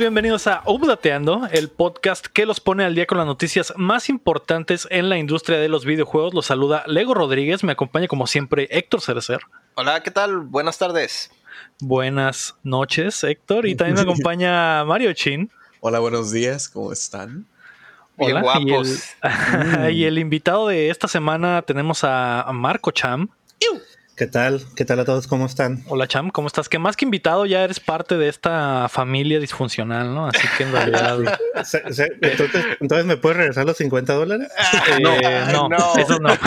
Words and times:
Bienvenidos 0.00 0.46
a 0.46 0.62
Updateando, 0.64 1.46
el 1.52 1.68
podcast 1.68 2.26
que 2.26 2.46
los 2.46 2.58
pone 2.58 2.84
al 2.84 2.94
día 2.94 3.04
con 3.04 3.18
las 3.18 3.26
noticias 3.26 3.74
más 3.76 4.08
importantes 4.08 4.88
en 4.90 5.10
la 5.10 5.18
industria 5.18 5.58
de 5.58 5.68
los 5.68 5.84
videojuegos. 5.84 6.32
Los 6.32 6.46
saluda 6.46 6.84
Lego 6.86 7.12
Rodríguez, 7.12 7.62
me 7.64 7.72
acompaña 7.72 8.08
como 8.08 8.26
siempre 8.26 8.66
Héctor 8.70 9.02
Cerecer. 9.02 9.40
Hola, 9.74 10.02
¿qué 10.02 10.10
tal? 10.10 10.38
Buenas 10.38 10.78
tardes. 10.78 11.30
Buenas 11.80 12.56
noches, 12.62 13.22
Héctor. 13.22 13.66
Y 13.66 13.74
también 13.74 13.96
me 13.96 14.00
acompaña 14.10 14.86
Mario 14.86 15.12
Chin. 15.12 15.50
Hola, 15.80 15.98
buenos 15.98 16.30
días, 16.30 16.70
¿cómo 16.70 16.94
están? 16.94 17.46
Bien 18.16 18.38
Hola. 18.38 18.58
Y 18.58 18.62
el, 18.62 18.68
guapos. 18.70 19.04
y 19.92 20.04
el 20.04 20.18
invitado 20.18 20.68
de 20.68 20.88
esta 20.88 21.08
semana 21.08 21.60
tenemos 21.60 22.04
a 22.04 22.50
Marco 22.54 22.90
Cham. 22.90 23.28
¿Qué 24.20 24.26
tal? 24.26 24.60
¿Qué 24.76 24.84
tal 24.84 25.00
a 25.00 25.06
todos? 25.06 25.26
¿Cómo 25.26 25.46
están? 25.46 25.82
Hola 25.88 26.06
Cham, 26.06 26.28
¿cómo 26.28 26.46
estás? 26.46 26.68
Que 26.68 26.78
más 26.78 26.94
que 26.94 27.06
invitado 27.06 27.46
ya 27.46 27.64
eres 27.64 27.80
parte 27.80 28.18
de 28.18 28.28
esta 28.28 28.86
familia 28.90 29.40
disfuncional, 29.40 30.14
¿no? 30.14 30.26
Así 30.26 30.46
que 30.58 30.64
en 30.64 30.72
realidad... 30.72 31.38
Se- 31.64 31.90
se- 31.94 32.12
entonces, 32.20 32.64
entonces, 32.80 33.06
¿me 33.06 33.16
puedes 33.16 33.38
regresar 33.38 33.64
los 33.64 33.78
50 33.78 34.12
dólares? 34.12 34.48
eh, 34.88 35.00
no, 35.52 35.68
no. 35.70 35.76
eso 35.96 36.18
no. 36.18 36.28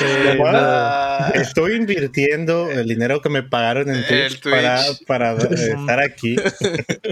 Eh, 0.00 0.36
What? 0.40 0.52
no. 0.52 1.40
Estoy 1.40 1.74
invirtiendo 1.76 2.70
el 2.70 2.88
dinero 2.88 3.20
que 3.20 3.28
me 3.28 3.42
pagaron 3.42 3.88
en 3.90 4.04
Twitch, 4.06 4.40
Twitch. 4.40 4.54
para, 4.54 4.80
para 5.06 5.32
estar 5.34 6.00
aquí. 6.00 6.36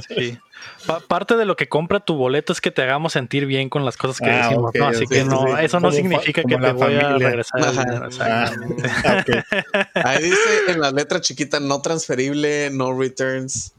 Sí. 0.09 0.39
Pa- 0.87 1.01
parte 1.01 1.36
de 1.36 1.45
lo 1.45 1.55
que 1.56 1.69
compra 1.69 2.01
tu 2.01 2.14
boleto 2.17 2.53
es 2.53 2.61
que 2.61 2.70
te 2.70 2.83
hagamos 2.83 3.12
sentir 3.12 3.47
bien 3.47 3.69
con 3.69 3.84
las 3.84 3.97
cosas 3.97 4.19
que 4.19 4.30
Ah, 4.30 4.48
decimos, 4.48 4.73
¿no? 4.75 4.89
Así 4.89 5.06
que 5.06 5.25
no, 5.25 5.41
sí. 5.47 5.53
eso 5.61 5.80
no 5.80 5.92
significa 5.92 6.42
que 6.42 6.55
te 6.55 6.61
la 6.61 6.73
voy 6.73 6.95
a 6.97 7.01
familia. 7.03 7.28
regresar 7.28 7.61
el 7.61 7.67
Ajá. 7.67 7.84
dinero. 7.84 8.05
Ah, 8.20 8.50
exactamente. 8.78 9.44
Ahí 9.94 10.22
dice 10.24 10.38
en 10.68 10.80
la 10.80 10.90
letra 10.90 11.20
chiquita 11.20 11.60
no 11.60 11.82
transferible, 11.82 12.70
no 12.70 12.98
returns. 12.98 13.72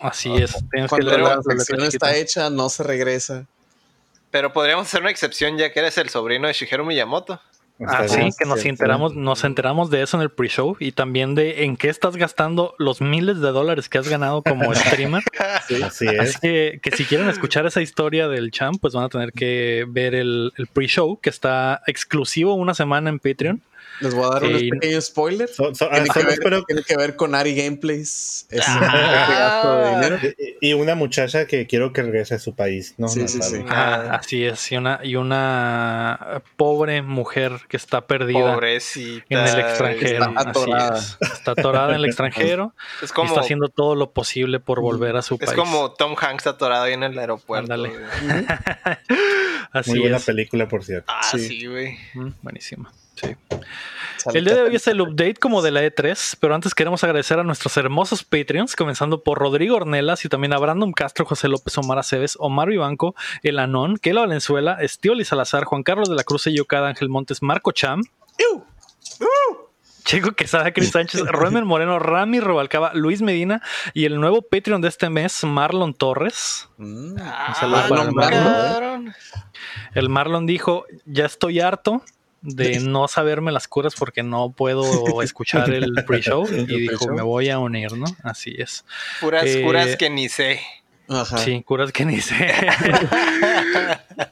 Así 0.00 0.34
es. 0.34 0.52
Tienes 0.70 0.90
que 0.90 0.96
Cuando 0.96 1.10
leer 1.10 1.20
la 1.20 1.40
transacción 1.40 1.82
está 1.82 2.14
hecha, 2.14 2.50
no 2.50 2.68
se 2.68 2.82
regresa. 2.82 3.46
Pero 4.30 4.52
podríamos 4.52 4.86
hacer 4.86 5.00
una 5.00 5.10
excepción 5.10 5.56
ya 5.56 5.72
que 5.72 5.80
eres 5.80 5.96
el 5.96 6.08
sobrino 6.08 6.46
de 6.46 6.52
Shigeru 6.52 6.84
Miyamoto. 6.84 7.40
Ah, 7.86 8.06
sí, 8.06 8.20
que 8.38 8.44
nos 8.44 8.64
enteramos, 8.64 9.16
nos 9.16 9.42
enteramos 9.42 9.90
de 9.90 10.02
eso 10.02 10.16
en 10.16 10.22
el 10.22 10.30
pre-show 10.30 10.76
y 10.78 10.92
también 10.92 11.34
de 11.34 11.64
en 11.64 11.76
qué 11.76 11.88
estás 11.88 12.16
gastando 12.16 12.76
los 12.78 13.00
miles 13.00 13.40
de 13.40 13.48
dólares 13.48 13.88
que 13.88 13.98
has 13.98 14.08
ganado 14.08 14.42
como 14.42 14.72
streamer. 14.74 15.24
sí. 15.68 15.82
Así 15.82 16.06
es. 16.06 16.20
Así 16.20 16.38
que, 16.40 16.78
que 16.80 16.92
si 16.92 17.04
quieren 17.04 17.28
escuchar 17.28 17.66
esa 17.66 17.82
historia 17.82 18.28
del 18.28 18.52
champ, 18.52 18.80
pues 18.80 18.94
van 18.94 19.04
a 19.04 19.08
tener 19.08 19.32
que 19.32 19.86
ver 19.88 20.14
el, 20.14 20.52
el 20.56 20.66
pre-show 20.68 21.18
que 21.20 21.30
está 21.30 21.82
exclusivo 21.88 22.54
una 22.54 22.74
semana 22.74 23.10
en 23.10 23.18
Patreon. 23.18 23.60
Les 24.00 24.12
voy 24.14 24.24
a 24.24 24.28
dar 24.28 24.44
un 24.44 24.58
Sí. 24.58 24.70
pequeño 24.70 25.00
spoiler. 25.00 25.48
So- 25.48 25.74
so- 25.74 25.86
ah, 25.86 25.90
Tiene, 25.94 26.06
que 26.08 26.12
solo 26.14 26.24
ver, 26.26 26.34
espero 26.34 26.62
tiene 26.64 26.82
que 26.82 26.96
ver 26.96 27.16
con 27.16 27.34
Ari 27.34 27.54
Gameplays. 27.54 28.46
Es 28.50 28.64
Ah. 28.66 30.18
de 30.20 30.56
y 30.60 30.72
una 30.72 30.94
muchacha 30.94 31.46
que 31.46 31.66
quiero 31.66 31.92
que 31.92 32.02
regrese 32.02 32.34
a 32.34 32.38
su 32.38 32.54
país. 32.54 32.94
No, 32.98 33.08
Sí, 33.08 33.20
no 33.20 33.28
sí, 33.28 33.38
sabe. 33.40 33.58
sí. 33.58 33.64
Ah, 33.68 34.18
así 34.20 34.44
es, 34.44 34.72
y 34.72 34.76
una, 34.76 35.00
y 35.02 35.16
una 35.16 36.42
pobre 36.56 37.02
mujer 37.02 37.52
que 37.68 37.76
está 37.76 38.06
perdida 38.06 38.54
Pobrecita. 38.54 39.24
en 39.28 39.38
el 39.38 39.60
extranjero. 39.60 40.24
Está 40.26 40.40
Así 40.40 40.48
atorada. 40.50 40.98
es. 40.98 41.18
Está 41.20 41.50
atorada 41.52 41.88
en 41.90 41.94
el 41.96 42.04
extranjero 42.06 42.74
Es 43.02 43.10
y 43.10 43.12
como, 43.14 43.28
está 43.28 43.40
haciendo 43.42 43.68
todo 43.68 43.94
lo 43.94 44.12
posible 44.12 44.58
por 44.60 44.80
volver 44.80 45.16
a 45.16 45.22
su 45.22 45.34
es 45.34 45.40
país. 45.40 45.52
como 45.52 45.92
Tom 45.92 46.16
Hanks 46.20 46.46
atorado 46.46 46.84
ahí 46.84 46.94
en 46.94 47.02
el 47.04 47.18
aeropuerto. 47.18 47.72
Ándale. 47.72 47.92
Así 49.72 49.90
Muy 49.90 50.00
buena 50.00 50.16
es. 50.18 50.24
película, 50.24 50.68
por 50.68 50.84
cierto. 50.84 51.12
Ah, 51.14 51.22
Sí. 51.30 51.38
sí, 51.48 51.66
güey. 51.66 51.98
Mm, 52.14 52.30
Buenísima. 52.42 52.92
Sí. 53.14 53.36
El 54.32 54.44
día 54.46 54.54
de 54.54 54.62
hoy 54.62 54.76
es 54.76 54.86
el 54.86 55.00
update 55.02 55.34
como 55.34 55.60
de 55.60 55.70
la 55.70 55.82
E3, 55.82 56.36
pero 56.40 56.54
antes 56.54 56.74
queremos 56.74 57.04
agradecer 57.04 57.38
a 57.38 57.44
nuestros 57.44 57.76
hermosos 57.76 58.24
Patreons, 58.24 58.74
comenzando 58.74 59.22
por 59.22 59.38
Rodrigo 59.38 59.76
Ornelas 59.76 60.24
y 60.24 60.28
también 60.30 60.54
a 60.54 60.58
Brandon 60.58 60.92
Castro, 60.92 61.26
José 61.26 61.48
López, 61.48 61.76
Omar 61.76 61.98
Aceves, 61.98 62.36
Omar 62.40 62.68
Vivanco, 62.70 63.14
El 63.42 63.58
Anón, 63.58 63.98
Kela 63.98 64.22
Valenzuela, 64.22 64.78
Estioli 64.80 65.24
Salazar, 65.26 65.64
Juan 65.64 65.82
Carlos 65.82 66.08
de 66.08 66.14
la 66.14 66.24
Cruz 66.24 66.46
y 66.46 66.56
Yocada, 66.56 66.88
Ángel 66.88 67.10
Montes, 67.10 67.42
Marco 67.42 67.72
Cham, 67.72 68.02
Checo 70.04 70.32
Quesada, 70.32 70.70
Cris 70.72 70.90
Sánchez, 70.90 71.22
Roemer 71.26 71.64
Moreno, 71.64 71.98
Rami 71.98 72.38
Robalcaba, 72.40 72.92
Luis 72.94 73.22
Medina 73.22 73.62
y 73.94 74.04
el 74.04 74.20
nuevo 74.20 74.42
Patreon 74.42 74.82
de 74.82 74.88
este 74.88 75.08
mes, 75.08 75.44
Marlon 75.44 75.94
Torres. 75.94 76.68
Mm, 76.76 77.16
Ah, 77.20 77.46
un 77.48 77.54
saludo 77.54 77.88
para 77.88 78.10
Marlon. 78.10 78.14
cabrón. 78.72 79.14
El 79.94 80.08
Marlon 80.10 80.46
dijo, 80.46 80.84
ya 81.06 81.24
estoy 81.24 81.60
harto 81.60 82.02
de 82.44 82.78
no 82.80 83.08
saberme 83.08 83.50
las 83.50 83.66
curas 83.66 83.94
porque 83.98 84.22
no 84.22 84.52
puedo 84.52 84.82
escuchar 85.22 85.72
el 85.72 86.04
pre-show 86.06 86.46
y 86.68 86.80
dijo, 86.80 87.08
me 87.08 87.22
voy 87.22 87.48
a 87.50 87.58
unir, 87.58 87.92
¿no? 87.94 88.06
Así 88.22 88.54
es. 88.56 88.84
Puras 89.20 89.46
Eh, 89.46 89.62
curas 89.62 89.96
que 89.96 90.10
ni 90.10 90.28
sé. 90.28 90.60
Ajá. 91.06 91.36
Sí, 91.36 91.62
curas 91.62 91.92
que 91.92 92.06
ni 92.06 92.20
sé. 92.20 92.54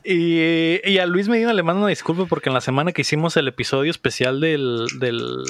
y, 0.05 0.81
y 0.91 0.99
a 0.99 1.07
Luis 1.07 1.29
Medina 1.29 1.53
le 1.53 1.63
mando 1.63 1.81
una 1.81 1.89
disculpa 1.91 2.25
porque 2.25 2.49
en 2.49 2.55
la 2.55 2.63
semana 2.63 2.93
que 2.93 3.03
hicimos 3.03 3.37
el 3.37 3.47
episodio 3.49 3.91
especial 3.91 4.41
del, 4.41 4.87
del 4.99 5.45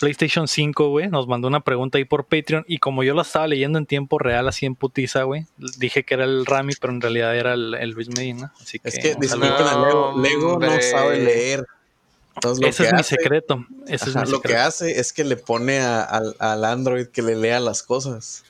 PlayStation 0.00 0.46
5, 0.46 0.88
güey, 0.90 1.08
nos 1.08 1.26
mandó 1.26 1.48
una 1.48 1.60
pregunta 1.60 1.98
ahí 1.98 2.04
por 2.04 2.26
Patreon 2.26 2.64
y 2.68 2.78
como 2.78 3.02
yo 3.02 3.14
la 3.14 3.22
estaba 3.22 3.48
leyendo 3.48 3.78
en 3.78 3.86
tiempo 3.86 4.20
real, 4.20 4.46
así 4.46 4.66
en 4.66 4.76
putiza, 4.76 5.24
güey, 5.24 5.46
dije 5.78 6.04
que 6.04 6.14
era 6.14 6.22
el 6.24 6.46
Rami, 6.46 6.74
pero 6.80 6.92
en 6.92 7.00
realidad 7.00 7.36
era 7.36 7.54
el, 7.54 7.74
el 7.74 7.90
Luis 7.90 8.08
Medina. 8.16 8.52
Así 8.60 8.78
que, 8.78 8.88
Es 8.88 8.98
que 9.00 9.16
disculpen 9.16 9.66
a 9.66 9.84
Lego. 9.84 10.14
Lego 10.16 10.58
no 10.60 10.80
sabe 10.80 11.18
leer. 11.18 11.66
Entonces, 12.38 12.62
lo 12.62 12.68
Ese 12.68 12.82
que 12.84 12.88
es 12.88 12.94
mi 12.94 13.02
secreto. 13.02 13.66
Ese 13.86 14.10
Ajá, 14.10 14.22
es 14.22 14.28
mi 14.28 14.32
lo 14.32 14.40
que 14.40 14.56
hace 14.56 14.98
es 15.00 15.12
que 15.12 15.24
le 15.24 15.36
pone 15.36 15.80
a- 15.80 16.02
al, 16.02 16.34
al 16.38 16.64
Android 16.64 17.06
que 17.08 17.22
le 17.22 17.36
lea 17.36 17.60
las 17.60 17.82
cosas. 17.82 18.44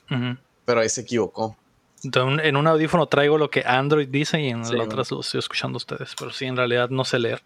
Pero 0.65 0.81
ahí 0.81 0.89
se 0.89 1.01
equivocó. 1.03 1.57
Entonces, 2.05 2.47
en 2.47 2.57
un 2.57 2.67
audífono 2.69 3.07
traigo 3.07 3.39
lo 3.39 3.51
que 3.51 3.65
Android 3.67 4.07
dice 4.07 4.41
y 4.41 4.51
en 4.51 4.65
Sí, 4.65 4.71
el 4.71 4.77
bueno. 4.77 4.93
otro 5.03 5.17
lo 5.17 5.21
estoy 5.21 5.39
escuchando 5.41 5.77
a 5.77 5.79
ustedes, 5.79 6.15
pero 6.17 6.31
sí, 6.31 6.45
en 6.45 6.57
realidad 6.57 6.91
no 6.91 7.05
sé 7.05 7.19
leer. 7.19 7.43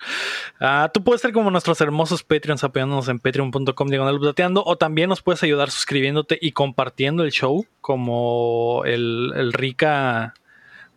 Ah, 0.60 0.90
tú 0.92 1.02
puedes 1.02 1.22
ser 1.22 1.32
como 1.32 1.50
nuestros 1.50 1.80
hermosos 1.80 2.22
Patreons 2.22 2.62
apoyándonos 2.62 3.08
en 3.08 3.18
patreon.com 3.18 3.88
diagonal 3.88 4.20
o 4.56 4.76
también 4.76 5.08
nos 5.08 5.22
puedes 5.22 5.42
ayudar 5.42 5.70
suscribiéndote 5.70 6.38
y 6.38 6.52
compartiendo 6.52 7.22
el 7.24 7.30
show 7.32 7.64
como 7.80 8.82
el, 8.84 9.32
el 9.36 9.54
Rica 9.54 10.34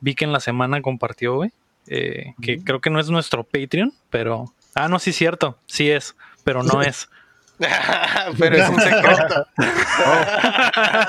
vi 0.01 0.15
que 0.15 0.25
en 0.25 0.33
la 0.33 0.41
semana 0.41 0.81
compartió, 0.81 1.35
güey. 1.35 1.51
eh, 1.87 2.33
que 2.41 2.59
creo 2.61 2.81
que 2.81 2.89
no 2.89 2.99
es 2.99 3.09
nuestro 3.09 3.43
Patreon, 3.45 3.93
pero... 4.09 4.51
Ah, 4.75 4.87
no, 4.89 4.99
sí 4.99 5.09
es 5.09 5.15
cierto, 5.15 5.57
sí 5.65 5.89
es, 5.89 6.15
pero 6.43 6.61
no 6.63 6.81
es. 6.81 7.09
Pero 8.37 8.57
es 8.57 8.69
un 8.69 8.81
secreto. 8.81 9.47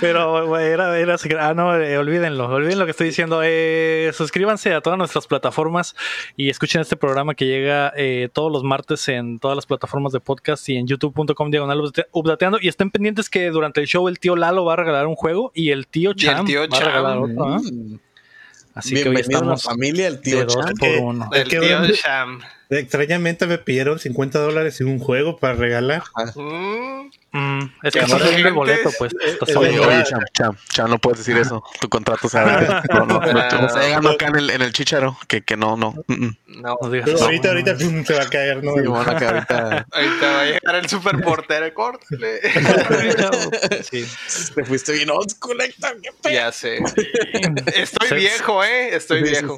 Pero 0.00 0.46
güey, 0.46 0.66
era, 0.66 0.98
era 0.98 1.14
secre- 1.16 1.38
Ah, 1.40 1.54
no, 1.54 1.76
eh, 1.76 1.98
olvídenlo, 1.98 2.46
olviden 2.48 2.78
lo 2.78 2.84
que 2.86 2.90
estoy 2.92 3.08
diciendo. 3.08 3.40
Eh, 3.44 4.10
suscríbanse 4.14 4.72
a 4.74 4.80
todas 4.80 4.98
nuestras 4.98 5.26
plataformas 5.26 5.94
y 6.36 6.50
escuchen 6.50 6.80
este 6.80 6.96
programa 6.96 7.34
que 7.34 7.46
llega 7.46 7.92
eh, 7.96 8.28
todos 8.32 8.50
los 8.50 8.62
martes 8.64 9.06
en 9.08 9.38
todas 9.38 9.56
las 9.56 9.66
plataformas 9.66 10.12
de 10.12 10.20
podcast 10.20 10.68
y 10.68 10.76
en 10.76 10.86
youtube.com 10.86 11.50
diagonal 11.50 11.80
update- 11.80 12.06
updateando. 12.12 12.58
Y 12.60 12.68
estén 12.68 12.90
pendientes 12.90 13.28
que 13.28 13.50
durante 13.50 13.80
el 13.80 13.86
show 13.86 14.08
el 14.08 14.18
tío 14.18 14.36
Lalo 14.36 14.64
va 14.64 14.72
a 14.72 14.76
regalar 14.76 15.06
un 15.06 15.16
juego 15.16 15.52
y 15.54 15.70
el 15.70 15.86
tío 15.86 16.10
el 16.10 16.16
Cham 16.16 16.46
tío 16.46 16.66
va 16.68 16.76
a 16.78 16.80
regalar 16.80 17.18
Cham. 17.18 17.38
otro. 17.38 17.54
¿ah? 17.54 17.60
Así 18.74 18.94
que 18.94 19.08
hoy 19.10 19.16
a 19.34 19.44
la 19.44 19.56
familia, 19.58 20.08
el 20.08 20.20
tío 20.22 20.46
Chan. 20.46 20.72
por 20.78 20.88
uno. 20.98 21.30
El 21.34 21.48
tío 21.48 21.84
Sham. 21.88 22.40
Extrañamente 22.78 23.46
me 23.46 23.58
pidieron 23.58 23.98
50 23.98 24.38
dólares 24.38 24.80
y 24.80 24.84
un 24.84 24.98
juego 24.98 25.36
para 25.38 25.54
regalar. 25.54 26.02
Mm, 27.34 27.62
es 27.82 27.94
que 27.94 28.00
no 28.02 28.18
vendiendo 28.18 28.48
el 28.48 28.54
boleto, 28.54 28.90
pues. 28.98 29.14
Oye, 29.56 29.78
oye, 29.80 30.04
Cham, 30.04 30.20
Cham, 30.34 30.56
Cham, 30.68 30.90
no 30.90 30.98
puedes 30.98 31.18
decir 31.20 31.36
eso. 31.38 31.64
Tu 31.80 31.88
contrato 31.88 32.28
sabe 32.28 32.66
que 32.66 32.88
no, 32.94 33.06
no, 33.06 33.20
no, 33.20 33.32
no, 33.32 33.66
está 33.66 33.80
llegando 33.80 34.10
acá 34.10 34.26
en 34.26 34.36
el, 34.36 34.50
en 34.50 34.60
el 34.60 34.72
chicharo, 34.72 35.16
que, 35.28 35.42
que 35.42 35.56
no, 35.56 35.78
no. 35.78 35.94
mm, 36.08 36.12
mm. 36.12 36.36
no. 36.60 36.90
digas 36.90 37.08
eso. 37.08 37.24
ahorita, 37.24 37.48
ahorita 37.48 37.78
se 37.78 38.14
va 38.14 38.22
a 38.22 38.28
caer, 38.28 38.62
¿no? 38.62 38.74
Sí, 38.74 38.80
bueno, 38.86 39.10
acá 39.10 39.30
ahorita 39.30 39.86
Ahorita 39.92 40.26
va 40.26 40.40
a 40.40 40.44
llegar 40.44 40.74
el 40.74 40.88
super 40.88 41.22
portero. 41.22 41.72
Córtale. 41.74 42.40
Sí. 43.82 44.04
te 44.54 44.64
fuiste 44.64 44.92
bien 44.92 45.10
old 45.10 45.30
school, 45.30 45.60
Héctor, 45.60 45.96
qué 46.02 46.10
pedo. 46.22 46.32
ya 46.32 46.52
sé. 46.52 46.78
Estoy 47.74 48.08
Se- 48.08 48.14
viejo, 48.14 48.62
¿eh? 48.64 48.94
Estoy 48.94 49.22
viejo. 49.22 49.56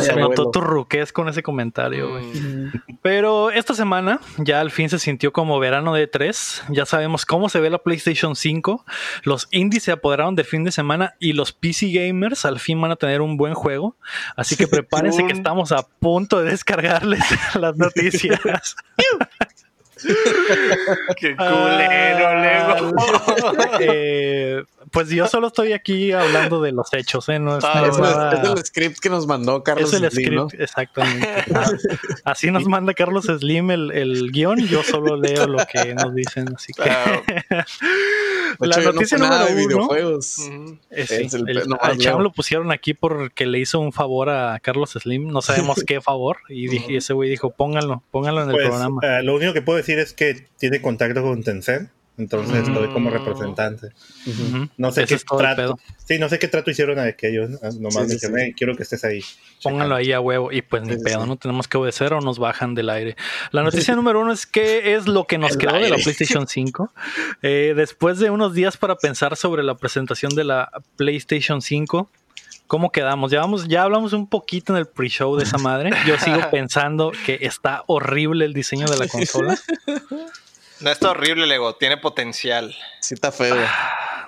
Se 0.00 0.14
notó 0.16 0.50
tu 0.50 0.60
ruquez 0.60 1.12
con 1.12 1.28
ese 1.28 1.42
comentario, 1.42 2.10
güey. 2.10 2.24
Pero 3.02 3.50
esta 3.50 3.74
semana 3.74 4.20
ya 4.38 4.60
al 4.60 4.70
fin 4.70 4.88
se 4.88 4.98
sintió 4.98 5.32
como 5.32 5.58
verano 5.58 5.94
de 5.94 6.06
3. 6.06 6.64
Ya 6.70 6.86
sabemos 6.86 7.26
cómo 7.26 7.48
se 7.48 7.60
ve 7.60 7.70
la 7.70 7.78
PlayStation 7.78 8.36
5. 8.36 8.84
Los 9.22 9.48
indies 9.50 9.84
se 9.84 9.92
apoderaron 9.92 10.34
de 10.34 10.44
fin 10.44 10.64
de 10.64 10.72
semana 10.72 11.14
y 11.18 11.32
los 11.32 11.52
PC 11.52 11.90
gamers 11.90 12.44
al 12.44 12.60
fin 12.60 12.80
van 12.80 12.90
a 12.90 12.96
tener 12.96 13.20
un 13.20 13.36
buen 13.36 13.54
juego. 13.54 13.96
Así 14.36 14.56
que 14.56 14.66
prepárense 14.68 15.26
que 15.26 15.32
estamos 15.32 15.72
a 15.72 15.86
punto 15.86 16.42
de 16.42 16.50
descargarles 16.50 17.24
las 17.60 17.76
noticias. 17.76 18.76
Qué 21.16 21.36
culero, 21.36 22.40
Lego. 22.40 22.92
Eh, 23.80 24.64
pues 24.94 25.10
yo 25.10 25.26
solo 25.28 25.48
estoy 25.48 25.72
aquí 25.74 26.12
hablando 26.12 26.62
de 26.62 26.72
los 26.72 26.90
hechos, 26.94 27.28
¿eh? 27.28 27.38
No 27.38 27.58
es, 27.58 27.64
Ah, 27.64 27.86
es 27.86 27.98
nada- 27.98 28.42
es 28.42 28.48
el 28.48 28.64
script 28.64 28.98
que 29.00 29.10
nos 29.10 29.26
mandó 29.26 29.62
Carlos 29.62 29.92
es 29.92 30.00
el 30.02 30.10
Slim, 30.10 30.34
¿no? 30.34 30.48
script, 30.48 30.62
exactamente. 30.62 31.28
Ajá. 31.54 31.70
Así 32.24 32.50
nos 32.50 32.64
manda 32.66 32.94
Carlos 32.94 33.24
Slim 33.26 33.70
el, 33.70 33.90
el 33.90 34.30
guion, 34.32 34.58
yo 34.66 34.82
solo 34.82 35.16
leo 35.16 35.46
lo 35.46 35.58
que 35.70 35.94
nos 35.94 36.14
dicen, 36.14 36.46
así 36.56 36.72
que... 36.72 36.82
Claro. 36.84 37.22
De 38.60 38.68
la 38.68 38.76
hecho, 38.80 38.92
noticia 38.92 39.18
no 39.18 39.24
sé 39.24 39.30
nada 39.30 39.48
número 39.48 39.56
de 39.56 39.64
uno 39.64 39.68
videojuegos. 39.88 40.38
Eh, 40.90 41.06
sí, 41.08 41.36
el- 41.36 41.48
el- 41.48 41.68
no, 41.68 41.76
al 41.80 41.98
chavo 41.98 42.20
lo 42.20 42.32
pusieron 42.32 42.70
aquí 42.70 42.94
porque 42.94 43.46
le 43.46 43.58
hizo 43.58 43.80
un 43.80 43.92
favor 43.92 44.30
a 44.30 44.60
Carlos 44.60 44.90
Slim, 44.92 45.26
no 45.28 45.42
sabemos 45.42 45.82
qué 45.86 46.00
favor, 46.00 46.38
y 46.48 46.68
dije, 46.68 46.92
y 46.92 46.96
ese 46.96 47.14
güey 47.14 47.28
dijo, 47.30 47.50
pónganlo, 47.50 48.02
pónganlo 48.12 48.42
en 48.42 48.50
el 48.50 48.54
Pues 48.54 48.68
programa. 48.68 49.00
eh, 49.02 49.22
lo 49.24 49.34
único 49.34 49.52
que 49.54 49.62
puedo 49.62 49.76
decir 49.76 49.98
es 49.98 50.12
que 50.14 50.46
tiene 50.58 50.80
contacto 50.80 51.22
con 51.22 51.42
Tencent, 51.42 51.90
entonces 52.16 52.68
Mm. 52.68 52.72
estoy 52.72 52.88
como 52.88 53.10
representante. 53.10 53.88
No 54.76 54.92
sé 54.92 55.02
Ese 55.02 55.16
qué 55.18 55.24
trato. 55.36 55.78
Sí, 56.06 56.18
no 56.18 56.28
sé 56.28 56.38
qué 56.38 56.48
trato 56.48 56.70
hicieron 56.70 56.98
a 56.98 57.04
aquellos. 57.04 57.50
Nomás 57.50 57.74
Sí, 57.94 58.00
me 58.00 58.08
sí, 58.08 58.14
dijeron, 58.14 58.36
sí. 58.36 58.42
"Hey, 58.44 58.54
quiero 58.56 58.76
que 58.76 58.82
estés 58.84 59.04
ahí. 59.04 59.20
Pónganlo 59.62 59.94
ahí 59.96 60.12
a 60.12 60.20
huevo 60.20 60.52
y 60.52 60.62
pues 60.62 60.82
ni 60.82 60.96
pedo, 60.96 61.22
sí. 61.22 61.28
no 61.28 61.36
tenemos 61.36 61.66
que 61.66 61.76
obedecer 61.78 62.12
o 62.12 62.20
nos 62.20 62.38
bajan 62.38 62.74
del 62.74 62.90
aire. 62.90 63.16
La 63.50 63.62
noticia 63.62 63.94
número 63.96 64.20
uno 64.20 64.32
es 64.32 64.46
qué 64.46 64.94
es 64.94 65.06
lo 65.08 65.26
que 65.26 65.38
nos 65.38 65.52
El 65.52 65.58
quedó 65.58 65.74
de 65.74 65.88
la. 65.90 65.96
PlayStation 65.96 66.46
5. 66.46 66.92
Eh, 67.42 67.72
después 67.74 68.18
de 68.18 68.30
unos 68.30 68.54
días 68.54 68.76
para 68.76 68.96
pensar 68.96 69.36
sobre 69.36 69.62
la 69.62 69.74
presentación 69.76 70.34
de 70.34 70.44
la 70.44 70.70
PlayStation 70.96 71.62
5, 71.62 72.10
¿cómo 72.66 72.92
quedamos? 72.92 73.30
Ya, 73.32 73.40
vamos, 73.40 73.66
ya 73.68 73.82
hablamos 73.82 74.12
un 74.12 74.28
poquito 74.28 74.72
en 74.74 74.78
el 74.80 74.86
pre-show 74.86 75.36
de 75.36 75.44
esa 75.44 75.58
madre. 75.58 75.90
Yo 76.06 76.18
sigo 76.18 76.38
pensando 76.50 77.12
que 77.24 77.38
está 77.42 77.82
horrible 77.86 78.44
el 78.44 78.52
diseño 78.52 78.86
de 78.86 78.98
la 78.98 79.08
consola. 79.08 79.58
No 80.80 80.90
está 80.90 81.10
horrible, 81.10 81.46
Lego. 81.46 81.74
Tiene 81.76 81.96
potencial. 81.96 82.74
Sí 83.00 83.14
está 83.14 83.32
feo. 83.32 83.56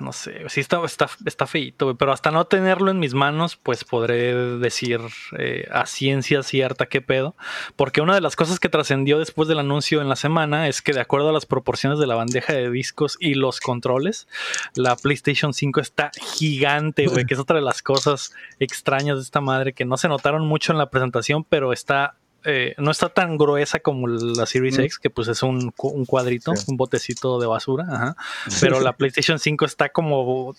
No 0.00 0.12
sé, 0.12 0.44
sí 0.48 0.60
está, 0.60 0.84
está, 0.84 1.08
está 1.25 1.46
feíto, 1.46 1.87
güey, 1.87 1.96
pero 1.96 2.12
hasta 2.12 2.31
no 2.31 2.44
tenerlo 2.44 2.90
en 2.90 2.98
mis 2.98 3.14
manos, 3.14 3.56
pues 3.56 3.84
podré 3.84 4.34
decir 4.58 5.00
eh, 5.38 5.66
a 5.72 5.87
ciencia 5.87 6.43
cierta 6.43 6.87
qué 6.87 7.00
pedo. 7.00 7.34
Porque 7.76 8.00
una 8.00 8.14
de 8.14 8.20
las 8.20 8.37
cosas 8.37 8.60
que 8.60 8.69
trascendió 8.69 9.19
después 9.19 9.48
del 9.48 9.58
anuncio 9.58 10.00
en 10.00 10.08
la 10.08 10.16
semana 10.16 10.69
es 10.69 10.82
que 10.82 10.93
de 10.93 11.00
acuerdo 11.00 11.31
a 11.31 11.32
las 11.32 11.46
proporciones 11.46 11.98
de 11.98 12.06
la 12.06 12.14
bandeja 12.14 12.52
de 12.52 12.70
discos 12.70 13.16
y 13.20 13.34
los 13.34 13.60
controles, 13.60 14.28
la 14.75 14.96
PlayStation 14.96 15.54
5 15.54 15.81
está 15.81 16.10
gigante, 16.37 17.06
güey, 17.06 17.25
que 17.25 17.34
es 17.34 17.40
otra 17.40 17.56
de 17.56 17.62
las 17.62 17.82
cosas 17.82 18.32
extrañas 18.58 19.16
de 19.16 19.22
esta 19.22 19.40
madre 19.40 19.72
que 19.72 19.84
no 19.84 19.96
se 19.96 20.08
notaron 20.08 20.46
mucho 20.46 20.72
en 20.72 20.78
la 20.78 20.90
presentación, 20.90 21.44
pero 21.44 21.72
está... 21.72 22.16
eh, 22.46 22.75
no 22.78 22.90
está 22.90 23.08
tan 23.08 23.37
gruesa 23.37 23.81
como 23.81 24.06
la 24.06 24.46
Series 24.46 24.78
Mm. 24.78 24.82
X, 24.82 24.98
que 24.98 25.10
pues 25.10 25.28
es 25.28 25.43
un, 25.43 25.72
un 25.76 26.06
cuadrito, 26.06 26.54
Sí. 26.56 26.64
un 26.69 26.76
botecito 26.76 27.38
de 27.40 27.46
basura. 27.46 27.84
Ajá 27.90 28.16
pero 28.60 28.81
la 28.81 28.93
PlayStation 28.94 29.38
5 29.38 29.64
está 29.64 29.88
como 29.90 30.54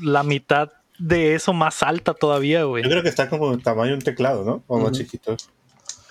la 0.00 0.22
mitad 0.22 0.70
de 0.98 1.34
eso 1.34 1.52
más 1.52 1.82
alta 1.82 2.12
todavía, 2.14 2.64
güey. 2.64 2.84
Yo 2.84 2.90
creo 2.90 3.02
que 3.02 3.08
está 3.08 3.28
como 3.28 3.52
el 3.52 3.62
tamaño 3.62 3.90
de 3.92 3.94
un 3.96 4.02
teclado, 4.02 4.44
¿no? 4.44 4.62
O 4.66 4.78
más 4.78 4.92
chiquito. 4.92 5.36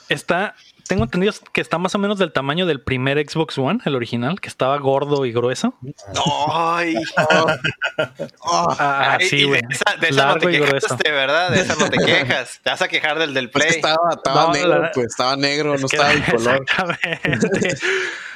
Está, 0.10 0.56
tengo 0.90 1.04
entendido 1.04 1.32
que 1.54 1.62
está 1.62 1.78
más 1.78 1.94
o 1.94 2.00
menos 2.00 2.18
del 2.18 2.34
tamaño 2.34 2.66
del 2.66 2.82
primer 2.82 3.18
Xbox 3.30 3.58
One, 3.60 3.80
el 3.86 3.96
original, 3.96 4.42
que 4.42 4.48
estaba 4.50 4.76
gordo 4.80 5.24
y 5.26 5.32
grueso. 5.32 5.76
Ay, 6.52 6.96
Ah, 8.44 9.18
sí, 9.22 9.38
y 9.38 9.44
güey. 9.46 9.62
de 9.62 9.76
esa, 9.76 9.96
de 9.98 10.08
esa 10.10 10.26
no 10.28 10.38
te 10.38 10.48
quejas, 10.52 10.98
de 10.98 11.12
verdad, 11.12 11.52
de 11.52 11.62
esa 11.62 11.76
no 11.76 11.90
te 11.90 11.98
quejas. 12.06 12.60
Te 12.64 12.70
vas 12.72 12.82
a 12.82 12.88
quejar 12.88 13.20
del 13.20 13.34
del 13.34 13.46
que 13.48 13.52
Play. 13.60 13.70
estaba, 13.70 13.98
estaba 14.16 14.44
No, 14.48 14.54
negro, 14.54 14.82
la- 14.82 14.92
pues 14.92 15.08
estaba 15.08 15.36
negro, 15.36 15.76
Es 15.76 15.82
no 15.82 15.88
estaba 15.88 16.12
el 16.12 16.24
color. 16.26 16.62
Exactamente. 16.68 17.78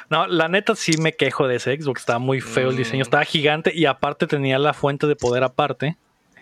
No, 0.10 0.28
la 0.28 0.48
neta 0.48 0.76
sí 0.76 0.98
me 1.00 1.14
quejo 1.14 1.48
de 1.48 1.56
ese 1.56 1.76
Xbox. 1.76 2.02
Estaba 2.02 2.20
muy 2.20 2.40
feo 2.40 2.70
el 2.70 2.76
diseño. 2.78 3.00
Mm. 3.00 3.08
Estaba 3.08 3.24
gigante 3.26 3.72
y 3.74 3.86
aparte 3.86 4.28
tenía 4.28 4.60
la 4.60 4.74
fuente 4.74 5.08
de 5.08 5.16
poder 5.16 5.44
aparte. 5.44 5.98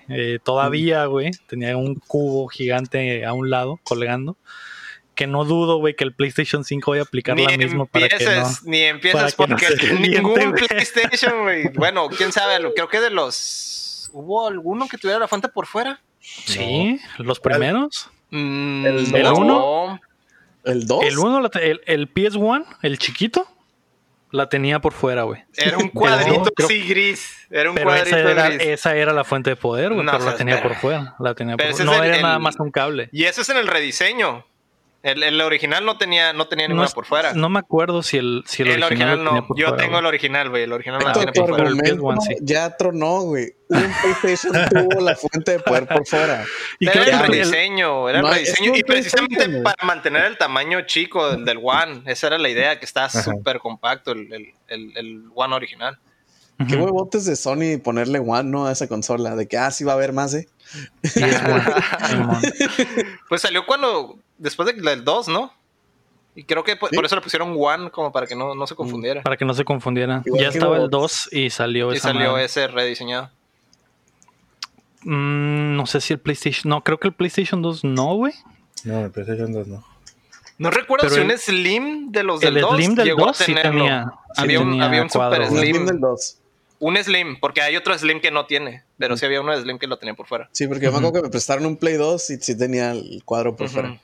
Eh, 0.10 0.40
todavía, 0.44 1.06
güey. 1.06 1.32
Tenía 1.48 1.78
un 1.78 1.96
cubo 1.96 2.48
gigante 2.50 3.24
a 3.26 3.32
un 3.32 3.50
lado 3.50 3.80
colgando. 3.84 4.36
Que 5.16 5.28
no 5.28 5.44
dudo, 5.44 5.78
güey, 5.78 5.96
que 5.96 6.04
el 6.06 6.14
PlayStation 6.14 6.64
5 6.64 6.92
vaya 6.92 7.04
a 7.04 7.06
aplicar 7.06 7.36
Ni 7.36 7.46
la 7.46 7.58
misma 7.58 7.86
para 7.86 8.08
que 8.08 8.24
no. 8.24 8.32
empieces, 8.32 8.64
ni 8.64 8.82
empieces 8.84 9.36
para 9.36 9.58
que 9.58 9.66
no 9.66 9.78
porque 9.78 9.94
ningún. 10.10 10.54
PlayStation, 10.54 11.42
güey. 11.44 11.68
Bueno, 11.76 12.08
quién 12.10 12.32
sabe, 12.32 12.58
creo 12.74 12.88
que 12.88 13.02
de 13.02 13.10
los. 13.10 14.10
¿Hubo 14.14 14.48
alguno 14.48 14.88
que 14.88 14.98
tuviera 14.98 15.20
la 15.20 15.28
fuente 15.28 15.48
por 15.50 15.68
fuera? 15.68 16.00
Sí, 16.20 17.00
los 17.18 17.40
primeros. 17.40 18.10
Mm, 18.30 18.86
¿El 18.86 19.28
uno? 19.28 20.00
El 20.64 20.86
2. 20.88 21.04
El 21.06 21.18
uno, 21.18 21.42
la 21.42 21.50
te- 21.50 21.72
el, 21.72 21.82
el 21.86 22.14
PS1, 22.14 22.66
el 22.84 22.98
chiquito, 23.00 23.48
la 24.32 24.48
tenía 24.48 24.80
por 24.80 24.94
fuera, 24.94 25.24
güey. 25.24 25.44
Era 25.58 25.78
un 25.78 25.84
El 25.86 25.92
cuadrito 25.92 26.44
creo- 26.56 26.68
así 26.68 26.82
gris. 26.88 27.36
Era 27.50 27.70
un 27.70 27.76
Pero 27.76 27.88
cuadrito 27.90 28.16
esa 28.18 28.32
era, 28.32 28.50
gris. 28.50 28.62
esa 28.62 28.96
era 28.96 29.12
la 29.14 29.24
fuente 29.24 29.50
de 29.50 29.56
poder, 29.58 29.92
güey, 29.94 30.06
No 30.06 30.12
pero 30.14 30.24
la 30.26 30.36
tenía 30.36 30.62
por 30.62 30.76
fuera. 30.76 31.16
La 31.20 31.34
tenía 31.36 31.58
Pero 31.58 31.70
por 31.76 31.78
fuera. 31.86 31.92
No 31.98 32.04
el- 32.04 32.10
era 32.12 32.22
nada 32.22 32.36
el- 32.36 32.42
más 32.42 32.56
un 32.60 32.72
cable. 32.72 33.10
Y 33.12 33.26
eso 33.26 33.42
es 33.42 33.50
en 33.50 33.58
el 33.58 33.68
rediseño. 33.68 34.46
El, 35.04 35.24
el 35.24 35.42
original 35.42 35.84
no 35.84 35.98
tenía, 35.98 36.32
no 36.32 36.48
tenía 36.48 36.68
ninguna 36.68 36.88
por 36.90 37.06
fuera. 37.06 37.34
no 37.34 37.50
me 37.50 37.58
acuerdo 37.58 38.04
si 38.04 38.18
el, 38.18 38.44
si 38.46 38.62
el, 38.62 38.70
el 38.70 38.84
original, 38.84 39.14
original 39.14 39.18
lo 39.18 39.24
tenía 39.26 39.42
no. 39.42 39.48
por 39.48 39.58
Yo 39.58 39.68
fuera, 39.70 39.84
tengo 39.84 40.00
el 40.00 40.06
original, 40.06 40.50
güey. 40.50 40.64
El 40.64 40.74
original 40.74 41.00
no 41.00 41.08
la 41.08 41.14
tiene 41.14 41.32
por 41.32 41.50
fuera. 41.50 41.64
el 41.64 41.70
argumento 41.70 42.04
PS1 42.04 42.22
sí. 42.22 42.36
ya 42.42 42.78
tronó, 42.78 43.22
güey. 43.22 43.56
Un 43.70 43.94
PlayStation 44.02 44.54
tuvo 44.70 45.02
la 45.02 45.16
fuente 45.16 45.52
de 45.54 45.60
poder 45.60 45.88
por 45.88 46.06
fuera. 46.06 46.46
Y 46.80 46.88
Era 46.88 47.04
el 47.04 47.20
rediseño, 47.20 48.10
era 48.10 48.20
el 48.20 48.26
No, 48.26 48.32
rediseño. 48.32 48.76
Y 48.76 48.84
precisamente 48.84 49.62
para 49.62 49.84
mantener 49.86 50.26
el 50.26 50.38
tamaño 50.38 50.82
chico 50.82 51.32
del, 51.32 51.46
del 51.46 51.60
One. 51.64 52.04
Esa 52.06 52.28
era 52.28 52.38
la 52.38 52.50
idea, 52.50 52.78
que 52.78 52.86
está 52.86 53.10
súper 53.10 53.60
compacto 53.60 54.12
el, 54.12 54.32
el, 54.32 54.54
el, 54.68 54.98
el 54.98 55.24
One 55.34 55.56
original. 55.56 55.98
Qué 56.68 56.76
huevotes 56.76 57.26
de 57.26 57.36
Sony 57.36 57.80
ponerle 57.84 58.20
One, 58.20 58.44
¿no? 58.44 58.68
A 58.68 58.72
esa 58.72 58.88
consola. 58.88 59.36
De 59.36 59.48
que, 59.48 59.58
ah, 59.58 59.72
sí 59.72 59.84
va 59.84 59.94
a 59.94 59.96
haber 59.96 60.14
más, 60.14 60.34
¿eh? 60.34 60.48
PS1, 61.02 62.08
Simón. 62.10 62.42
Pues 63.30 63.42
salió 63.42 63.66
cuando, 63.66 64.20
después 64.42 64.68
de- 64.76 64.82
del 64.82 65.04
2, 65.04 65.28
¿no? 65.30 65.54
Y 66.36 66.44
creo 66.46 66.64
que 66.64 66.76
por, 66.78 66.90
Sí. 66.90 66.96
por 66.96 67.06
eso 67.06 67.16
le 67.16 67.22
pusieron 67.22 67.54
One, 67.58 67.92
como 67.92 68.12
para 68.12 68.26
que 68.26 68.36
no, 68.36 68.56
no 68.56 68.66
se 68.68 68.76
confundiera. 68.76 69.22
Para 69.22 69.36
que 69.38 69.44
no 69.46 69.54
se 69.54 69.64
confundieran. 69.66 70.24
Igual 70.26 70.42
ya 70.44 70.50
estaba 70.50 70.76
el 70.78 70.84
huevos. 70.84 70.92
2 70.92 71.30
y 71.34 71.50
salió 71.50 71.94
Y 71.94 71.98
esa 71.98 72.10
salió 72.10 72.32
madre. 72.32 72.46
ese 72.46 72.68
rediseñado. 72.68 73.30
Mm, 75.04 75.76
no 75.76 75.86
sé 75.86 76.00
si 76.02 76.14
el 76.14 76.20
PlayStation. 76.20 76.70
No, 76.70 76.84
creo 76.84 77.00
que 77.00 77.08
el 77.08 77.14
PlayStation 77.14 77.62
2 77.62 77.84
no, 77.84 78.16
güey. 78.16 78.34
No, 78.84 79.00
el 79.06 79.12
PlayStation 79.12 79.52
2 79.52 79.68
no. 79.68 79.84
No 80.58 80.70
recuerdo 80.70 81.04
Pero 81.10 81.16
si 81.16 81.22
el- 81.22 81.32
un 81.32 81.38
Slim 81.38 82.12
de 82.12 82.24
los 82.24 82.44
El 82.44 82.54
del 82.54 82.62
2 82.62 82.76
Slim 82.76 82.96
del 82.96 83.06
llegó 83.08 83.26
2 83.26 83.42
a 83.42 83.44
sí 83.44 83.54
tenerlo. 83.54 83.72
tenía. 83.84 84.06
sí 84.36 84.42
había, 84.44 84.60
un, 84.60 84.70
tenía 84.72 84.86
había 84.86 85.02
un 85.02 85.10
cuadro, 85.10 85.46
Super. 85.48 85.64
El 85.64 85.74
Slim. 85.74 85.86
Del 85.88 86.00
2. 86.00 86.38
Un 86.80 86.98
Slim, 86.98 87.40
porque 87.40 87.62
hay 87.62 87.76
otro 87.76 87.98
Slim 87.98 88.22
que 88.22 88.32
no 88.32 88.46
tiene. 88.46 88.84
Pero 88.98 89.18
sí 89.18 89.26
había 89.26 89.42
uno 89.42 89.56
de 89.56 89.62
Slim 89.62 89.80
que 89.80 89.88
lo 89.88 89.98
tenía 89.98 90.14
por 90.14 90.28
fuera. 90.28 90.50
Sí, 90.52 90.68
porque 90.68 90.86
yo 90.86 90.92
me 90.92 90.98
acuerdo 91.00 91.14
que 91.20 91.22
me 91.24 91.30
prestaron 91.30 91.66
un 91.66 91.78
Play 91.78 91.96
2 91.96 92.30
y 92.30 92.38
sí 92.38 92.56
tenía 92.58 92.92
el 92.92 93.24
cuadro 93.26 93.56
por 93.56 93.70
fuera. 93.70 94.00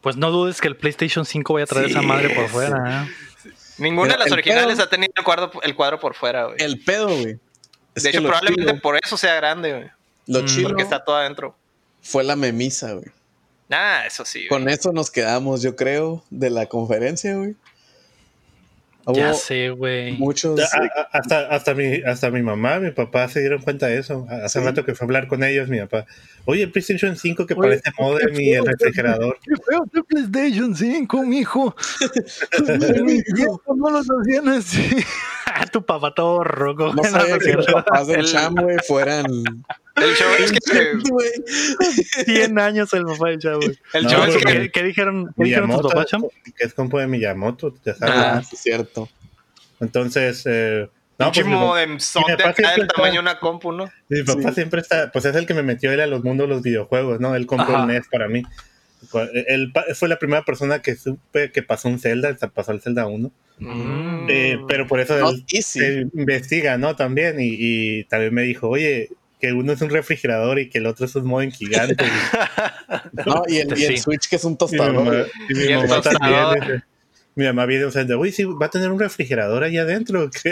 Pues 0.00 0.16
no 0.16 0.30
dudes 0.30 0.60
que 0.60 0.68
el 0.68 0.76
PlayStation 0.76 1.24
5 1.24 1.52
vaya 1.54 1.64
a 1.64 1.66
traer 1.66 1.86
Sí, 1.86 1.90
esa 1.92 2.02
madre 2.02 2.30
por 2.30 2.44
sí. 2.46 2.50
fuera. 2.52 3.04
¿eh? 3.04 3.08
Ninguna 3.78 4.08
Mira, 4.08 4.18
de 4.18 4.24
las 4.24 4.32
originales 4.32 4.76
pedo- 4.76 4.84
ha 4.84 4.90
tenido 4.90 5.12
el 5.16 5.24
cuadro, 5.24 5.50
el 5.62 5.74
cuadro 5.74 6.00
por 6.00 6.14
fuera, 6.14 6.44
güey. 6.46 6.56
El 6.60 6.80
pedo, 6.84 7.08
güey. 7.08 7.38
De 7.94 8.02
que 8.02 8.08
hecho, 8.10 8.22
probablemente 8.22 8.70
chilo- 8.72 8.80
por 8.82 8.96
eso 9.02 9.16
sea 9.16 9.34
grande, 9.36 9.72
güey. 9.72 9.90
Lo 10.26 10.42
Mm. 10.42 10.46
chilo 10.46 10.68
Porque 10.68 10.82
está 10.82 11.04
todo 11.04 11.16
adentro. 11.16 11.56
fue 12.02 12.22
la 12.24 12.36
memisa, 12.36 12.92
güey. 12.92 13.06
Ah, 13.70 14.04
eso 14.06 14.24
sí, 14.24 14.40
güey. 14.40 14.48
Con 14.48 14.68
eso 14.68 14.92
nos 14.92 15.10
quedamos, 15.10 15.62
yo 15.62 15.76
creo, 15.76 16.24
de 16.30 16.50
la 16.50 16.66
conferencia, 16.66 17.34
güey. 17.36 17.54
Ya 19.14 19.32
sé, 19.34 19.70
güey. 19.70 20.12
muchos. 20.18 20.60
A- 20.60 20.64
a- 20.64 21.08
hasta, 21.18 21.48
hasta, 21.48 21.74
mi, 21.74 22.02
hasta 22.02 22.30
mi 22.30 22.42
mamá, 22.42 22.78
mi 22.80 22.90
papá 22.90 23.28
se 23.28 23.40
dieron 23.40 23.62
cuenta 23.62 23.86
de 23.86 23.98
eso. 23.98 24.26
Hace 24.28 24.58
Sí. 24.60 24.64
rato 24.64 24.84
que 24.84 24.94
fue 24.94 25.04
a 25.04 25.06
hablar 25.06 25.28
con 25.28 25.42
ellos, 25.44 25.68
mi 25.68 25.78
papá. 25.80 26.04
Oye, 26.44 26.62
el 26.64 26.70
PlayStation 26.72 27.16
5 27.16 27.46
que 27.46 27.54
Oye, 27.54 27.62
parece 27.80 27.90
modem 27.98 28.38
y 28.40 28.52
el 28.54 28.66
refrigerador. 28.66 29.38
¡Qué 29.42 29.54
feo 29.68 29.84
tu 29.92 30.04
PlayStation 30.04 30.74
5, 30.74 31.22
mijo! 31.24 31.74
no 33.76 33.90
los 33.90 34.06
hacían 34.10 34.48
así. 34.48 34.88
tu 35.72 35.84
papá 35.84 36.12
todo 36.14 36.44
roco. 36.44 36.92
No 36.94 37.02
sabía 37.04 37.38
que 37.38 37.52
los 37.54 37.66
papás 37.66 38.06
del 38.06 38.20
El- 38.20 38.26
Cham, 38.26 38.54
güey, 38.54 38.76
fueran. 38.86 39.24
El 40.02 40.14
show 40.14 40.28
es 40.38 40.52
que, 40.52 41.10
Güey. 41.10 41.30
100 42.24 42.58
años 42.58 42.92
el 42.94 43.04
papá 43.04 43.28
del 43.30 43.38
chavo. 43.38 43.60
el 43.62 44.04
No, 44.04 44.24
es 44.24 44.36
que 44.36 44.42
¿Qué, 44.42 44.42
dijeron, 44.42 44.70
¿qué 44.72 44.82
dijeron 44.82 45.26
tus 45.26 45.36
Miyamoto, 45.36 45.88
papás, 45.88 46.06
Cham? 46.06 46.22
que 46.56 46.64
es 46.64 46.74
compo 46.74 46.98
de 46.98 47.06
Miyamoto, 47.06 47.74
ya 47.84 47.94
sabes. 47.94 48.14
Ah, 48.16 48.42
sí, 48.42 48.56
es 48.56 48.62
cierto. 48.62 49.08
Entonces, 49.80 50.42
eh, 50.46 50.88
no, 51.18 51.32
pues, 51.32 51.46
acá 51.46 51.98
siempre 51.98 52.36
del 52.36 52.82
está- 52.82 52.86
tamaño 52.94 53.14
de 53.14 53.18
una 53.20 53.38
compu, 53.38 53.72
¿no? 53.72 53.90
mi 54.08 54.22
papá 54.22 54.48
Sí. 54.50 54.54
siempre 54.56 54.80
está, 54.80 55.10
pues 55.12 55.24
es 55.24 55.34
el 55.36 55.46
que 55.46 55.54
me 55.54 55.62
metió 55.62 55.92
él 55.92 56.00
a 56.00 56.06
los 56.06 56.22
mundos 56.24 56.48
de 56.48 56.54
los 56.54 56.62
videojuegos, 56.62 57.20
¿no? 57.20 57.34
Él 57.34 57.46
compró 57.46 57.74
Ajá. 57.74 57.84
un 57.84 57.88
NES 57.88 58.06
para 58.10 58.28
mí. 58.28 58.42
Él 59.46 59.72
fue 59.94 60.08
la 60.08 60.18
primera 60.18 60.44
persona 60.44 60.82
que 60.82 60.96
supe 60.96 61.52
que 61.52 61.62
pasó 61.62 61.88
un 61.88 62.00
Zelda, 62.00 62.36
pasó 62.52 62.72
el 62.72 62.80
Zelda 62.80 63.06
1. 63.06 63.30
Mm. 63.60 64.26
Eh, 64.28 64.58
pero 64.68 64.86
por 64.86 64.98
eso 65.00 65.16
él, 65.30 65.44
él 65.76 66.10
investiga, 66.14 66.78
¿no? 66.78 66.96
También, 66.96 67.40
y, 67.40 67.56
y 67.58 68.04
también 68.04 68.34
me 68.34 68.42
dijo, 68.42 68.68
oye, 68.68 69.08
que 69.40 69.52
uno 69.52 69.72
es 69.72 69.80
un 69.80 69.90
refrigerador 69.90 70.58
y 70.58 70.68
que 70.68 70.78
el 70.78 70.86
otro 70.86 71.06
es 71.06 71.14
un 71.14 71.26
modem 71.26 71.50
gigante. 71.50 72.04
No, 73.26 73.42
y 73.46 73.58
el, 73.58 73.78
y 73.78 73.84
el 73.84 73.96
Sí. 73.96 73.98
Switch, 73.98 74.28
que 74.28 74.36
es 74.36 74.44
un 74.44 74.52
y 74.52 74.54
mi 74.54 74.58
tostador. 74.58 74.92
mamá, 74.94 75.24
y 75.48 75.54
mi 75.54 75.74
mamá 75.74 75.86
tostador. 76.02 76.18
también. 76.58 76.60
dice- 76.78 76.84
mi 77.34 77.44
mamá 77.44 77.66
viene 77.66 77.86
uy, 78.16 78.32
sí, 78.32 78.44
va 78.44 78.66
a 78.66 78.70
tener 78.70 78.90
un 78.90 78.98
refrigerador 78.98 79.62
ahí 79.62 79.76
adentro. 79.78 80.22
¿o 80.24 80.30
qué?" 80.30 80.50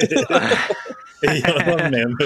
y 1.23 1.43
yo, 1.43 1.55
no. 1.90 2.16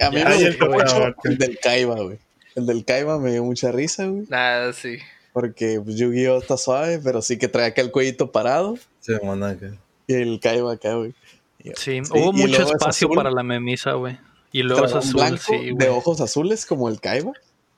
A 0.00 0.10
mí 0.10 0.16
me 0.24 0.36
el 0.36 0.46
gustó 0.56 0.66
mucho 0.70 1.14
el 1.24 1.38
del 1.38 1.58
Kaiba, 1.60 1.94
güey. 1.96 2.18
El 2.54 2.66
del 2.66 2.84
Kaiba 2.84 3.18
me 3.18 3.32
dio 3.32 3.44
mucha 3.44 3.70
risa, 3.72 4.06
güey. 4.06 4.24
Nada, 4.28 4.72
sí. 4.72 4.98
Porque 5.32 5.80
pues, 5.84 5.96
Yu-Gi-Oh 5.96 6.38
está 6.38 6.56
suave, 6.56 7.00
pero 7.02 7.20
sí 7.20 7.36
que 7.36 7.48
trae 7.48 7.66
acá 7.66 7.82
el 7.82 7.90
cuellito 7.90 8.30
parado. 8.32 8.78
Sí, 9.00 9.12
que- 9.58 9.72
Y 10.06 10.14
el 10.14 10.40
Kaiba 10.40 10.74
acá, 10.74 10.94
güey. 10.94 11.12
Sí, 11.58 11.72
Sí, 11.76 12.02
hubo 12.12 12.32
mucho 12.32 12.62
espacio 12.62 13.08
azul. 13.08 13.16
para 13.16 13.30
la 13.30 13.42
memisa, 13.42 13.92
güey. 13.92 14.18
Y 14.54 14.62
luego 14.62 14.86
es 14.86 14.94
azul, 14.94 15.14
blanco 15.20 15.36
sí, 15.38 15.56
de 15.66 15.72
güey. 15.72 15.88
ojos 15.88 16.20
azules 16.20 16.64
como 16.64 16.88
el 16.88 17.00
Kaiba. 17.00 17.32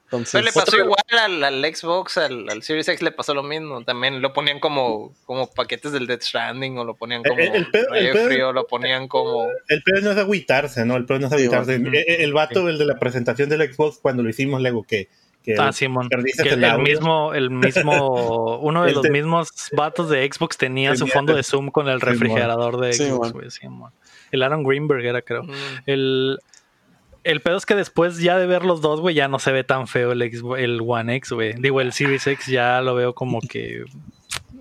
Entonces, 0.05 0.33
Pero 0.35 0.45
le 0.45 0.53
pasó 0.53 0.77
igual 0.77 0.99
al, 1.21 1.43
al 1.43 1.75
Xbox, 1.75 2.17
al, 2.19 2.49
al 2.49 2.63
Series 2.63 2.87
X 2.87 3.03
le 3.03 3.11
pasó 3.11 3.35
lo 3.35 3.43
mismo. 3.43 3.83
También 3.83 4.23
lo 4.23 4.33
ponían 4.33 4.61
como, 4.61 5.13
como 5.25 5.51
paquetes 5.51 5.91
del 5.91 6.07
Death 6.07 6.23
Stranding 6.23 6.79
o 6.79 6.85
lo 6.85 6.95
ponían 6.95 7.25
como 7.25 7.41
El- 7.41 7.55
el 7.57 7.67
pedo- 7.73 7.93
el 7.93 8.13
pedo- 8.13 8.53
lo 8.53 8.69
ponían 8.69 9.09
como... 9.09 9.49
El 9.67 9.83
peor 9.83 10.05
no 10.05 10.13
es 10.13 10.17
agüitarse, 10.19 10.85
¿no? 10.85 10.97
El 10.97 11.07
peor 11.07 11.19
no 11.21 11.27
es 11.27 11.33
Sí, 11.33 11.39
agüitarse. 11.41 11.79
bueno. 11.81 11.99
el, 12.07 12.21
el 12.21 12.33
vato, 12.33 12.69
el 12.69 12.79
de 12.79 12.85
la 12.87 12.99
presentación 13.01 13.49
del 13.49 13.73
Xbox, 13.75 13.99
cuando 14.01 14.23
lo 14.23 14.29
hicimos, 14.31 14.61
luego 14.63 14.85
que, 14.85 15.09
que 15.43 15.57
Ah, 15.59 15.73
Simón. 15.73 16.09
Que 16.09 16.15
el 16.17 16.79
mismo, 16.79 17.35
el 17.35 17.51
mismo, 17.51 18.59
uno 18.63 18.85
de 18.85 18.93
los 18.93 19.03
te- 19.03 19.11
mismos 19.11 19.49
vatos 19.73 20.09
de 20.09 20.31
Xbox 20.33 20.57
tenía 20.57 20.95
su 20.95 21.09
fondo 21.09 21.35
de 21.35 21.43
Zoom 21.43 21.71
con 21.73 21.89
el 21.89 22.01
refrigerador 22.01 22.79
de 22.79 22.93
Sí, 22.93 23.07
Xbox, 23.07 23.33
güey. 23.33 23.51
Simón. 23.51 23.91
El 24.31 24.45
Aaron 24.45 24.63
Greenberg 24.63 25.05
era, 25.05 25.21
creo. 25.23 25.43
mm, 25.43 25.51
El, 25.87 26.39
el 27.27 27.41
pedo 27.43 27.57
es 27.57 27.67
que 27.67 27.75
después 27.75 28.19
ya 28.19 28.39
de 28.39 28.47
ver 28.47 28.65
los 28.65 28.81
dos, 28.81 29.01
güey, 29.01 29.15
ya 29.15 29.29
no 29.29 29.39
se 29.39 29.53
ve 29.53 29.65
tan 29.65 29.87
feo 29.89 30.13
el, 30.13 30.23
Xbox- 30.23 30.59
el 30.59 30.81
One 30.85 31.15
X, 31.17 31.33
güey. 31.33 31.55
Digo, 31.55 31.81
el 31.81 31.93
Series 31.93 32.27
X 32.27 32.47
ya 32.47 32.81
lo 32.81 32.95
veo 32.95 33.15
como 33.15 33.41
que 33.41 33.85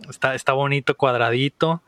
está, 0.09 0.35
está 0.35 0.53
bonito, 0.53 0.95
cuadradito. 0.95 1.81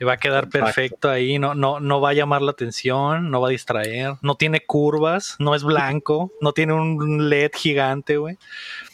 Y 0.00 0.04
va 0.04 0.14
a 0.14 0.16
quedar 0.16 0.48
perfecto 0.48 1.08
ahí. 1.08 1.38
No, 1.38 1.54
no, 1.54 1.78
no 1.78 2.00
va 2.00 2.10
a 2.10 2.12
llamar 2.14 2.42
la 2.42 2.50
atención, 2.50 3.30
no 3.30 3.40
va 3.40 3.46
a 3.46 3.50
distraer. 3.52 4.14
No 4.22 4.34
tiene 4.34 4.60
curvas, 4.66 5.36
no 5.38 5.54
es 5.54 5.62
blanco, 5.62 6.32
no 6.40 6.52
tiene 6.52 6.72
un 6.72 7.28
LED 7.30 7.52
gigante, 7.54 8.16
güey. 8.16 8.36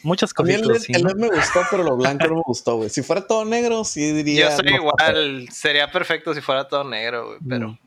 Muchas 0.03 0.31
mí 0.43 0.53
el, 0.53 0.61
LED- 0.61 0.75
así. 0.75 0.93
el 0.93 1.01
¿no? 1.01 1.09
LED 1.09 1.15
me 1.15 1.27
gustó, 1.29 1.61
pero 1.71 1.81
lo 1.81 1.97
blanco 1.97 2.27
no 2.27 2.35
me 2.35 2.41
gustó, 2.45 2.75
güey. 2.75 2.91
Si 2.91 3.01
fuera 3.01 3.25
todo 3.25 3.45
negro, 3.45 3.83
sí 3.83 4.11
diría. 4.11 4.51
Yo 4.51 4.55
soy 4.57 4.65
no 4.67 4.91
pasa. 4.91 5.11
igual, 5.11 5.49
sería 5.51 5.91
perfecto 5.91 6.35
si 6.35 6.41
fuera 6.41 6.67
todo 6.67 6.83
negro, 6.83 7.25
güey, 7.29 7.39
pero... 7.49 7.69
Mm. 7.69 7.77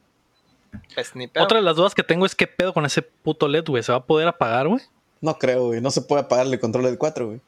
Pues 0.94 1.14
ni 1.16 1.26
pedo. 1.26 1.44
Otra 1.44 1.58
de 1.58 1.64
las 1.64 1.76
dudas 1.76 1.94
que 1.94 2.02
tengo 2.02 2.26
es 2.26 2.34
qué 2.34 2.46
pedo 2.46 2.72
con 2.72 2.84
ese 2.86 3.02
puto 3.02 3.48
LED, 3.48 3.64
güey. 3.66 3.82
¿Se 3.82 3.92
va 3.92 3.98
a 3.98 4.04
poder 4.04 4.28
apagar, 4.28 4.68
güey? 4.68 4.82
No 5.20 5.38
creo, 5.38 5.66
güey. 5.68 5.80
No 5.80 5.90
se 5.90 6.02
puede 6.02 6.22
apagar 6.22 6.46
el 6.46 6.58
control 6.60 6.84
del 6.84 6.98
4, 6.98 7.26
güey. 7.26 7.40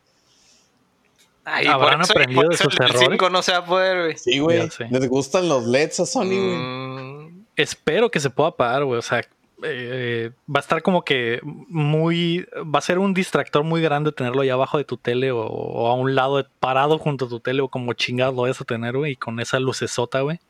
Ay, 1.45 1.67
¿Habrán 1.67 1.99
por 1.99 2.03
eso- 2.03 2.13
aprendido 2.13 2.41
por 2.43 2.49
de 2.49 2.55
eso 2.57 2.65
sus 2.65 2.81
el 2.81 2.87
errores? 2.87 3.09
5 3.11 3.31
no 3.31 3.43
se 3.43 3.53
va 3.53 3.59
a 3.59 3.65
poder, 3.65 4.03
güey. 4.05 4.17
Sí, 4.19 4.39
güey. 4.41 4.69
Les 4.91 5.09
gustan 5.09 5.49
los 5.49 5.65
LEDs 5.67 6.01
a 6.01 6.07
Sony, 6.07 6.25
güey. 6.25 6.57
Mm, 6.57 7.45
Espero 7.55 8.11
que 8.11 8.19
se 8.21 8.31
pueda 8.31 8.49
apagar, 8.51 8.85
güey. 8.85 8.99
O 8.99 9.03
sea, 9.03 9.23
eh, 9.63 10.31
va 10.55 10.59
a 10.59 10.61
estar 10.61 10.83
como 10.83 11.03
que 11.05 11.41
muy. 11.45 12.47
Va 12.63 12.79
a 12.81 12.83
ser 12.83 12.99
un 12.99 13.15
distractor 13.15 13.63
muy 13.63 13.81
grande 13.81 14.11
tenerlo 14.13 14.43
ahí 14.43 14.51
abajo 14.51 14.77
de 14.79 14.85
tu 14.85 14.97
tele 14.97 15.31
o, 15.31 15.39
o 15.47 15.87
a 15.89 15.95
un 15.95 16.15
lado, 16.17 16.39
de- 16.39 16.47
parado 16.61 16.99
junto 16.99 17.27
a 17.27 17.29
tu 17.29 17.39
tele 17.41 17.63
o 17.63 17.69
como 17.69 17.93
chingado 17.93 18.33
lo 18.33 18.43
vas 18.43 18.61
a 18.61 18.65
tener, 18.65 18.97
güey. 18.97 19.13
Y 19.13 19.17
con 19.17 19.39
esa 19.41 19.61
lucesota, 19.61 20.21
güey. 20.23 20.41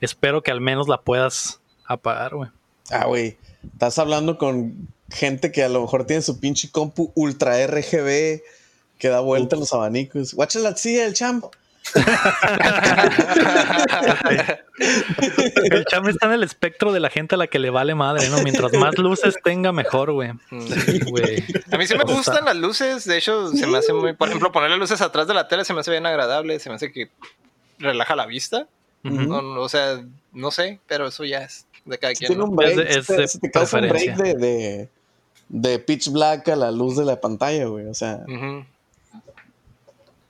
Espero 0.00 0.42
que 0.42 0.50
al 0.50 0.60
menos 0.60 0.88
la 0.88 1.00
puedas 1.00 1.60
apagar, 1.94 2.34
güey. 2.34 2.50
Ah, 2.90 3.06
güey. 3.06 3.36
Estás 3.72 3.98
hablando 3.98 4.38
con 4.38 4.88
gente 5.10 5.52
que 5.52 5.62
a 5.62 5.68
lo 5.68 5.82
mejor 5.82 6.06
tiene 6.06 6.22
su 6.22 6.40
pinche 6.40 6.70
compu 6.70 7.12
ultra 7.14 7.64
RGB 7.66 8.40
que 8.98 9.08
da 9.08 9.20
vuelta 9.20 9.56
en 9.56 9.60
los 9.60 9.72
abanicos. 9.72 10.34
Watch 10.34 10.56
la 10.56 10.76
silla 10.76 11.06
el 11.06 11.14
champ. 11.14 11.44
El 15.64 15.84
chame 15.86 16.10
está 16.10 16.26
en 16.26 16.32
el 16.32 16.42
espectro 16.42 16.92
de 16.92 17.00
la 17.00 17.10
gente 17.10 17.34
a 17.34 17.38
la 17.38 17.46
que 17.46 17.58
le 17.58 17.70
vale 17.70 17.94
madre, 17.94 18.28
¿no? 18.28 18.42
Mientras 18.42 18.72
más 18.74 18.98
luces 18.98 19.36
tenga, 19.42 19.72
mejor, 19.72 20.12
güey. 20.12 20.32
mm. 20.50 20.60
Sí. 20.60 21.00
A 21.70 21.76
mí 21.76 21.86
sí 21.86 21.94
me 21.96 22.04
O 22.04 22.06
gustan 22.06 22.44
las 22.44 22.56
luces, 22.56 23.04
de 23.04 23.18
hecho 23.18 23.52
se 23.52 23.66
me 23.66 23.78
hace 23.78 23.92
muy, 23.92 24.14
por 24.14 24.28
ejemplo, 24.28 24.52
ponerle 24.52 24.76
luces 24.76 25.00
atrás 25.00 25.26
de 25.26 25.34
la 25.34 25.48
tele 25.48 25.64
se 25.64 25.74
me 25.74 25.80
hace 25.80 25.90
bien 25.90 26.06
agradable, 26.06 26.58
se 26.58 26.68
me 26.68 26.76
hace 26.76 26.92
que 26.92 27.10
relaja 27.78 28.16
la 28.16 28.26
vista, 28.26 28.66
no, 29.02 29.60
o 29.60 29.68
sea, 29.68 30.00
no 30.32 30.50
sé, 30.52 30.80
pero 30.86 31.08
eso 31.08 31.24
ya 31.24 31.42
es 31.42 31.66
de 31.84 31.98
cada 31.98 32.12
Si 32.14 32.18
quien. 32.18 32.28
tiene 32.28 32.44
un 32.44 32.54
break, 32.56 32.78
Es 32.78 33.06
de- 33.08 33.24
es 33.24 33.40
te 33.40 33.50
causa 33.50 33.78
un 33.78 33.88
break 33.88 34.16
de, 34.16 34.34
de, 34.34 34.88
de 35.48 35.78
pitch 35.78 36.10
black 36.10 36.48
a 36.48 36.56
la 36.56 36.70
luz 36.70 36.96
de 36.96 37.04
la 37.04 37.20
pantalla, 37.20 37.66
güey. 37.66 37.86
O 37.86 37.94
sea, 37.94 38.20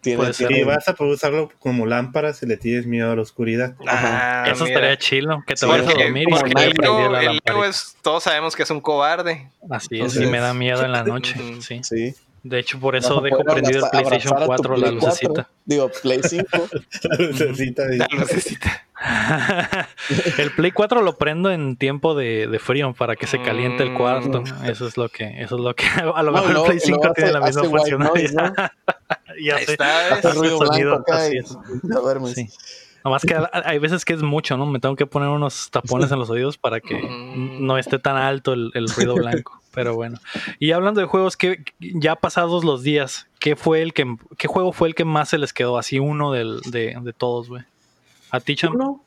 tiene, 0.01 0.33
tiene- 0.33 0.59
Y 0.61 0.65
vas 0.65 0.89
a 0.89 0.95
poder 0.95 1.13
usarlo 1.15 1.49
como 1.61 1.87
lámpara 1.87 2.33
si 2.35 2.45
le 2.45 2.57
tienes 2.57 2.87
miedo 2.87 3.13
a 3.13 3.15
la 3.17 3.23
oscuridad. 3.23 3.75
Ah, 3.87 4.45
Eso 4.49 4.65
mira. 4.65 4.77
estaría 4.77 4.99
chilo, 4.99 5.45
que 5.47 5.55
te 5.55 5.61
Sí, 5.61 5.67
vayas 5.67 5.87
a 5.87 5.93
dormir 5.93 6.25
y 6.29 6.31
porque 6.33 6.49
el 6.49 6.55
la 6.75 7.21
el 7.21 7.27
lamparita. 7.27 7.69
es, 7.69 7.97
todos 8.03 8.25
sabemos 8.25 8.57
que 8.57 8.65
es 8.65 8.71
un 8.71 8.81
cobarde. 8.81 9.49
Así 9.71 9.87
es, 9.95 10.01
Entonces- 10.01 10.23
y 10.23 10.27
me 10.27 10.39
da 10.41 10.55
miedo 10.55 10.85
en 10.85 10.91
la 10.93 11.05
noche, 11.05 11.37
sí. 11.61 11.81
Sí. 11.85 12.15
De 12.45 12.59
hecho, 12.59 12.81
por 12.81 12.97
eso 12.97 13.21
dejo 13.21 13.45
prendido 13.45 13.85
el 13.85 13.91
PlayStation 13.91 14.35
abrazar 14.35 14.43
a 14.43 14.57
tu 14.57 14.63
4, 14.69 14.77
la 14.77 14.87
Play 14.89 14.99
4, 14.99 15.09
lucecita. 15.09 15.49
Digo, 15.65 15.91
Play 16.03 16.21
5. 16.29 16.47
La 17.05 17.17
lucecita 17.27 17.83
La 17.89 18.09
lucecita. 18.11 18.87
el 20.39 20.51
Play 20.53 20.71
4 20.73 21.03
lo 21.03 21.17
prendo 21.17 21.51
en 21.51 21.77
tiempo 21.77 22.15
de, 22.15 22.47
de 22.49 22.59
frío 22.59 22.93
para 22.95 23.17
que 23.17 23.27
se 23.27 23.41
caliente 23.43 23.83
el 23.85 23.95
cuarto. 23.95 24.43
Mm. 24.43 24.65
Eso 24.67 24.87
es 24.87 24.97
lo 24.97 25.09
que, 25.09 25.41
eso 25.43 25.57
es 25.57 25.61
lo 25.63 25.75
que 25.75 25.87
hago. 25.87 26.17
A 26.17 26.23
lo 26.23 26.33
No, 26.33 26.39
mejor 26.47 26.53
y 26.53 26.59
el 26.59 26.65
Play 26.65 26.79
y 26.85 26.89
luego 26.91 27.03
5 27.05 27.15
tiene 27.15 27.31
hace- 27.31 27.39
la 27.39 27.47
misma 27.47 27.61
hace 27.63 27.71
funcionalidad. 27.71 28.55
ya 29.45 29.57
Ahí 29.57 29.65
sé. 29.65 29.73
está. 29.73 30.15
Hace 30.15 30.33
ruido 30.33 30.59
sonido, 30.59 30.91
blanco 30.91 31.13
así 31.13 31.35
y 31.35 31.39
es. 31.39 32.35
Sí. 32.35 32.49
Nomás 33.05 33.23
que 33.23 33.37
hay 33.53 33.79
veces 33.79 34.05
que 34.05 34.13
es 34.15 34.23
mucho, 34.23 34.57
¿no? 34.57 34.65
Me 34.67 34.79
tengo 34.79 34.95
que 34.95 35.07
poner 35.07 35.29
unos 35.29 35.71
tapones 35.73 36.11
en 36.13 36.19
los 36.21 36.31
oídos 36.31 36.57
para 36.59 36.81
que 36.81 36.95
Mm. 36.97 37.67
no 37.67 37.79
esté 37.79 37.99
tan 37.99 38.17
alto 38.17 38.53
el, 38.53 38.71
el 38.75 38.89
ruido 38.89 39.15
blanco. 39.15 39.62
Pero 39.75 39.95
bueno. 39.95 40.19
Y 40.59 40.73
hablando 40.73 41.01
de 41.01 41.07
juegos, 41.07 41.37
que 41.37 41.65
ya 41.81 42.17
pasados 42.17 42.65
los 42.65 42.83
días, 42.83 43.27
¿qué 43.41 43.57
fue 43.57 43.83
el 43.83 43.93
que 43.95 44.17
qué 44.37 44.49
juego 44.49 44.73
fue 44.73 44.89
el 44.89 44.95
que 44.95 45.05
más 45.05 45.31
se 45.31 45.39
les 45.39 45.53
quedó? 45.53 45.79
Así 45.79 45.99
uno 45.99 46.33
del, 46.33 46.61
de, 46.71 46.97
de 47.01 47.13
todos, 47.13 47.49
güey. 47.49 47.63
¿A 48.31 48.41
ti, 48.41 48.55
Cham? 48.57 48.75
Uno, 48.75 49.05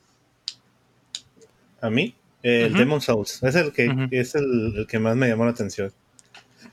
A 1.82 1.90
mí, 1.90 2.16
el 2.42 2.72
Ujú. 2.72 2.80
Demon 2.80 3.02
Souls. 3.02 3.44
Es 3.44 3.56
el 3.56 3.72
que, 3.72 4.08
es 4.12 4.36
el, 4.36 4.74
el 4.78 4.88
que 4.88 5.00
más 5.00 5.16
me 5.16 5.28
llamó 5.28 5.46
la 5.46 5.52
atención. 5.52 5.92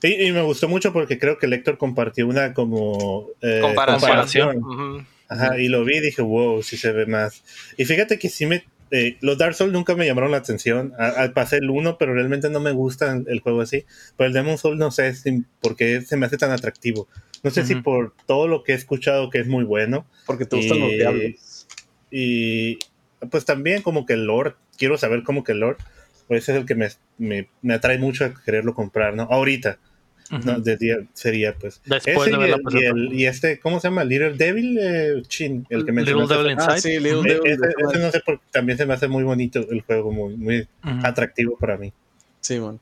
Y, 0.02 0.26
y 0.26 0.32
me 0.32 0.42
gustó 0.42 0.68
mucho 0.68 0.92
porque 0.92 1.18
creo 1.18 1.38
que 1.38 1.46
el 1.46 1.52
Héctor 1.52 1.78
compartió 1.78 2.26
una 2.26 2.54
como 2.54 3.28
eh, 3.40 3.61
Comparación. 3.87 5.06
Ajá, 5.28 5.58
y 5.58 5.68
lo 5.68 5.84
vi 5.84 5.96
y 5.96 6.00
dije, 6.00 6.20
wow, 6.20 6.62
sí 6.62 6.76
se 6.76 6.92
ve 6.92 7.06
más. 7.06 7.42
Y 7.76 7.84
fíjate 7.84 8.18
que 8.18 8.28
sí 8.28 8.46
me. 8.46 8.64
Eh, 8.92 9.16
los 9.20 9.38
Dark 9.38 9.54
Souls 9.54 9.72
nunca 9.72 9.94
me 9.96 10.06
llamaron 10.06 10.30
la 10.30 10.37
atención. 10.37 10.92
A- 10.99 11.25
a- 11.25 11.32
pasé 11.34 11.56
el 11.56 11.70
1, 11.70 11.99
pero 11.99 12.14
realmente 12.14 12.49
no 12.50 12.61
me 12.61 12.70
gusta 12.72 13.20
el 13.26 13.40
juego 13.40 13.62
así. 13.62 13.84
Pero 14.16 14.28
el 14.28 14.32
Demon 14.34 14.58
Souls 14.58 14.78
no 14.78 14.90
sé 14.92 15.14
si, 15.14 15.42
por 15.61 15.75
qué 15.75 16.02
se 16.02 16.16
me 16.16 16.26
hace 16.26 16.37
tan 16.38 16.50
atractivo. 16.52 17.08
No 17.42 17.50
sé 17.50 17.64
si 17.66 17.75
por 17.75 18.14
todo 18.26 18.46
lo 18.46 18.62
que 18.62 18.70
he 18.72 18.75
escuchado 18.76 19.28
que 19.30 19.40
es 19.40 19.49
muy 19.49 19.64
bueno. 19.64 20.06
porque 20.26 20.46
te 20.46 20.56
gustan 20.56 20.78
los 20.78 20.92
Y- 20.92 20.96
diablos. 20.96 21.66
Y 22.11 22.78
pues 23.30 23.44
también 23.44 23.82
como 23.82 24.06
que 24.06 24.12
el 24.12 24.26
Lord, 24.26 24.56
quiero 24.78 24.99
saber 24.99 25.22
cómo 25.22 25.42
que 25.44 25.52
el 25.52 25.61
Lord, 25.61 25.78
pues 26.28 26.42
ese 26.44 26.52
es 26.52 26.58
el 26.58 26.66
que 26.66 26.75
me, 26.75 26.88
me, 27.18 27.49
me 27.62 27.75
atrae 27.75 27.99
mucho 27.99 28.25
a 28.25 28.34
quererlo 28.44 28.75
comprar, 28.75 29.14
¿no? 29.14 29.22
Ahorita, 29.25 29.78
¿no? 30.44 30.60
De 30.60 30.76
día- 30.76 30.96
sería 31.12 31.54
pues. 31.54 31.80
Después 31.84 32.28
Ese 32.28 32.30
de 32.30 32.36
y, 32.36 32.38
ver 32.40 32.48
la 32.50 32.56
el- 32.56 32.60
y, 32.60 32.64
pasada. 32.64 32.86
el- 32.88 33.12
y 33.12 33.26
este, 33.26 33.60
¿cómo 33.60 33.80
se 33.80 33.88
llama? 33.88 34.04
Little 34.04 34.32
Devil 34.32 34.78
eh, 34.80 35.22
Chin, 35.28 35.66
el 35.70 35.84
que 35.84 35.92
Little 35.92 36.14
mencionaste. 36.14 36.34
Devil 36.34 36.48
Ah, 36.58 36.74
Inside. 36.74 36.80
sí, 36.80 36.98
Little 37.00 37.20
Eh, 37.30 37.34
Devil. 37.34 37.52
ese, 37.52 37.74
ese 37.90 37.98
no 38.04 38.10
sé 38.10 38.20
por 38.20 38.40
también 38.50 38.78
se 38.78 38.86
me 38.86 38.94
hace 38.94 39.08
muy 39.08 39.22
bonito 39.24 39.60
el 39.70 39.82
juego, 39.82 40.10
muy, 40.10 40.36
muy 40.36 40.68
atractivo 41.02 41.56
para 41.58 41.76
mí. 41.76 41.92
Sí, 42.40 42.58
man. 42.58 42.80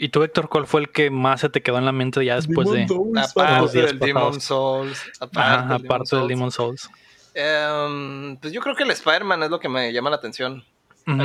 ¿Y 0.00 0.10
tú, 0.10 0.22
Héctor, 0.22 0.48
cuál 0.48 0.66
fue 0.66 0.80
el 0.82 0.90
que 0.90 1.10
más 1.10 1.40
se 1.40 1.48
te 1.48 1.60
quedó 1.60 1.78
en 1.78 1.84
la 1.84 1.92
mente 1.92 2.24
ya 2.24 2.36
después 2.36 2.70
de. 2.70 2.86
Souls, 2.86 3.18
Aparte 3.36 3.82
del 3.82 3.98
Demon. 3.98 4.40
Souls. 4.40 5.02
Aparte, 5.20 5.40
Ajá, 5.40 5.76
del 5.78 5.86
aparte 5.86 6.16
del 6.16 6.28
Demon 6.28 6.50
Demon 6.50 6.50
Souls? 6.52 6.88
Em, 7.34 8.36
pues 8.38 8.52
yo 8.52 8.60
creo 8.60 8.74
que 8.74 8.84
el 8.84 8.90
Spider-Man 8.90 9.42
es 9.44 9.50
lo 9.50 9.60
que 9.60 9.68
me 9.68 9.92
llama 9.92 10.10
la 10.10 10.16
atención. 10.16 10.64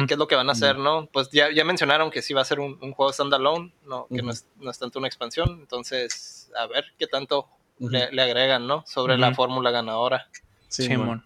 ¿Qué 0.08 0.14
es 0.14 0.18
lo 0.18 0.28
que 0.28 0.36
van 0.36 0.48
a 0.48 0.54
hacer, 0.54 0.78
no? 0.78 1.08
Pues 1.12 1.30
ya, 1.32 1.52
ya 1.52 1.66
mencionaron 1.66 2.10
que 2.10 2.22
sí 2.22 2.34
va 2.34 2.42
a 2.42 2.46
ser 2.46 2.60
un, 2.60 2.78
un 2.82 2.94
juego 2.94 3.12
standalone, 3.12 3.74
no, 3.86 4.08
que 4.08 4.22
no, 4.22 4.32
es, 4.32 4.46
no 4.56 4.72
es 4.72 4.80
tanto 4.80 5.00
una 5.00 5.08
expansión. 5.08 5.60
Entonces, 5.60 6.52
a 6.58 6.68
ver 6.68 6.86
qué 6.98 7.08
tanto 7.08 7.48
le, 7.80 8.12
le 8.12 8.22
agregan, 8.22 8.66
¿no? 8.66 8.84
Sobre 8.88 9.18
la 9.18 9.34
fórmula 9.34 9.72
ganadora. 9.72 10.30
Sí, 10.70 10.84
Simón. 10.84 11.26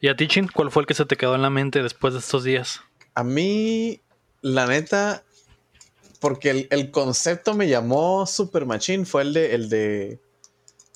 ¿Y 0.00 0.08
a 0.08 0.16
ti, 0.16 0.26
Chin? 0.28 0.48
¿Cuál 0.48 0.70
fue 0.70 0.82
el 0.82 0.86
que 0.86 0.94
se 0.94 1.04
te 1.04 1.16
quedó 1.16 1.34
en 1.34 1.42
la 1.42 1.50
mente 1.50 1.82
después 1.82 2.14
de 2.14 2.20
estos 2.20 2.44
días? 2.44 2.80
A 3.14 3.24
mí, 3.24 4.00
la 4.40 4.66
neta, 4.66 5.24
porque 6.20 6.50
el, 6.50 6.68
el 6.70 6.90
concepto 6.90 7.54
me 7.54 7.68
llamó 7.68 8.26
Super 8.26 8.66
Machine, 8.66 9.04
fue 9.04 9.22
el 9.22 9.32
de, 9.32 9.54
el 9.54 9.68
de, 9.68 10.20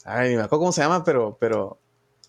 ay, 0.05 0.31
ni 0.31 0.37
me 0.37 0.43
acuerdo 0.43 0.61
cómo 0.61 0.73
se 0.73 0.83
llama, 0.83 1.05
pero, 1.05 1.37
pero, 1.41 1.79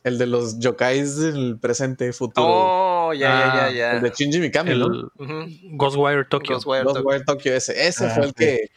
el 0.04 0.18
de 0.18 0.28
los 0.28 0.60
yokais 0.60 1.18
del 1.18 1.60
presente, 1.60 2.12
futuro. 2.14 2.48
Oh, 2.48 2.91
ya, 3.14 3.52
Ah, 3.52 3.56
ya, 3.56 3.70
ya, 3.70 3.76
ya. 3.76 3.92
el 3.98 4.02
de 4.04 4.10
Shinji 4.12 4.40
Mikami, 4.40 4.72
El 4.72 4.80
¿no? 4.80 4.88
Ujú. 5.18 5.50
Ghostwire 5.78 6.26
Tokyo. 6.26 6.56
Ghostwire 6.56 6.84
Los 6.84 6.94
Tokyo. 6.96 7.24
Tokyo 7.26 7.54
ese. 7.56 7.88
Ese 7.88 8.06
Ah, 8.06 8.10
fue 8.10 8.24
el 8.24 8.30
sí. 8.30 8.36
que. 8.36 8.72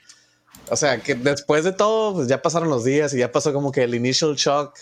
O 0.71 0.77
sea, 0.77 0.99
que 1.03 1.15
después 1.15 1.65
de 1.65 1.73
todo, 1.73 2.15
pues 2.15 2.29
ya 2.29 2.41
pasaron 2.41 2.69
los 2.71 2.85
días 2.85 3.13
y 3.15 3.19
ya 3.19 3.31
pasó 3.31 3.53
como 3.53 3.71
que 3.73 3.83
el 3.83 3.95
initial 3.95 4.35
shock. 4.37 4.75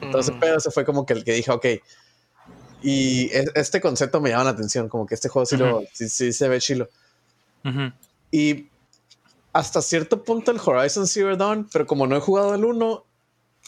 Entonces, 0.00 0.30
Ujú. 0.32 0.40
pero 0.40 0.56
ese 0.58 0.70
fue 0.70 0.84
como 0.84 1.06
que 1.06 1.12
el 1.14 1.24
que 1.24 1.32
dije, 1.32 1.50
ok, 1.52 1.66
Y 2.86 3.30
e- 3.32 3.50
este 3.54 3.80
concepto 3.80 4.20
me 4.20 4.28
llama 4.30 4.44
la 4.44 4.50
atención, 4.50 4.88
como 4.90 5.06
que 5.06 5.14
este 5.14 5.28
juego 5.30 5.46
sí, 5.46 5.56
lo, 5.56 5.78
Ujú. 5.78 5.86
sí, 5.94 6.08
sí 6.08 6.32
se 6.34 6.48
ve 6.48 6.60
chilo. 6.60 6.88
Ujú. 7.64 7.92
Y 8.30 8.68
hasta 9.54 9.80
cierto 9.80 10.22
punto 10.22 10.50
el 10.50 10.60
Horizon 10.62 11.06
Zero 11.06 11.34
Dawn, 11.36 11.66
pero 11.72 11.86
como 11.86 12.06
no 12.06 12.16
he 12.16 12.20
jugado 12.20 12.54
el 12.54 12.64
1, 12.64 13.04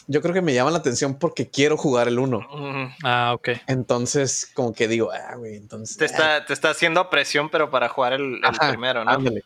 yo 0.07 0.21
creo 0.21 0.33
que 0.33 0.41
me 0.41 0.53
llama 0.53 0.71
la 0.71 0.77
atención 0.77 1.19
porque 1.19 1.49
quiero 1.49 1.75
jugar 1.77 2.07
el 2.07 2.17
1. 2.19 2.37
Ujú. 2.37 2.93
Ah, 3.03 3.33
ok. 3.35 3.49
Entonces, 3.67 4.49
como 4.53 4.73
que 4.73 4.87
digo, 4.87 5.11
ah, 5.11 5.35
güey, 5.35 5.55
entonces. 5.55 5.97
Te 5.97 6.05
está, 6.05 6.45
te 6.45 6.53
está 6.53 6.69
haciendo 6.69 7.09
presión, 7.09 7.49
pero 7.49 7.69
para 7.69 7.89
jugar 7.89 8.13
el, 8.13 8.35
el 8.35 8.45
Ajá, 8.45 8.69
primero, 8.69 9.03
¿no? 9.03 9.11
ándale. 9.11 9.43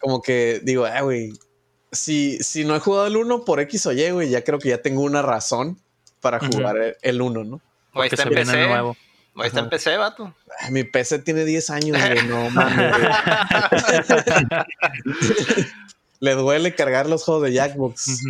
Como 0.00 0.20
que 0.20 0.60
digo, 0.64 0.84
ah, 0.86 1.00
güey, 1.02 1.30
si, 1.92 2.38
si 2.38 2.64
no 2.64 2.74
he 2.74 2.80
jugado 2.80 3.06
el 3.06 3.16
1 3.16 3.44
por 3.44 3.60
X 3.60 3.86
o 3.86 3.92
Y, 3.92 4.10
güey, 4.10 4.28
ya 4.30 4.42
creo 4.42 4.58
que 4.58 4.70
ya 4.70 4.78
tengo 4.82 5.02
una 5.02 5.22
razón 5.22 5.78
para 6.20 6.38
jugar 6.40 6.76
el- 6.78 6.96
el 7.02 7.20
1, 7.22 7.44
¿no? 7.44 7.60
Porque 7.92 8.08
está 8.08 8.22
se 8.22 8.28
en 8.28 8.34
viene 8.34 8.52
PC. 8.52 8.66
nuevo. 8.66 8.96
Ahí 9.36 9.46
está 9.46 9.60
en. 9.60 9.68
PC, 9.70 9.96
vato. 9.96 10.34
Ay, 10.60 10.72
mi 10.72 10.84
PC 10.84 11.18
tiene 11.20 11.44
10 11.44 11.70
años, 11.70 11.96
güey, 11.98 12.26
no 12.26 12.50
mames. 12.50 12.90
güey. 12.90 13.08
Le 16.20 16.34
duele 16.34 16.74
cargar 16.74 17.08
los 17.08 17.24
juegos 17.24 17.44
de 17.44 17.52
Jackbox. 17.52 18.08
Y 18.08 18.24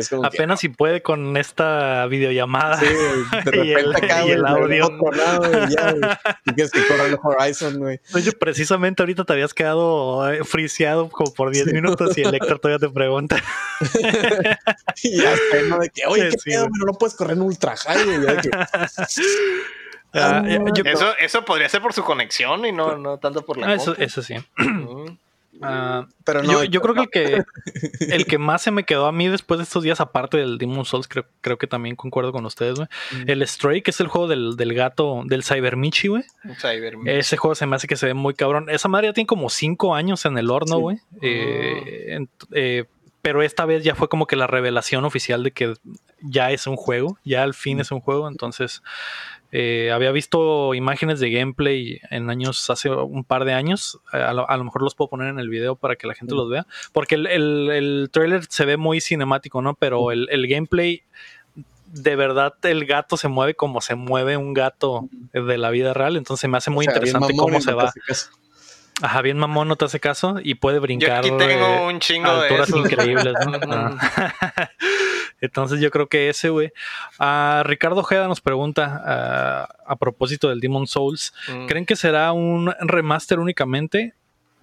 es 0.00 0.08
como 0.08 0.22
que, 0.22 0.28
Apenas 0.28 0.60
si 0.60 0.68
puede 0.68 1.02
con 1.02 1.36
esta 1.36 2.06
videollamada. 2.06 2.78
Sí, 2.78 2.86
güey, 2.86 3.44
de 3.44 3.66
Y 3.66 3.72
el- 3.72 3.84
repente 3.86 4.06
acá, 4.06 4.18
y 4.20 4.22
güey, 4.22 4.32
el 4.34 4.42
me 4.42 4.48
audio. 4.50 4.98
güey, 4.98 5.50
ya. 5.70 6.20
Y 6.44 6.54
que 6.54 6.62
el 6.62 7.18
Horizon, 7.22 7.78
güey. 7.78 8.00
Hecho, 8.14 8.32
precisamente 8.38 9.02
ahorita 9.02 9.24
te 9.24 9.32
habías 9.32 9.54
quedado 9.54 10.30
eh, 10.30 10.44
friseado 10.44 11.08
como 11.08 11.32
por 11.32 11.50
10 11.50 11.72
minutos 11.72 12.16
y 12.18 12.22
el 12.22 12.34
Héctor 12.34 12.58
todavía 12.58 12.86
te 12.86 12.92
pregunta. 12.92 13.36
Y 15.02 15.20
ya 15.20 15.32
está, 15.34 15.62
¿no? 15.68 15.78
De 15.78 15.90
que, 15.90 16.02
oye, 16.06 16.30
¿qué 16.30 16.36
pedo? 16.52 16.68
Pero 16.72 16.86
no 16.86 16.92
puedes 16.94 17.14
correr 17.14 17.36
en 17.36 17.42
ultra 17.42 17.76
high, 17.76 18.04
güey. 18.04 18.36
Que, 18.38 18.50
Ah, 20.14 20.42
Ah, 20.46 20.58
yo- 20.74 20.84
Eso, 20.84 21.14
eso 21.20 21.44
podría 21.44 21.68
ser 21.68 21.82
por 21.82 21.92
su 21.92 22.02
conexión 22.02 22.64
y 22.64 22.72
no, 22.72 22.96
no 22.96 23.18
tanto 23.18 23.44
por 23.44 23.58
la 23.58 23.66
ah, 23.68 23.74
eso, 23.74 23.86
compu. 23.86 24.02
eso 24.02 24.22
sí. 24.22 24.34
Ah, 25.62 26.06
pero 26.24 26.42
no. 26.42 26.52
yo, 26.52 26.64
yo 26.64 26.80
creo 26.80 26.94
que 26.94 27.00
el, 27.02 27.10
que 27.10 27.44
el 28.14 28.26
que 28.26 28.38
más 28.38 28.62
se 28.62 28.70
me 28.70 28.84
quedó 28.84 29.06
a 29.06 29.12
mí 29.12 29.28
después 29.28 29.58
de 29.58 29.64
estos 29.64 29.82
días, 29.82 30.00
aparte 30.00 30.36
del 30.36 30.58
Demon 30.58 30.84
Souls, 30.84 31.08
creo, 31.08 31.26
creo 31.40 31.58
que 31.58 31.66
también 31.66 31.96
concuerdo 31.96 32.32
con 32.32 32.44
ustedes, 32.46 32.74
güey. 32.76 32.88
Mm. 33.12 33.30
El 33.30 33.46
Stray, 33.48 33.82
que 33.82 33.90
es 33.90 34.00
el 34.00 34.08
juego 34.08 34.28
del, 34.28 34.56
del 34.56 34.74
gato, 34.74 35.22
del 35.26 35.42
Cybermichi, 35.44 36.08
güey. 36.08 36.24
Cyber- 36.60 37.08
Ese 37.08 37.36
juego 37.36 37.54
se 37.54 37.66
me 37.66 37.76
hace 37.76 37.86
que 37.86 37.96
se 37.96 38.06
ve 38.06 38.14
muy 38.14 38.34
cabrón. 38.34 38.68
Esa 38.68 38.88
madre 38.88 39.08
ya 39.08 39.12
tiene 39.12 39.26
como 39.26 39.48
cinco 39.50 39.94
años 39.94 40.24
en 40.26 40.38
el 40.38 40.50
horno, 40.50 40.76
Sí. 40.76 40.80
güey. 40.82 40.98
Eh, 41.22 42.18
ent- 42.18 42.28
eh, 42.52 42.84
pero 43.22 43.42
esta 43.42 43.64
vez 43.66 43.82
ya 43.82 43.96
fue 43.96 44.08
como 44.08 44.26
que 44.28 44.36
la 44.36 44.46
revelación 44.46 45.04
oficial 45.04 45.42
de 45.42 45.50
que 45.50 45.74
ya 46.20 46.52
es 46.52 46.68
un 46.68 46.76
juego, 46.76 47.18
ya 47.24 47.42
al 47.42 47.54
fin 47.54 47.80
es 47.80 47.90
un 47.90 48.00
juego. 48.00 48.28
Entonces, 48.28 48.82
eh, 49.52 49.90
había 49.92 50.10
visto 50.12 50.74
imágenes 50.74 51.20
de 51.20 51.30
gameplay 51.30 52.00
en 52.10 52.30
años, 52.30 52.68
hace 52.70 52.90
un 52.90 53.24
par 53.24 53.44
de 53.44 53.52
años. 53.54 54.00
A 54.12 54.32
lo, 54.32 54.48
a 54.48 54.56
lo 54.56 54.64
mejor 54.64 54.82
los 54.82 54.94
puedo 54.94 55.08
poner 55.10 55.28
en 55.28 55.38
el 55.38 55.48
video 55.48 55.76
para 55.76 55.96
que 55.96 56.06
la 56.06 56.14
gente 56.14 56.34
los 56.34 56.48
vea. 56.48 56.66
Porque 56.92 57.14
el, 57.14 57.26
el, 57.26 57.70
el 57.70 58.08
trailer 58.12 58.44
se 58.48 58.64
ve 58.64 58.76
muy 58.76 59.00
cinemático, 59.00 59.62
¿no? 59.62 59.74
Pero 59.74 60.10
el, 60.12 60.28
el 60.30 60.46
gameplay 60.46 61.02
de 61.86 62.16
verdad 62.16 62.54
el 62.62 62.84
gato 62.84 63.16
se 63.16 63.28
mueve 63.28 63.54
como 63.54 63.80
se 63.80 63.94
mueve 63.94 64.36
un 64.36 64.52
gato 64.54 65.08
de 65.32 65.56
la 65.56 65.70
vida 65.70 65.94
real, 65.94 66.16
entonces 66.16 66.50
me 66.50 66.58
hace 66.58 66.70
muy 66.70 66.86
o 66.86 66.90
sea, 66.90 67.00
bien 67.00 67.08
interesante 67.14 67.34
mamón 67.34 67.52
cómo 67.52 67.60
se 67.60 67.72
va. 67.72 67.92
Ajá, 69.02 69.20
bien 69.20 69.38
mamón, 69.38 69.68
no 69.68 69.76
te 69.76 69.84
hace 69.84 70.00
caso 70.00 70.36
y 70.42 70.54
puede 70.54 70.76
Yo 70.76 70.82
brincar 70.82 71.18
aquí 71.18 71.30
tengo 71.30 71.66
eh, 71.66 71.86
un 71.86 72.00
chingo 72.00 72.34
de 72.34 72.42
alturas 72.44 72.68
esos. 72.68 72.80
increíbles. 72.80 73.34
¿no? 73.44 73.52
Entonces 75.40 75.80
yo 75.80 75.90
creo 75.90 76.08
que 76.08 76.28
ese, 76.28 76.48
güey. 76.48 76.72
Ah, 77.18 77.62
Ricardo 77.66 78.00
Ojeda 78.00 78.26
nos 78.28 78.40
pregunta 78.40 79.02
ah, 79.04 79.68
a 79.86 79.96
propósito 79.96 80.48
del 80.48 80.60
Demon 80.60 80.86
Souls, 80.86 81.32
Mm. 81.48 81.66
¿creen 81.66 81.86
que 81.86 81.96
será 81.96 82.32
un 82.32 82.72
remaster 82.80 83.38
únicamente 83.38 84.14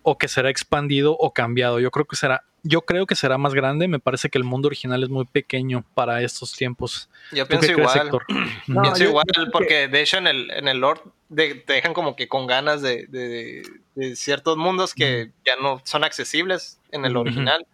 o 0.02 0.18
que 0.18 0.28
será 0.28 0.50
expandido 0.50 1.16
o 1.18 1.32
cambiado? 1.34 1.80
Yo 1.80 1.92
creo 1.92 2.06
que 2.06 2.16
será, 2.16 2.44
yo 2.64 2.82
creo 2.82 3.06
que 3.06 3.16
será 3.16 3.38
más 3.38 3.54
grande. 3.54 3.88
Me 3.88 4.00
parece 4.00 4.30
que 4.30 4.38
el 4.38 4.44
mundo 4.44 4.68
original 4.68 5.04
es 5.04 5.10
muy 5.10 5.26
pequeño 5.26 5.84
para 5.94 6.22
estos 6.24 6.54
tiempos. 6.54 7.10
Yo 7.32 7.46
¿Tú 7.46 7.60
qué 7.60 7.68
pienso 7.76 7.80
igual. 7.82 8.10
No, 8.68 8.82
pienso 8.82 9.04
yo- 9.04 9.10
igual, 9.10 9.26
que- 9.34 9.52
porque 9.52 9.88
de 9.88 10.02
hecho 10.02 10.18
en 10.18 10.28
el, 10.28 10.50
en 10.52 10.68
el 10.68 10.80
Lord 10.80 11.02
de- 11.30 11.56
te 11.56 11.74
dejan 11.74 11.94
como 11.94 12.16
que 12.16 12.28
con 12.28 12.48
ganas 12.48 12.82
de, 12.82 13.06
de- 13.08 13.64
de 13.96 14.16
ciertos 14.16 14.58
mundos 14.58 14.94
que 14.96 15.30
ya 15.46 15.56
no 15.62 15.82
son 15.86 16.04
accesibles 16.04 16.80
en 16.92 17.06
el 17.06 17.16
original. 17.16 17.66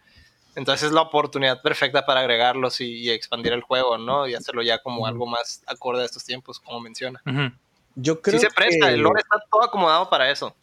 Entonces 0.60 0.88
es 0.88 0.92
la 0.92 1.00
oportunidad 1.00 1.62
perfecta 1.62 2.04
para 2.04 2.20
agregarlos 2.20 2.82
y, 2.82 2.84
y 2.98 3.08
expandir 3.10 3.54
el 3.54 3.62
juego, 3.62 3.96
¿no? 3.96 4.28
Y 4.28 4.34
hacerlo 4.34 4.60
ya 4.62 4.76
como 4.82 5.06
algo 5.06 5.26
más 5.26 5.62
acorde 5.66 6.02
a 6.02 6.04
estos 6.04 6.22
tiempos, 6.22 6.60
como 6.60 6.80
menciona. 6.80 7.22
Yo 7.94 8.20
creo 8.20 8.38
Sí 8.38 8.46
se 8.46 8.52
presta, 8.52 8.88
que- 8.88 8.92
el 8.92 9.00
lore 9.00 9.22
está 9.22 9.42
todo 9.50 9.64
acomodado 9.64 10.10
para 10.10 10.30
eso. 10.30 10.54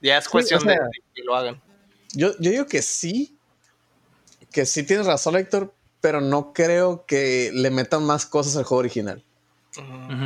Ya 0.00 0.16
es 0.16 0.26
Sí, 0.26 0.30
cuestión 0.30 0.60
o 0.60 0.62
sea, 0.62 0.74
de, 0.74 0.78
de 0.78 1.02
que 1.12 1.22
lo 1.24 1.34
hagan. 1.34 1.60
Yo, 2.14 2.30
yo 2.38 2.52
digo 2.52 2.66
que 2.66 2.82
sí, 2.82 3.36
que 4.52 4.64
sí 4.64 4.84
tienes 4.86 5.06
razón, 5.06 5.34
Héctor, 5.34 5.74
pero 6.00 6.20
no 6.20 6.52
creo 6.52 7.04
que 7.04 7.50
le 7.52 7.70
metan 7.72 8.04
más 8.04 8.24
cosas 8.26 8.56
al 8.56 8.62
juego 8.62 8.78
original. 8.78 9.24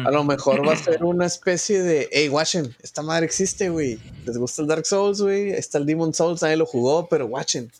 A 0.05 0.11
lo 0.11 0.25
mejor 0.25 0.69
va 0.69 0.75
a 0.75 0.77
ser 0.77 1.03
una 1.05 1.25
especie 1.25 1.81
de, 1.83 2.11
hey, 2.13 2.29
watchen, 2.29 2.77
esta 2.83 3.01
madre 3.01 3.25
existe, 3.25 3.71
güey. 3.71 3.99
¿Les 4.27 4.37
gusta 4.37 4.61
el 4.61 4.69
Dark 4.69 4.85
Souls, 4.85 5.23
güey? 5.23 5.53
Está 5.53 5.79
el 5.79 5.87
Demon 5.87 6.13
Souls, 6.13 6.43
nadie 6.43 6.57
lo 6.59 6.67
jugó, 6.67 7.09
pero 7.09 7.25
watchen. 7.25 7.73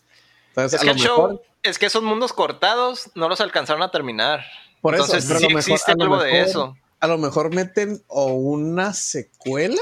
Entonces, 0.57 0.73
Es 0.73 0.81
a 0.81 0.81
que 0.81 0.85
lo 0.87 0.91
el 0.93 0.99
mejor, 1.03 1.29
show, 1.31 1.41
es 1.61 1.77
que 1.77 1.85
esos 1.85 2.01
mundos 2.01 2.33
cortados 2.33 3.11
no 3.13 3.29
los 3.29 3.41
alcanzaron 3.41 3.83
a 3.83 3.91
terminar. 3.91 4.43
por 4.81 4.95
eso, 4.95 5.03
Entonces 5.05 5.25
pero 5.27 5.37
a 5.37 5.41
lo 5.43 5.47
mejor- 5.49 5.59
existe 5.61 5.91
a 5.91 5.95
lo 5.95 6.03
algo 6.03 6.23
de 6.23 6.41
eso. 6.41 6.75
A 6.99 7.07
lo 7.07 7.17
mejor 7.19 7.53
meten 7.53 8.01
o 8.07 8.25
una 8.33 8.93
secuela 8.93 9.81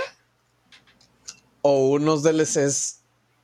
o 1.62 1.90
unos 1.90 2.24
DLCs. 2.24 3.02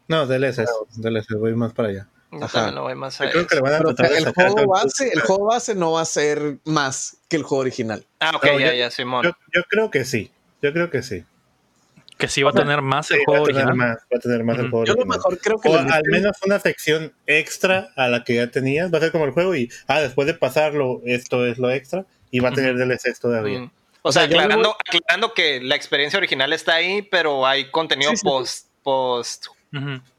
No, 0.07 0.25
DLCs, 0.27 0.69
DLCs, 0.97 1.35
voy 1.39 1.53
más 1.55 1.73
para 1.73 1.89
allá. 1.89 2.07
Yo 2.31 2.43
Ajá. 2.43 2.51
también 2.53 2.75
lo 2.75 2.83
voy 2.83 2.95
más 2.95 3.19
a 3.19 3.25
Yo 3.25 3.31
creo 3.31 3.47
que 3.47 3.55
le 3.55 3.61
van 3.61 3.73
a 3.73 3.77
Pero 3.79 3.95
tratar 3.95 4.11
de 4.13 4.17
el 4.19 4.33
juego 4.33 4.67
base, 4.67 5.09
el 5.13 5.21
juego 5.21 5.45
base 5.47 5.75
no 5.75 5.91
va 5.93 6.01
a 6.01 6.05
ser 6.05 6.57
más 6.65 7.17
que 7.29 7.35
el 7.37 7.43
juego 7.43 7.61
original. 7.61 8.05
Ah, 8.19 8.31
ok, 8.35 8.45
No, 8.45 8.59
ya, 8.59 8.67
yo- 8.67 8.73
ya, 8.73 8.91
Simón. 8.91 9.23
Yo, 9.23 9.31
yo 9.53 9.61
creo 9.69 9.89
que 9.91 10.05
sí. 10.05 10.31
Yo 10.61 10.71
creo 10.73 10.89
que 10.89 11.01
sí. 11.01 11.25
Que 12.21 12.27
sí 12.29 12.43
va 12.43 12.51
a 12.51 12.53
tener 12.53 12.81
más 12.81 13.09
el 13.11 13.17
Sí, 13.17 13.23
va 13.23 13.25
juego 13.25 13.43
a 13.43 13.47
tener 13.47 13.65
original. 13.65 13.87
más, 13.89 13.97
va 14.13 14.17
a 14.17 14.19
tener 14.19 14.43
más 14.43 14.59
el 14.59 14.69
juego 14.69 14.85
Yo 14.85 14.93
lo 14.93 15.05
mejor 15.05 15.37
creo 15.39 15.59
que 15.59 15.69
O 15.69 15.77
al 15.77 16.03
menos 16.11 16.37
una 16.45 16.59
sección 16.59 17.13
extra 17.27 17.89
a 17.95 18.07
la 18.07 18.23
que 18.23 18.35
ya 18.35 18.47
tenías. 18.51 18.93
Va 18.93 18.99
a 18.99 19.01
ser 19.01 19.11
como 19.11 19.25
el 19.25 19.31
juego 19.31 19.55
y, 19.55 19.69
ah, 19.87 19.99
después 20.01 20.27
de 20.27 20.33
pasarlo, 20.33 21.01
esto 21.05 21.45
es 21.45 21.57
lo 21.57 21.69
extra. 21.71 22.05
Y 22.29 22.39
va 22.39 22.49
a 22.49 22.53
tener 22.53 22.77
DLCs 22.77 23.19
todavía. 23.19 23.59
Mm. 23.61 23.71
O 24.03 24.11
sea, 24.11 24.23
aclarando, 24.23 24.75
aclarando 24.87 25.33
que 25.33 25.59
la 25.61 25.75
experiencia 25.75 26.17
original 26.17 26.53
está 26.53 26.75
ahí, 26.75 27.01
pero 27.01 27.45
hay 27.45 27.69
contenido 27.69 28.11
Sí, 28.11 28.17
sí. 28.17 28.23
post, 28.25 28.67
post, 28.83 29.45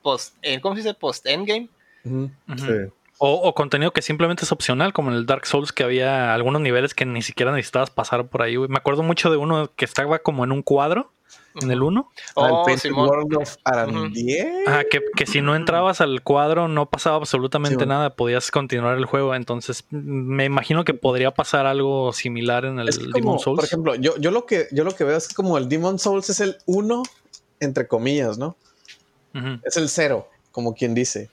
post, 0.03 0.35
eh, 0.43 0.61
¿cómo 0.61 0.75
se 0.77 0.83
dice? 0.83 0.95
Post 0.95 1.27
endgame. 1.27 1.69
Ujú. 2.05 2.31
ujú. 2.49 2.59
Sí. 2.59 2.93
O, 3.19 3.35
o 3.35 3.55
contenido 3.55 3.93
que 3.93 4.03
simplemente 4.03 4.45
es 4.45 4.51
opcional, 4.53 4.93
como 4.93 5.11
en 5.11 5.17
el 5.17 5.27
Dark 5.27 5.47
Souls, 5.47 5.73
que 5.73 5.85
había 5.85 6.35
algunos 6.35 6.61
niveles 6.61 6.93
que 6.93 7.07
ni 7.07 7.23
siquiera 7.23 7.53
necesitabas 7.53 7.91
pasar 7.91 8.27
por 8.27 8.43
ahí. 8.43 8.57
güey. 8.57 8.69
Me 8.69 8.79
acuerdo 8.79 9.05
mucho 9.05 9.31
de 9.31 9.37
uno 9.37 9.71
que 9.77 9.85
estaba 9.85 10.19
como 10.21 10.43
en 10.45 10.51
un 10.51 10.63
cuadro, 10.63 11.13
en 11.61 11.71
el 11.71 11.83
1, 11.83 12.11
Al 12.37 12.51
Oh, 12.53 12.67
Simón. 12.79 13.09
World 13.09 13.35
of. 13.37 13.57
Ajá, 13.65 14.85
que, 14.91 15.01
que 15.17 15.27
si 15.27 15.41
no 15.43 15.55
entrabas 15.55 16.01
al 16.01 16.23
cuadro 16.23 16.69
no 16.69 16.87
pasaba 16.87 17.17
absolutamente 17.17 17.87
nada, 17.87 18.15
podías 18.17 18.51
continuar 18.51 18.97
el 18.99 19.05
juego. 19.05 19.35
Entonces, 19.35 19.85
me 19.91 20.45
imagino 20.45 20.85
que 20.85 20.95
podría 20.95 21.31
pasar 21.33 21.67
algo 21.67 22.13
similar 22.13 22.65
en 22.65 22.79
el 22.79 22.89
Es 22.89 22.99
que 22.99 23.05
como, 23.05 23.15
Demon 23.15 23.39
Souls. 23.39 23.57
por 23.57 23.65
ejemplo, 23.65 23.95
yo, 23.95 24.17
yo 24.19 24.31
lo 24.31 24.47
que 24.47 24.69
yo 24.73 24.85
lo 24.85 24.95
que 24.95 25.05
veo 25.05 25.17
es 25.17 25.29
que 25.29 25.35
como 25.35 25.59
el 25.59 25.69
Demon 25.69 25.99
Souls 25.99 26.31
es 26.31 26.41
el 26.41 26.57
uno, 26.67 27.03
entre 27.61 27.87
comillas, 27.87 28.39
¿no? 28.39 28.57
Es 29.65 29.77
el 29.77 29.89
cero, 29.89 30.29
como 30.51 30.75
quien 30.75 30.95
dice. 30.95 31.31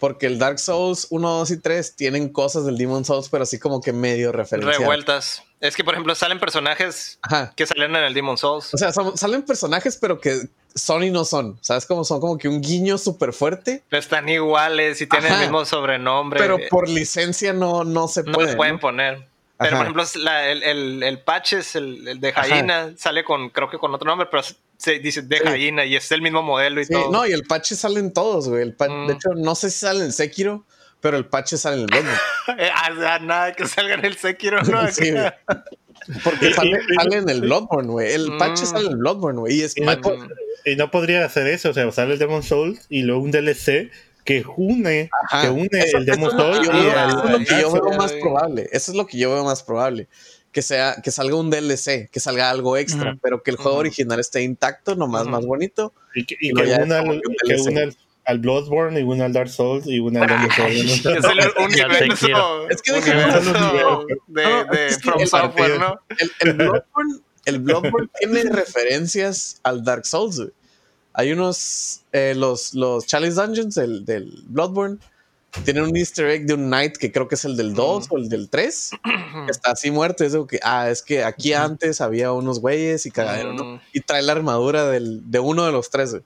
Porque 0.00 0.26
el 0.26 0.38
Dark 0.38 0.58
Souls 0.58 1.06
1, 1.10 1.30
2 1.30 1.50
y 1.52 1.56
3 1.58 1.94
tienen 1.94 2.30
cosas 2.30 2.64
del 2.64 2.76
Demon 2.78 3.04
Souls, 3.04 3.28
pero 3.28 3.44
así 3.44 3.58
como 3.58 3.80
que 3.80 3.92
medio 3.92 4.32
referenciadas. 4.32 4.78
Revueltas. 4.80 5.42
Es 5.60 5.76
que, 5.76 5.84
por 5.84 5.92
ejemplo, 5.94 6.14
salen 6.14 6.40
personajes 6.40 7.18
Ajá. 7.22 7.52
que 7.54 7.66
salen 7.66 7.94
en 7.94 8.02
el 8.04 8.14
Demon 8.14 8.38
Souls. 8.38 8.72
O 8.72 8.78
sea, 8.78 8.92
son- 8.92 9.16
salen 9.18 9.42
personajes, 9.42 9.98
pero 10.00 10.18
que 10.18 10.48
son 10.74 11.04
y 11.04 11.10
no 11.10 11.24
son. 11.26 11.58
¿Sabes 11.60 11.84
cómo 11.84 12.02
son? 12.04 12.18
Como 12.20 12.38
que 12.38 12.48
un 12.48 12.62
guiño 12.62 12.96
súper 12.96 13.32
fuerte, 13.34 13.82
Pero 13.90 14.00
están 14.00 14.26
iguales 14.28 15.00
y 15.02 15.06
tienen 15.06 15.30
Ajá. 15.32 15.42
el 15.42 15.48
mismo 15.48 15.64
sobrenombre. 15.66 16.40
pero 16.40 16.56
por 16.70 16.88
licencia 16.88 17.52
no, 17.52 17.84
no 17.84 18.08
se 18.08 18.22
no 18.22 18.32
puede. 18.32 18.56
pueden 18.56 18.74
¿no? 18.76 18.80
poner. 18.80 19.28
Pero, 19.58 19.76
Ajá. 19.76 19.84
por 19.92 20.00
ejemplo, 20.00 20.22
la- 20.22 20.48
el, 20.48 20.62
el, 20.62 21.02
el 21.02 21.18
Patches, 21.20 21.76
el, 21.76 22.08
el 22.08 22.20
de. 22.20 22.32
Jaina, 22.32 22.94
sale 22.96 23.22
con, 23.24 23.50
creo 23.50 23.68
que 23.68 23.76
con 23.76 23.94
otro 23.94 24.08
nombre, 24.08 24.26
pero 24.30 24.42
se 24.80 24.98
dice 24.98 25.20
de 25.22 25.36
Sí. 25.36 25.42
Jaina 25.44 25.84
y 25.84 25.94
es 25.94 26.10
el 26.10 26.22
mismo 26.22 26.42
modelo 26.42 26.80
y 26.80 26.86
Sí, 26.86 26.92
todo. 26.94 27.10
no, 27.12 27.26
y 27.26 27.32
el 27.32 27.42
patch 27.44 27.72
salen 27.74 28.12
todos, 28.14 28.48
güey. 28.48 28.62
El 28.62 28.74
Mm. 28.78 29.06
De 29.08 29.12
hecho, 29.14 29.28
no 29.36 29.54
sé 29.54 29.70
si 29.70 29.80
sale 29.80 30.04
en 30.04 30.12
Sekiro, 30.12 30.64
pero 31.00 31.16
el 31.18 31.26
patch 31.26 31.54
sale 31.56 31.76
en 31.76 31.80
el 31.82 31.86
Bloodborne. 31.86 32.18
Eh, 32.58 32.70
ah, 32.74 33.18
nada 33.20 33.52
que 33.52 33.66
salga 33.68 33.94
en 33.94 34.04
el 34.06 34.16
Sekiro, 34.16 34.62
¿no? 34.62 34.88
Sí. 34.92 35.12
Porque 36.24 36.52
sale, 36.54 36.78
sale 36.96 37.16
en 37.18 37.28
el 37.28 37.40
Bloodborne, 37.42 37.90
güey. 37.90 38.12
El 38.12 38.36
patch 38.38 38.62
Mm. 38.62 38.66
sale 38.66 38.86
en 38.86 38.92
el 38.92 38.96
Bloodborne, 38.98 39.40
güey. 39.40 39.54
Y 39.58 39.62
es 39.62 39.76
Y 39.76 39.82
no, 39.82 39.92
y 40.64 40.76
no 40.76 40.90
podría 40.90 41.24
hacer 41.24 41.46
eso, 41.46 41.70
o 41.70 41.74
sea, 41.74 41.86
usar 41.86 42.10
el 42.10 42.18
Demon 42.18 42.42
Souls 42.42 42.86
y 42.88 43.02
luego 43.02 43.22
un 43.22 43.30
DLC 43.30 43.90
que 44.24 44.44
une, 44.56 45.10
Ajá. 45.30 45.42
que 45.42 45.50
une 45.50 45.68
Eso- 45.72 45.98
el 45.98 46.06
Demon 46.06 46.30
Souls 46.30 46.58
eso 46.60 46.72
es 46.72 47.30
lo 47.32 47.38
que 47.38 47.60
yo 47.60 47.72
veo 47.72 47.92
más 47.98 48.12
probable. 48.12 48.68
Eso 48.72 48.90
es 48.92 48.96
lo 48.96 49.06
que 49.06 49.18
yo 49.18 49.30
veo 49.32 49.44
más 49.44 49.62
probable. 49.62 50.08
Que 50.52 50.62
sea, 50.62 50.96
que 51.02 51.10
salga 51.10 51.36
un 51.36 51.50
DLC, 51.50 52.08
que 52.10 52.20
salga 52.20 52.50
algo 52.50 52.76
extra, 52.76 53.10
Ujú. 53.12 53.20
pero 53.22 53.42
que 53.42 53.50
el 53.52 53.56
juego 53.56 53.72
Ujú. 53.72 53.80
original 53.80 54.18
esté 54.20 54.42
intacto, 54.42 54.96
nomás 54.96 55.22
Ujú. 55.22 55.30
más 55.30 55.46
bonito. 55.46 55.92
Y 56.14 56.24
que, 56.26 56.36
y 56.40 56.52
que 56.52 56.62
una, 56.62 56.98
al- 56.98 57.04
que 57.20 57.28
un 57.28 57.34
que 57.46 57.54
DLC. 57.54 57.70
una 57.70 57.80
al- 57.82 57.96
al 58.26 58.38
Bloodborne 58.38 59.00
y 59.00 59.02
una 59.02 59.24
al 59.24 59.32
Dark 59.32 59.48
Souls 59.48 59.86
y 59.86 59.98
una 59.98 60.22
al 60.22 60.28
Demon 60.28 60.50
Souls. 60.54 61.06
Es 61.06 61.24
el 61.24 61.64
universo. 61.64 62.68
Es 62.68 62.82
que 62.82 62.92
universo 62.92 63.52
de, 64.28 64.42
No, 64.44 64.64
de 64.64 64.86
es 64.86 64.98
que 64.98 65.02
From 65.10 65.20
el 65.20 65.26
Software, 65.28 65.78
¿no? 65.80 66.00
El, 66.18 66.30
el 66.40 66.52
Bloodborne, 66.54 67.20
el 67.46 67.58
Bloodborne 67.60 68.08
tiene 68.20 68.42
referencias 68.44 69.60
al 69.62 69.82
Dark 69.84 70.06
Souls. 70.06 70.36
güey. 70.36 70.50
Hay 71.12 71.32
unos, 71.32 72.02
eh, 72.12 72.34
los, 72.36 72.74
los 72.74 73.06
Chalice 73.06 73.34
Dungeons 73.40 73.74
del, 73.74 74.04
del 74.04 74.44
Bloodborne, 74.46 74.98
tienen 75.64 75.84
un 75.84 75.96
easter 75.96 76.26
egg 76.28 76.46
de 76.46 76.54
un 76.54 76.66
knight 76.68 76.96
que 76.96 77.10
creo 77.12 77.28
que 77.28 77.34
es 77.34 77.44
el 77.44 77.56
del 77.56 77.74
2 77.74 78.06
o 78.10 78.16
el 78.18 78.28
del 78.28 78.48
3, 78.48 78.90
que 79.46 79.50
está 79.50 79.72
así 79.72 79.90
muerto. 79.90 80.24
Es 80.24 80.36
que, 80.48 80.60
ah, 80.62 80.90
es 80.90 81.02
que 81.02 81.24
aquí 81.24 81.52
antes 81.52 82.00
había 82.00 82.32
unos 82.32 82.60
güeyes 82.60 83.06
y 83.06 83.10
cagadero, 83.10 83.52
¿no? 83.54 83.64
Mm. 83.64 83.80
Y 83.92 84.00
trae 84.00 84.22
la 84.22 84.32
armadura 84.32 84.86
del, 84.86 85.30
de 85.30 85.38
uno 85.40 85.64
de 85.66 85.72
los 85.72 85.90
tres. 85.90 86.10
güey. 86.12 86.22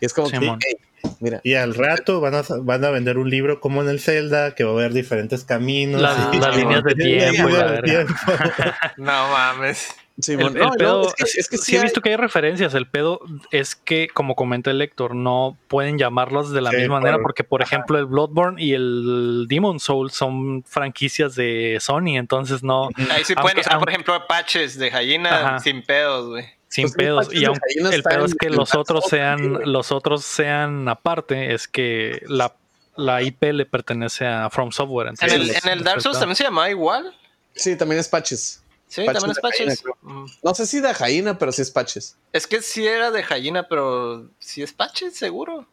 Y 0.00 0.06
es 0.06 0.12
como 0.12 0.30
que, 0.30 0.38
Simón. 0.38 0.58
"Ey, 0.64 0.76
mira, 1.20 1.40
Y 1.42 1.54
al 1.54 1.74
rato 1.74 2.20
van 2.20 2.34
a, 2.34 2.42
van 2.60 2.84
a 2.84 2.90
vender 2.90 3.18
un 3.18 3.30
libro 3.30 3.58
como 3.60 3.82
en 3.82 3.88
el 3.88 4.00
Zelda, 4.00 4.54
que 4.54 4.64
va 4.64 4.70
a 4.70 4.74
haber 4.74 4.92
diferentes 4.92 5.44
caminos. 5.44 6.00
Las- 6.00 6.34
y- 6.34 6.38
las 6.38 6.56
líneas 6.56 6.84
de 6.84 6.94
tiempo 6.94 7.48
y 7.48 7.52
la 7.52 7.82
tiempo. 7.82 8.14
No 8.96 9.28
mames. 9.30 9.88
Simón, 10.20 10.56
El, 10.56 10.56
el 10.56 10.62
no, 10.62 10.68
no, 10.70 10.74
pedo, 10.76 11.08
es 11.08 11.14
que, 11.14 11.40
es 11.40 11.48
que 11.48 11.56
sí, 11.58 11.64
sí 11.64 11.76
he 11.76 11.82
visto 11.82 12.00
que 12.00 12.10
hay 12.10 12.16
referencias. 12.16 12.74
El 12.74 12.86
pedo 12.88 13.20
es 13.52 13.76
que, 13.76 14.08
como 14.08 14.34
comenta 14.34 14.70
el 14.70 14.78
lector, 14.78 15.14
no 15.14 15.56
pueden 15.68 15.96
llamarlos 15.98 16.50
de 16.52 16.60
la 16.60 16.70
Sí, 16.70 16.76
misma 16.78 16.96
por- 16.96 17.02
manera 17.02 17.22
porque, 17.22 17.44
por 17.44 17.62
ejemplo, 17.62 17.98
el 17.98 18.06
Bloodborne 18.06 18.60
y 18.62 18.72
el 18.74 19.46
Demon 19.48 19.78
Soul 19.80 20.10
son 20.10 20.64
franquicias 20.64 21.34
de 21.36 21.78
Sony, 21.80 22.16
entonces 22.16 22.62
no, 22.64 22.88
Ahí 23.10 23.22
sí 23.24 23.34
Aunque- 23.36 23.42
pueden 23.42 23.58
usar, 23.60 23.64
por 23.64 23.72
aunque- 23.74 23.92
ejemplo, 23.92 24.26
patches 24.26 24.78
de 24.78 24.90
gallina 24.90 25.30
Ajá. 25.48 25.58
sin 25.60 25.82
pedos, 25.82 26.28
güey. 26.30 26.44
sin 26.66 26.82
Pues 26.84 26.92
sí, 26.92 26.98
pedos. 26.98 27.32
Y 27.34 27.44
aunque 27.44 27.60
el 27.92 28.02
pedo 28.02 28.24
es 28.24 28.34
que 28.34 28.50
los 28.50 28.74
otros 28.74 29.04
sean, 29.08 29.38
sí, 29.38 29.48
los 29.66 29.92
otros 29.92 30.24
sean 30.24 30.88
aparte, 30.88 31.54
es 31.54 31.66
que 31.68 32.22
la, 32.26 32.54
la 32.96 33.22
IP 33.22 33.52
le 33.52 33.64
pertenece 33.66 34.26
a 34.26 34.50
From 34.50 34.72
Software. 34.72 35.12
En 35.20 35.30
el, 35.30 35.50
en 35.50 35.68
el 35.70 35.84
Dark 35.84 36.02
Souls 36.02 36.18
también 36.18 36.34
se 36.36 36.42
llamaba 36.44 36.68
igual. 36.68 37.14
Sí, 37.54 37.76
también 37.76 38.00
es 38.00 38.08
patches. 38.08 38.62
Sí, 38.88 39.04
también 39.04 39.30
es 39.68 39.82
creo. 39.82 39.96
Mm. 40.02 40.24
No 40.42 40.54
sé 40.54 40.66
si 40.66 40.80
de 40.80 40.94
Jaina, 40.94 41.38
pero 41.38 41.52
sí 41.52 41.60
es 41.62 41.70
patches. 41.70 42.16
Es 42.32 42.46
que 42.46 42.62
sí 42.62 42.86
era 42.86 43.10
de 43.10 43.22
gallina, 43.22 43.68
pero 43.68 44.28
sí 44.38 44.62
es 44.62 44.72
patches, 44.72 45.14
seguro. 45.16 45.66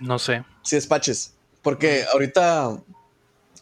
No 0.00 0.18
sé. 0.18 0.44
Sí 0.62 0.76
es 0.76 0.86
patches. 0.86 1.34
Porque 1.62 2.04
ahorita, 2.12 2.78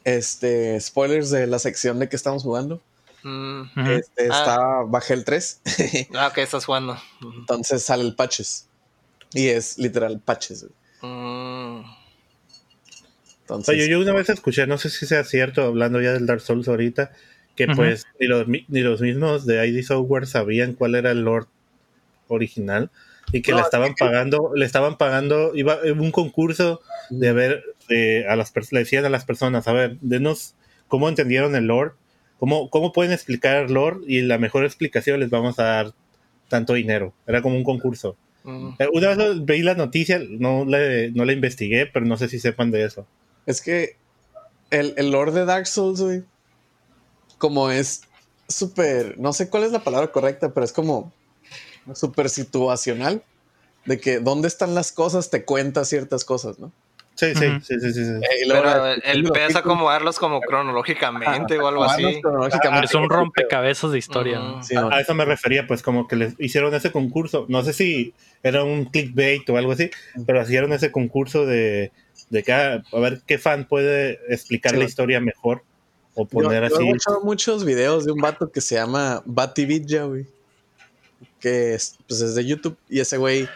este, 0.05 0.81
spoilers 0.81 1.31
de 1.31 1.47
la 1.47 1.59
sección 1.59 1.99
de 1.99 2.09
que 2.09 2.17
estamos 2.17 2.43
jugando. 2.45 2.81
Mm. 3.25 3.63
Este, 3.91 4.29
Ah. 4.31 4.39
está, 4.39 4.59
bajé 4.87 5.15
el 5.15 5.25
3. 5.25 5.61
Ah, 6.15 6.29
ok, 6.29 6.39
estás 6.39 6.65
jugando. 6.65 6.95
Mm. 7.21 7.39
entonces 7.41 7.83
sale 7.83 8.05
el 8.05 8.15
patches. 8.15 8.69
Y 9.33 9.49
es 9.49 9.79
literal 9.79 10.21
patches. 10.21 10.67
güey. 11.01 11.13
Mm. 11.13 11.85
Entonces, 13.41 13.75
Oye, 13.75 13.89
yo 13.89 13.99
una 14.01 14.13
vez 14.13 14.29
escuché, 14.31 14.67
no 14.67 14.79
sé 14.79 14.89
si 14.89 15.05
sea 15.07 15.25
cierto, 15.25 15.63
hablando 15.65 16.01
ya 16.01 16.13
del 16.13 16.27
Dark 16.27 16.41
Souls 16.41 16.69
ahorita, 16.69 17.13
que 17.57 17.69
pues 17.69 18.07
ni 18.19 18.27
los, 18.27 18.47
ni 18.49 18.81
los 18.81 19.01
mismos 19.01 19.47
de 19.47 19.67
ID 19.67 19.83
Software 19.83 20.27
sabían 20.27 20.75
cuál 20.75 20.95
era 20.95 21.11
el 21.11 21.23
Lord 21.23 21.47
original 22.29 22.91
y 23.33 23.43
que 23.43 23.53
No, 23.53 23.59
le 23.59 23.63
es 23.63 23.67
estaban 23.67 23.95
pagando, 23.95 24.53
le 24.55 24.65
estaban 24.65 24.99
pagando, 24.99 25.53
iba 25.55 25.79
un 25.97 26.11
concurso 26.11 26.81
de 27.11 27.33
ver, 27.33 27.65
de, 27.89 28.27
a 28.29 28.37
las 28.37 28.53
le 28.73 28.81
decían 28.81 29.05
a 29.05 29.09
las 29.09 29.25
personas, 29.25 29.67
a 29.69 29.73
ver, 29.73 29.97
denos 30.01 30.55
cómo 30.89 31.09
entendieron 31.09 31.55
el 31.55 31.67
Lord, 31.67 31.95
cómo, 32.39 32.71
cómo 32.71 32.93
pueden 32.93 33.13
explicar 33.13 33.65
el 33.65 33.73
Lord 33.75 34.03
y 34.07 34.23
la 34.23 34.39
mejor 34.39 34.65
explicación 34.65 35.21
les 35.21 35.31
vamos 35.31 35.59
a 35.59 35.65
dar 35.65 35.93
tanto 36.49 36.75
dinero. 36.75 37.15
Era 37.27 37.43
como 37.43 37.57
un 37.57 37.65
concurso. 37.65 38.17
Mm. 38.45 38.71
Eh, 38.79 38.89
Una 38.93 39.15
vez 39.15 39.45
veí 39.45 39.63
la 39.63 39.75
noticia, 39.75 40.21
no 40.29 40.65
le, 40.65 41.11
no 41.13 41.25
la 41.25 41.33
investigué, 41.33 41.87
pero 41.87 42.05
no 42.05 42.17
sé 42.17 42.29
si 42.29 42.39
sepan 42.39 42.71
de 42.71 42.85
eso. 42.85 43.07
es 43.47 43.61
que 43.61 43.97
el, 44.71 44.95
el 44.97 45.11
lore 45.11 45.33
de 45.33 45.45
Dark 45.45 45.67
Souls, 45.67 46.01
güey, 46.01 46.23
como 47.39 47.71
es 47.71 48.03
súper, 48.49 49.19
no 49.19 49.33
sé 49.33 49.49
cuál 49.49 49.65
es 49.65 49.73
la 49.73 49.83
palabra 49.85 50.13
correcta, 50.13 50.53
pero 50.53 50.65
es 50.65 50.73
como 50.73 51.13
súper 51.95 52.29
situacional. 52.29 53.23
De 53.85 54.01
que 54.01 54.19
dónde 54.19 54.49
están 54.49 54.75
las 54.75 54.93
cosas 54.93 55.29
te 55.29 55.45
cuenta 55.45 55.85
ciertas 55.85 56.25
cosas, 56.25 56.59
¿no? 56.59 56.73
Sí, 57.17 57.35
sí, 57.35 57.47
sí, 57.63 57.79
sí, 57.81 57.93
sí, 57.93 58.05
sí. 58.05 58.11
Eh, 58.11 58.47
Pero 58.49 58.87
el 58.87 59.23
pedo 59.31 59.47
es 59.47 59.55
acomodarlos 59.57 60.19
como 60.19 60.41
cronológicamente 60.41 61.59
o 61.59 61.69
algo 61.69 61.85
así. 61.85 62.21
cronológicamente. 62.23 62.87
Es 62.87 62.95
un 62.95 63.09
rompecabezas 63.09 63.93
de 63.93 63.99
historia. 63.99 64.39
¿no? 64.39 64.63
Sí, 64.65 64.75
A, 64.75 64.81
no. 64.81 64.91
a 64.91 65.01
eso 65.01 65.15
me 65.15 65.25
refería, 65.25 65.67
pues 65.67 65.83
como 65.83 66.09
que 66.09 66.17
les 66.17 66.35
hicieron 66.41 66.75
ese 66.75 66.91
concurso. 66.91 67.47
No 67.49 67.63
sé 67.63 67.73
si 67.73 68.15
era 68.43 68.65
un 68.65 68.87
clickbait 68.87 69.49
o 69.51 69.57
algo 69.59 69.73
así, 69.73 69.91
pero 70.27 70.43
hicieron 70.43 70.73
ese 70.73 70.91
concurso 70.91 71.47
de, 71.47 71.93
de 72.31 72.43
cada, 72.43 72.83
a 72.91 72.99
ver 72.99 73.21
qué 73.27 73.39
fan 73.39 73.67
puede 73.69 74.19
explicar 74.29 74.73
Sí, 74.73 74.79
la 74.79 74.85
historia 74.85 75.21
mejor 75.21 75.63
o 76.15 76.23
Yo, 76.23 76.29
poner 76.29 76.69
yo 76.69 76.77
así. 76.77 76.85
he 76.85 76.89
escuchado 76.89 77.21
muchos 77.23 77.65
videos 77.65 78.05
de 78.05 78.13
un 78.13 78.21
vato 78.21 78.51
que 78.51 78.61
se 78.61 78.75
llama 78.77 79.23
Bativilla, 79.25 80.05
güey. 80.05 80.27
Que 81.41 81.75
es, 81.75 81.97
pues 82.09 82.21
es 82.21 82.35
de 82.35 82.45
YouTube. 82.45 82.77
Y 82.89 83.01
ese 83.01 83.17
güey 83.19 83.49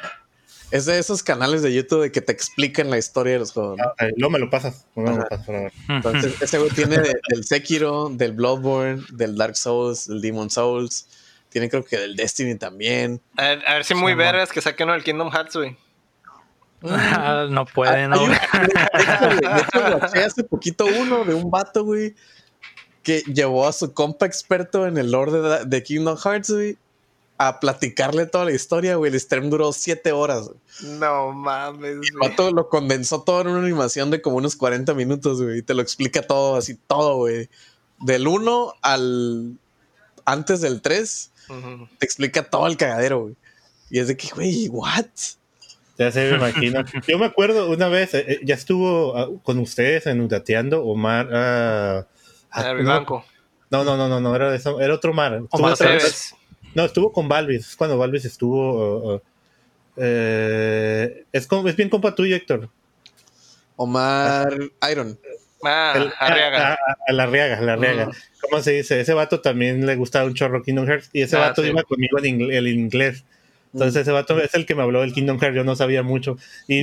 es 0.70 0.84
de 0.86 0.98
esos 0.98 1.22
canales 1.22 1.62
de 1.62 1.72
YouTube 1.72 2.02
de 2.02 2.12
que 2.12 2.20
te 2.20 2.32
explican 2.32 2.90
la 2.90 2.98
historia 2.98 3.34
de 3.34 3.38
los 3.38 3.52
juegos. 3.52 3.78
¿no? 3.78 3.84
Ah, 3.98 4.06
eh, 4.06 4.12
me 4.30 4.38
lo 4.38 4.50
pasas. 4.50 4.84
luego 4.94 5.12
me 5.12 5.18
lo 5.18 5.28
pasas 5.28 5.46
ver. 5.46 5.72
Entonces, 5.88 6.34
ese 6.42 6.58
güey 6.58 6.70
tiene 6.70 6.98
de- 6.98 7.18
del 7.28 7.44
Sekiro, 7.44 8.10
del 8.10 8.32
Bloodborne, 8.32 9.02
del 9.12 9.36
Dark 9.36 9.56
Souls, 9.56 10.06
del 10.08 10.20
Demon 10.20 10.50
Souls. 10.50 11.06
Tiene 11.48 11.70
creo 11.70 11.82
que 11.82 11.96
del 11.96 12.14
Destiny 12.16 12.56
también. 12.56 13.22
A 13.38 13.42
ver, 13.48 13.66
a 13.66 13.74
ver 13.74 13.84
si 13.84 13.94
muy 13.94 14.12
vergas 14.14 14.52
que 14.52 14.60
saquen 14.60 14.84
uno 14.88 14.92
del 14.94 15.02
Kingdom 15.04 15.30
Hearts, 15.30 15.56
güey. 15.56 15.76
Ah, 16.82 17.46
no 17.50 17.64
puede, 17.64 18.02
Hay 18.02 18.08
no. 18.08 18.22
un- 18.24 18.30
de 18.30 18.36
hecho, 18.36 20.26
hace 20.26 20.44
poquito 20.44 20.84
uno 20.86 21.24
de 21.24 21.34
un 21.34 21.50
vato, 21.50 21.84
güey, 21.84 22.14
que 23.02 23.20
llevó 23.22 23.66
a 23.66 23.72
su 23.72 23.92
compa 23.92 24.26
experto 24.26 24.86
en 24.86 24.98
el 24.98 25.10
lore 25.10 25.32
de, 25.32 25.64
de 25.64 25.82
Kingdom 25.82 26.16
Hearts, 26.16 26.50
güey, 26.50 26.76
a 27.38 27.60
platicarle 27.60 28.26
toda 28.26 28.44
la 28.46 28.52
historia, 28.52 28.96
güey. 28.96 29.12
El 29.12 29.20
stream 29.20 29.48
duró 29.50 29.72
siete 29.72 30.12
horas. 30.12 30.48
güey. 30.48 30.98
No 30.98 31.32
mames, 31.32 31.90
El 31.92 31.98
güey. 31.98 32.10
vato 32.30 32.50
lo 32.50 32.68
condensó 32.68 33.22
todo 33.22 33.42
en 33.42 33.48
una 33.48 33.60
animación 33.64 34.10
de 34.10 34.20
como 34.20 34.36
unos 34.36 34.56
40 34.56 34.92
minutos, 34.94 35.40
güey. 35.40 35.58
Y 35.58 35.62
te 35.62 35.74
lo 35.74 35.82
explica 35.82 36.22
todo, 36.22 36.56
así 36.56 36.76
todo, 36.86 37.16
güey. 37.16 37.48
Del 38.00 38.26
1 38.26 38.74
al... 38.82 39.56
Antes 40.24 40.60
del 40.60 40.82
3, 40.82 41.30
Ujú. 41.48 41.88
te 41.98 42.04
explica 42.04 42.42
todo 42.50 42.66
el 42.66 42.76
cagadero, 42.76 43.22
güey. 43.22 43.36
Y 43.88 43.98
es 44.00 44.08
de 44.08 44.16
que, 44.16 44.28
güey, 44.34 44.68
¿what? 44.68 45.06
Ya 45.96 46.12
se 46.12 46.30
me 46.30 46.36
imagino. 46.36 46.84
Yo 47.08 47.18
me 47.18 47.24
acuerdo 47.26 47.70
una 47.70 47.88
vez, 47.88 48.12
eh, 48.14 48.24
eh, 48.28 48.40
ya 48.44 48.54
estuvo 48.54 49.16
ah, 49.16 49.28
con 49.42 49.58
ustedes 49.58 50.06
en 50.06 50.20
Udateando, 50.20 50.84
Omar. 50.84 51.28
ah, 51.32 52.06
ah, 52.64 52.70
El 52.70 52.76
no, 52.78 52.82
blanco. 52.84 53.24
no, 53.70 53.84
no, 53.84 53.96
no, 53.96 54.08
no, 54.08 54.20
no, 54.20 54.34
era, 54.36 54.54
eso, 54.54 54.80
era 54.80 54.94
otro. 54.94 55.12
Estuvo 55.44 55.48
Omar 55.60 55.72
otra 55.72 55.90
vez- 55.90 56.02
Cebes. 56.02 56.34
No, 56.74 56.84
estuvo 56.84 57.12
con 57.12 57.28
Balvis. 57.28 57.68
Es 57.70 57.76
cuando 57.76 57.96
Balvis 57.98 58.24
estuvo. 58.24 59.14
uh, 59.14 59.14
uh, 59.16 59.20
eh, 59.96 61.24
es, 61.32 61.46
bien 61.76 61.88
compa 61.88 62.14
tuyo, 62.14 62.36
Héctor. 62.36 62.68
Omar 63.76 64.52
Iron. 64.90 65.18
Ah, 65.64 65.92
El- 65.96 66.12
Arriaga. 66.18 66.68
A, 66.68 66.72
a- 66.74 66.96
a 67.08 67.12
la 67.12 67.22
Arriaga, 67.24 67.60
la 67.60 67.72
Arriaga. 67.74 68.06
Mm. 68.06 68.12
¿Cómo 68.42 68.62
se 68.62 68.72
dice? 68.72 69.00
Ese 69.00 69.12
vato 69.14 69.40
también 69.40 69.84
le 69.86 69.96
gustaba 69.96 70.24
un 70.26 70.34
chorro 70.34 70.62
Kingdom 70.62 70.86
Hearts. 70.86 71.10
Y 71.12 71.22
ese 71.22 71.36
Ah, 71.36 71.40
vato 71.40 71.62
sí. 71.62 71.68
iba 71.68 71.82
conmigo 71.82 72.18
en 72.18 72.24
ingle- 72.38 72.54
el 72.54 72.68
inglés. 72.68 73.24
Entonces 73.72 74.02
ese 74.02 74.12
vato 74.12 74.38
es 74.40 74.54
el 74.54 74.66
que 74.66 74.74
me 74.74 74.82
habló 74.82 75.00
del 75.02 75.12
Kingdom 75.12 75.38
Hearts. 75.38 75.56
Yo 75.56 75.64
no 75.64 75.76
sabía 75.76 76.02
mucho. 76.02 76.36
Y 76.66 76.82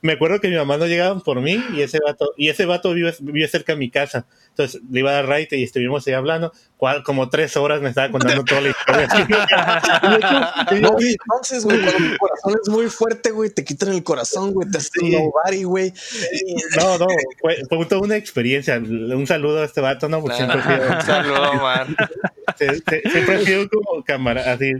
me 0.00 0.12
acuerdo 0.12 0.40
que 0.40 0.48
mi 0.48 0.54
mamá 0.56 0.76
no 0.76 0.86
llegaban 0.86 1.20
por 1.22 1.40
mí 1.40 1.60
y 1.74 1.80
ese 1.80 1.98
vato, 2.04 2.32
y 2.36 2.48
ese 2.50 2.66
vato 2.66 2.92
vive, 2.94 3.12
vive 3.20 3.48
cerca 3.48 3.72
de 3.72 3.78
mi 3.78 3.90
casa. 3.90 4.26
Entonces 4.50 4.80
le 4.90 5.00
iba 5.00 5.10
a 5.10 5.14
dar 5.14 5.26
raite 5.26 5.56
y 5.56 5.64
estuvimos 5.64 6.06
ahí 6.06 6.12
hablando. 6.14 6.52
Cual- 6.76 7.02
como 7.02 7.28
tres 7.28 7.56
horas 7.56 7.80
me 7.80 7.88
estaba 7.88 8.10
contando 8.10 8.44
toda 8.44 8.60
la 8.60 8.68
historia. 8.68 9.08
No, 10.80 10.96
entonces, 11.00 11.64
güey, 11.64 11.80
cuando 11.80 12.10
tu 12.10 12.16
corazón 12.18 12.54
es 12.62 12.68
muy 12.68 12.86
fuerte, 12.88 13.30
güey, 13.30 13.50
te 13.50 13.64
quitan 13.64 13.92
el 13.92 14.02
corazón, 14.04 14.52
güey, 14.52 14.68
te 14.70 14.78
hacen 14.78 14.90
Sí. 15.00 15.10
nobody, 15.16 15.64
güey. 15.64 15.92
No, 16.76 16.98
no, 16.98 17.06
fue, 17.40 17.56
fue 17.68 17.86
toda 17.86 18.00
una 18.02 18.16
experiencia. 18.16 18.78
Un 18.78 19.26
saludo 19.26 19.62
a 19.62 19.64
este 19.64 19.80
vato, 19.80 20.08
¿no? 20.08 20.20
Porque 20.20 20.36
siempre, 20.36 20.58
Un 20.60 21.02
saludo, 21.02 21.54
man. 21.54 21.96
siempre 22.56 23.34
ha 23.34 23.40
sido 23.40 23.68
como 23.68 24.04
cámara, 24.04 24.52
así. 24.52 24.72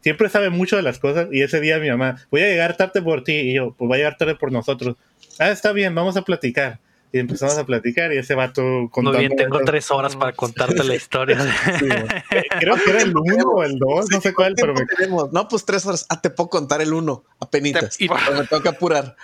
Siempre 0.00 0.28
sabe 0.28 0.50
mucho 0.50 0.76
de 0.76 0.82
las 0.82 0.98
cosas. 0.98 1.28
Y 1.32 1.42
ese 1.42 1.60
día 1.60 1.78
mi 1.78 1.88
mamá, 1.88 2.26
voy 2.30 2.42
a 2.42 2.48
llegar 2.48 2.76
tarde 2.76 3.02
por 3.02 3.24
ti. 3.24 3.32
Y 3.32 3.54
yo, 3.54 3.74
pues 3.76 3.88
voy 3.88 3.96
a 3.96 3.98
llegar 3.98 4.16
tarde 4.16 4.34
por 4.34 4.52
nosotros. 4.52 4.96
Ah, 5.38 5.50
está 5.50 5.72
bien, 5.72 5.94
vamos 5.94 6.16
a 6.16 6.22
platicar. 6.22 6.78
Y 7.12 7.18
empezamos 7.18 7.58
a 7.58 7.64
platicar 7.66 8.12
y 8.12 8.18
ese 8.18 8.34
vato 8.36 8.62
Muy 8.62 8.88
contando. 8.90 9.18
bien, 9.18 9.34
tengo 9.36 9.56
eso. 9.56 9.64
tres 9.64 9.90
horas 9.90 10.14
para 10.14 10.32
contarte 10.32 10.84
la 10.84 10.94
historia. 10.94 11.38
Sí, 11.78 11.86
Creo 12.60 12.76
que 12.76 12.90
era 12.90 13.02
el 13.02 13.16
uno 13.16 13.44
o 13.56 13.64
el 13.64 13.78
dos, 13.78 14.06
no 14.10 14.20
sé 14.20 14.32
cuál, 14.32 14.54
pero 14.54 14.68
me 14.74 14.80
¿Cuánto 14.80 14.94
tenemos? 14.96 15.32
No, 15.32 15.48
pues 15.48 15.64
tres 15.64 15.84
horas. 15.86 16.06
Ah, 16.08 16.20
te 16.20 16.30
puedo 16.30 16.48
contar 16.50 16.80
el 16.82 16.92
uno, 16.92 17.24
apenitas. 17.40 17.96
Te- 17.98 18.04
y- 18.04 18.08
Pero 18.08 18.38
me 18.38 18.46
tengo 18.46 18.62
que 18.62 18.68
apurar. 18.68 19.16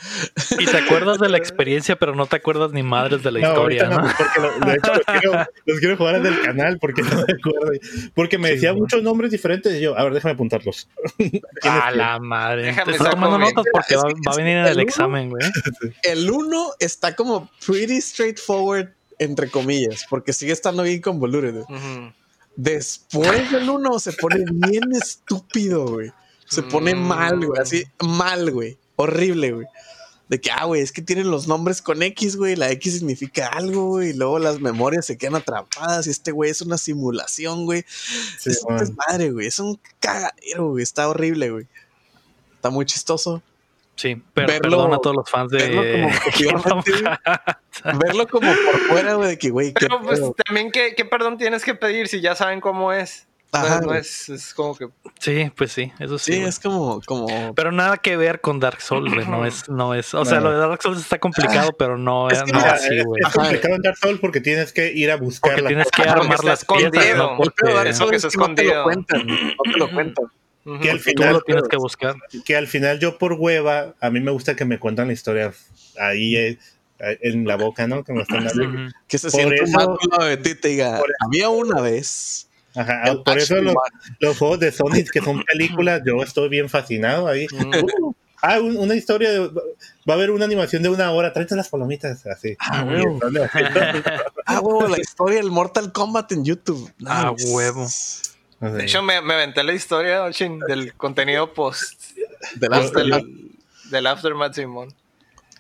y 0.59 0.64
te 0.66 0.77
acuerdas 0.79 1.18
de 1.20 1.29
la 1.29 1.38
experiencia, 1.38 1.96
pero 1.96 2.14
no 2.16 2.27
te 2.27 2.37
acuerdas 2.37 2.72
ni 2.72 2.83
madres 2.83 3.22
de 3.22 3.31
la 3.31 3.38
No, 3.40 3.49
historia, 3.51 3.85
¿no? 3.85 3.99
no, 4.01 4.09
porque 4.16 4.40
lo- 4.40 4.66
de 4.66 4.75
hecho 4.77 4.92
los 4.94 5.05
quiero, 5.20 5.46
los 5.66 5.79
quiero 5.81 5.96
jugar 5.96 6.22
desde 6.22 6.37
el 6.37 6.42
canal 6.44 6.79
porque 6.81 7.03
no 7.03 7.09
me 7.14 7.22
acuerdo. 7.22 7.72
Porque 8.14 8.38
me 8.38 8.49
Sí, 8.49 8.55
decía 8.55 8.75
muchos 8.75 9.03
nombres 9.05 9.31
diferentes 9.31 9.72
y 9.75 9.81
yo, 9.81 9.96
a 9.96 10.03
ver, 10.03 10.12
déjame 10.14 10.35
apuntarlos. 10.35 10.88
A 11.62 11.90
la 11.92 12.18
madre. 12.18 12.64
Déjame 12.64 12.92
Te 12.92 12.96
estoy 12.99 13.11
tomando 13.11 13.38
notas 13.38 13.64
porque 13.72 13.94
Es 13.94 14.01
va, 14.03 14.09
que- 14.09 14.14
va 14.29 14.33
a 14.33 14.37
venir 14.37 14.57
en 14.57 14.64
el 14.64 14.66
el 14.70 14.75
uno- 14.79 14.83
examen, 14.83 15.31
güey. 15.31 15.44
El 16.03 16.31
uno 16.31 16.70
está 16.81 17.14
como 17.14 17.49
pretty 17.79 18.01
straightforward, 18.01 18.93
entre 19.19 19.51
comillas, 19.51 20.05
porque 20.09 20.33
sigue 20.33 20.53
estando 20.53 20.83
bien 20.83 21.01
convoluted. 21.01 21.61
Ujú. 21.61 22.12
Después 22.57 23.51
del 23.51 23.69
uno 23.69 23.99
se 23.99 24.12
pone 24.12 24.45
bien 24.51 24.85
estúpido, 24.95 25.87
güey. 25.87 26.12
Se 26.49 26.62
pone 26.62 26.95
Mm. 26.95 26.99
mal, 27.07 27.45
güey. 27.47 27.61
Así, 27.61 27.85
mal, 28.03 28.51
güey. 28.51 28.79
Horrible, 28.97 29.53
güey. 29.53 29.67
De 30.29 30.41
que, 30.41 30.51
ah, 30.51 30.65
güey, 30.65 30.81
es 30.83 30.91
que 30.91 31.03
tienen 31.03 31.31
los 31.31 31.47
nombres 31.47 31.83
con 31.83 32.03
X, 32.03 32.37
güey. 32.37 32.57
La 32.57 32.71
X 32.73 32.95
significa 32.95 33.47
algo, 33.49 33.87
güey. 33.91 34.11
Y 34.11 34.12
luego 34.15 34.39
las 34.39 34.61
memorias 34.61 35.07
se 35.07 35.17
quedan 35.19 35.37
atrapadas. 35.37 36.07
Y 36.07 36.11
este 36.11 36.33
güey 36.33 36.51
es 36.51 36.62
una 36.62 36.79
simulación, 36.79 37.65
güey. 37.65 37.85
Sí, 38.39 38.51
es 38.51 38.62
un 38.67 38.77
desmadre, 38.79 39.31
güey. 39.31 39.47
Es 39.47 39.59
un 39.61 39.79
cagadero, 40.01 40.71
güey. 40.71 40.83
Está 40.83 41.09
horrible, 41.09 41.51
güey. 41.51 41.67
Está 42.57 42.71
muy 42.71 42.87
chistoso. 42.87 43.43
Sí, 43.96 44.22
pero 44.35 44.46
Verlo- 44.48 44.61
perdón 44.62 44.94
a 44.94 44.98
todos 44.98 45.16
los 45.16 45.30
fans 45.30 45.50
verlo 45.50 45.82
de. 45.82 46.02
como. 46.44 46.82
Verlo 47.98 48.26
como 48.28 48.52
por 48.52 48.78
fuera, 48.88 49.14
güey, 49.14 49.28
de 49.30 49.38
que, 49.38 49.50
güey, 49.50 49.68
qué 49.72 49.87
Pero 49.87 50.00
pues 50.02 50.20
pedo. 50.20 50.35
también, 50.44 50.70
¿qué, 50.70 50.94
qué 50.96 51.04
perdón 51.04 51.38
tienes 51.38 51.64
que 51.64 51.74
pedir 51.74 52.09
si 52.09 52.20
ya 52.20 52.35
saben 52.35 52.61
cómo 52.61 52.92
es? 52.92 53.26
No 53.52 53.61
Ajá, 53.61 53.76
es- 53.76 53.87
no 53.87 53.94
es, 53.94 54.28
es 54.28 54.54
como 54.54 54.76
que. 54.76 54.88
sí, 55.20 55.50
pues 55.56 55.72
sí, 55.72 55.92
eso 55.98 56.18
sí. 56.18 56.32
Sí, 56.32 56.38
güey. 56.40 56.48
es 56.48 56.59
como, 56.59 57.00
como. 57.06 57.54
Pero 57.54 57.72
nada 57.72 57.96
que 57.96 58.16
ver 58.18 58.40
con 58.40 58.61
Dark 58.61 58.80
Souls, 58.82 59.14
güey. 59.14 59.26
No 59.26 59.46
es, 59.46 59.68
no 59.68 59.94
es. 59.94 60.12
O 60.14 60.24
sea, 60.26 60.40
lo 60.40 60.50
de 60.50 60.59
Dark 60.59 60.82
Souls 60.82 61.00
está 61.00 61.18
complicado, 61.18 61.70
pero 61.78 61.96
no, 61.96 62.28
Es 62.28 62.38
es 62.38 62.44
que 62.44 62.52
no 62.52 62.59
mira, 62.59 62.72
así, 62.72 63.00
güey. 63.02 63.22
es 63.26 63.32
complicado 63.32 63.76
en 63.76 63.82
Dark 63.82 63.96
Souls 63.98 64.20
porque 64.20 64.40
tienes 64.40 64.72
que 64.72 64.92
ir 64.92 65.11
a 65.11 65.16
buscar 65.16 65.52
Porque 65.52 65.62
la 65.62 65.68
tienes 65.68 65.90
que 65.90 66.02
armar 66.02 66.35
está 66.35 66.46
las 66.48 66.64
piezas, 66.66 66.92
escondido. 66.92 67.16
¿no? 67.16 67.37
Porque 67.38 67.88
Eso 67.88 68.09
que 68.09 68.16
está 68.16 68.28
que 68.28 68.37
no 68.37 68.54
te 68.54 68.64
lo 68.64 68.70
escondido. 68.70 68.82
cuentan. 68.85 69.26
No 69.26 69.72
te 69.72 69.78
lo 69.78 69.90
cuentan. 69.90 70.24
Que 70.83 70.90
al 70.90 70.98
tú 70.98 71.05
final 71.05 71.33
lo 71.35 71.40
tienes 71.42 71.68
que 71.68 71.76
buscar. 71.76 72.14
que 72.44 72.57
al 72.57 72.66
final 72.66 72.98
yo 72.98 73.18
por 73.18 73.35
hueva, 73.35 73.94
a 74.00 74.11
mí 74.11 74.20
me 74.20 74.31
gusta 74.33 74.57
que 74.57 74.64
me 74.64 74.79
cuentan 74.79 75.07
la 75.07 75.12
historia 75.12 75.52
ahí 75.98 76.37
eh, 76.37 76.59
en 76.98 77.46
la 77.46 77.57
boca, 77.57 77.87
¿no? 77.87 78.02
Que 78.05 78.12
me 78.12 78.22
están 78.22 78.44
dando. 78.44 78.90
Que 79.07 79.18
se 79.18 79.31
siente 79.31 79.62
un 79.62 79.68
eso- 79.68 79.98
de 80.24 80.37
ti 80.38 80.55
te 80.55 80.68
diga, 80.68 80.98
por- 80.98 81.12
había 81.24 81.48
una 81.50 81.81
vez. 81.81 82.48
Ajá, 82.74 83.14
por 83.24 83.38
eso 83.38 83.55
los, 83.57 83.74
Man". 83.74 83.85
los 84.20 84.37
juegos 84.37 84.59
de 84.61 84.70
Sonic 84.72 85.11
que 85.11 85.20
son 85.22 85.42
películas, 85.44 86.02
yo 86.05 86.22
estoy 86.22 86.48
bien 86.50 86.68
fascinado 86.68 87.26
ahí. 87.29 87.46
Uh, 87.52 88.12
ah, 88.42 88.61
un- 88.61 88.76
una 88.76 88.94
historia, 88.94 89.31
de- 89.31 89.38
va 89.48 89.62
a 90.09 90.12
haber 90.12 90.31
una 90.31 90.44
animación 90.44 90.83
de 90.83 90.88
una 90.90 91.11
hora, 91.12 91.33
tráete 91.33 91.55
las 91.57 91.68
palomitas, 91.70 92.26
así. 92.26 92.57
Ah, 92.59 92.85
huevo. 92.85 93.18
Ah, 94.48 94.61
huevo, 94.61 94.87
la 94.88 95.00
historia 95.00 95.37
del 95.38 95.50
Mortal 95.50 95.90
Kombat 95.92 96.33
en 96.33 96.44
YouTube. 96.44 96.92
Ah, 97.07 97.33
huevo. 97.50 97.87
Así. 98.61 98.73
De 98.77 98.85
hecho, 98.85 99.03
me, 99.03 99.21
me 99.23 99.35
aventé 99.35 99.62
la 99.62 99.73
historia 99.73 100.23
Ochin, 100.25 100.59
del 100.61 100.95
contenido 100.95 101.53
post 101.53 102.01
De 102.55 102.66
Yo- 102.66 102.69
las 102.71 102.92
del, 102.92 103.51
del 103.90 104.07
Aftermath 104.07 104.55
Simon. 104.55 104.92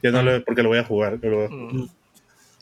Yo 0.02 0.12
no 0.12 0.22
lo 0.22 0.44
porque 0.44 0.62
lo 0.62 0.68
voy 0.68 0.78
a 0.78 0.84
jugar. 0.84 1.18
yo 1.20 1.28
lo 1.30 1.36
voy 1.36 1.46
a- 1.46 1.48
Mm. 1.48 1.88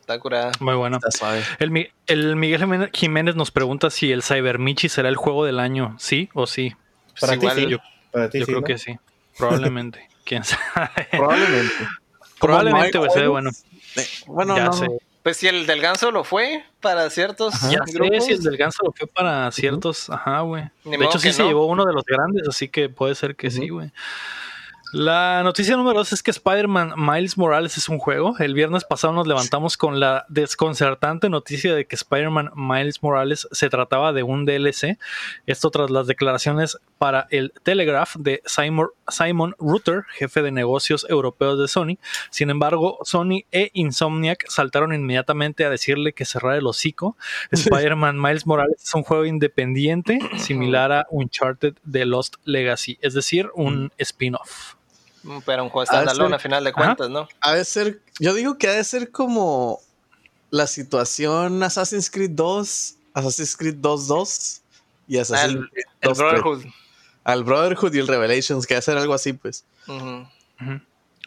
Está 0.00 0.18
curada. 0.18 0.52
Muy 0.60 0.74
bueno. 0.74 0.98
Está 0.98 1.10
suave. 1.10 1.42
El, 1.58 1.70
Mi- 1.70 1.88
el 2.06 2.36
Miguel 2.36 2.60
Jiménez- 2.92 3.34
nos 3.36 3.50
pregunta 3.50 3.88
si 3.88 4.12
el 4.12 4.22
Cybermichi 4.22 4.90
será 4.90 5.08
el 5.08 5.16
juego 5.16 5.46
del 5.46 5.58
año. 5.58 5.96
¿Sí 5.98 6.28
o 6.34 6.46
sí? 6.46 6.74
Para 7.20 7.36
Pues 7.38 7.54
ti 7.54 7.60
igual- 7.62 7.80
sí, 7.80 7.88
para 8.12 8.28
ti 8.30 8.38
Yo 8.40 8.44
sí, 8.44 8.52
creo 8.52 8.60
¿no? 8.60 8.66
que 8.66 8.76
sí. 8.78 8.98
Probablemente. 9.38 10.08
¿Quién 10.24 10.44
sabe? 10.44 10.90
Probablemente. 11.10 11.74
Probablemente, 12.40 12.98
ve 12.98 13.08
no 13.24 13.30
bueno. 13.30 13.50
Eh, 13.96 14.06
bueno, 14.26 14.56
ya 14.56 14.64
no. 14.66 14.72
sé. 14.74 14.86
Pues 15.24 15.38
si 15.38 15.48
el 15.48 15.66
del 15.66 15.80
ganso 15.80 16.10
lo 16.10 16.22
fue 16.22 16.64
para 16.82 17.08
ciertos 17.08 17.54
Ya 17.70 17.78
grupos. 17.94 18.26
sé 18.26 18.26
si 18.26 18.32
el 18.34 18.42
del 18.42 18.58
ganso 18.58 18.82
lo 18.84 18.92
fue 18.92 19.06
para 19.06 19.50
ciertos. 19.52 20.10
Ajá, 20.10 20.40
güey. 20.40 20.64
De 20.84 21.02
hecho, 21.02 21.18
sí 21.18 21.32
se 21.32 21.44
llevó 21.44 21.64
uno 21.66 21.86
de 21.86 21.94
los 21.94 22.04
grandes, 22.04 22.46
así 22.46 22.68
que 22.68 22.90
puede 22.90 23.14
ser 23.14 23.34
que 23.34 23.50
sí, 23.50 23.70
güey. 23.70 23.90
La 24.96 25.42
noticia 25.42 25.76
número 25.76 25.98
dos 25.98 26.12
es 26.12 26.22
que 26.22 26.30
Spider-Man 26.30 26.92
Miles 26.96 27.36
Morales 27.36 27.76
es 27.76 27.88
un 27.88 27.98
juego. 27.98 28.38
El 28.38 28.54
viernes 28.54 28.84
pasado 28.84 29.12
nos 29.12 29.26
levantamos 29.26 29.76
con 29.76 29.98
la 29.98 30.24
desconcertante 30.28 31.28
noticia 31.28 31.74
de 31.74 31.84
que 31.84 31.96
Spider-Man 31.96 32.52
Miles 32.54 33.02
Morales 33.02 33.48
se 33.50 33.68
trataba 33.68 34.12
de 34.12 34.22
un 34.22 34.44
DLC. 34.44 34.96
Esto 35.46 35.72
tras 35.72 35.90
las 35.90 36.06
declaraciones 36.06 36.78
para 36.96 37.26
el 37.30 37.52
Telegraph 37.64 38.14
de 38.14 38.40
Simon, 38.46 38.90
Simon 39.08 39.56
Rutter, 39.58 40.04
jefe 40.12 40.42
de 40.42 40.52
negocios 40.52 41.04
europeos 41.10 41.58
de 41.58 41.66
Sony. 41.66 41.98
Sin 42.30 42.50
embargo, 42.50 42.98
Sony 43.02 43.46
e 43.50 43.72
Insomniac 43.72 44.48
saltaron 44.48 44.94
inmediatamente 44.94 45.64
a 45.64 45.70
decirle 45.70 46.12
que 46.12 46.24
cerrara 46.24 46.58
el 46.58 46.68
hocico. 46.68 47.16
Spider-Man 47.50 48.22
Miles 48.22 48.46
Morales 48.46 48.80
es 48.80 48.94
un 48.94 49.02
juego 49.02 49.24
independiente, 49.24 50.20
similar 50.38 50.92
a 50.92 51.06
Uncharted 51.10 51.74
de 51.82 52.04
Lost 52.04 52.36
Legacy, 52.44 52.96
es 53.02 53.14
decir, 53.14 53.50
un 53.56 53.90
spin-off. 53.98 54.76
Mm, 55.24 55.38
Pero 55.44 55.64
un 55.64 55.70
juego 55.70 55.82
Ah, 55.90 56.02
standalone 56.02 56.36
a 56.36 56.38
final 56.38 56.62
de 56.62 56.70
Ajá. 56.70 56.76
cuentas, 56.78 57.10
¿no? 57.10 57.28
Ha 57.40 57.54
de 57.54 57.64
ser, 57.64 58.00
yo 58.20 58.32
digo 58.34 58.56
que 58.58 58.68
ha 58.68 58.72
de 58.74 58.84
ser 58.84 59.10
como 59.10 59.80
la 60.50 60.66
situación 60.66 61.62
Assassin's 61.62 62.10
Creed 62.10 62.30
2, 62.32 62.96
Assassin's 63.14 63.56
Creed 63.56 63.74
2 63.78 64.06
2 64.06 64.60
y 65.08 65.18
Assassin's 65.18 65.54
el, 65.54 65.70
Creed 65.70 65.84
el 66.02 66.08
2 66.10 66.18
3. 66.18 66.30
Brotherhood. 66.30 66.64
Al 67.24 67.42
Brotherhood 67.42 67.94
y 67.94 67.98
el 67.98 68.06
Revelations, 68.06 68.66
que 68.66 68.74
ha 68.74 68.76
de 68.78 68.82
ser 68.82 68.98
algo 68.98 69.14
así, 69.14 69.32
pues. 69.32 69.64
Pero 69.86 70.28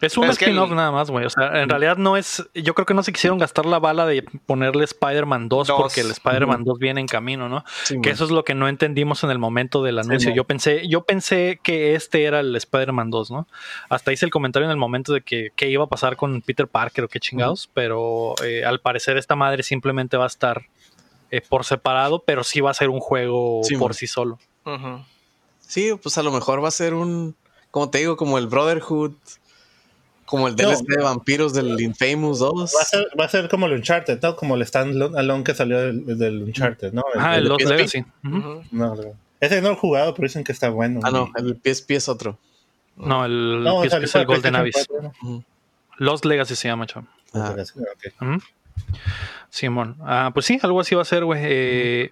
es 0.02 0.14
que 0.38 0.46
spin-off 0.46 0.72
nada 0.72 0.92
más, 0.92 1.10
güey. 1.10 1.26
O 1.26 1.30
sea, 1.30 1.62
en 1.62 1.70
realidad 1.70 1.98
no 1.98 2.18
es. 2.18 2.48
Yo 2.54 2.74
creo 2.76 2.86
que 2.86 2.94
no 2.94 3.04
se 3.04 3.12
quisieron 3.12 3.40
gastar 3.40 3.66
la 3.66 3.80
bala 3.80 4.06
de 4.06 4.22
ponerle 4.46 4.84
Spider-Man 4.84 5.50
2 5.50 5.68
Dos. 5.68 5.78
porque 5.82 6.02
el 6.02 6.12
Spider-Man 6.12 6.64
2 6.64 6.78
viene 6.80 7.02
en 7.02 7.08
camino, 7.08 7.50
¿no? 7.50 7.64
Sí, 7.84 7.96
Que 8.02 8.10
man. 8.10 8.14
eso 8.16 8.26
es 8.26 8.32
lo 8.32 8.44
que 8.44 8.54
no 8.54 8.68
entendimos 8.68 9.24
en 9.24 9.32
el 9.32 9.40
momento 9.40 9.82
del 9.84 10.00
anuncio. 10.00 10.34
yo 10.34 10.44
pensé, 10.44 10.88
yo 10.88 11.04
pensé 11.04 11.60
que 11.64 11.96
este 11.96 12.26
era 12.26 12.40
el 12.42 12.56
Spider-Man 12.56 13.10
2, 13.10 13.32
¿no? 13.32 13.48
Hasta 13.90 14.12
hice 14.14 14.26
el 14.26 14.32
comentario 14.32 14.66
en 14.66 14.72
el 14.72 14.78
momento 14.78 15.14
de 15.14 15.22
que 15.22 15.52
qué 15.56 15.70
iba 15.70 15.84
a 15.86 15.88
pasar 15.88 16.16
con 16.16 16.42
Peter 16.42 16.68
Parker 16.68 17.06
o 17.06 17.08
qué 17.08 17.20
chingados, 17.20 17.70
pero 17.74 18.36
eh, 18.44 18.66
al 18.66 18.80
parecer 18.82 19.18
esta 19.18 19.36
madre 19.36 19.64
simplemente 19.64 20.18
va 20.18 20.26
a 20.26 20.28
estar 20.28 20.64
eh, 21.32 21.42
por 21.42 21.66
separado, 21.66 22.24
pero 22.26 22.44
sí 22.44 22.62
va 22.62 22.72
a 22.72 22.74
ser 22.74 22.90
un 22.90 23.00
juego 23.00 23.62
Sí, 23.64 23.76
por 23.76 23.90
man. 23.90 23.94
sí 23.96 24.08
solo. 24.08 24.40
Sí, 25.60 25.92
pues 26.02 26.18
a 26.18 26.24
lo 26.24 26.32
mejor 26.32 26.64
va 26.64 26.68
a 26.70 26.72
ser 26.72 26.94
un, 26.94 27.36
como 27.72 27.90
te 27.90 27.98
digo, 28.00 28.16
como 28.18 28.38
el 28.38 28.48
Brotherhood, 28.48 29.14
como 30.28 30.48
el 30.50 30.56
No. 30.56 30.70
DLC 30.70 30.84
de 30.86 31.02
vampiros 31.04 31.54
del 31.54 31.80
Infamous 31.80 32.40
2. 32.40 32.54
Va 32.76 32.82
a, 32.82 32.86
ser, 32.86 33.08
va 33.20 33.26
a 33.26 33.30
ser 33.30 33.48
como 33.48 33.66
el 33.66 33.74
Uncharted, 33.74 34.22
¿no? 34.22 34.36
Como 34.36 34.56
el 34.56 34.66
standalone 34.68 35.44
que 35.46 35.56
salió 35.56 35.80
del, 35.80 36.06
del 36.18 36.44
Uncharted, 36.44 36.92
¿no? 36.92 37.04
Ah, 37.18 37.38
el 37.38 37.44
de 37.46 37.50
Lost 37.50 37.62
PSP. 37.62 37.72
Legacy. 37.72 38.06
No, 38.24 38.62
no. 38.72 38.96
Ese 39.40 39.62
no 39.62 39.70
lo 39.70 39.74
he 39.76 39.78
jugado, 39.78 40.14
pero 40.14 40.28
dicen 40.28 40.44
que 40.44 40.52
está 40.52 40.70
bueno. 40.70 41.00
Ah, 41.04 41.12
no, 41.12 41.32
el 41.38 41.56
PSP 41.64 41.92
es 41.92 42.10
otro. 42.10 42.38
No, 42.98 43.24
el, 43.26 43.64
No, 43.64 43.84
es, 43.86 43.92
salió 43.92 44.06
es 44.06 44.16
el 44.16 44.26
Golden 44.26 44.56
Abyss. 44.58 44.86
4, 44.90 45.14
¿no? 45.24 45.44
Lost 45.98 46.26
Legacy 46.26 46.56
se 46.56 46.68
llama, 46.68 46.86
chaval. 46.88 47.08
Ah. 47.34 47.56
Ok. 47.56 48.22
Ujú. 48.22 48.42
Simón. 49.50 49.96
Ah, 50.02 50.32
pues 50.34 50.46
sí, 50.46 50.60
algo 50.62 50.82
así 50.82 50.94
va 50.94 51.04
a 51.04 51.06
ser, 51.06 51.24
güey. 51.24 51.40
Eh, 51.44 52.12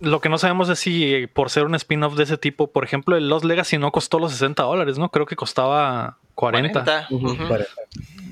lo 0.00 0.20
que 0.20 0.28
no 0.28 0.36
sabemos 0.38 0.68
es 0.68 0.78
si 0.78 1.14
eh, 1.14 1.28
por 1.28 1.48
ser 1.50 1.64
un 1.64 1.74
spin-off 1.74 2.16
de 2.16 2.24
ese 2.24 2.36
tipo, 2.38 2.66
por 2.72 2.84
ejemplo, 2.84 3.16
el 3.16 3.28
Lost 3.28 3.44
Legacy 3.44 3.78
no 3.78 3.92
costó 3.92 4.18
los 4.18 4.32
60 4.32 4.62
dólares, 4.62 4.98
¿no? 4.98 5.10
Creo 5.10 5.26
que 5.26 5.36
costaba 5.36 6.18
40. 6.36 6.84
40. 6.84 7.08
Ujú. 7.10 7.30
Ujú. 7.32 7.48
Vale. 7.48 7.66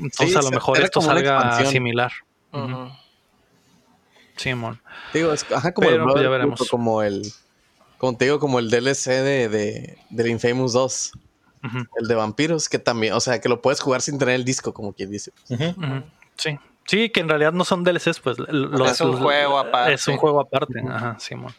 Entonces 0.00 0.30
Sí, 0.30 0.38
a 0.38 0.42
lo 0.42 0.50
mejor 0.52 0.80
esto 0.80 1.00
salga 1.00 1.64
similar. 1.64 2.12
Ujú. 2.52 2.90
Simón. 4.36 4.80
Digo, 5.12 5.32
es 5.32 5.46
ajá, 5.50 5.72
como 5.72 5.88
Pero, 5.88 6.04
el 6.04 6.10
pues, 6.10 6.22
ya 6.22 6.28
veremos. 6.28 6.68
como 6.70 7.02
el, 7.02 7.22
como 7.98 8.16
te 8.16 8.26
digo, 8.26 8.38
como 8.38 8.58
el 8.58 8.70
DLC 8.70 9.10
de, 9.22 9.48
de, 9.48 9.98
del 10.10 10.28
Infamous 10.28 10.72
2, 10.72 11.12
Ujú, 11.62 11.78
el 11.96 12.08
de 12.08 12.14
vampiros, 12.14 12.68
que 12.68 12.78
también, 12.78 13.14
o 13.14 13.20
sea, 13.20 13.40
que 13.40 13.48
lo 13.48 13.62
puedes 13.62 13.80
jugar 13.80 14.02
sin 14.02 14.18
tener 14.18 14.34
el 14.34 14.44
disco, 14.44 14.74
como 14.74 14.92
quien 14.92 15.10
dice. 15.10 15.32
Sí. 16.36 16.58
Sí, 16.86 17.08
que 17.08 17.20
en 17.20 17.28
realidad 17.28 17.52
no 17.52 17.64
son 17.64 17.82
DLCs, 17.82 18.20
pues. 18.20 18.36
los- 18.38 18.90
Es 18.90 19.00
un 19.00 19.12
los- 19.12 19.20
juego 19.20 19.58
aparte. 19.58 19.94
Es 19.94 20.06
un 20.06 20.16
juego 20.18 20.40
aparte. 20.40 20.82
Ajá, 20.88 21.16
Simón. 21.18 21.54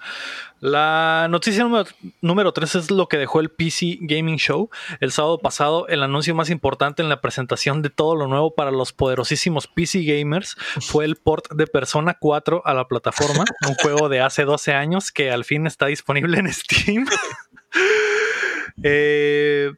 La 0.60 1.28
noticia 1.30 1.64
número, 1.64 1.86
número 2.22 2.52
3 2.54 2.76
es 2.76 2.92
lo 2.92 3.08
que 3.08 3.18
dejó 3.18 3.40
el 3.40 3.50
PC 3.50 3.98
Gaming 4.02 4.38
Show. 4.38 4.70
El 5.00 5.12
sábado 5.12 5.40
pasado, 5.40 5.88
el 5.88 6.02
anuncio 6.04 6.34
más 6.36 6.50
importante 6.50 7.02
en 7.02 7.10
la 7.10 7.22
presentación 7.22 7.82
de 7.82 7.90
todo 7.90 8.16
lo 8.16 8.28
nuevo 8.28 8.56
para 8.56 8.72
los 8.72 8.94
poderosísimos 8.94 9.68
PC 9.68 10.04
gamers 10.04 10.56
fue 10.80 11.06
el 11.06 11.16
port 11.18 11.52
de 11.52 11.68
Persona 11.68 12.16
4 12.20 12.62
a 12.66 12.74
la 12.74 12.88
plataforma, 12.88 13.44
un 13.68 13.76
juego 13.82 14.10
de 14.10 14.22
hace 14.22 14.46
12 14.46 14.74
años 14.74 15.12
que 15.12 15.32
al 15.32 15.44
fin 15.44 15.68
está 15.68 15.88
disponible 15.88 16.40
en 16.40 16.52
Steam. 16.54 17.06
Eh, 18.84 19.72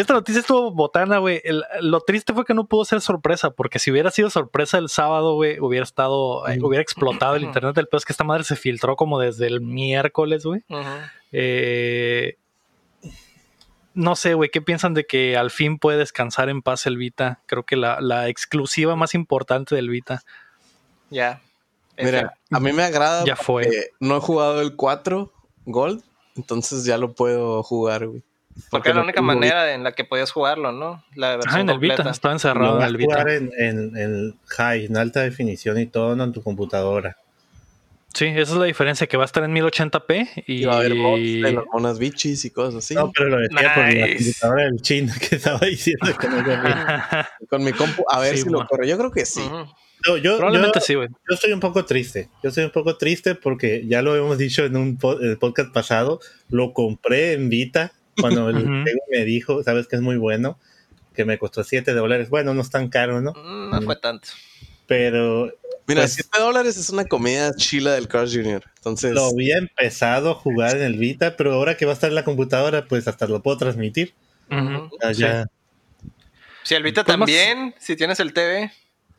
esta 0.00 0.14
noticia 0.14 0.40
estuvo 0.40 0.70
botana, 0.70 1.18
güey. 1.18 1.42
Lo 1.80 2.00
triste 2.00 2.32
fue 2.32 2.44
que 2.44 2.54
no 2.54 2.66
pudo 2.66 2.84
ser 2.84 3.00
sorpresa, 3.00 3.50
porque 3.50 3.78
si 3.78 3.90
hubiera 3.90 4.10
sido 4.10 4.30
sorpresa 4.30 4.78
el 4.78 4.88
sábado, 4.88 5.34
güey, 5.34 5.58
hubiera 5.60 5.84
estado, 5.84 6.46
eh, 6.48 6.58
hubiera 6.62 6.82
explotado 6.82 7.36
el 7.36 7.44
internet. 7.44 7.76
El 7.78 7.88
peor 7.88 7.98
es 7.98 8.04
que 8.04 8.12
esta 8.12 8.24
madre 8.24 8.44
se 8.44 8.56
filtró 8.56 8.96
como 8.96 9.18
desde 9.18 9.46
el 9.46 9.60
miércoles, 9.60 10.44
güey. 10.44 10.62
Eh, 11.32 12.36
no 13.94 14.14
sé, 14.14 14.34
güey, 14.34 14.50
¿qué 14.50 14.62
piensan 14.62 14.94
de 14.94 15.04
que 15.04 15.36
al 15.36 15.50
fin 15.50 15.78
puede 15.78 15.98
descansar 15.98 16.48
en 16.48 16.62
paz 16.62 16.86
el 16.86 16.96
Vita? 16.96 17.40
Creo 17.46 17.64
que 17.64 17.76
la, 17.76 18.00
la 18.00 18.28
exclusiva 18.28 18.94
más 18.94 19.14
importante 19.14 19.74
del 19.74 19.88
Vita 19.90 20.22
Ya. 21.10 21.42
Mira, 22.00 22.38
a 22.52 22.60
mí 22.60 22.72
me 22.72 22.84
agrada 22.84 23.24
ya 23.24 23.34
fue. 23.34 23.90
no 23.98 24.16
he 24.16 24.20
jugado 24.20 24.60
el 24.60 24.76
4 24.76 25.32
Gold, 25.66 26.04
entonces 26.36 26.84
ya 26.84 26.96
lo 26.96 27.14
puedo 27.14 27.62
jugar, 27.64 28.06
güey. 28.06 28.22
Porque 28.70 28.90
es 28.90 28.94
la 28.94 29.00
no 29.02 29.04
única 29.06 29.22
manera 29.22 29.72
en 29.74 29.84
la 29.84 29.92
que 29.92 30.04
podías 30.04 30.30
jugarlo, 30.32 30.72
¿no? 30.72 31.04
La 31.14 31.36
versión 31.36 31.48
Ajá, 31.52 31.60
en 31.60 31.70
el 31.70 31.78
Vita, 31.78 32.02
Lo 32.22 32.32
encerrado 32.32 32.72
en 32.74 32.78
vas 32.80 32.88
el 32.88 32.94
a 32.94 32.98
Vita. 32.98 33.14
jugar 33.14 33.30
en, 33.30 33.50
en, 33.58 33.96
en 33.96 34.34
high, 34.46 34.84
en 34.86 34.96
alta 34.96 35.20
definición 35.22 35.78
y 35.78 35.86
todo 35.86 36.16
¿no? 36.16 36.24
en 36.24 36.32
tu 36.32 36.42
computadora. 36.42 37.16
Sí, 38.14 38.24
esa 38.26 38.40
es 38.40 38.58
la 38.58 38.64
diferencia, 38.64 39.06
que 39.06 39.16
va 39.16 39.24
a 39.24 39.26
estar 39.26 39.44
en 39.44 39.54
1080p 39.54 40.44
y... 40.46 40.62
Y 40.62 40.64
va 40.64 40.74
a 40.74 40.78
haber 40.78 40.94
mods 40.94 41.22
de 41.22 41.52
las 41.52 41.64
monas 41.72 41.98
bichis 41.98 42.44
y 42.46 42.50
cosas 42.50 42.76
así. 42.76 42.94
No, 42.94 43.12
pero 43.12 43.28
lo 43.28 43.38
decía 43.38 43.74
por 43.74 43.84
la 43.84 44.06
computadora 44.16 44.64
del 44.64 44.80
chino 44.82 45.12
que 45.28 45.36
estaba 45.36 45.58
diciendo 45.60 46.06
que 46.18 46.28
no. 46.28 46.42
Con 47.50 47.62
mi 47.64 47.72
compu, 47.72 48.04
a 48.10 48.18
ver 48.20 48.36
Sí, 48.36 48.42
si 48.42 48.48
lo 48.50 48.66
corre. 48.66 48.88
Yo 48.88 48.98
creo 48.98 49.10
que 49.12 49.24
sí. 49.24 49.42
No, 50.06 50.16
yo, 50.16 50.36
Probablemente 50.38 50.80
yo- 50.80 50.84
sí, 50.86 50.94
güey. 50.94 51.08
yo 51.08 51.34
estoy 51.34 51.52
un 51.52 51.60
poco 51.60 51.84
triste. 51.84 52.28
Yo 52.42 52.48
estoy 52.48 52.64
un 52.64 52.70
poco 52.70 52.96
triste 52.96 53.34
porque 53.34 53.84
ya 53.86 54.00
lo 54.02 54.16
hemos 54.16 54.38
dicho 54.38 54.64
en 54.64 54.76
un 54.76 54.96
po- 54.96 55.20
el 55.20 55.36
podcast 55.38 55.72
pasado. 55.72 56.18
Lo 56.48 56.72
compré 56.72 57.34
en 57.34 57.48
Vita 57.50 57.92
cuando 58.20 58.48
el. 58.50 58.64
Diego 58.64 59.00
me 59.10 59.24
dijo, 59.24 59.62
sabes 59.62 59.86
que 59.88 59.96
es 59.96 60.02
muy 60.02 60.16
bueno, 60.16 60.58
que 61.14 61.24
me 61.24 61.38
costó 61.38 61.64
7 61.64 61.92
dólares. 61.94 62.28
Bueno, 62.30 62.54
no 62.54 62.62
es 62.62 62.70
tan 62.70 62.88
caro, 62.88 63.20
¿no? 63.20 63.32
Mm, 63.32 63.70
No 63.70 63.82
fue 63.82 63.96
tanto. 63.96 64.28
Pero 64.86 65.52
Mira, 65.86 66.02
Pues- 66.02 66.14
7 66.14 66.38
dólares 66.38 66.76
es 66.76 66.90
una 66.90 67.06
comida 67.06 67.54
chila 67.56 67.92
del 67.92 68.08
Cars 68.08 68.30
Jr. 68.34 68.62
Entonces, 68.76 69.12
lo 69.14 69.24
había 69.24 69.56
empezado 69.56 70.30
a 70.32 70.34
jugar 70.34 70.76
en 70.76 70.82
el 70.82 70.98
Vita, 70.98 71.34
pero 71.36 71.54
ahora 71.54 71.78
que 71.78 71.86
va 71.86 71.92
a 71.92 71.94
estar 71.94 72.10
en 72.10 72.14
la 72.14 72.24
computadora, 72.24 72.86
pues 72.86 73.08
hasta 73.08 73.26
lo 73.26 73.42
puedo 73.42 73.56
transmitir. 73.56 74.12
Ah, 74.50 74.88
Sí. 75.14 75.20
ya. 75.22 75.46
Si 76.62 76.74
el 76.74 76.82
Vita 76.82 77.04
también, 77.04 77.74
si 77.78 77.96
tienes 77.96 78.20
el 78.20 78.34
TV. 78.34 78.70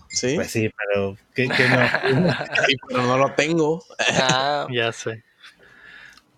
sí, 0.10 0.36
Pues 0.36 0.52
sí, 0.52 0.70
pero 0.78 1.18
que, 1.34 1.48
que 1.50 1.68
no. 1.70 1.80
Sí, 2.68 2.78
pero 2.88 3.02
no 3.04 3.18
lo 3.18 3.34
tengo. 3.34 3.84
Ah, 4.22 4.68
Ya 4.72 4.92
sé. 4.92 5.24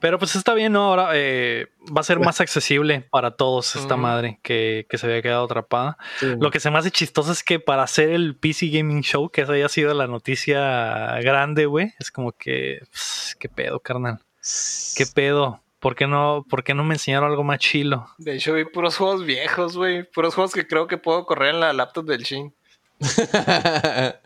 Pero 0.02 0.18
pues 0.20 0.36
está 0.36 0.54
bien, 0.56 0.74
¿no? 0.74 0.82
Ahora 0.88 1.12
eh, 1.14 1.68
va 1.96 2.02
a 2.02 2.04
ser 2.04 2.20
más 2.20 2.42
accesible 2.42 3.08
para 3.12 3.32
todos 3.32 3.76
esta 3.76 3.96
madre 3.96 4.40
que, 4.42 4.88
que 4.90 4.98
se 4.98 5.06
había 5.06 5.22
quedado 5.22 5.46
atrapada. 5.46 5.98
Sí, 6.20 6.26
Lo 6.40 6.50
que 6.50 6.60
se 6.60 6.72
me 6.72 6.80
hace 6.80 6.90
chistoso 6.92 7.32
es 7.32 7.44
que 7.44 7.60
para 7.60 7.84
hacer 7.84 8.10
el 8.10 8.36
PC 8.36 8.70
Gaming 8.70 9.04
Show, 9.04 9.30
que 9.30 9.42
esa 9.42 9.54
haya 9.54 9.70
sido 9.70 9.94
la 9.94 10.08
noticia 10.08 11.20
grande, 11.22 11.68
güey, 11.68 11.94
es 12.00 12.12
como 12.12 12.32
que, 12.32 12.80
pss, 12.92 13.38
qué 13.40 13.48
pedo, 13.48 13.80
carnal. 13.80 14.20
¿Qué 14.98 15.06
pedo? 15.06 15.62
¿Por 15.80 15.96
qué 15.96 16.08
no, 16.08 16.46
por 16.50 16.64
qué 16.64 16.74
no 16.74 16.84
me 16.84 16.96
enseñaron 16.96 17.30
algo 17.30 17.44
más 17.44 17.60
chilo? 17.60 18.08
de 18.18 18.36
hecho 18.36 18.54
vi 18.54 18.66
puros 18.66 18.98
juegos 18.98 19.24
viejos, 19.26 19.78
güey. 19.78 20.04
Puros 20.04 20.34
juegos 20.36 20.52
que 20.54 20.68
creo 20.68 20.88
que 20.88 20.98
puedo 20.98 21.26
correr 21.26 21.54
en 21.56 21.60
la 21.60 21.74
laptop 21.74 22.06
del 22.06 22.24
Shin. 22.24 22.54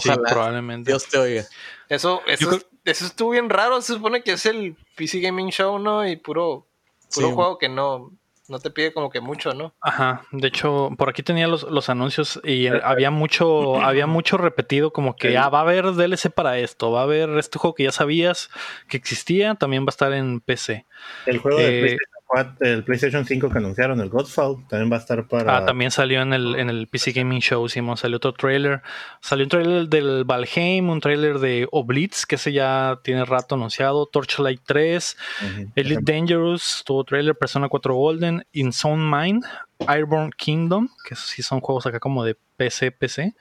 Sí, 0.00 0.10
Ojalá 0.10 0.28
probablemente. 0.30 0.90
Dios 0.90 1.08
te 1.08 1.18
oiga. 1.18 1.44
Eso, 1.88 2.20
eso, 2.26 2.48
creo- 2.50 2.60
eso 2.84 3.06
estuvo 3.06 3.30
bien 3.30 3.50
raro. 3.50 3.80
Se 3.80 3.94
supone 3.94 4.22
que 4.22 4.32
es 4.32 4.46
el 4.46 4.76
PC 4.96 5.20
Gaming 5.20 5.50
Show, 5.50 5.78
¿no? 5.78 6.06
Y 6.08 6.16
puro, 6.16 6.66
puro 7.14 7.28
Sí. 7.28 7.34
juego 7.34 7.58
que 7.58 7.68
no, 7.68 8.10
no 8.48 8.58
te 8.58 8.70
pide 8.70 8.92
como 8.92 9.10
que 9.10 9.20
mucho, 9.20 9.52
¿no? 9.54 9.74
Ajá, 9.80 10.24
de 10.32 10.48
hecho, 10.48 10.90
por 10.96 11.10
aquí 11.10 11.22
tenía 11.22 11.46
los, 11.48 11.64
los 11.64 11.88
anuncios 11.90 12.40
y 12.44 12.66
había 12.68 13.10
mucho, 13.10 13.80
había 13.80 14.06
mucho 14.06 14.38
repetido 14.38 14.92
como 14.92 15.16
que 15.16 15.36
ah, 15.36 15.48
va 15.50 15.58
a 15.58 15.62
haber 15.62 15.84
DLC 15.92 16.30
para 16.30 16.58
esto, 16.58 16.90
va 16.90 17.00
a 17.00 17.04
haber 17.04 17.28
este 17.38 17.58
juego 17.58 17.74
que 17.74 17.84
ya 17.84 17.92
sabías 17.92 18.48
que 18.88 18.96
existía, 18.96 19.54
también 19.54 19.82
va 19.84 19.88
a 19.88 19.90
estar 19.90 20.12
en 20.14 20.40
PC. 20.40 20.86
El 21.26 21.38
juego 21.38 21.58
de 21.58 21.66
Eh, 21.68 21.78
PlayStation 21.80 21.98
4, 22.10 22.17
el 22.60 22.84
PlayStation 22.84 23.24
5 23.24 23.48
que 23.48 23.58
anunciaron, 23.58 24.00
el 24.00 24.10
Godfall, 24.10 24.66
también 24.68 24.92
va 24.92 24.96
a 24.96 25.00
estar 25.00 25.26
para. 25.26 25.56
Ah, 25.56 25.64
también 25.64 25.90
salió 25.90 26.20
en 26.20 26.32
el, 26.32 26.56
en 26.56 26.68
el 26.68 26.86
PC 26.86 27.12
Gaming 27.12 27.40
Show, 27.40 27.68
Simón, 27.68 27.96
salió 27.96 28.18
otro 28.18 28.32
trailer. 28.32 28.82
Salió 29.20 29.44
un 29.44 29.50
trailer 29.50 29.88
del 29.88 30.24
Valheim, 30.24 30.90
un 30.90 31.00
trailer 31.00 31.38
de 31.38 31.66
Oblitz, 31.72 32.26
que 32.26 32.34
ese 32.34 32.52
ya 32.52 33.00
tiene 33.02 33.24
rato 33.24 33.54
anunciado, 33.54 34.06
Torchlight 34.06 34.60
3, 34.66 35.16
Ujú. 35.42 35.72
Elite 35.74 36.02
Dangerous, 36.02 36.82
tuvo 36.84 37.04
trailer, 37.04 37.34
Persona 37.34 37.68
4 37.68 37.94
Golden, 37.94 38.44
Insone 38.52 39.02
Mind, 39.10 39.44
Ironborn 39.80 40.30
Kingdom, 40.32 40.88
que 41.08 41.14
sí 41.14 41.42
son 41.42 41.60
juegos 41.60 41.86
acá 41.86 41.98
como 41.98 42.24
de 42.24 42.36
PC, 42.56 42.92
PC. 42.92 43.34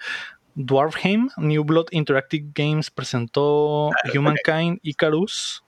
Dwarfheim, 0.55 1.29
New 1.37 1.63
Blood 1.63 1.87
Interactive 1.91 2.47
Games 2.55 2.89
presentó 2.89 3.91
Humankind, 4.13 4.79
Icarus, 4.81 5.63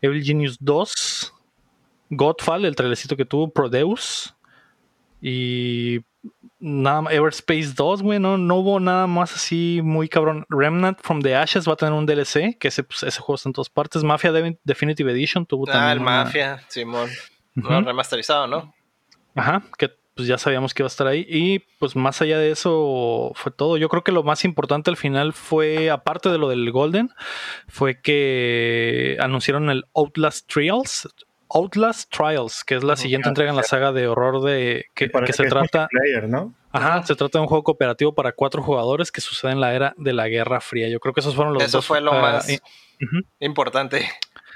Evil 0.00 0.24
Genius 0.24 0.56
2, 0.60 1.34
Godfall, 2.10 2.64
el 2.64 2.76
trailercito 2.76 3.16
que 3.16 3.24
tuvo, 3.24 3.50
Prodeus 3.50 4.34
y 5.22 6.00
nada 6.58 7.10
Everspace 7.12 7.72
2, 7.74 8.02
güey, 8.02 8.18
no, 8.18 8.36
no 8.36 8.56
hubo 8.56 8.80
nada 8.80 9.06
más 9.06 9.34
así 9.34 9.80
muy 9.82 10.08
cabrón. 10.08 10.44
Remnant 10.48 10.98
from 11.02 11.22
the 11.22 11.34
Ashes 11.34 11.66
va 11.68 11.72
a 11.74 11.76
tener 11.76 11.94
un 11.94 12.06
DLC, 12.06 12.56
que 12.58 12.68
ese, 12.68 12.82
pues, 12.84 13.02
ese 13.02 13.20
juego 13.20 13.36
está 13.36 13.48
en 13.48 13.52
todas 13.54 13.70
partes. 13.70 14.02
Mafia 14.04 14.32
De- 14.32 14.58
Definitive 14.64 15.10
Edition 15.12 15.46
tuvo 15.46 15.64
también. 15.66 15.84
Ah, 15.88 15.92
el 15.92 15.98
una- 16.00 16.24
Mafia, 16.24 16.62
Simón. 16.68 17.08
Remasterizado, 17.54 18.46
¿no? 18.46 18.74
Ajá, 19.34 19.62
que 19.78 19.90
pues 20.14 20.28
ya 20.28 20.36
sabíamos 20.36 20.74
que 20.74 20.82
iba 20.82 20.86
a 20.86 20.88
estar 20.88 21.06
ahí. 21.06 21.24
Y 21.28 21.60
pues 21.78 21.96
más 21.96 22.20
allá 22.20 22.38
de 22.38 22.50
eso 22.50 23.32
fue 23.34 23.50
todo. 23.52 23.76
Yo 23.78 23.88
creo 23.88 24.04
que 24.04 24.12
lo 24.12 24.22
más 24.22 24.44
importante 24.44 24.90
al 24.90 24.96
final 24.98 25.32
fue, 25.32 25.88
aparte 25.90 26.28
de 26.28 26.36
lo 26.38 26.48
del 26.48 26.70
Golden, 26.72 27.10
fue 27.68 28.00
que 28.02 29.16
anunciaron 29.20 29.70
el 29.70 29.84
Outlast 29.94 30.46
Trials. 30.52 31.08
Outlast 31.52 32.10
Trials, 32.14 32.64
que 32.64 32.76
es 32.76 32.84
la 32.84 32.96
siguiente 32.96 33.28
entrega 33.28 33.50
en 33.50 33.56
la 33.56 33.62
saga 33.62 33.92
de 33.92 34.06
horror 34.08 34.42
de 34.42 34.86
que, 34.94 35.10
que 35.10 35.32
se 35.32 35.42
es 35.44 35.48
trata. 35.48 35.88
Ajá, 36.72 37.02
se 37.04 37.16
trata 37.16 37.38
de 37.38 37.42
un 37.42 37.48
juego 37.48 37.64
cooperativo 37.64 38.14
para 38.14 38.32
cuatro 38.32 38.62
jugadores 38.62 39.10
que 39.10 39.20
sucede 39.20 39.52
en 39.52 39.60
la 39.60 39.74
era 39.74 39.94
de 39.96 40.12
la 40.12 40.28
Guerra 40.28 40.60
Fría. 40.60 40.88
Yo 40.88 41.00
creo 41.00 41.12
que 41.12 41.20
esos 41.20 41.34
fueron 41.34 41.54
los 41.54 41.62
Eso 41.64 41.78
dos. 41.78 41.86
fue 41.86 42.00
lo 42.00 42.12
ah, 42.12 42.20
más 42.20 42.48
importante. 43.40 44.08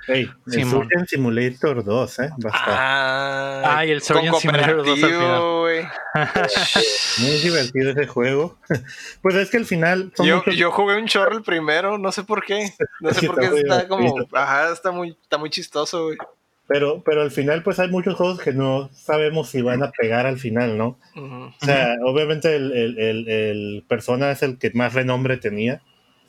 Hey, 0.07 0.30
el. 0.52 0.64
Surgeon 0.66 1.07
Simulator 1.07 1.83
2, 1.83 2.18
¿eh? 2.18 2.30
Ah, 2.52 3.62
Ah, 3.64 3.87
y 3.87 3.90
el 3.90 4.02
Surgeon 4.02 4.35
Simulator 4.38 4.85
2 4.85 5.02
al 5.02 5.11
final. 5.11 5.90
muy 7.18 7.37
divertido 7.38 7.90
ese 7.90 8.07
juego. 8.07 8.59
pues 9.22 9.35
es 9.37 9.50
que 9.50 9.57
al 9.57 9.64
final 9.64 10.12
son 10.14 10.26
Yo, 10.26 10.37
muchos- 10.37 10.57
yo 10.57 10.70
jugué 10.72 10.96
un 10.98 11.07
chorro 11.07 11.37
el 11.37 11.42
primero, 11.42 11.96
no 11.96 12.12
sé 12.12 12.22
por 12.22 12.44
qué. 12.44 12.70
No 13.00 13.11
sé 13.12 13.20
Sí, 13.20 13.26
por 13.26 13.40
qué 13.40 13.46
está 13.46 13.59
está 13.78 13.88
como. 13.88 14.14
Ajá, 14.33 14.72
está 14.72 14.90
muy, 14.92 15.16
está 15.22 15.38
muy 15.38 15.48
chistoso, 15.50 16.04
güey. 16.04 16.18
Pero, 16.66 17.03
pero 17.03 17.22
al 17.22 17.31
final 17.31 17.62
pues 17.62 17.79
hay 17.79 17.88
muchos 17.88 18.14
juegos 18.14 18.40
que 18.40 18.53
no 18.53 18.88
sabemos 18.92 19.48
si 19.48 19.62
van 19.62 19.83
a 19.83 19.90
pegar 19.90 20.27
al 20.27 20.38
final, 20.38 20.79
¿no? 20.79 20.98
O 21.14 21.64
sea, 21.64 21.94
obviamente 22.05 22.57
el, 22.57 22.72
el, 22.72 22.98
el, 22.98 23.29
el 23.29 23.85
Persona 23.87 24.31
es 24.31 24.42
el 24.42 24.59
que 24.59 24.70
más 24.72 24.94
renombre 24.94 25.37
tenía, 25.37 25.83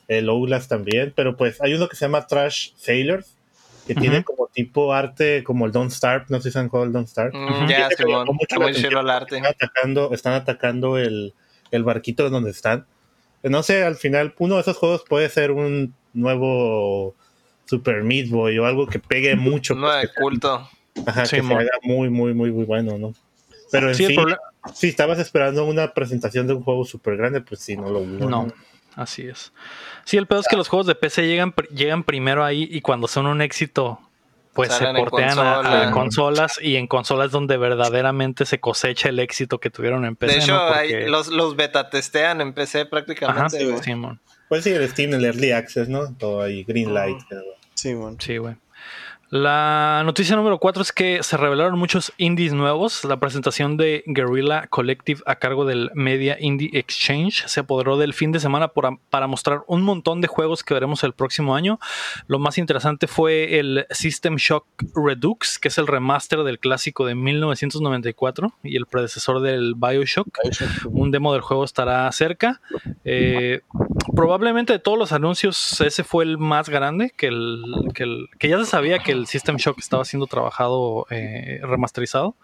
el 0.08 0.28
Outlast 0.28 0.68
también, 0.68 1.12
pero 1.16 1.36
pues 1.36 1.60
hay 1.62 1.74
uno 1.74 1.88
que 1.88 1.96
se 1.96 2.04
llama 2.04 2.26
Trash 2.26 2.70
Sailors, 2.76 3.36
que 3.86 3.94
tiene 3.94 4.24
como 4.24 4.48
tipo 4.48 4.92
arte 4.92 5.44
como 5.44 5.64
el 5.64 5.72
Don't 5.72 5.92
Starve, 5.92 6.26
no 6.28 6.40
sé 6.40 6.50
si 6.50 6.58
han 6.58 6.68
jugado 6.68 6.86
el 6.86 6.92
Don't 6.92 7.08
Starve. 7.08 7.36
Mm. 7.36 7.68
Ya, 7.68 7.88
Está 7.88 8.04
muy 8.58 8.74
chido 8.74 9.00
el 9.00 9.10
arte. 9.10 9.36
Están 9.36 9.52
atacando, 9.52 10.12
están 10.12 10.32
atacando 10.34 10.98
el, 10.98 11.34
el 11.70 11.84
barquito 11.84 12.28
donde 12.30 12.50
están. 12.50 12.86
No 13.42 13.62
sé, 13.62 13.84
al 13.84 13.96
final 13.96 14.34
uno 14.38 14.56
de 14.56 14.62
esos 14.62 14.76
juegos 14.76 15.04
puede 15.08 15.28
ser 15.28 15.52
un 15.52 15.94
nuevo 16.14 17.14
Super 17.66 18.02
Meat 18.02 18.28
Boy 18.30 18.58
o 18.58 18.64
algo 18.66 18.86
que 18.86 18.98
pegue 18.98 19.36
mucho. 19.36 19.74
Uno 19.76 19.88
pues, 19.88 20.02
de 20.02 20.08
culto. 20.20 20.68
ajá, 21.06 21.22
que 21.22 21.28
se 21.28 21.54
haga 21.54 21.68
muy, 21.82 22.08
muy, 22.08 22.32
muy, 22.34 22.50
muy 22.52 22.64
bueno, 22.64 22.96
¿no? 22.98 23.12
Pero 23.70 23.88
en 23.88 23.94
Sí, 23.94 24.06
sí, 24.06 24.16
si 24.74 24.88
estabas 24.88 25.18
esperando 25.18 25.64
una 25.64 25.92
presentación 25.92 26.46
de 26.46 26.54
un 26.54 26.62
juego 26.62 26.84
súper 26.84 27.16
grande, 27.16 27.40
pues 27.40 27.60
sí, 27.60 27.76
no 27.76 27.90
lo 27.90 27.98
hubo. 27.98 28.28
No, 28.30 28.48
así 28.94 29.26
es. 29.26 29.52
Sí, 30.04 30.16
el 30.16 30.26
pedo 30.26 30.40
es 30.40 30.46
que 30.48 30.56
los 30.56 30.68
juegos 30.68 30.86
de 30.86 30.94
PC 30.94 31.26
llegan, 31.26 31.52
pr- 31.54 31.68
llegan 31.70 32.04
primero 32.04 32.44
ahí 32.44 32.68
y 32.70 32.80
cuando 32.80 33.08
son 33.08 33.26
un 33.26 33.42
éxito, 33.42 33.98
pues 34.54 34.72
Salen 34.72 34.94
se 34.96 35.02
portean 35.02 35.38
a, 35.38 35.52
a 35.52 35.54
consola. 35.62 35.90
consolas 35.90 36.58
y 36.62 36.76
en 36.76 36.86
consolas 36.86 37.30
donde 37.32 37.56
verdaderamente 37.56 38.46
se 38.46 38.58
cosecha 38.60 39.08
el 39.08 39.18
éxito 39.18 39.58
que 39.58 39.68
tuvieron 39.70 40.04
en 40.04 40.14
PC. 40.16 40.32
De 40.34 40.38
hecho, 40.40 40.52
¿no? 40.54 40.62
hay- 40.72 40.92
Porque- 40.92 41.08
los, 41.08 41.28
los 41.28 41.56
beta 41.56 41.90
testean 41.90 42.40
en 42.40 42.52
PC 42.54 42.82
Ajá, 42.82 42.90
prácticamente. 42.90 43.64
güey. 43.66 43.82
Simón. 43.82 44.20
Pues 44.48 44.64
sí, 44.64 44.70
el 44.70 44.88
Steam, 44.88 45.14
el 45.14 45.24
Early 45.24 45.50
Access, 45.52 45.88
¿no? 45.88 46.12
Todo 46.14 46.42
ahí, 46.42 46.64
Green 46.64 46.92
Light. 46.94 47.18
Ah. 47.32 47.36
Sí, 47.74 47.94
man. 47.94 48.16
Sí, 48.20 48.36
güey. 48.38 48.54
La 49.28 50.02
noticia 50.04 50.36
número 50.36 50.60
4 50.60 50.82
es 50.82 50.92
que 50.92 51.20
se 51.24 51.36
revelaron 51.36 51.76
muchos 51.76 52.12
indies 52.16 52.52
nuevos. 52.52 53.04
La 53.04 53.18
presentación 53.18 53.76
de 53.76 54.04
Guerrilla 54.06 54.68
Collective 54.68 55.20
a 55.26 55.34
cargo 55.34 55.64
del 55.64 55.90
Media 55.94 56.36
Indie 56.38 56.70
Exchange 56.74 57.42
se 57.48 57.58
apoderó 57.58 57.96
del 57.98 58.14
fin 58.14 58.30
de 58.30 58.38
semana 58.38 58.68
por- 58.68 59.00
para 59.10 59.26
mostrar 59.26 59.62
un 59.66 59.82
montón 59.82 60.20
de 60.20 60.28
juegos 60.28 60.62
que 60.62 60.74
veremos 60.74 61.02
el 61.02 61.12
próximo 61.12 61.56
año. 61.56 61.80
Lo 62.28 62.38
más 62.38 62.56
interesante 62.56 63.08
fue 63.08 63.58
el 63.58 63.86
System 63.90 64.36
Shock 64.36 64.64
Redux, 64.94 65.58
que 65.58 65.68
es 65.68 65.78
el 65.78 65.88
remaster 65.88 66.44
del 66.44 66.60
clásico 66.60 67.04
de 67.04 67.16
1994 67.16 68.52
y 68.62 68.76
el 68.76 68.86
predecesor 68.86 69.40
del 69.40 69.74
Bioshock. 69.76 70.28
Un 70.88 71.10
demo 71.10 71.32
del 71.32 71.42
juego 71.42 71.64
estará 71.64 72.10
cerca. 72.12 72.60
Eh, 73.04 73.60
probablemente 74.14 74.72
de 74.72 74.78
todos 74.78 74.98
los 74.98 75.12
anuncios, 75.12 75.80
ese 75.80 76.04
fue 76.04 76.24
el 76.24 76.38
más 76.38 76.68
grande, 76.68 77.12
que, 77.16 77.28
el, 77.28 77.62
que, 77.94 78.02
el- 78.04 78.28
que 78.38 78.48
ya 78.48 78.58
se 78.58 78.64
sabía 78.66 78.98
que 79.00 79.12
el 79.12 79.26
System 79.26 79.56
Shock 79.56 79.78
estaba 79.78 80.04
siendo 80.04 80.26
trabajado 80.26 81.06
eh, 81.10 81.60
remasterizado. 81.62 82.34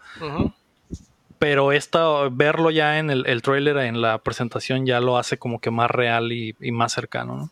Pero 1.39 1.71
esta, 1.73 2.29
verlo 2.31 2.71
ya 2.71 2.99
en 2.99 3.09
el, 3.09 3.25
el 3.25 3.41
trailer, 3.41 3.77
en 3.77 4.01
la 4.01 4.17
presentación, 4.19 4.85
ya 4.85 5.01
lo 5.01 5.17
hace 5.17 5.37
como 5.37 5.59
que 5.59 5.71
más 5.71 5.91
real 5.91 6.31
y, 6.31 6.55
y 6.61 6.71
más 6.71 6.93
cercano, 6.93 7.49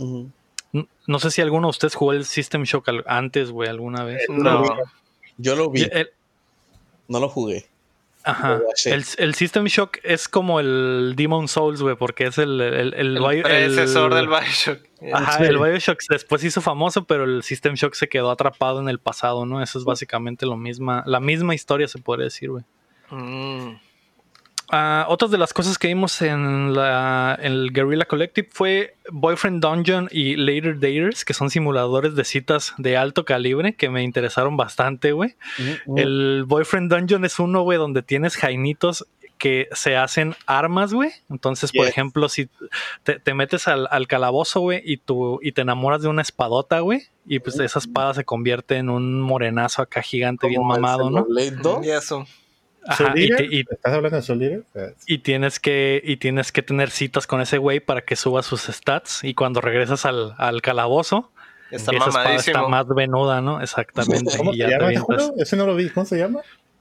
¿no? 0.00 0.30
No 1.06 1.18
sé 1.18 1.30
si 1.30 1.40
alguno 1.40 1.68
de 1.68 1.70
ustedes 1.70 1.94
jugó 1.94 2.12
el 2.12 2.24
System 2.24 2.64
Shock 2.64 2.88
al- 2.88 3.04
antes, 3.06 3.50
güey, 3.50 3.68
alguna 3.68 4.04
vez. 4.04 4.22
No. 4.28 4.64
Yo 5.36 5.54
lo 5.56 5.70
vi, 5.70 5.82
El- 5.90 6.10
no 7.06 7.20
lo 7.20 7.28
jugué. 7.28 7.66
Ajá. 8.30 8.60
El, 8.86 9.04
el 9.18 9.34
System 9.34 9.64
Shock 9.66 9.98
es 10.02 10.28
como 10.28 10.60
el 10.60 11.14
Demon 11.16 11.48
Souls, 11.48 11.80
güey, 11.82 11.96
porque 11.96 12.26
es 12.26 12.38
el, 12.38 12.60
el, 12.60 12.94
el, 12.94 13.16
El 13.16 13.18
bio- 13.22 13.42
predecesor 13.42 14.12
el- 14.12 14.16
del 14.18 14.28
Bioshock. 14.28 14.78
Ajá, 15.12 15.38
Sí. 15.38 15.44
el 15.44 15.58
Bioshock 15.58 16.00
después 16.10 16.40
se 16.40 16.48
hizo 16.48 16.60
famoso, 16.60 17.04
pero 17.04 17.24
el 17.24 17.42
System 17.42 17.74
Shock 17.74 17.94
se 17.94 18.08
quedó 18.08 18.30
atrapado 18.30 18.80
en 18.80 18.88
el 18.88 18.98
pasado, 18.98 19.46
¿no? 19.46 19.62
Eso 19.62 19.78
es 19.78 19.84
básicamente 19.84 20.44
lo 20.46 20.56
misma, 20.56 21.02
la 21.06 21.20
misma 21.20 21.54
historia 21.54 21.88
se 21.88 21.98
puede 21.98 22.24
decir, 22.24 22.50
güey. 22.50 22.64
Mm. 23.10 23.76
Ah, 24.70 25.06
otras 25.08 25.30
de 25.30 25.38
las 25.38 25.54
cosas 25.54 25.78
que 25.78 25.88
vimos 25.88 26.20
en, 26.20 26.74
la, 26.74 27.38
en 27.40 27.52
el 27.52 27.72
Guerrilla 27.72 28.04
Collective 28.04 28.48
fue 28.52 28.96
Boyfriend 29.10 29.62
Dungeon 29.62 30.08
y 30.10 30.36
Later 30.36 30.74
Daters, 30.74 31.24
que 31.24 31.32
son 31.32 31.48
simuladores 31.48 32.14
de 32.14 32.24
citas 32.24 32.74
de 32.76 32.96
alto 32.96 33.24
calibre 33.24 33.74
que 33.74 33.88
me 33.88 34.02
interesaron 34.02 34.56
bastante, 34.58 35.12
güey. 35.12 35.36
Ujú. 35.86 35.98
El 35.98 36.44
Boyfriend 36.46 36.92
Dungeon 36.92 37.24
es 37.24 37.38
uno, 37.38 37.62
güey, 37.62 37.78
donde 37.78 38.02
tienes 38.02 38.36
jainitos 38.36 39.06
que 39.38 39.68
se 39.72 39.96
hacen 39.96 40.34
armas, 40.46 40.92
güey. 40.92 41.12
Entonces, 41.30 41.72
por 41.72 41.86
ejemplo, 41.86 42.28
si 42.28 42.50
te, 43.04 43.18
te 43.18 43.34
metes 43.34 43.68
al, 43.68 43.88
al 43.90 44.06
calabozo, 44.06 44.60
güey, 44.60 44.82
y, 44.84 44.98
tú, 44.98 45.38
y 45.42 45.52
te 45.52 45.62
enamoras 45.62 46.02
de 46.02 46.08
una 46.08 46.22
espadota, 46.22 46.80
güey, 46.80 47.04
y 47.26 47.38
pues 47.38 47.58
esa 47.58 47.78
espada 47.78 48.14
se 48.14 48.24
convierte 48.24 48.76
en 48.76 48.90
un 48.90 49.20
morenazo 49.20 49.80
acá 49.80 50.02
gigante, 50.02 50.48
bien 50.48 50.66
mamado, 50.66 51.08
¿no? 51.08 51.24
Xenoblade 51.24 51.56
2. 51.62 51.86
Y 51.86 51.90
eso. 51.90 52.26
Ajá, 52.86 52.96
¿Soul 53.08 53.18
y, 53.18 53.24
Eater? 53.24 53.36
te- 53.48 53.54
y- 53.56 53.60
¿Estás 53.70 53.92
hablando 53.92 54.16
de 54.16 54.22
Soul 54.22 54.42
Eater? 54.42 54.94
Y 55.06 55.18
tienes 55.18 55.60
que 55.60 56.00
y 56.04 56.16
tienes 56.16 56.52
que 56.52 56.62
tener 56.62 56.90
citas 56.90 57.26
con 57.26 57.40
ese 57.40 57.58
güey 57.58 57.80
para 57.80 58.02
que 58.02 58.16
suba 58.16 58.42
sus 58.42 58.62
stats 58.62 59.24
y 59.24 59.34
cuando 59.34 59.60
regresas 59.60 60.04
al, 60.06 60.34
al 60.38 60.62
calabozo 60.62 61.30
Está 61.70 61.92
esa 61.94 62.06
espada 62.08 62.34
está 62.34 62.66
más 62.68 62.88
venuda, 62.88 63.42
¿no? 63.42 63.60
Exactamente. 63.60 64.36
¿Cómo 64.38 64.52
y 64.52 64.56
se 64.56 64.60
ya 64.60 64.78
te 64.78 64.94
llama 64.94 65.16
ese 65.36 65.56
no 65.56 65.66
lo 65.66 65.74
vi. 65.76 65.90
¿Cómo 65.90 66.06
se 66.06 66.16
llama? 66.16 66.40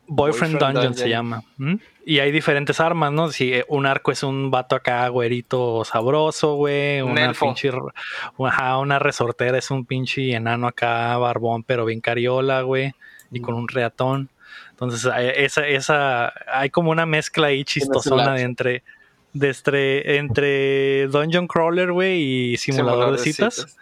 Boyfriend, 0.10 0.54
Boyfriend 0.54 0.74
Dungeon, 0.76 0.94
se 0.96 1.10
llama. 1.10 1.44
¿Mm? 1.58 1.76
Y 2.06 2.20
hay 2.20 2.32
diferentes 2.32 2.80
armas, 2.80 3.12
¿no? 3.12 3.30
Si 3.30 3.54
eh, 3.54 3.66
un 3.68 3.86
arco 3.86 4.14
es 4.14 4.24
un 4.24 4.50
vato 4.50 4.78
acá 4.78 5.06
güerito 5.10 5.84
sabroso, 5.84 6.56
güey. 6.56 7.02
Un 7.02 7.12
Una 7.12 7.26
elfo. 7.26 7.48
pinche 7.48 7.70
ajá, 8.46 8.78
una 8.78 9.00
resortera 9.00 9.58
es 9.58 9.70
un 9.70 9.86
pinche 9.86 10.32
enano 10.32 10.68
acá, 10.68 11.18
barbón, 11.18 11.64
pero 11.64 11.84
bien 11.84 12.00
cariola, 12.00 12.62
güey. 12.62 12.94
Y 13.30 13.42
con 13.42 13.56
un 13.56 13.68
reatón. 13.68 14.30
Entonces, 14.80 15.12
esa, 15.36 15.68
esa, 15.68 16.34
hay 16.48 16.70
como 16.70 16.92
una 16.92 17.06
mezcla 17.08 17.48
ahí 17.48 17.64
chistosona 17.64 18.34
de 18.36 18.42
entre, 18.44 18.84
de 19.34 19.48
entre, 19.50 20.18
entre 20.18 21.08
Dungeon 21.08 21.48
Crawler, 21.48 21.92
güey, 21.92 22.22
y 22.54 22.58
simulador, 22.58 23.12
de 23.14 23.18
citas 23.18 23.76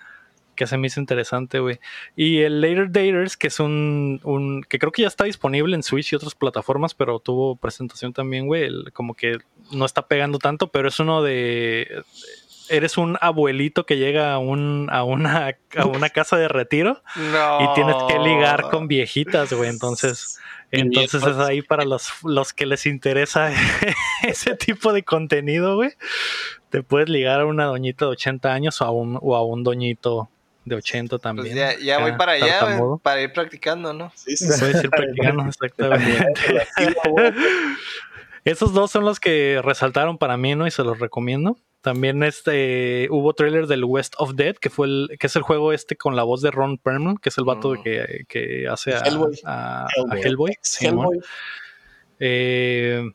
que 0.56 0.68
se 0.68 0.78
me 0.78 0.88
hizo 0.88 1.02
interesante, 1.02 1.60
güey. 1.60 1.80
Y 2.16 2.40
el 2.40 2.62
Later 2.62 2.88
Daters, 2.90 3.36
que 3.36 3.48
es 3.48 3.60
un, 3.60 4.22
un- 4.24 4.64
que 4.64 4.80
creo 4.80 4.94
que 4.94 5.02
ya 5.02 5.10
está 5.10 5.26
disponible 5.26 5.76
en 5.76 5.84
Switch 5.84 6.14
y 6.14 6.16
otras 6.16 6.34
plataformas, 6.34 6.94
pero 6.94 7.20
tuvo 7.20 7.58
presentación 7.58 8.14
también, 8.14 8.48
güey. 8.48 8.70
Como 8.94 9.16
que 9.16 9.40
no 9.74 9.84
está 9.84 10.08
pegando 10.08 10.40
tanto, 10.40 10.70
pero 10.72 10.88
es 10.88 10.98
uno 11.02 11.22
de 11.24 12.04
eres 12.70 12.98
un 12.98 13.18
abuelito 13.22 13.86
que 13.86 13.98
llega 13.98 14.34
a 14.34 14.40
un 14.40 14.88
a 14.92 15.04
una 15.04 15.56
a 15.78 15.86
una 15.86 16.10
casa 16.12 16.36
de 16.38 16.48
retiro 16.48 17.04
No. 17.34 17.62
y 17.62 17.74
tienes 17.76 17.96
que 18.08 18.18
ligar 18.20 18.70
con 18.72 18.88
viejitas, 18.88 19.52
güey. 19.54 19.70
Entonces, 19.70 20.40
entonces 20.72 21.24
es 21.24 21.38
ahí 21.38 21.62
para 21.62 21.86
los, 21.86 22.10
los 22.24 22.54
que 22.54 22.66
les 22.66 22.86
interesa 22.86 23.52
ese 24.24 24.56
tipo 24.56 24.94
de 24.94 25.04
contenido, 25.04 25.76
güey. 25.76 25.92
Te 26.70 26.84
puedes 26.84 27.10
ligar 27.10 27.42
a 27.42 27.46
una 27.46 27.66
doñita 27.66 28.06
de 28.06 28.12
80 28.12 28.54
años 28.54 28.82
o 28.82 28.86
a 28.86 28.92
un, 28.92 29.18
o 29.22 29.36
a 29.36 29.46
un 29.46 29.64
doñito 29.64 30.30
de 30.66 30.76
80 30.76 31.10
Pues 31.10 31.22
también. 31.22 31.56
ya, 31.56 31.78
ya 31.80 32.00
voy 32.00 32.14
para 32.14 32.34
allá, 32.34 32.60
para 33.02 33.22
ir 33.22 33.32
practicando, 33.32 33.94
¿no? 33.94 34.12
Sí, 34.16 34.36
sí, 34.36 34.48
sí. 34.52 34.60
Puedes 34.60 34.84
ir 34.84 34.90
practicando, 34.92 35.46
exactamente. 35.48 36.42
Esos 38.44 38.74
dos 38.74 38.92
son 38.92 39.06
los 39.06 39.20
que 39.20 39.62
resaltaron 39.64 40.18
para 40.18 40.38
mí, 40.38 40.56
¿no? 40.56 40.68
Y 40.68 40.72
se 40.72 40.84
los 40.84 41.00
recomiendo. 41.00 41.58
También 41.86 42.24
este 42.24 43.08
hubo 43.12 43.34
trailer 43.34 43.68
del 43.68 43.84
West 43.86 44.16
of 44.18 44.34
Dead, 44.34 44.56
que 44.56 44.72
fue 44.72 44.88
el, 44.88 45.18
que 45.20 45.28
es 45.28 45.36
el 45.36 45.44
juego 45.44 45.72
este 45.72 45.96
con 45.96 46.16
la 46.16 46.24
voz 46.24 46.42
de 46.42 46.50
Ron 46.50 46.80
Perlman, 46.80 47.18
que 47.18 47.30
es 47.30 47.38
el 47.38 47.44
vato 47.46 47.76
Mm. 47.76 47.84
que, 47.84 48.26
que 48.28 48.68
hace 48.68 48.96
a 48.96 49.02
Hellboy. 49.02 49.40
a- 49.46 49.84
a 49.86 49.88
Hellboy. 49.96 50.22
Hellboy. 50.24 50.58
Simón. 50.62 51.06
Hellboy. 51.14 51.20
Eh, 52.20 53.12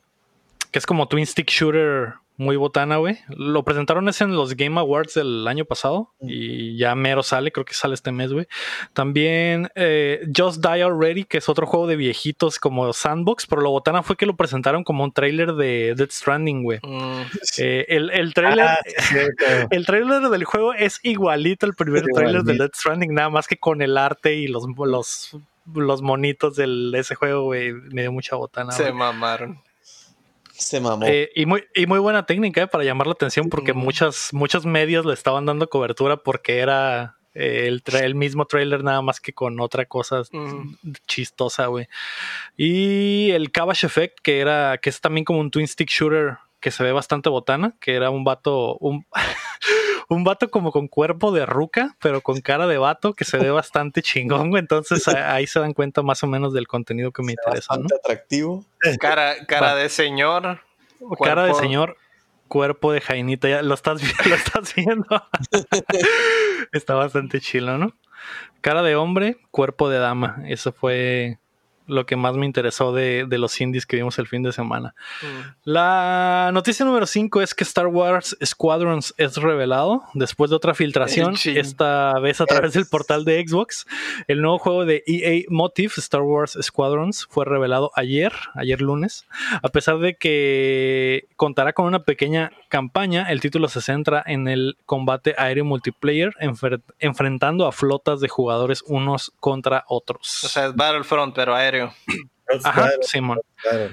que 0.71 0.79
es 0.79 0.85
como 0.85 1.07
Twin 1.09 1.25
Stick 1.25 1.49
Shooter 1.49 2.13
muy 2.41 2.57
botana, 2.57 2.97
güey. 2.97 3.19
Lo 3.29 3.63
presentaron 3.63 4.09
ese 4.09 4.23
en 4.23 4.35
los 4.35 4.55
Game 4.55 4.79
Awards 4.79 5.13
del 5.13 5.47
año 5.47 5.63
pasado 5.65 6.11
y 6.19 6.75
ya 6.77 6.95
mero 6.95 7.21
sale, 7.23 7.51
creo 7.51 7.65
que 7.65 7.73
sale 7.73 7.93
este 7.93 8.11
mes, 8.11 8.33
güey. 8.33 8.47
También 8.93 9.69
eh, 9.75 10.25
Just 10.35 10.65
Die 10.65 10.81
Already, 10.83 11.23
que 11.23 11.37
es 11.37 11.47
otro 11.49 11.67
juego 11.67 11.87
de 11.87 11.95
viejitos 11.95 12.57
como 12.59 12.91
Sandbox, 12.93 13.45
pero 13.45 13.61
lo 13.61 13.69
botana 13.69 14.01
fue 14.03 14.15
que 14.15 14.25
lo 14.25 14.35
presentaron 14.35 14.83
como 14.83 15.03
un 15.03 15.11
trailer 15.13 15.53
de 15.53 15.93
Dead 15.95 16.09
Stranding, 16.09 16.63
güey. 16.63 16.79
Mm, 16.83 17.21
Eh, 17.59 17.85
el, 17.89 18.09
el 18.09 18.33
trailer... 18.33 18.65
Ah, 18.65 18.79
sí. 18.97 19.15
El 19.69 19.85
trailer 19.85 20.21
del 20.29 20.43
juego 20.43 20.73
es 20.73 20.99
igualito 21.03 21.65
al 21.65 21.75
primer 21.75 22.03
trailer 22.13 22.41
de. 22.43 22.55
Dead 22.55 22.71
Stranding, 22.73 23.13
nada 23.13 23.29
más 23.29 23.47
que 23.47 23.57
con 23.57 23.81
el 23.81 23.97
arte 23.97 24.35
y 24.35 24.47
los, 24.47 24.65
los, 24.85 25.37
los 25.73 26.01
monitos 26.01 26.55
del, 26.55 26.91
de 26.91 26.99
ese 26.99 27.15
juego, 27.15 27.43
güey. 27.43 27.71
Me 27.73 28.01
dio 28.01 28.11
mucha 28.11 28.35
botana. 28.35 28.71
se 28.71 28.91
mamaron. 28.91 29.61
Se 30.61 30.79
mamó. 30.79 31.05
Eh, 31.07 31.31
y, 31.35 31.45
muy, 31.45 31.63
y 31.73 31.87
muy 31.87 31.99
buena 31.99 32.25
técnica 32.25 32.61
eh, 32.61 32.67
para 32.67 32.83
llamar 32.83 33.07
la 33.07 33.13
atención 33.13 33.49
porque 33.49 33.73
muchas, 33.73 34.29
muchos 34.31 34.65
medios 34.65 35.05
le 35.05 35.13
estaban 35.13 35.45
dando 35.45 35.67
cobertura 35.69 36.17
porque 36.17 36.59
era 36.59 37.17
eh, 37.33 37.65
el, 37.67 37.81
el 37.95 38.15
mismo 38.15 38.45
trailer 38.45 38.83
nada 38.83 39.01
más 39.01 39.19
que 39.19 39.33
con 39.33 39.59
otra 39.59 39.85
cosa 39.85 40.21
Mm. 40.31 40.75
chistosa, 41.07 41.65
güey. 41.65 41.87
Y 42.57 43.31
el 43.31 43.51
Cabash 43.51 43.85
Effect, 43.85 44.19
que 44.21 44.39
era, 44.39 44.77
que 44.77 44.89
es 44.91 45.01
también 45.01 45.25
como 45.25 45.39
un 45.39 45.49
twin 45.49 45.67
stick 45.67 45.89
shooter 45.89 46.37
que 46.59 46.69
se 46.69 46.83
ve 46.83 46.91
bastante 46.91 47.29
botana, 47.29 47.75
que 47.79 47.95
era 47.95 48.11
un 48.11 48.23
vato, 48.23 48.77
un, 48.77 49.05
un 50.11 50.25
vato 50.25 50.51
como 50.51 50.73
con 50.73 50.89
cuerpo 50.89 51.31
de 51.31 51.45
ruca, 51.45 51.95
pero 52.01 52.19
con 52.19 52.41
cara 52.41 52.67
de 52.67 52.77
vato, 52.77 53.13
que 53.13 53.23
se 53.23 53.37
ve 53.37 53.49
bastante 53.51 54.01
chingón, 54.01 54.49
güey. 54.49 54.59
Entonces 54.59 55.07
ahí 55.07 55.47
se 55.47 55.59
dan 55.59 55.73
cuenta 55.73 56.01
más 56.01 56.21
o 56.23 56.27
menos 56.27 56.53
del 56.53 56.67
contenido 56.67 57.11
que 57.11 57.23
me 57.23 57.31
interesa, 57.31 57.75
¿no? 57.75 57.83
Bastante 57.83 57.95
atractivo. 57.95 58.65
Cara, 58.99 59.45
cara 59.47 59.67
Va. 59.67 59.75
de 59.75 59.87
señor. 59.87 60.59
Cara 61.23 61.45
de 61.45 61.53
señor, 61.53 61.97
cuerpo 62.47 62.91
de 62.91 62.99
Jainita, 63.01 63.47
ya 63.47 63.61
lo 63.61 63.73
estás, 63.73 64.01
lo 64.27 64.35
estás 64.35 64.75
viendo. 64.75 65.07
Está 66.73 66.93
bastante 66.93 67.39
chilo, 67.39 67.77
¿no? 67.77 67.93
Cara 68.59 68.83
de 68.83 68.95
hombre, 68.95 69.37
cuerpo 69.49 69.89
de 69.89 69.97
dama. 69.97 70.43
Eso 70.45 70.71
fue 70.73 71.39
lo 71.91 72.05
que 72.05 72.15
más 72.15 72.35
me 72.35 72.45
interesó 72.45 72.93
de, 72.93 73.25
de 73.27 73.37
los 73.37 73.59
indies 73.59 73.85
que 73.85 73.97
vimos 73.97 74.17
el 74.17 74.27
fin 74.27 74.43
de 74.43 74.51
semana. 74.51 74.95
Mm. 75.21 75.49
La 75.65 76.51
noticia 76.53 76.85
número 76.85 77.05
5 77.05 77.41
es 77.41 77.53
que 77.53 77.63
Star 77.63 77.87
Wars 77.87 78.37
Squadrons 78.43 79.13
es 79.17 79.35
revelado 79.37 80.03
después 80.13 80.49
de 80.49 80.55
otra 80.55 80.73
filtración, 80.73 81.35
esta 81.45 82.17
vez 82.19 82.39
a 82.41 82.45
través 82.45 82.73
del 82.73 82.85
portal 82.85 83.25
de 83.25 83.45
Xbox. 83.45 83.85
El 84.27 84.41
nuevo 84.41 84.57
juego 84.57 84.85
de 84.85 85.03
EA 85.05 85.43
Motive, 85.49 85.93
Star 85.97 86.21
Wars 86.21 86.57
Squadrons, 86.61 87.27
fue 87.29 87.45
revelado 87.45 87.91
ayer, 87.95 88.31
ayer 88.55 88.81
lunes. 88.81 89.25
A 89.61 89.69
pesar 89.69 89.99
de 89.99 90.15
que 90.15 91.25
contará 91.35 91.73
con 91.73 91.85
una 91.85 92.03
pequeña 92.03 92.51
campaña, 92.69 93.29
el 93.29 93.41
título 93.41 93.67
se 93.67 93.81
centra 93.81 94.23
en 94.25 94.47
el 94.47 94.77
combate 94.85 95.35
aéreo 95.37 95.65
multiplayer, 95.65 96.33
enfrentando 96.99 97.67
a 97.67 97.71
flotas 97.71 98.21
de 98.21 98.29
jugadores 98.29 98.83
unos 98.87 99.33
contra 99.39 99.83
otros. 99.87 100.43
O 100.43 100.47
sea, 100.47 100.67
es 100.67 100.75
Battlefront, 100.75 101.35
pero 101.35 101.55
aéreo. 101.55 101.80
Ajá, 102.63 102.89
Simón. 103.01 103.39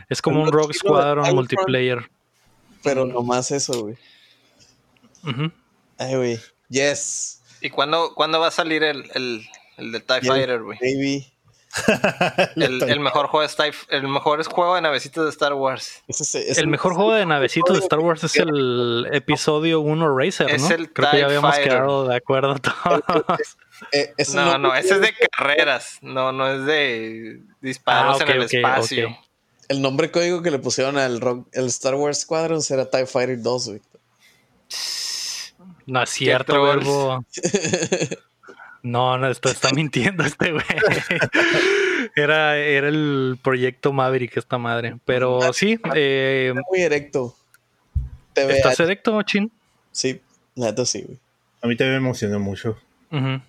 Es 0.09 0.21
como 0.21 0.43
un 0.43 0.51
de 0.51 0.75
Squadron 0.75 1.35
multiplayer. 1.35 2.11
Pero 2.83 3.07
nomás 3.07 3.51
eso, 3.51 3.83
güey. 3.83 3.97
Ay, 5.99 6.15
güey. 6.17 6.41
Yes. 6.69 7.43
¿Y 7.61 7.71
cuándo, 7.71 8.15
cuándo 8.15 8.41
va 8.41 8.49
a 8.49 8.53
salir 8.53 8.83
el, 8.85 9.11
el, 9.15 9.47
el 9.79 9.93
de 9.93 10.01
TIE. 10.01 10.21
Fighter, 10.23 10.63
güey. 10.63 10.79
Baby. 10.81 11.27
El, 12.57 12.83
el 12.83 12.99
mejor 13.01 13.27
juego 13.27 13.47
de 13.47 13.55
TIE, 13.55 13.73
el 13.91 14.09
mejor 14.09 14.43
juego 14.45 14.75
de 14.77 14.81
navecitas 14.81 15.25
de 15.25 15.31
Star 15.31 15.53
Wars. 15.53 16.03
Ese 16.09 16.23
es- 16.23 16.35
es- 16.35 16.59
El 16.59 16.67
mejor 16.67 16.95
juego 16.95 17.13
de 17.13 17.27
navecitos 17.27 17.77
de 17.77 17.83
Star 17.83 17.99
Wars 17.99 18.25
es 18.25 18.37
el 18.37 19.07
episodio 19.13 19.81
1 19.81 20.17
Racer, 20.17 20.51
Es 20.51 20.63
¿no? 20.63 20.71
el 20.75 20.91
Creo 20.93 21.11
que 21.11 21.17
TIE 21.17 21.21
ya 21.21 21.27
habíamos 21.27 21.51
Fighter. 21.55 21.73
quedado 21.73 22.09
de 22.09 22.17
acuerdo 22.17 22.55
todos. 22.59 23.57
Eh, 23.93 24.13
No, 24.35 24.59
no, 24.59 24.75
ese 24.75 24.95
es 24.95 25.01
de 25.01 25.15
carreras, 25.31 25.99
no, 26.03 26.33
no 26.33 26.47
es 26.53 26.65
de 26.65 27.41
disparos 27.61 28.21
Ah, 28.21 28.25
en 28.25 28.31
el 28.31 28.43
espacio. 28.43 29.17
El 29.69 29.83
nombre 29.83 30.11
código 30.11 30.43
que 30.43 30.51
le 30.51 30.59
pusieron 30.59 30.97
al 30.97 31.21
rock, 31.21 31.47
el 31.53 31.67
Star 31.67 31.95
Wars 31.95 32.21
Squadrons 32.21 32.71
era 32.71 32.89
TIE 32.89 33.07
Fighter 33.07 33.41
2, 33.43 33.69
güey. 33.69 33.81
No 35.87 36.03
es 36.03 36.11
cierto, 36.11 36.63
verbo. 36.63 37.25
No, 38.81 39.19
no, 39.19 39.29
está, 39.29 39.51
está 39.51 39.71
mintiendo 39.73 40.25
este 40.25 40.53
güey. 40.53 40.65
Era, 42.15 42.57
era 42.57 42.89
el 42.89 43.37
proyecto 43.43 43.93
Maverick, 43.93 44.37
esta 44.37 44.57
madre. 44.57 44.97
Pero 45.05 45.53
sí, 45.53 45.79
eh, 45.95 46.55
Muy 46.71 46.81
erecto. 46.81 47.37
¿estás 48.35 48.79
erecto, 48.81 49.21
Chin? 49.23 49.51
Sí, 49.91 50.21
neta 50.55 50.87
sí, 50.87 51.03
güey. 51.03 51.19
A 51.61 51.67
mí 51.67 51.77
también 51.77 52.01
me 52.01 52.07
emocionó 52.09 52.39
mucho. 52.39 52.79
Ujú. 53.11 53.41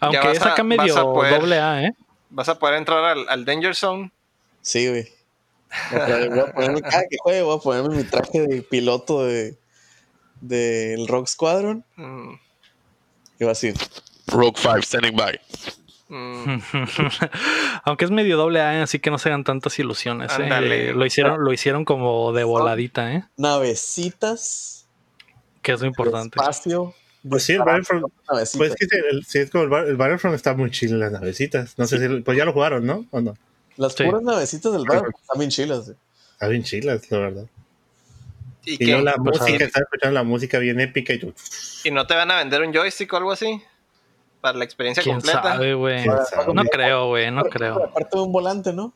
Aunque 0.00 0.30
es 0.32 0.42
acá 0.42 0.62
medio 0.62 0.96
a 0.98 1.02
poder- 1.02 1.40
doble 1.40 1.58
A, 1.60 1.82
¿eh? 1.84 1.92
Vas 2.30 2.48
a 2.48 2.58
poder 2.58 2.76
entrar 2.76 3.02
al, 3.04 3.28
al 3.28 3.44
Danger 3.44 3.74
Zone. 3.74 4.10
Sí, 4.60 4.88
güey. 4.88 5.08
Voy 6.30 6.38
a 6.40 6.52
ponerme, 6.52 6.80
cada 6.82 7.02
que 7.08 7.16
juegue 7.18 7.42
voy 7.42 7.56
a 7.56 7.60
ponerme 7.60 7.96
mi 7.96 8.04
traje 8.04 8.40
de 8.46 8.62
piloto 8.62 9.24
de 9.24 9.58
del 10.40 11.08
Rock 11.08 11.26
Squadron 11.26 11.84
Mm, 11.96 12.32
y 13.40 13.44
va 13.44 13.50
a 13.50 13.54
decir, 13.54 13.74
Rogue 14.28 14.54
5, 14.56 14.82
standing 14.82 15.16
by. 15.16 15.40
mm, 16.08 16.58
Aunque 17.84 18.04
es 18.04 18.10
medio 18.10 18.36
doble 18.36 18.60
A, 18.60 18.82
así 18.82 18.98
que 18.98 19.10
no 19.10 19.18
se 19.18 19.28
hagan 19.30 19.44
tantas 19.44 19.78
ilusiones. 19.78 20.30
¿eh? 20.32 20.42
Ándale. 20.44 20.90
Eh, 20.90 20.92
Lo 20.94 21.04
hicieron, 21.04 21.42
lo 21.44 21.52
hicieron 21.52 21.84
como 21.84 22.32
de 22.32 22.44
voladita, 22.44 23.12
¿eh? 23.12 23.24
navecitas, 23.36 24.86
Que 25.62 25.72
es 25.72 25.80
lo 25.80 25.86
importante. 25.86 26.38
espacio, 26.38 26.94
Pues 27.28 27.42
sí, 27.42 27.52
el 27.54 27.60
Battlefront. 27.60 28.06
Pues 28.26 28.54
es 28.56 28.76
que 28.76 28.96
el, 29.10 29.24
sí, 29.24 29.38
es 29.38 29.50
como 29.50 29.64
el, 29.76 29.88
el 29.88 29.96
Battlefront 29.96 30.36
está 30.36 30.54
muy 30.54 30.70
chill 30.70 30.90
en 30.92 31.00
las 31.00 31.12
navecitas. 31.12 31.78
No 31.78 31.86
sé 31.86 31.98
si. 31.98 32.20
Pues 32.20 32.36
ya 32.36 32.44
lo 32.44 32.52
jugaron, 32.52 32.84
¿no? 32.86 33.06
¿O 33.10 33.20
no? 33.20 33.34
Las 33.76 33.94
Sí. 33.94 34.04
puras 34.04 34.22
navecitas 34.22 34.72
del 34.72 34.84
barco 34.84 35.10
están 35.20 35.38
bien 35.38 35.50
chilas, 35.50 35.84
güey. 35.86 35.96
Está 36.32 36.48
bien 36.48 36.62
chilas, 36.62 37.10
la 37.10 37.18
verdad. 37.18 37.44
¿Y, 38.64 38.74
Y 38.74 38.78
qué? 38.78 38.86
luego 38.86 39.02
la 39.02 39.14
Pues, 39.16 39.40
música, 39.40 39.64
estaba 39.64 39.84
escuchando 39.84 40.14
la 40.14 40.22
música 40.24 40.58
bien 40.58 40.78
épica 40.80 41.12
y 41.14 41.18
yo. 41.20 41.28
¿Y 41.84 41.90
no 41.90 42.06
te 42.06 42.14
van 42.14 42.30
a 42.30 42.38
vender 42.38 42.62
un 42.62 42.72
joystick 42.72 43.12
o 43.12 43.16
algo 43.16 43.32
así? 43.32 43.62
Para 44.40 44.58
la 44.58 44.64
experiencia 44.64 45.02
¿Quién 45.02 45.16
completa. 45.16 45.42
sabe, 45.42 45.74
güey? 45.74 46.02
¿Quién 46.04 46.16
sabe? 46.30 46.54
No 46.54 46.64
creo, 46.64 47.08
güey, 47.08 47.30
no 47.30 47.42
creo. 47.44 47.84
Aparte 47.84 48.16
de 48.16 48.22
un 48.22 48.30
volante, 48.32 48.72
¿no? 48.72 48.92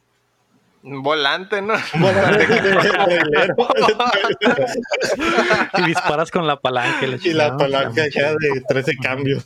Un 0.82 1.02
volante, 1.02 1.62
¿no? 1.62 1.74
Y 5.78 5.82
disparas 5.82 6.30
con 6.30 6.46
la 6.46 6.60
palanca. 6.60 7.06
y 7.06 7.32
la 7.32 7.56
palanca 7.56 8.06
ya 8.08 8.32
de 8.32 8.62
13 8.68 8.96
cambios. 9.02 9.44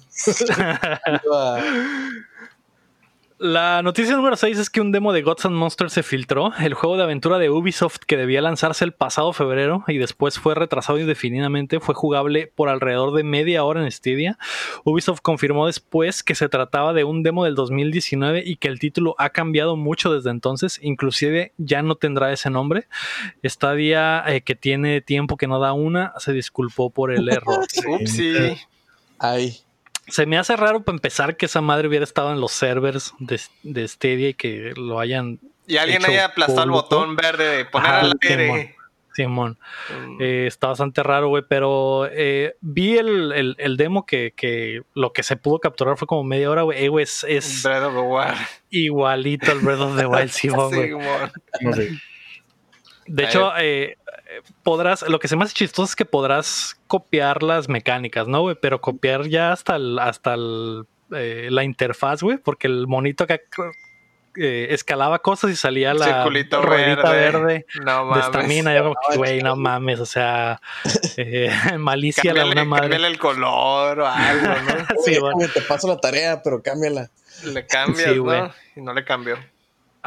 La 3.38 3.82
noticia 3.82 4.16
número 4.16 4.34
6 4.34 4.58
es 4.58 4.70
que 4.70 4.80
un 4.80 4.92
demo 4.92 5.12
de 5.12 5.20
Gods 5.20 5.44
and 5.44 5.56
Monsters 5.56 5.92
se 5.92 6.02
filtró, 6.02 6.54
el 6.58 6.72
juego 6.72 6.96
de 6.96 7.02
aventura 7.02 7.36
de 7.38 7.50
Ubisoft 7.50 7.98
que 8.06 8.16
debía 8.16 8.40
lanzarse 8.40 8.82
el 8.82 8.92
pasado 8.92 9.34
febrero 9.34 9.84
y 9.88 9.98
después 9.98 10.38
fue 10.38 10.54
retrasado 10.54 10.98
indefinidamente, 10.98 11.78
fue 11.78 11.94
jugable 11.94 12.50
por 12.54 12.70
alrededor 12.70 13.14
de 13.14 13.24
media 13.24 13.62
hora 13.62 13.84
en 13.84 13.92
Stadia. 13.92 14.38
Ubisoft 14.84 15.20
confirmó 15.20 15.66
después 15.66 16.22
que 16.22 16.34
se 16.34 16.48
trataba 16.48 16.94
de 16.94 17.04
un 17.04 17.22
demo 17.22 17.44
del 17.44 17.54
2019 17.56 18.42
y 18.42 18.56
que 18.56 18.68
el 18.68 18.78
título 18.78 19.14
ha 19.18 19.28
cambiado 19.28 19.76
mucho 19.76 20.14
desde 20.14 20.30
entonces, 20.30 20.78
inclusive 20.82 21.52
ya 21.58 21.82
no 21.82 21.96
tendrá 21.96 22.32
ese 22.32 22.48
nombre. 22.48 22.86
Stadia, 23.44 24.24
eh, 24.28 24.40
que 24.40 24.54
tiene 24.54 25.02
tiempo 25.02 25.36
que 25.36 25.46
no 25.46 25.60
da 25.60 25.74
una, 25.74 26.14
se 26.20 26.32
disculpó 26.32 26.88
por 26.88 27.12
el 27.12 27.28
error. 27.28 27.66
Upsi. 28.00 28.56
Ay, 29.18 29.58
Se 30.08 30.26
me 30.26 30.38
hace 30.38 30.56
raro 30.56 30.82
para 30.84 30.96
empezar 30.96 31.36
que 31.36 31.46
esa 31.46 31.60
madre 31.60 31.88
hubiera 31.88 32.04
estado 32.04 32.32
en 32.32 32.40
los 32.40 32.52
servers 32.52 33.12
de, 33.18 33.40
de 33.62 33.88
Stadia 33.88 34.28
y 34.30 34.34
que 34.34 34.72
lo 34.76 35.00
hayan 35.00 35.40
Y 35.66 35.76
alguien 35.78 36.04
haya 36.04 36.26
aplastado 36.26 36.62
el 36.64 36.70
botón 36.70 37.16
verde 37.16 37.56
de 37.56 37.64
poner 37.64 37.90
Ajá, 37.90 38.00
al 38.00 38.12
Simón. 38.22 38.38
aire. 38.56 38.76
Simón. 39.14 39.58
Mm. 40.08 40.18
Eh, 40.20 40.46
está 40.46 40.66
bastante 40.68 41.02
raro, 41.02 41.28
güey, 41.28 41.42
pero 41.48 42.06
eh, 42.12 42.54
vi 42.60 42.98
el, 42.98 43.32
el- 43.32 43.56
el 43.58 43.76
demo 43.78 44.04
que, 44.04 44.34
que 44.36 44.82
lo 44.94 45.12
que 45.14 45.22
se 45.22 45.36
pudo 45.36 45.58
capturar 45.58 45.96
fue 45.96 46.06
como 46.06 46.22
media 46.22 46.50
hora, 46.50 46.62
güey. 46.62 46.84
Eh, 46.84 46.88
güey, 46.88 47.04
es, 47.04 47.24
es 47.26 47.62
Breath 47.62 47.84
of 47.84 47.94
the 47.94 48.00
Wild. 48.00 48.36
igualito 48.70 49.50
al 49.52 49.60
Breath 49.60 49.80
of 49.80 49.96
the 49.96 50.06
Wild, 50.06 50.28
Simón, 50.30 50.68
güey. 50.74 50.88
Simón. 50.90 51.32
No 51.62 51.72
sé. 51.72 51.90
De 53.06 53.24
hecho, 53.24 53.56
eh, 53.56 53.84
eh, 53.92 53.96
podrás, 54.62 55.02
lo 55.08 55.18
que 55.18 55.28
se 55.28 55.36
me 55.36 55.44
hace 55.44 55.54
chistoso 55.54 55.90
es 55.90 55.96
que 55.96 56.04
podrás 56.04 56.76
copiar 56.86 57.42
las 57.42 57.68
mecánicas, 57.68 58.26
¿no, 58.28 58.40
güey? 58.42 58.56
Pero 58.60 58.80
copiar 58.80 59.26
ya 59.28 59.52
hasta 59.52 59.76
el, 59.76 59.98
hasta 59.98 60.34
el, 60.34 60.84
eh, 61.14 61.48
la 61.50 61.64
interfaz, 61.64 62.22
güey, 62.22 62.38
porque 62.38 62.66
el 62.66 62.86
monito 62.86 63.24
acá 63.24 63.40
eh, 64.38 64.66
escalaba 64.70 65.20
cosas 65.20 65.50
y 65.50 65.56
salía 65.56 65.94
la 65.94 66.04
Circulito 66.04 66.60
ruedita 66.60 67.10
verde. 67.10 67.40
verde, 67.40 67.66
No 67.84 68.04
de 68.04 68.10
mames. 68.10 68.24
estamina. 68.26 68.74
Yo 68.76 68.82
como 68.82 68.96
que, 69.10 69.16
güey, 69.16 69.40
no 69.42 69.56
mames, 69.56 69.98
o 70.00 70.06
sea, 70.06 70.60
eh, 71.16 71.50
malicia 71.78 72.34
la 72.34 72.44
una 72.44 72.64
madre. 72.64 72.82
cámbiale 72.82 73.06
el 73.08 73.18
color 73.18 74.00
o 74.00 74.06
algo, 74.06 74.46
¿no? 74.46 74.86
Sí, 75.04 75.12
oye, 75.12 75.20
bueno. 75.20 75.36
güey, 75.36 75.48
te 75.48 75.62
paso 75.62 75.88
la 75.88 75.96
tarea, 75.98 76.42
pero 76.42 76.62
cámbiala. 76.62 77.08
Le 77.44 77.66
cambias, 77.66 78.10
Sí. 78.12 78.20
Y 78.76 78.80
no 78.82 78.92
le 78.92 79.04
cambió. 79.04 79.38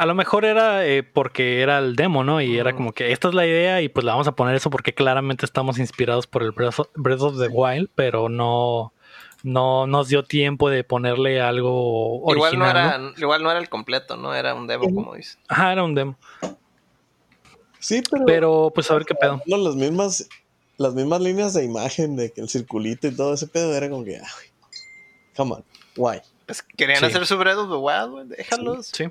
A 0.00 0.06
lo 0.06 0.14
mejor 0.14 0.46
era 0.46 0.86
eh, 0.86 1.02
porque 1.02 1.60
era 1.60 1.78
el 1.78 1.94
demo, 1.94 2.24
¿no? 2.24 2.40
Y 2.40 2.56
era 2.58 2.74
como 2.74 2.92
que 2.92 3.12
esta 3.12 3.28
es 3.28 3.34
la 3.34 3.46
idea 3.46 3.82
y 3.82 3.90
pues 3.90 4.02
le 4.04 4.10
vamos 4.10 4.26
a 4.28 4.32
poner 4.32 4.54
eso 4.54 4.70
porque 4.70 4.94
claramente 4.94 5.44
estamos 5.44 5.78
inspirados 5.78 6.26
por 6.26 6.42
el 6.42 6.52
Breath 6.52 6.78
of, 6.78 6.88
Breath 6.94 7.20
of 7.20 7.38
the 7.38 7.48
Wild, 7.48 7.90
pero 7.94 8.30
no, 8.30 8.94
no 9.42 9.86
nos 9.86 10.08
dio 10.08 10.24
tiempo 10.24 10.70
de 10.70 10.84
ponerle 10.84 11.42
algo 11.42 12.22
Igual 12.32 12.38
no, 12.58 12.64
original. 12.64 12.70
era, 12.70 12.98
¿no? 12.98 13.12
igual 13.18 13.42
no 13.42 13.50
era 13.50 13.60
el 13.60 13.68
completo, 13.68 14.16
¿no? 14.16 14.34
Era 14.34 14.54
un 14.54 14.66
demo, 14.66 14.84
como 14.84 15.14
dices. 15.16 15.38
Ajá, 15.48 15.72
era 15.72 15.84
un 15.84 15.94
demo. 15.94 16.16
Sí, 17.78 18.02
pero, 18.10 18.24
Pero 18.26 18.72
pues 18.74 18.90
a 18.90 18.94
ver 18.94 19.04
qué 19.04 19.14
pedo. 19.14 19.42
no, 19.46 19.56
las 19.58 19.74
mismas 19.74 20.28
las 20.78 20.94
mismas 20.94 21.20
líneas 21.20 21.52
de 21.52 21.62
imagen 21.64 22.16
de 22.16 22.30
que 22.32 22.40
el 22.40 22.48
circulito 22.48 23.06
y 23.06 23.14
todo 23.14 23.34
ese 23.34 23.46
pedo 23.46 23.74
era 23.74 23.90
como 23.90 24.02
que, 24.02 24.16
ah, 24.16 24.28
güey, 24.34 24.48
come 25.36 25.52
on, 25.56 25.64
why? 25.96 26.20
Pues 26.46 26.62
querían 26.62 27.00
Sí. 27.00 27.04
hacer 27.04 27.26
su 27.26 27.36
Breath 27.36 27.58
of 27.58 27.68
the 27.68 27.76
Wild, 27.76 28.10
güey. 28.12 28.26
Déjalos. 28.28 28.86
Sí. 28.86 29.04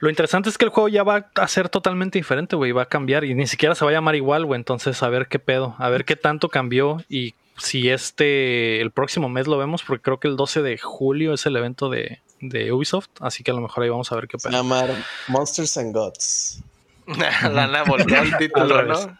Lo 0.00 0.08
interesante 0.08 0.48
es 0.48 0.56
que 0.58 0.64
el 0.64 0.70
juego 0.70 0.88
ya 0.88 1.02
va 1.02 1.30
a 1.34 1.48
ser 1.48 1.68
totalmente 1.68 2.18
diferente, 2.18 2.56
güey. 2.56 2.72
Va 2.72 2.82
a 2.82 2.86
cambiar 2.86 3.24
y 3.24 3.34
ni 3.34 3.46
siquiera 3.46 3.74
se 3.74 3.84
va 3.84 3.90
a 3.90 3.94
llamar 3.94 4.16
igual, 4.16 4.46
güey. 4.46 4.58
Entonces, 4.58 5.02
a 5.02 5.08
ver 5.08 5.28
qué 5.28 5.38
pedo. 5.38 5.74
A 5.78 5.88
ver 5.90 6.04
qué 6.04 6.16
tanto 6.16 6.48
cambió 6.48 7.04
y 7.08 7.34
si 7.58 7.90
este, 7.90 8.80
el 8.80 8.90
próximo 8.90 9.28
mes 9.28 9.46
lo 9.46 9.58
vemos, 9.58 9.82
porque 9.82 10.02
creo 10.02 10.18
que 10.18 10.28
el 10.28 10.36
12 10.36 10.62
de 10.62 10.78
julio 10.78 11.34
es 11.34 11.44
el 11.44 11.54
evento 11.56 11.90
de, 11.90 12.20
de 12.40 12.72
Ubisoft. 12.72 13.08
Así 13.20 13.42
que 13.44 13.50
a 13.50 13.54
lo 13.54 13.60
mejor 13.60 13.84
ahí 13.84 13.90
vamos 13.90 14.10
a 14.10 14.14
ver 14.16 14.26
qué 14.26 14.38
Se 14.38 14.48
pedo. 14.48 14.56
llama 14.58 14.84
Monsters 15.28 15.76
and 15.76 15.94
Gods. 15.94 16.62
Lana 17.42 17.82
volvió 17.84 18.20
al 18.20 18.36
título, 18.38 18.62
Al 18.78 18.86
revés. 18.86 19.06
¿no? 19.06 19.18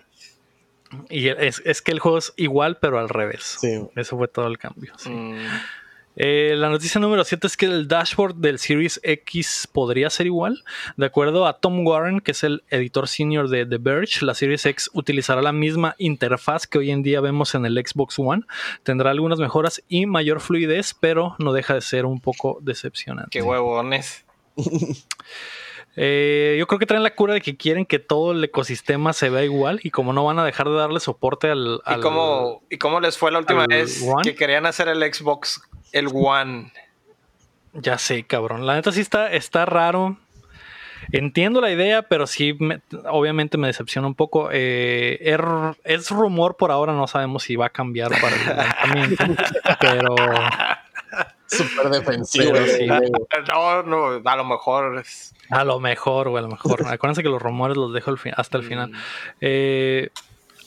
Y 1.10 1.28
es, 1.28 1.62
es 1.64 1.82
que 1.82 1.92
el 1.92 2.00
juego 2.00 2.18
es 2.18 2.32
igual, 2.36 2.78
pero 2.78 2.98
al 2.98 3.08
revés. 3.10 3.58
Sí. 3.60 3.80
Eso 3.96 4.16
fue 4.16 4.28
todo 4.28 4.46
el 4.46 4.58
cambio. 4.58 4.92
sí. 4.96 5.10
Mm. 5.10 5.36
Eh, 6.16 6.54
la 6.56 6.68
noticia 6.68 7.00
número 7.00 7.24
7 7.24 7.46
es 7.46 7.56
que 7.56 7.66
el 7.66 7.88
dashboard 7.88 8.34
del 8.36 8.58
Series 8.58 9.00
X 9.02 9.68
podría 9.72 10.10
ser 10.10 10.26
igual. 10.26 10.64
De 10.96 11.06
acuerdo 11.06 11.46
a 11.46 11.58
Tom 11.58 11.86
Warren, 11.86 12.20
que 12.20 12.32
es 12.32 12.44
el 12.44 12.64
editor 12.68 13.08
senior 13.08 13.48
de 13.48 13.64
The 13.64 13.78
Verge, 13.78 14.24
la 14.24 14.34
Series 14.34 14.66
X 14.66 14.90
utilizará 14.92 15.40
la 15.40 15.52
misma 15.52 15.94
interfaz 15.98 16.66
que 16.66 16.78
hoy 16.78 16.90
en 16.90 17.02
día 17.02 17.20
vemos 17.20 17.54
en 17.54 17.64
el 17.64 17.74
Xbox 17.74 18.18
One. 18.18 18.42
Tendrá 18.82 19.10
algunas 19.10 19.38
mejoras 19.38 19.82
y 19.88 20.06
mayor 20.06 20.40
fluidez, 20.40 20.94
pero 20.98 21.36
no 21.38 21.52
deja 21.52 21.74
de 21.74 21.80
ser 21.80 22.06
un 22.06 22.20
poco 22.20 22.58
decepcionante. 22.60 23.30
Qué 23.30 23.42
huevones. 23.42 24.24
Eh, 25.96 26.56
yo 26.58 26.66
creo 26.68 26.78
que 26.78 26.86
traen 26.86 27.02
la 27.02 27.14
cura 27.14 27.34
de 27.34 27.40
que 27.40 27.56
quieren 27.56 27.84
que 27.84 27.98
todo 27.98 28.32
el 28.32 28.44
ecosistema 28.44 29.12
se 29.12 29.28
vea 29.28 29.44
igual 29.44 29.80
y 29.82 29.90
como 29.90 30.12
no 30.12 30.24
van 30.24 30.38
a 30.38 30.44
dejar 30.44 30.68
de 30.68 30.76
darle 30.76 31.00
soporte 31.00 31.50
al... 31.50 31.80
¿Y 31.84 32.00
cómo, 32.00 32.62
¿Y 32.70 32.78
cómo 32.78 33.00
les 33.00 33.18
fue 33.18 33.32
la 33.32 33.40
última 33.40 33.66
vez 33.66 34.00
One? 34.02 34.22
que 34.22 34.36
querían 34.36 34.66
hacer 34.66 34.88
el 34.88 35.02
Xbox, 35.12 35.60
el 35.92 36.08
One? 36.12 36.72
Ya 37.72 37.98
sé, 37.98 38.24
cabrón. 38.24 38.66
La 38.66 38.74
neta 38.74 38.92
sí 38.92 39.00
está, 39.00 39.30
está 39.32 39.64
raro. 39.64 40.16
Entiendo 41.12 41.60
la 41.60 41.70
idea, 41.70 42.02
pero 42.02 42.26
sí, 42.26 42.54
me- 42.58 42.80
obviamente 43.08 43.56
me 43.58 43.68
decepciona 43.68 44.06
un 44.06 44.14
poco. 44.14 44.50
Eh, 44.52 45.18
er- 45.22 45.76
es 45.84 46.10
rumor 46.10 46.56
por 46.56 46.70
ahora, 46.70 46.92
no 46.92 47.06
sabemos 47.06 47.44
si 47.44 47.56
va 47.56 47.66
a 47.66 47.70
cambiar 47.70 48.10
para 48.20 48.36
el 48.36 48.56
lanzamiento, 48.56 49.24
pero 49.80 50.14
Súper 51.46 51.88
defensivo. 51.90 52.52
Pero 52.52 52.66
sí. 52.66 52.86
No, 52.86 53.82
no, 53.82 54.30
a 54.30 54.36
lo 54.36 54.44
mejor 54.44 54.98
es. 55.00 55.34
a 55.48 55.64
lo 55.64 55.80
mejor, 55.80 56.28
o 56.28 56.36
a 56.36 56.40
lo 56.42 56.48
mejor. 56.48 56.86
Acuérdense 56.86 57.22
que 57.22 57.28
los 57.28 57.42
rumores 57.42 57.76
los 57.76 57.92
dejo 57.92 58.16
fin- 58.16 58.34
hasta 58.36 58.58
el 58.58 58.64
final. 58.64 58.92
Eh, 59.40 60.10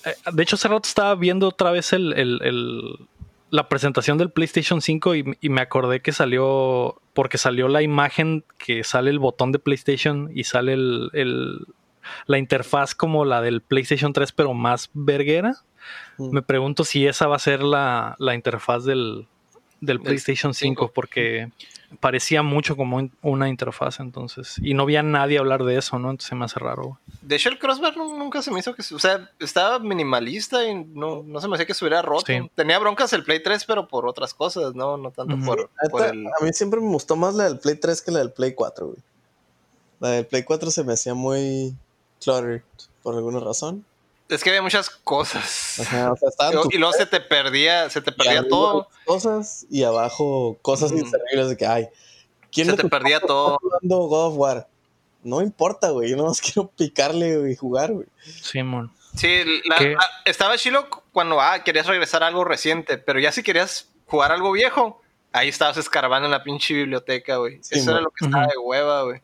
eh, 0.06 0.16
de 0.32 0.44
hecho, 0.44 0.56
hace 0.58 0.68
rato 0.68 0.88
estaba 0.88 1.16
viendo 1.16 1.48
otra 1.48 1.72
vez 1.72 1.94
el, 1.94 2.12
el- 2.14 2.42
el- 2.44 3.08
la 3.54 3.70
presentación 3.70 4.18
del 4.18 4.32
PlayStation 4.32 4.82
5 4.82 5.14
y, 5.16 5.38
y 5.40 5.50
me 5.50 5.62
acordé 5.62 6.02
que 6.02 6.12
salió, 6.12 7.00
porque 7.14 7.38
salió 7.38 7.68
la 7.68 7.84
imagen 7.84 8.44
que 8.58 8.84
sale 8.84 9.12
el 9.12 9.20
botón 9.20 9.52
de 9.52 9.60
PlayStation 9.60 10.32
y 10.34 10.46
sale 10.46 10.74
el, 10.74 11.12
el- 11.14 11.68
la 12.26 12.40
interfaz 12.40 12.96
como 12.96 13.26
la 13.26 13.42
del 13.42 13.62
PlayStation 13.62 14.12
3, 14.12 14.32
pero 14.32 14.56
más 14.56 14.90
verguera. 14.94 15.54
Mm. 16.18 16.32
Me 16.32 16.42
pregunto 16.42 16.84
si 16.84 17.06
esa 17.06 17.28
va 17.28 17.36
a 17.36 17.40
ser 17.40 17.62
la, 17.62 18.16
la 18.18 18.34
interfaz 18.34 18.86
del, 18.86 19.28
del 19.82 20.00
PlayStation 20.02 20.56
5, 20.56 20.92
porque 20.92 21.52
parecía 22.00 22.42
mucho 22.44 22.76
como 22.76 22.98
un- 22.98 23.12
una 23.22 23.50
interfaz 23.50 24.00
entonces. 24.00 24.56
Y 24.62 24.74
no 24.74 24.84
había 24.84 25.04
nadie 25.04 25.38
hablar 25.40 25.64
de 25.64 25.78
eso, 25.78 26.00
¿no? 26.00 26.10
Entonces 26.12 26.30
se 26.30 26.36
me 26.36 26.46
hace 26.46 26.60
raro. 26.60 26.84
güey. 26.84 26.96
De 27.22 27.36
hecho, 27.36 27.50
el 27.50 27.60
crossbar 27.60 27.96
nu- 27.98 28.18
nunca 28.18 28.42
se 28.42 28.52
me 28.52 28.60
hizo 28.60 28.74
que. 28.76 28.82
O 28.94 29.00
sea, 29.00 29.30
estaba 29.40 29.80
minimalista 29.80 30.64
y 30.66 30.76
no, 30.86 31.24
no 31.24 31.40
se 31.42 31.48
me 31.48 31.56
hacía 31.56 31.66
que 31.66 31.74
se 31.74 31.84
hubiera 31.86 32.02
roto. 32.02 32.26
Sí. 32.28 32.40
Tenía 32.56 32.80
broncas 32.80 33.14
el 33.14 33.24
Play 33.24 33.42
3, 33.42 33.66
pero 33.66 33.88
por 33.88 34.06
otras 34.08 34.34
cosas, 34.34 34.76
¿no? 34.76 34.98
No 34.98 35.12
tanto 35.12 35.36
por, 35.46 35.70
por 35.92 36.06
el. 36.06 36.28
A 36.28 36.44
mí 36.44 36.52
siempre 36.54 36.80
me 36.80 36.88
gustó 36.88 37.16
más 37.16 37.36
la 37.36 37.46
del 37.46 37.60
Play 37.60 37.76
3 37.76 38.02
que 38.02 38.12
la 38.12 38.20
del 38.20 38.32
Play 38.32 38.54
4, 38.54 38.88
güey. 38.88 38.98
La 40.00 40.10
del 40.10 40.26
Play 40.26 40.44
4 40.44 40.70
se 40.72 40.84
me 40.84 40.94
hacía 40.94 41.14
muy 41.14 41.74
cluttered 42.22 42.62
por 43.02 43.16
alguna 43.16 43.40
razón. 43.40 43.86
Es 44.34 44.44
que 44.44 44.50
había 44.50 44.62
muchas 44.62 44.90
cosas. 44.90 45.80
Ajá, 45.80 46.12
o 46.14 46.18
sea, 46.18 46.30
Y 46.72 46.78
luego 46.78 46.94
se 46.94 47.06
te 47.06 47.20
perdía, 47.22 47.90
se 47.90 48.02
te 48.02 48.12
perdía 48.12 48.48
todo. 48.48 48.88
cosas 49.06 49.66
y 49.70 49.84
abajo 49.84 50.58
cosas 50.62 50.92
Ujú. 50.92 51.02
inservibles 51.02 51.50
de 51.50 51.58
que, 51.58 51.66
ay, 51.66 51.88
¿quién 52.52 52.68
Se 52.70 52.76
te 52.76 52.88
perdía 52.90 53.20
todo. 53.20 53.58
jugando 53.60 53.98
God 54.08 54.28
of 54.28 54.38
War? 54.38 54.68
No 55.24 55.42
importa, 55.42 55.90
güey, 55.92 56.10
yo 56.10 56.18
nomás 56.18 56.42
quiero 56.54 56.68
picarle 56.70 57.52
y 57.52 57.56
jugar, 57.56 57.92
güey. 57.94 58.08
Simón. 58.42 58.92
Sí, 59.16 59.44
la- 59.66 59.78
¿Qué? 59.78 59.96
ah, 60.00 60.08
estaba 60.26 60.58
chilo 60.58 60.88
cuando 61.12 61.40
ah, 61.40 61.64
querías 61.64 61.86
regresar 61.88 62.24
a 62.24 62.28
algo 62.28 62.44
reciente, 62.44 62.98
pero 62.98 63.20
ya 63.20 63.32
si 63.32 63.44
querías 63.44 63.90
jugar 64.08 64.32
algo 64.32 64.52
viejo, 64.52 65.02
ahí 65.32 65.50
estabas 65.50 65.78
escarbando 65.78 66.26
en 66.26 66.32
la 66.32 66.44
pinche 66.44 66.74
biblioteca, 66.74 67.38
güey. 67.38 67.60
Sí, 67.64 67.78
Eso 67.80 67.92
era 67.92 68.02
lo 68.02 68.10
que 68.10 68.26
estaba 68.26 68.48
de 68.48 68.58
hueva, 68.58 69.04
güey. 69.04 69.22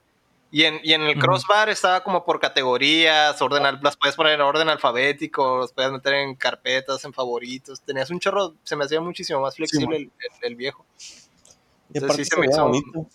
Y 0.51 0.63
en, 0.63 0.79
y 0.83 0.93
en 0.93 1.01
el 1.03 1.19
crossbar 1.19 1.69
estaba 1.69 2.03
como 2.03 2.25
por 2.25 2.39
categorías, 2.39 3.39
orden, 3.41 3.65
al- 3.67 3.79
las 3.83 3.95
puedes 3.97 4.15
poner 4.15 4.33
en 4.33 4.41
orden 4.41 4.67
alfabético, 4.67 5.59
las 5.61 5.71
puedes 5.73 5.91
meter 5.91 6.15
en 6.15 6.33
carpetas, 6.35 7.05
en 7.05 7.13
favoritos. 7.13 7.81
Tenías 7.81 8.09
un 8.09 8.19
chorro, 8.19 8.55
se 8.63 8.75
me 8.75 8.85
hacía 8.85 8.99
muchísimo 8.99 9.39
más 9.41 9.55
flexible 9.55 9.97
el, 9.97 10.03
el- 10.03 10.11
el 10.41 10.55
viejo. 10.55 10.83
Entonces 11.93 12.17
sí 12.17 12.23
se, 12.25 12.35
se 12.35 12.39
me 12.41 12.47
hizo- 12.47 12.63
bonito. 12.63 13.05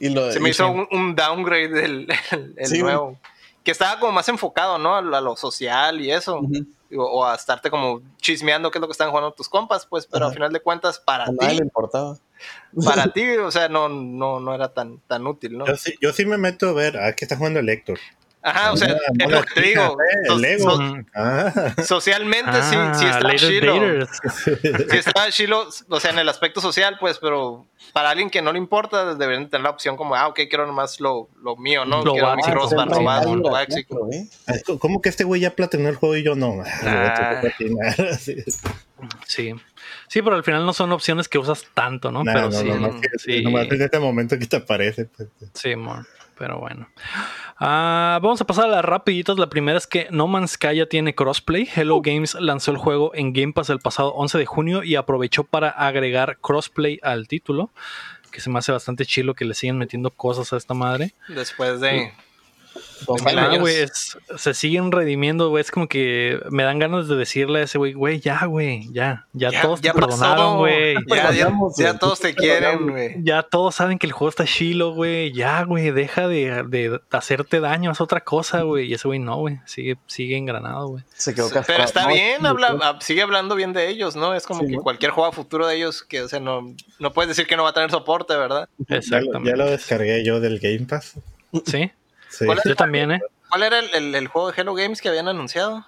Y 0.00 0.08
lo, 0.10 0.30
Se 0.32 0.40
me 0.40 0.50
hizo 0.50 0.68
un, 0.70 0.86
un 0.90 1.14
downgrade 1.14 1.68
del 1.68 2.08
el, 2.56 2.66
Sí, 2.66 2.82
nuevo. 2.82 3.18
Que 3.62 3.70
estaba 3.70 3.98
como 3.98 4.12
más 4.12 4.28
enfocado, 4.28 4.76
¿no? 4.76 4.96
A, 4.96 5.00
lo- 5.00 5.16
a 5.16 5.20
lo 5.22 5.36
social 5.36 6.00
y 6.00 6.10
eso. 6.10 6.40
o, 6.96 7.02
o 7.02 7.24
a 7.24 7.34
estarte 7.34 7.70
como 7.70 8.02
chismeando 8.18 8.70
qué 8.70 8.78
es 8.78 8.80
lo 8.80 8.86
que 8.88 8.92
están 8.92 9.08
jugando 9.08 9.32
tus 9.32 9.48
compas, 9.48 9.86
pues, 9.86 10.06
pero 10.06 10.24
Ajá. 10.26 10.28
al 10.30 10.34
final 10.34 10.52
de 10.52 10.60
cuentas, 10.60 10.98
para 11.00 11.24
ti, 11.26 11.46
le 11.46 11.54
importaba. 11.64 12.18
Para 12.84 13.08
ti, 13.12 13.28
o 13.36 13.50
sea, 13.50 13.68
no, 13.68 13.88
no, 13.88 14.40
no 14.40 14.54
era 14.54 14.72
tan, 14.72 14.98
tan 15.06 15.26
útil, 15.26 15.56
¿no? 15.58 15.66
Yo 15.66 15.76
sí, 15.76 15.94
yo 16.00 16.12
sí 16.12 16.24
me 16.26 16.38
meto 16.38 16.68
a 16.68 16.72
ver, 16.72 16.96
ah, 16.98 17.12
¿qué 17.14 17.24
está 17.24 17.36
jugando 17.36 17.60
el 17.60 17.68
Héctor? 17.68 17.98
Ajá, 18.46 18.72
o 18.72 18.76
sea, 18.76 18.88
Ah, 18.92 18.96
es 19.18 19.24
mola 19.24 19.38
lo 19.38 19.44
que 19.46 19.54
te 19.54 19.60
digo. 19.62 19.96
eh, 20.02 20.26
so- 20.28 20.34
el 20.34 20.40
Lego. 20.42 20.70
so-. 20.70 20.94
Ah, 21.14 21.74
socialmente 21.82 22.52
sí, 22.64 22.76
sí 22.92 23.06
Ah, 23.06 23.18
está 23.18 23.34
chilo. 23.36 24.06
Sí 24.90 24.96
está 24.98 25.30
chilo, 25.30 25.66
o 25.88 25.98
sea, 26.00 26.10
en 26.10 26.18
el 26.18 26.28
aspecto 26.28 26.60
social, 26.60 26.98
pues, 27.00 27.18
pero 27.18 27.64
para 27.94 28.10
alguien 28.10 28.28
que 28.28 28.42
no 28.42 28.52
le 28.52 28.58
importa, 28.58 29.14
deberían 29.14 29.48
tener 29.48 29.64
la 29.64 29.70
opción 29.70 29.96
como, 29.96 30.14
ah, 30.14 30.28
ok, 30.28 30.40
quiero 30.50 30.66
nomás 30.66 31.00
lo, 31.00 31.30
lo 31.42 31.56
mío, 31.56 31.86
¿no? 31.86 32.04
Lo 32.04 32.12
quiero 32.12 32.36
mi 32.36 32.42
crossbar 32.42 32.88
sí, 32.90 32.94
robado, 32.94 33.30
sí, 33.30 33.36
lo 33.40 33.50
básico. 33.50 34.10
ah, 34.46 34.52
¿Cómo 34.78 35.00
que 35.00 35.08
este 35.08 35.24
güey 35.24 35.40
ya 35.40 35.56
platinó 35.56 35.88
el 35.88 35.94
juego 35.96 36.14
y 36.16 36.22
yo 36.22 36.34
no? 36.34 36.62
Ah, 36.82 37.40
lo 37.42 37.48
que 37.48 37.74
Ah. 37.82 38.18
sí. 39.26 39.54
Sí. 40.14 40.22
Pero 40.22 40.36
al 40.36 40.44
final 40.44 40.64
no 40.64 40.72
son 40.72 40.92
opciones 40.92 41.28
que 41.28 41.38
usas 41.38 41.64
tanto, 41.74 42.12
¿no? 42.12 42.22
No, 42.22 42.32
pero 42.32 42.46
no, 42.46 42.52
sí. 42.52 42.64
no, 42.68 42.76
no, 42.78 43.00
que- 43.00 43.08
sí. 43.18 43.42
nomás 43.42 43.66
en 43.70 43.82
este 43.82 43.98
momento 43.98 44.38
que 44.38 44.46
te 44.46 44.56
aparece. 44.56 45.06
Pues. 45.06 45.28
Sí, 45.54 45.74
mon, 45.76 46.06
pero 46.38 46.58
bueno. 46.58 46.88
Ah, 47.58 48.18
vamos 48.22 48.40
a 48.40 48.46
pasar 48.46 48.66
a 48.66 48.68
las 48.68 48.84
rapiditas. 48.84 49.38
La 49.38 49.48
primera 49.48 49.78
es 49.78 49.86
que 49.86 50.08
No 50.10 50.26
Man's 50.26 50.52
Sky 50.52 50.76
ya 50.76 50.86
tiene 50.86 51.14
crossplay. 51.14 51.68
Hello 51.74 52.00
Games 52.00 52.34
lanzó 52.34 52.70
el 52.70 52.76
juego 52.78 53.12
en 53.14 53.32
Game 53.32 53.52
Pass 53.52 53.70
el 53.70 53.78
pasado 53.78 54.12
11 54.14 54.38
de 54.38 54.46
junio 54.46 54.82
y 54.82 54.96
aprovechó 54.96 55.44
para 55.44 55.70
agregar 55.70 56.38
crossplay 56.40 56.98
al 57.02 57.28
título. 57.28 57.70
Que 58.30 58.40
se 58.40 58.50
me 58.50 58.58
hace 58.58 58.72
bastante 58.72 59.06
chilo 59.06 59.34
que 59.34 59.44
le 59.44 59.54
siguen 59.54 59.78
metiendo 59.78 60.10
cosas 60.10 60.52
a 60.52 60.56
esta 60.56 60.74
madre. 60.74 61.14
Después 61.28 61.80
de... 61.80 62.12
Güey, 63.60 63.74
es- 63.82 64.16
se 64.36 64.54
siguen 64.54 64.90
redimiendo, 64.90 65.50
güey. 65.50 65.60
Es 65.60 65.70
como 65.70 65.88
que 65.88 66.40
me 66.50 66.62
dan 66.62 66.78
ganas 66.78 67.06
de 67.08 67.16
decirle 67.16 67.60
a 67.60 67.62
ese 67.64 67.76
güey, 67.78 67.92
güey, 67.92 68.20
ya, 68.20 68.44
güey, 68.46 68.88
ya, 68.92 69.26
ya, 69.32 69.50
Ya, 69.50 69.62
todos 69.62 69.80
ya 69.80 69.92
te 69.92 70.00
perdonaron, 70.00 70.56
güey. 70.58 70.94
Ya, 71.76 71.98
todos 71.98 72.20
te 72.20 72.34
quieren, 72.34 72.88
güey. 72.88 73.16
Ya 73.22 73.42
todos 73.42 73.74
saben 73.74 73.98
que 73.98 74.06
el 74.06 74.12
juego 74.12 74.30
está 74.30 74.44
chilo, 74.44 74.94
güey. 74.94 75.32
Ya, 75.32 75.62
güey, 75.64 75.90
deja 75.90 76.28
de, 76.28 76.64
de 76.66 77.00
hacerte 77.10 77.60
daño, 77.60 77.90
haz 77.90 78.00
otra 78.00 78.20
cosa, 78.22 78.62
güey. 78.62 78.86
Y 78.90 78.94
ese 78.94 79.08
güey 79.08 79.18
no, 79.18 79.36
güey. 79.36 79.58
Sigue, 79.66 79.96
sigue 80.06 80.36
engranado, 80.36 80.88
güey. 80.88 81.04
Se 81.14 81.34
quedó 81.34 81.48
Pero 81.48 81.60
castrado. 81.60 81.84
está 81.84 82.02
No, 82.02 82.08
bien, 82.14 82.46
habla, 82.46 82.98
sigue 83.00 83.22
hablando 83.22 83.54
bien 83.54 83.72
de 83.72 83.88
ellos, 83.88 84.16
¿no? 84.16 84.34
Es 84.34 84.46
como 84.46 84.60
Sí, 84.60 84.66
que 84.68 84.76
¿no? 84.76 84.82
cualquier 84.82 85.10
juego 85.12 85.28
a 85.28 85.32
futuro 85.32 85.66
de 85.66 85.76
ellos, 85.76 86.02
que, 86.02 86.22
o 86.22 86.28
sea, 86.28 86.40
no, 86.40 86.74
no 86.98 87.12
puedes 87.12 87.28
decir 87.28 87.46
que 87.46 87.56
no 87.56 87.64
va 87.64 87.70
a 87.70 87.74
tener 87.74 87.90
soporte, 87.90 88.34
¿verdad? 88.36 88.68
Ya, 88.78 88.84
lo- 88.88 88.96
Exactamente. 88.98 89.50
ya 89.50 89.56
lo 89.56 89.70
descargué 89.70 90.24
yo 90.24 90.40
del 90.40 90.58
Game 90.58 90.86
Pass. 90.88 91.14
Sí, 91.66 91.90
Sí. 92.38 92.46
¿Cuál 92.46 92.58
es? 92.58 92.64
yo 92.64 92.76
también, 92.76 93.12
¿eh? 93.12 93.20
¿Cuál 93.50 93.62
era 93.62 93.78
el, 93.78 93.94
el- 93.94 94.14
el 94.14 94.28
juego 94.28 94.50
de 94.50 94.60
Hello 94.60 94.74
Games 94.74 95.00
que 95.00 95.08
habían 95.08 95.28
anunciado? 95.28 95.84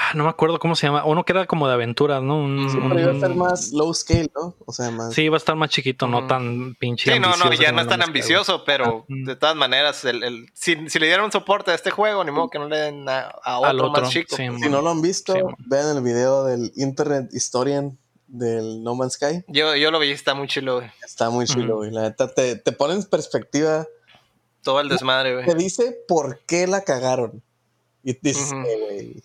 Ah, 0.00 0.12
no 0.14 0.22
me 0.24 0.30
acuerdo 0.30 0.60
cómo 0.60 0.76
se 0.76 0.86
llama. 0.86 1.04
Uno 1.04 1.24
que 1.24 1.32
era 1.32 1.46
como 1.46 1.66
de 1.66 1.74
aventuras, 1.74 2.22
¿no? 2.22 2.36
Un- 2.38 2.70
Sí, 2.70 2.78
Pero 2.80 3.00
iba 3.00 3.10
a 3.12 3.18
ser 3.20 3.34
más 3.34 3.72
low 3.72 3.92
scale, 3.92 4.30
¿no? 4.34 4.54
O 4.64 4.72
sea, 4.72 4.92
más. 4.92 5.12
Sí, 5.12 5.28
va 5.28 5.36
a 5.36 5.38
estar 5.38 5.56
más 5.56 5.70
chiquito, 5.70 6.06
no 6.06 6.26
tan 6.28 6.76
pinche. 6.76 7.12
Sí, 7.12 7.18
no, 7.18 7.34
no, 7.36 7.52
ya 7.52 7.72
no 7.72 7.80
es 7.80 7.88
tan 7.88 8.02
ambicioso, 8.02 8.62
pero 8.64 9.04
Mm. 9.08 9.24
de 9.24 9.34
todas 9.34 9.56
maneras, 9.56 10.04
el, 10.04 10.22
el- 10.22 10.50
si, 10.54 10.88
si 10.88 10.98
le 11.00 11.06
dieron 11.06 11.32
soporte 11.32 11.72
a 11.72 11.74
este 11.74 11.90
juego, 11.90 12.22
ni 12.22 12.30
modo 12.30 12.48
que 12.48 12.60
no 12.60 12.68
le 12.68 12.76
den 12.76 13.08
a, 13.08 13.22
a 13.42 13.58
otro, 13.58 13.70
Al 13.70 13.80
otro, 13.80 14.02
más 14.02 14.10
chico. 14.10 14.36
sí, 14.36 14.46
pues. 14.48 14.60
Si 14.60 14.68
no 14.68 14.82
lo 14.82 14.90
han 14.90 15.02
visto, 15.02 15.32
Sí, 15.32 15.40
vean 15.66 15.96
el 15.96 16.02
video 16.04 16.44
del 16.44 16.70
Internet 16.76 17.30
Historian 17.32 17.98
del 18.28 18.84
No 18.84 18.94
Man's 18.94 19.14
Sky. 19.14 19.42
Yo, 19.48 19.74
yo 19.74 19.90
lo 19.90 19.98
vi, 19.98 20.12
está 20.12 20.34
muy 20.34 20.46
chilo, 20.46 20.76
güey. 20.76 20.90
Está 21.04 21.28
muy 21.30 21.44
chulo, 21.46 21.64
Ujú. 21.74 21.76
güey. 21.78 21.90
La 21.90 22.02
neta, 22.02 22.32
te, 22.32 22.54
te 22.54 22.70
pone 22.70 22.94
en 22.94 23.02
perspectiva. 23.02 23.84
Todo 24.62 24.80
el 24.80 24.88
desmadre, 24.88 25.36
Te 25.38 25.44
güey. 25.44 25.56
dice 25.56 25.96
por 26.06 26.40
qué 26.46 26.66
la 26.66 26.82
cagaron. 26.82 27.42
Y 28.04 28.16
dices. 28.20 28.52
"Eh, 28.52 28.78
güey. 28.88 29.22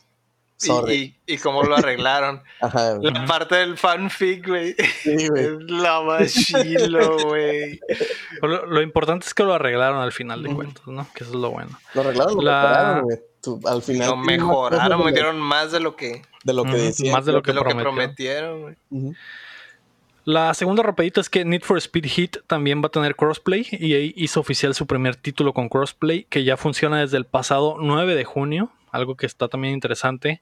Sorry. 0.58 0.94
Y, 1.28 1.34
y, 1.34 1.36
y 1.36 1.38
cómo 1.40 1.64
lo 1.64 1.76
arreglaron. 1.76 2.42
Ajá. 2.62 2.96
La 3.02 3.26
parte 3.26 3.56
del 3.56 3.78
fanfic, 3.78 4.48
güey. 4.48 4.76
Sí, 5.04 5.28
güey. 5.28 5.44
Es 5.46 5.52
la 5.68 6.02
más 6.02 6.34
chilo, 6.34 7.18
güey. 7.28 7.80
Lo, 8.42 8.66
lo 8.68 8.82
importante 8.82 9.26
es 9.28 9.34
que 9.34 9.44
lo 9.44 9.54
arreglaron 9.54 10.00
al 10.02 10.14
final 10.14 10.42
de 10.42 10.50
Ujú. 10.50 10.56
cuentas, 10.58 10.88
¿no? 10.88 11.06
Que 11.14 11.24
eso 11.26 11.34
es 11.34 11.40
lo 11.40 11.52
bueno. 11.52 11.78
Lo 11.94 12.02
arreglaron, 12.02 12.36
lo 12.36 12.42
La- 12.42 12.62
mejoraron, 12.62 13.04
güey. 13.04 13.20
Al 13.66 13.82
final. 13.82 14.10
Lo 14.10 14.16
mejoraron, 14.18 14.80
cosas 14.80 14.90
me 14.90 15.04
de 15.06 15.10
lo- 15.12 15.12
dieron 15.16 15.40
más 15.42 15.72
de 15.74 15.80
lo 15.82 15.96
que, 15.98 16.22
De 16.46 16.54
lo 16.54 16.64
que 16.64 16.72
decían. 16.78 17.14
más 17.14 17.26
de 17.26 17.34
lo 17.34 17.42
que 17.42 17.52
de 17.52 17.56
lo 17.56 17.64
que 17.66 17.70
prometió. 17.76 17.92
prometieron, 17.92 18.62
güey. 18.62 18.76
Ujú. 18.90 19.16
La 20.26 20.54
segunda 20.54 20.84
rapidita 20.84 21.20
es 21.20 21.30
que 21.30 21.44
Need 21.44 21.64
for 21.64 21.78
Speed 21.78 22.06
Heat 22.06 22.38
también 22.48 22.82
va 22.82 22.88
a 22.88 22.92
tener 22.92 23.16
crossplay 23.16 23.68
y 23.72 24.24
hizo 24.24 24.40
oficial 24.40 24.74
su 24.74 24.88
primer 24.88 25.18
título 25.18 25.54
con 25.54 25.68
crossplay 25.68 26.24
que 26.30 26.46
ya 26.46 26.56
funciona 26.56 27.02
desde 27.02 27.18
el 27.18 27.26
pasado 27.26 27.76
9 27.80 28.16
de 28.16 28.24
junio, 28.24 28.72
algo 28.92 29.18
que 29.18 29.26
está 29.26 29.50
también 29.50 29.74
interesante. 29.74 30.42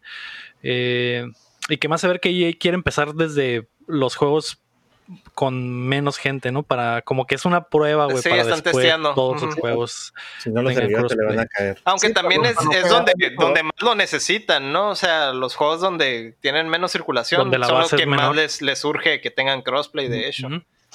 Eh, 0.61 1.25
y 1.67 1.77
que 1.77 1.87
más 1.87 2.01
se 2.01 2.07
ver 2.07 2.19
que 2.19 2.29
EA 2.29 2.53
quiere 2.59 2.75
empezar 2.75 3.15
desde 3.15 3.67
los 3.87 4.15
juegos 4.15 4.61
con 5.33 5.87
menos 5.87 6.17
gente, 6.17 6.51
¿no? 6.51 6.63
Para 6.63 7.01
como 7.01 7.27
que 7.27 7.35
es 7.35 7.45
una 7.45 7.63
prueba, 7.65 8.05
güey, 8.05 8.21
Sí, 8.21 8.29
para 8.29 8.41
están 8.41 8.55
después 8.61 8.75
testeando. 8.83 9.13
todos 9.13 9.41
los 9.41 9.55
juegos. 9.55 10.13
Si 10.39 10.49
no 10.49 10.61
los 10.61 10.73
servidores 10.73 11.15
le 11.17 11.25
van 11.25 11.39
a 11.39 11.45
caer. 11.47 11.81
Aunque 11.83 12.07
Sí, 12.07 12.13
también 12.13 12.45
es, 12.45 12.55
donde, 12.55 13.63
más 13.63 13.73
lo 13.81 13.95
necesitan, 13.95 14.71
¿no? 14.71 14.89
O 14.89 14.95
sea, 14.95 15.33
los 15.33 15.55
juegos 15.55 15.81
donde 15.81 16.35
tienen 16.39 16.69
menos 16.69 16.91
circulación 16.91 17.41
Donde 17.41 17.57
la 17.59 17.67
son 17.67 17.79
los 17.79 17.91
que 17.91 18.05
más 18.05 18.35
les, 18.35 18.61
les 18.61 18.79
surge 18.79 19.21
que 19.21 19.31
tengan 19.31 19.61
crossplay, 19.61 20.07
de 20.07 20.27
hecho. 20.27 20.47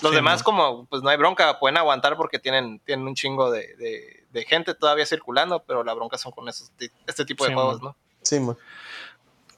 Los 0.03 0.11
Sí, 0.11 0.17
demás, 0.17 0.43
como, 0.43 0.85
pues 0.87 1.03
no 1.03 1.09
hay 1.09 1.17
bronca, 1.17 1.59
pueden 1.59 1.79
aguantar 1.79 2.17
porque 2.17 2.39
tienen, 2.39 2.81
tienen 2.81 3.07
un 3.07 3.15
chingo 3.15 3.51
de, 3.51 3.75
de- 3.77 4.25
de 4.31 4.45
gente 4.45 4.75
todavía 4.75 5.07
circulando, 5.07 5.65
pero 5.67 5.83
la 5.83 5.95
bronca 5.95 6.19
son 6.19 6.33
con 6.33 6.47
esos, 6.51 6.71
este 7.07 7.25
tipo 7.25 7.45
de 7.45 7.49
Sí, 7.51 7.55
juegos, 7.55 7.81
man. 7.81 7.93
¿no? 7.93 7.97
Sí, 8.21 8.39
man. 8.41 8.57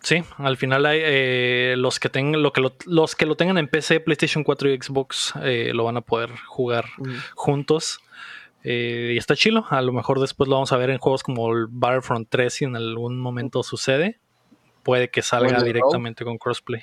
Sí, 0.09 0.23
al 0.39 0.57
final 0.57 0.87
hay 0.87 1.01
eh, 1.03 1.75
los 1.77 2.01
que 2.01 2.09
tengan 2.09 2.43
lo 2.43 2.51
que 2.53 2.63
lo- 2.63 2.75
los 2.87 3.15
que 3.15 3.27
lo 3.27 3.35
tengan 3.37 3.59
en 3.59 3.69
PC, 3.69 4.01
PlayStation 4.01 4.43
4 4.43 4.71
y 4.73 4.79
Xbox 4.81 5.35
eh, 5.43 5.73
lo 5.75 5.85
van 5.85 5.99
a 5.99 6.01
poder 6.01 6.31
jugar 6.47 6.87
juntos. 7.35 8.01
Eh, 8.65 9.13
y 9.15 9.19
está 9.19 9.37
chilo. 9.37 9.67
A 9.69 9.83
lo 9.83 9.93
mejor 9.93 10.19
después 10.19 10.49
lo 10.49 10.55
vamos 10.57 10.73
a 10.73 10.77
ver 10.79 10.89
en 10.91 10.99
juegos 10.99 11.23
como 11.23 11.53
el 11.53 11.67
Battlefront 11.69 12.27
3 12.31 12.53
si 12.55 12.65
en 12.65 12.75
algún 12.77 13.19
momento 13.21 13.63
sucede. 13.63 14.19
Puede 14.83 15.11
que 15.11 15.21
salga 15.21 15.49
directamente 15.67 16.25
con 16.25 16.39
crossplay. 16.39 16.83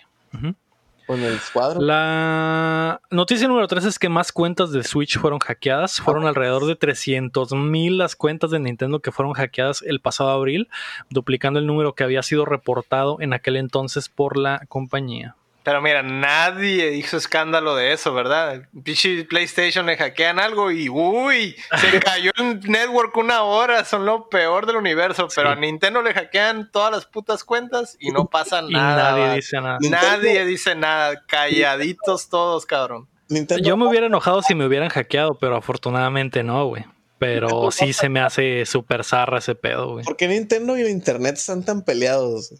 Con 1.05 1.21
el 1.21 1.33
escuadro. 1.33 1.79
La 1.81 3.01
noticia 3.11 3.47
número 3.47 3.67
3 3.67 3.85
es 3.85 3.99
que 3.99 4.09
más 4.09 4.31
cuentas 4.31 4.71
de 4.71 4.83
Switch 4.83 5.19
fueron 5.19 5.39
hackeadas. 5.39 6.01
Fueron 6.01 6.25
alrededor 6.25 6.65
de 6.65 6.75
300 6.75 7.53
mil 7.53 7.97
las 7.97 8.15
cuentas 8.15 8.51
de 8.51 8.59
Nintendo 8.59 8.99
que 8.99 9.11
fueron 9.11 9.33
hackeadas 9.33 9.83
el 9.83 10.01
pasado 10.01 10.29
abril, 10.29 10.67
duplicando 11.09 11.59
el 11.59 11.67
número 11.67 11.93
que 11.93 12.03
había 12.03 12.23
sido 12.23 12.45
reportado 12.45 13.21
en 13.21 13.33
aquel 13.33 13.57
entonces 13.57 14.09
por 14.09 14.37
la 14.37 14.65
compañía. 14.67 15.35
Pero 15.65 15.81
mira, 15.81 16.03
nadie 16.03 16.93
hizo 16.93 17.17
escándalo 17.17 17.75
de 17.75 17.91
eso, 17.91 18.13
¿verdad? 18.13 18.69
Pinche 18.83 19.25
PlayStation 19.25 19.87
le 19.87 19.97
hackean 19.97 20.39
algo 20.39 20.69
y 20.69 20.89
uy, 20.89 21.55
se 21.81 21.99
cayó 21.99 22.31
el 22.37 22.59
network 22.69 23.17
una 23.17 23.41
hora, 23.41 23.83
son 23.83 24.05
lo 24.05 24.29
peor 24.29 24.67
del 24.67 24.75
universo. 24.75 25.27
Pero 25.35 25.49
a 25.49 25.55
Nintendo 25.55 26.03
le 26.03 26.13
hackean 26.13 26.69
todas 26.71 26.91
las 26.91 27.07
putas 27.07 27.43
cuentas 27.43 27.97
y 27.99 28.11
no 28.11 28.25
pasa 28.27 28.61
Y 28.69 28.73
nada. 28.73 29.11
nadie 29.11 29.23
va. 29.27 29.33
dice 29.33 29.59
nada. 29.59 29.77
Nadie 29.81 30.45
dice 30.45 30.75
nada, 30.75 31.25
calladitos 31.25 32.29
todos, 32.29 32.67
cabrón. 32.67 33.07
Nintendo, 33.27 33.67
Yo 33.67 33.75
me 33.75 33.87
hubiera 33.87 34.05
enojado 34.05 34.43
si 34.43 34.53
me 34.53 34.67
hubieran 34.67 34.89
hackeado, 34.89 35.33
pero 35.39 35.55
afortunadamente 35.57 36.43
no, 36.43 36.67
güey. 36.67 36.85
Pero 37.17 37.71
sí 37.71 37.91
se 37.93 38.07
me 38.07 38.19
hace 38.19 38.67
súper 38.67 39.03
zarra 39.03 39.39
ese 39.39 39.55
pedo, 39.55 39.93
güey. 39.93 40.05
¿Por 40.05 40.15
qué 40.15 40.27
Nintendo 40.27 40.77
y 40.77 40.81
el 40.81 40.89
Internet 40.89 41.37
están 41.37 41.65
tan 41.65 41.83
peleados? 41.83 42.53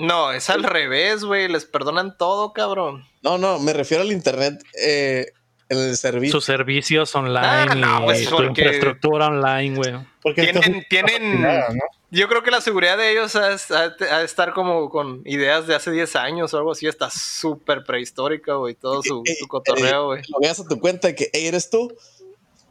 No, 0.00 0.32
es 0.32 0.50
al 0.50 0.62
revés, 0.64 1.24
güey. 1.24 1.48
Les 1.48 1.64
perdonan 1.64 2.16
todo, 2.18 2.52
cabrón. 2.52 3.04
No, 3.22 3.38
no, 3.38 3.58
me 3.58 3.72
refiero 3.72 4.02
al 4.02 4.10
Internet 4.12 4.62
eh, 4.82 5.26
en 5.68 5.78
el 5.78 5.96
servicio. 5.96 6.32
Sus 6.32 6.44
servicios 6.44 7.14
online 7.14 7.46
Ah, 7.46 7.66
no, 7.76 8.00
y 8.00 8.04
pues, 8.04 8.24
su 8.24 8.30
porque- 8.36 8.46
infraestructura 8.48 9.26
online, 9.28 9.76
güey. 9.76 9.92
Porque 10.22 10.42
Tienen, 10.42 10.74
es 10.76 10.88
tienen, 10.88 11.42
nada, 11.42 11.68
¿no? 11.70 11.80
yo 12.10 12.28
creo 12.28 12.42
que 12.42 12.50
la 12.50 12.60
seguridad 12.60 12.98
de 12.98 13.12
ellos 13.12 13.34
ha 13.36 13.50
de 13.50 14.24
estar 14.24 14.52
como 14.52 14.90
con 14.90 15.22
ideas 15.26 15.66
de 15.66 15.74
hace 15.74 15.90
10 15.90 16.16
años 16.16 16.52
o 16.54 16.58
algo 16.58 16.72
así. 16.72 16.86
Está 16.86 17.08
súper 17.10 17.84
prehistórica, 17.84 18.54
güey. 18.54 18.74
Todo 18.74 19.02
su, 19.02 19.22
Eh, 19.26 19.34
su 19.38 19.46
cotorreo, 19.48 20.06
güey. 20.06 20.22
Lo 20.28 20.40
veas 20.40 20.58
a 20.60 20.64
tu 20.66 20.78
cuenta 20.80 21.08
de 21.08 21.14
que, 21.14 21.30
"Ey, 21.32 21.46
¿eres 21.46 21.70
tú? 21.70 21.94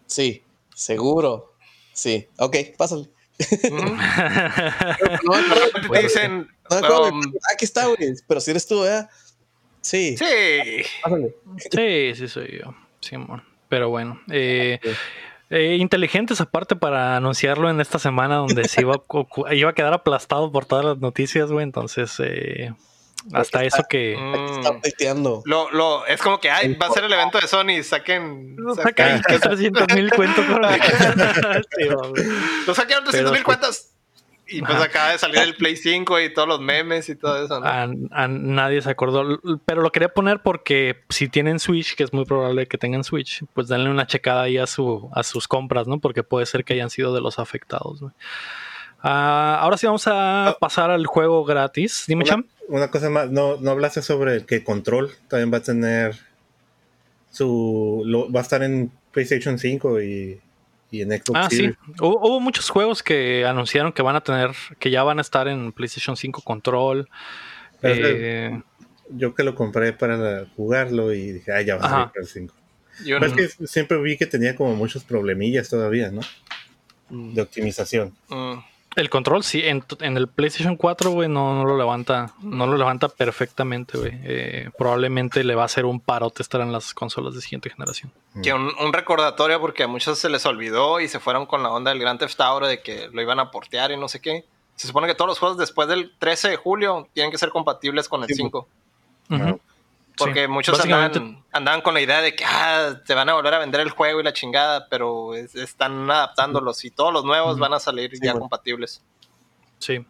Sí, 0.08 0.44
seguro. 0.76 1.54
Sí, 1.94 2.28
ok, 2.38 2.56
pásale. 2.78 3.10
No, 5.24 5.94
te 5.94 6.02
dicen, 6.02 6.48
no 6.70 7.08
um, 7.08 7.22
aquí 7.54 7.66
está, 7.66 7.86
güey. 7.88 8.14
Pero 8.28 8.42
si 8.42 8.52
eres 8.52 8.68
tú, 8.68 8.82
¿verdad? 8.82 9.10
Sí, 9.82 10.18
sí, 10.18 10.26
pásale. 11.02 11.36
Sí, 11.72 12.16
sí 12.16 12.28
soy 12.28 12.60
yo, 12.60 12.76
Simón. 13.00 13.44
Pero 13.70 13.90
bueno, 13.90 14.20
eh, 14.30 14.80
eh, 15.50 15.78
inteligentes 15.80 16.42
aparte 16.42 16.76
para 16.76 17.16
anunciarlo 17.16 17.70
en 17.70 17.80
esta 17.80 17.98
semana 17.98 18.38
donde 18.38 18.68
se 18.68 18.82
iba 18.82 19.02
iba 19.52 19.70
a 19.70 19.74
quedar 19.74 19.94
aplastado 19.94 20.52
por 20.52 20.66
todas 20.66 20.86
las 20.86 20.98
noticias, 20.98 21.52
güey. 21.52 21.64
Entonces, 21.64 22.16
eh, 22.20 22.74
hasta 23.34 23.64
eso 23.64 23.84
que... 23.90 24.16
Mm. 24.18 24.60
Está 24.60 24.72
updateando. 24.72 25.42
Lo, 25.46 25.70
lo, 25.72 26.06
es 26.06 26.22
como 26.22 26.40
que, 26.40 26.50
ay, 26.50 26.76
va 26.76 26.88
a 26.88 26.92
ser 26.92 27.04
el 27.04 27.14
evento 27.14 27.40
de 27.40 27.48
Sony, 27.48 27.84
saquen, 27.84 28.56
Sacan 28.76 29.22
saquen 29.24 29.42
300 29.42 29.96
mil 29.96 30.10
cuentos. 30.12 30.46
Lo 32.68 32.76
saquearon 32.76 33.04
300 33.04 33.12
Pero 33.12 33.32
mil 33.32 33.44
cuentas. 33.44 33.94
Y 34.52 34.62
pues 34.62 34.74
Ajá. 34.74 34.86
acaba 34.86 35.12
de 35.12 35.20
salir 35.20 35.40
el 35.40 35.56
Play 35.56 35.76
5 35.76 36.20
y 36.22 36.34
todos 36.34 36.48
los 36.48 36.60
memes 36.60 37.08
y 37.10 37.16
todo 37.16 37.44
eso, 37.44 37.60
¿no? 37.60 37.68
A, 37.68 37.84
a 37.84 38.28
nadie 38.28 38.82
se 38.82 38.90
acordó, 38.90 39.40
pero 39.66 39.82
lo 39.82 39.92
quería 39.92 40.10
poner 40.10 40.42
porque 40.42 41.04
si 41.10 41.30
tienen 41.30 41.60
Switch, 41.60 41.96
que 41.96 42.04
es 42.04 42.14
muy 42.14 42.26
probable 42.26 42.68
que 42.68 42.80
tengan 42.80 43.04
Switch, 43.04 43.44
pues 43.54 43.68
denle 43.68 43.92
una 43.92 44.08
checada 44.08 44.44
ahí 44.44 44.58
a, 44.58 44.66
su, 44.66 45.10
a 45.14 45.22
sus 45.22 45.48
compras, 45.48 45.88
¿no? 45.88 46.00
Porque 46.00 46.24
puede 46.24 46.48
ser 46.48 46.66
que 46.66 46.74
hayan 46.74 46.90
sido 46.90 47.14
de 47.14 47.22
los 47.22 47.38
afectados. 47.38 48.04
Ah, 49.02 49.60
ahora 49.62 49.78
sí 49.78 49.86
vamos 49.86 50.08
a 50.08 50.58
pasar 50.60 50.90
al 50.90 51.06
juego 51.06 51.46
gratis. 51.46 52.06
Dime, 52.08 52.26
Cham. 52.26 52.46
Una 52.70 52.90
cosa 52.90 53.10
más, 53.10 53.30
no, 53.30 53.58
no 53.58 53.72
hablaste 53.72 54.02
sobre 54.02 54.46
que 54.46 54.64
Control 54.64 55.12
también 55.28 55.52
va 55.54 55.58
a 55.58 55.62
tener 55.64 56.16
su. 57.32 58.04
lo- 58.06 58.32
va 58.32 58.40
a 58.40 58.44
estar 58.44 58.64
en 58.64 58.92
PlayStation 59.12 59.58
5 59.60 60.02
y, 60.02 60.40
y 60.92 61.02
en 61.02 61.10
Xbox 61.12 61.32
Ah, 61.36 61.48
sí. 61.50 61.72
Hubo, 62.00 62.20
hubo 62.28 62.40
muchos 62.40 62.70
juegos 62.70 63.04
que 63.04 63.46
anunciaron 63.46 63.92
que 63.94 64.02
van 64.02 64.16
a 64.16 64.22
tener, 64.22 64.52
que 64.80 64.90
ya 64.92 65.04
van 65.04 65.18
a 65.20 65.22
estar 65.22 65.48
en 65.48 65.72
PlayStation 65.72 66.16
5 66.18 66.42
Control. 66.42 67.08
Eh, 67.82 68.62
Yo 69.12 69.34
que 69.34 69.44
lo 69.44 69.56
compré 69.56 69.94
para 69.94 70.46
jugarlo 70.56 71.14
y 71.14 71.32
dije, 71.34 71.52
ah, 71.52 71.62
ya 71.62 71.76
va 71.78 71.86
a 71.86 71.90
salir 71.90 72.12
el 72.16 72.28
5. 72.28 72.54
Yo 73.06 73.20
no- 73.20 73.26
es 73.26 73.34
que 73.34 73.68
siempre 73.68 74.02
vi 74.02 74.18
que 74.18 74.26
tenía 74.26 74.56
como 74.56 74.76
muchos 74.76 75.04
problemillas 75.04 75.70
todavía, 75.70 76.12
¿no? 76.12 76.22
De 77.10 77.42
optimización. 77.42 78.14
Mm. 78.28 78.54
El 79.00 79.10
control, 79.10 79.44
sí, 79.44 79.62
en, 79.66 79.84
en 80.02 80.18
el 80.18 80.28
PlayStation 80.28 80.76
4, 80.76 81.12
güey, 81.12 81.28
no, 81.30 81.56
no 81.56 81.66
lo 81.66 81.78
levanta, 81.78 82.34
no 82.42 82.68
lo 82.68 82.78
levanta 82.78 83.10
perfectamente, 83.10 83.98
güey. 83.98 84.12
Eh, 84.24 84.70
probablemente 84.78 85.44
le 85.44 85.56
va 85.56 85.64
a 85.64 85.66
hacer 85.66 85.86
un 85.86 86.00
parote 86.00 86.44
estar 86.44 86.62
en 86.62 86.72
las 86.72 86.94
consolas 86.94 87.34
de 87.36 87.42
siguiente 87.42 87.70
generación. 87.70 88.12
Que 88.44 88.54
un, 88.54 88.72
un 88.80 88.94
recordatorio 88.94 89.60
porque 89.60 89.84
a 89.84 89.88
muchos 89.88 90.20
se 90.20 90.30
les 90.30 90.46
olvidó 90.46 91.00
y 91.00 91.08
se 91.08 91.20
fueron 91.20 91.46
con 91.46 91.64
la 91.64 91.70
onda 91.72 91.92
del 91.92 92.00
Grand 92.00 92.20
Theft 92.20 92.40
Auto 92.42 92.68
de 92.68 92.82
que 92.82 93.10
lo 93.12 93.22
iban 93.22 93.40
a 93.40 93.52
portear 93.52 93.92
y 93.92 93.98
no 93.98 94.08
sé 94.08 94.22
qué. 94.22 94.46
Se 94.76 94.88
supone 94.88 95.08
que 95.08 95.16
todos 95.16 95.28
los 95.28 95.40
juegos 95.40 95.58
después 95.58 95.88
del 95.90 96.14
13 96.20 96.50
de 96.50 96.56
julio 96.56 97.08
tienen 97.14 97.32
que 97.32 97.38
ser 97.38 97.50
compatibles 97.50 98.08
con 98.08 98.22
el 98.22 98.28
Sí, 98.28 98.36
5. 98.36 98.68
Ujú. 99.32 99.60
Porque 100.20 100.42
Sí. 100.44 100.48
muchos 100.48 100.78
Básicamente- 100.78 101.18
andaban, 101.20 101.44
andaban 101.52 101.82
con 101.82 101.94
la 101.96 102.02
idea 102.02 102.22
de 102.22 102.36
que 102.36 102.44
ah, 102.46 103.00
te 103.06 103.14
van 103.16 103.28
a 103.30 103.34
volver 103.34 103.54
a 103.56 103.60
vender 103.60 103.82
el 103.82 103.90
juego 103.90 104.20
y 104.20 104.24
la 104.24 104.34
chingada, 104.34 104.88
pero 104.90 105.34
es- 105.34 105.56
están 105.56 106.10
adaptándolos 106.12 106.86
y 106.86 106.92
todos 106.92 107.12
los 107.12 107.26
nuevos 107.26 107.58
van 107.58 107.74
a 107.74 107.80
salir 107.80 108.12
Sí, 108.12 108.20
ya 108.22 108.32
bueno. 108.34 108.42
compatibles. 108.42 109.02
Sí. 109.80 110.06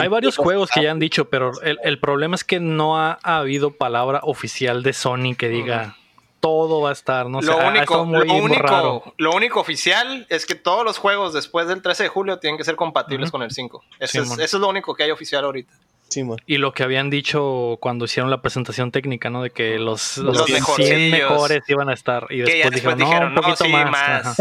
Hay 0.00 0.08
varios 0.08 0.36
juegos 0.36 0.70
que 0.70 0.82
ya 0.82 0.90
han 0.90 0.98
dicho, 0.98 1.28
pero 1.28 1.52
el, 1.62 1.78
el 1.84 2.00
problema 2.00 2.34
es 2.34 2.42
que 2.44 2.58
no 2.60 2.98
ha, 2.98 3.18
habido 3.22 3.72
palabra 3.76 4.20
oficial 4.24 4.82
de 4.82 4.92
Sony 4.92 5.34
que 5.38 5.48
diga 5.48 5.96
todo 6.40 6.82
va 6.82 6.90
a 6.90 6.92
estar, 6.92 7.26
¿no? 7.30 7.38
O 7.38 7.42
sea, 7.42 7.54
lo, 7.54 7.60
ha 7.62 7.68
único, 7.68 8.04
muy, 8.04 8.26
lo, 8.28 8.34
único, 8.34 8.62
raro. 8.62 9.14
lo 9.16 9.32
único 9.32 9.60
oficial 9.60 10.26
es 10.28 10.44
que 10.44 10.54
todos 10.54 10.84
los 10.84 10.98
juegos 10.98 11.32
después 11.32 11.66
del 11.68 11.80
13 11.80 12.02
de 12.02 12.08
julio 12.10 12.38
tienen 12.38 12.58
que 12.58 12.64
ser 12.64 12.76
compatibles 12.76 13.30
con 13.30 13.42
el 13.42 13.50
5. 13.50 13.82
Eso, 13.98 14.12
Sí, 14.12 14.18
es, 14.18 14.38
eso 14.38 14.56
es 14.58 14.60
lo 14.60 14.68
único 14.68 14.94
que 14.94 15.04
hay 15.04 15.10
oficial 15.10 15.42
ahorita. 15.44 15.72
Sí. 16.14 16.24
Y 16.46 16.58
lo 16.58 16.72
que 16.72 16.82
habían 16.82 17.10
dicho 17.10 17.78
cuando 17.80 18.04
hicieron 18.04 18.30
la 18.30 18.40
presentación 18.42 18.92
técnica, 18.92 19.30
¿no? 19.30 19.42
De 19.42 19.50
que 19.50 19.78
los, 19.78 20.18
los, 20.18 20.36
Los 20.36 20.46
100 20.46 20.58
mejorcillos. 20.60 21.10
mejores 21.10 21.62
iban 21.68 21.88
a 21.88 21.94
estar. 21.94 22.26
Y 22.30 22.38
después, 22.38 22.70
después 22.72 22.96
dijeron, 22.96 22.98
dijeron, 22.98 23.34
no, 23.34 23.40
no, 23.40 23.46
un 23.48 23.54
poquito 23.56 23.64
sí, 23.64 23.72
más. 23.72 24.36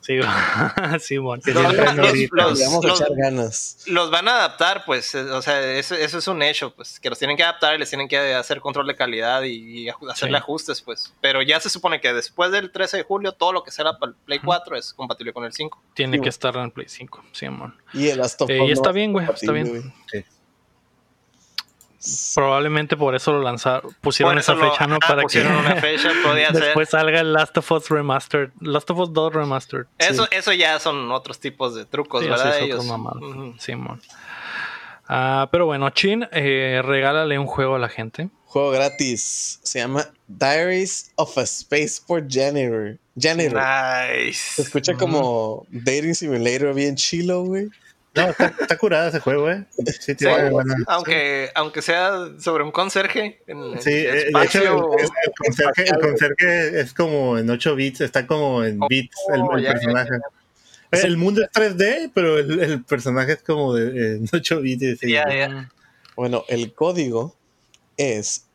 Sí, 0.00 0.20
Simón. 1.06 1.40
Que 1.44 1.52
Los- 1.52 3.00
ganas. 3.16 3.84
van 4.10 4.28
a 4.28 4.36
adaptar, 4.36 4.84
pues, 4.84 5.14
eh, 5.14 5.22
o 5.22 5.42
sea, 5.42 5.60
eso, 5.72 5.94
eso 5.94 6.18
es 6.18 6.28
un 6.28 6.42
hecho, 6.42 6.74
pues, 6.74 6.98
que 7.00 7.08
los 7.10 7.18
tienen 7.18 7.36
que 7.36 7.42
adaptar 7.42 7.74
y 7.74 7.78
les 7.78 7.88
tienen 7.88 8.08
que 8.08 8.18
hacer 8.34 8.60
control 8.60 8.86
de 8.86 8.96
calidad 8.96 9.42
y, 9.42 9.88
hacerle 9.88 10.38
Sí. 10.38 10.42
ajustes, 10.42 10.82
pues. 10.82 11.14
Pero 11.20 11.42
ya 11.42 11.60
se 11.60 11.70
supone 11.70 12.00
que 12.00 12.12
después 12.12 12.50
del 12.52 12.70
13 12.70 12.98
de 12.98 13.02
julio, 13.04 13.32
todo 13.32 13.52
lo 13.52 13.62
que 13.62 13.70
será 13.70 13.98
para 13.98 14.10
el 14.10 14.16
Play 14.24 14.38
4 14.40 14.76
es 14.76 14.92
compatible 14.92 15.32
con 15.32 15.44
el 15.44 15.52
5. 15.52 15.80
Tiene 15.94 16.16
Sí, 16.18 16.22
que 16.22 16.28
estar 16.28 16.56
en 16.56 16.62
el 16.64 16.72
Play 16.72 16.86
5, 16.88 17.22
Simón. 17.32 17.76
Y 17.92 18.08
el 18.08 18.18
Last 18.18 18.40
of 18.42 18.50
Eh, 18.50 18.56
y 18.56 18.66
no 18.66 18.72
está 18.72 18.92
bien, 18.92 19.12
güey, 19.12 19.26
está 19.32 19.52
bien. 19.52 19.68
güey. 19.68 19.82
Sí. 22.02 22.32
Probablemente 22.34 22.96
por 22.96 23.14
eso 23.14 23.30
lo 23.32 23.42
lanzaron, 23.42 23.94
pusieron 24.00 24.38
esa 24.38 24.54
lo- 24.54 24.70
fecha, 24.70 24.86
¿no? 24.86 24.94
ajá, 25.00 25.06
Para 25.06 25.20
que 25.20 25.22
pusieron 25.24 25.54
una 25.54 25.76
fecha, 25.82 26.10
podía 26.24 26.50
ser. 26.50 26.64
después 26.64 26.88
salga 26.88 27.20
el 27.20 27.32
Last 27.34 27.56
of 27.58 27.70
Us 27.72 27.90
Remastered. 27.90 28.50
Last 28.60 28.88
of 28.90 28.98
Us 29.00 29.12
2 29.12 29.34
Remastered. 29.34 29.84
Eso, 29.98 30.26
eso 30.30 30.52
ya 30.54 30.78
son 30.78 31.12
otros 31.12 31.38
tipos 31.40 31.74
de 31.74 31.84
trucos, 31.84 32.22
Sí, 32.24 32.28
¿verdad? 32.30 32.58
Ellos. 32.58 32.84
mamada. 32.86 33.20
Ujú. 33.20 33.54
Simón. 33.58 34.00
Ah, 35.08 35.48
pero 35.52 35.66
bueno, 35.66 35.90
Chin, 35.90 36.26
eh, 36.32 36.80
regálale 36.84 37.38
un 37.38 37.46
juego 37.46 37.74
a 37.74 37.78
la 37.78 37.88
gente. 37.88 38.30
Juego 38.46 38.70
gratis. 38.70 39.60
Se 39.62 39.80
llama 39.80 40.06
Diaries 40.26 41.12
of 41.16 41.36
a 41.36 41.44
Spaceport 41.46 42.26
Janitor. 42.28 42.96
Janitor. 43.16 43.60
Se 43.60 44.24
Nice. 44.24 44.62
escucha 44.62 44.94
como 44.94 45.66
Dating 45.70 46.14
Simulator 46.14 46.72
bien 46.74 46.96
chilo, 46.96 47.42
güey. 47.42 47.68
No, 48.14 48.28
está, 48.30 48.46
está 48.60 48.76
curada 48.76 49.08
ese 49.08 49.20
juego, 49.20 49.48
¿eh? 49.50 49.64
Sí, 50.00 50.14
Sí. 50.18 50.26
buena- 50.50 50.74
Aunque, 50.88 51.50
aunque 51.54 51.80
sea 51.80 52.12
sobre 52.40 52.64
un 52.64 52.72
conserje 52.72 53.40
en 53.46 53.58
el 53.58 53.80
Sí, 53.80 53.90
eh, 53.90 54.02
de 54.12 54.18
hecho, 54.20 54.28
espacio. 54.28 54.92
el, 54.98 55.04
el 55.04 55.32
conserje, 55.38 55.82
el 55.84 56.00
conserje 56.00 56.80
es 56.80 56.92
como 56.92 57.38
en 57.38 57.48
8 57.48 57.74
bits, 57.76 58.00
está 58.00 58.26
como 58.26 58.64
en 58.64 58.82
Oh, 58.82 58.88
bits 58.88 59.16
el, 59.32 59.40
el 59.40 59.62
ya, 59.62 59.68
ya, 59.68 59.72
personaje. 59.74 60.10
El 60.90 61.16
mundo 61.18 61.42
es 61.42 61.50
3D, 61.52 62.10
pero 62.12 62.38
el, 62.38 62.58
el 62.58 62.82
personaje 62.84 63.34
es 63.34 63.42
como 63.42 63.74
de 63.74 64.16
en 64.16 64.28
8 64.32 64.60
bits. 64.60 64.98
sí. 65.00 65.12
Ya, 65.12 65.24
ya. 65.32 65.70
Bueno, 66.16 66.44
el 66.48 66.74
código 66.74 67.36
es 67.96 68.46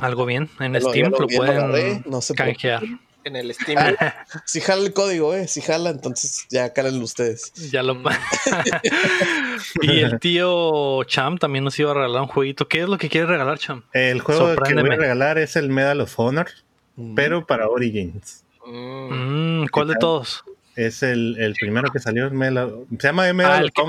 Algo 0.00 0.24
bien. 0.24 0.48
En 0.58 0.72
Ya 0.72 0.80
lo- 0.80 0.88
Steam 0.90 1.04
ya 1.04 1.10
lo- 1.10 1.18
lo, 1.18 1.26
ya 1.28 1.32
lo 1.32 1.36
pueden 1.44 1.56
agarré, 1.58 2.02
no 2.06 2.20
se 2.22 2.34
canjear. 2.34 2.82
En 3.24 3.36
el 3.36 3.54
Steam. 3.54 3.78
Si 4.46 4.60
jala 4.60 4.82
el 4.84 4.92
código, 4.94 5.34
eh, 5.34 5.46
si 5.46 5.60
jala, 5.60 5.90
entonces 5.90 6.46
ya 6.50 6.72
cálenlo 6.72 7.04
ustedes. 7.04 7.52
Ya 7.70 7.82
lo. 7.82 8.00
Y 9.82 10.00
el 10.00 10.18
tío 10.18 11.04
Cham 11.04 11.38
también 11.38 11.64
nos 11.64 11.78
iba 11.78 11.90
a 11.92 11.94
regalar 11.94 12.22
un 12.22 12.28
jueguito. 12.28 12.66
¿Qué 12.66 12.80
es 12.82 12.88
lo 12.88 12.98
que 12.98 13.08
quiere 13.08 13.26
regalar, 13.26 13.58
Cham? 13.58 13.84
El 13.92 14.20
juego 14.22 14.56
que 14.62 14.74
voy 14.74 14.90
a 14.90 14.96
regalar 14.96 15.38
es 15.38 15.54
el 15.56 15.68
Medal 15.68 16.00
of 16.00 16.18
Honor, 16.18 16.48
Mm. 16.96 17.14
pero 17.14 17.46
para 17.46 17.68
Origins. 17.68 18.44
Mm. 18.66 19.62
Mm, 19.62 19.66
¿Cuál 19.68 19.88
de 19.88 19.94
todos? 19.96 20.42
Es 20.76 21.02
el, 21.02 21.36
el 21.38 21.54
primero 21.54 21.90
que 21.92 21.98
salió. 21.98 22.28
se 22.30 22.34
llama 22.34 23.32
Medal 23.32 23.52
Ah, 23.52 23.58
el 23.60 23.72
que-. 23.72 23.82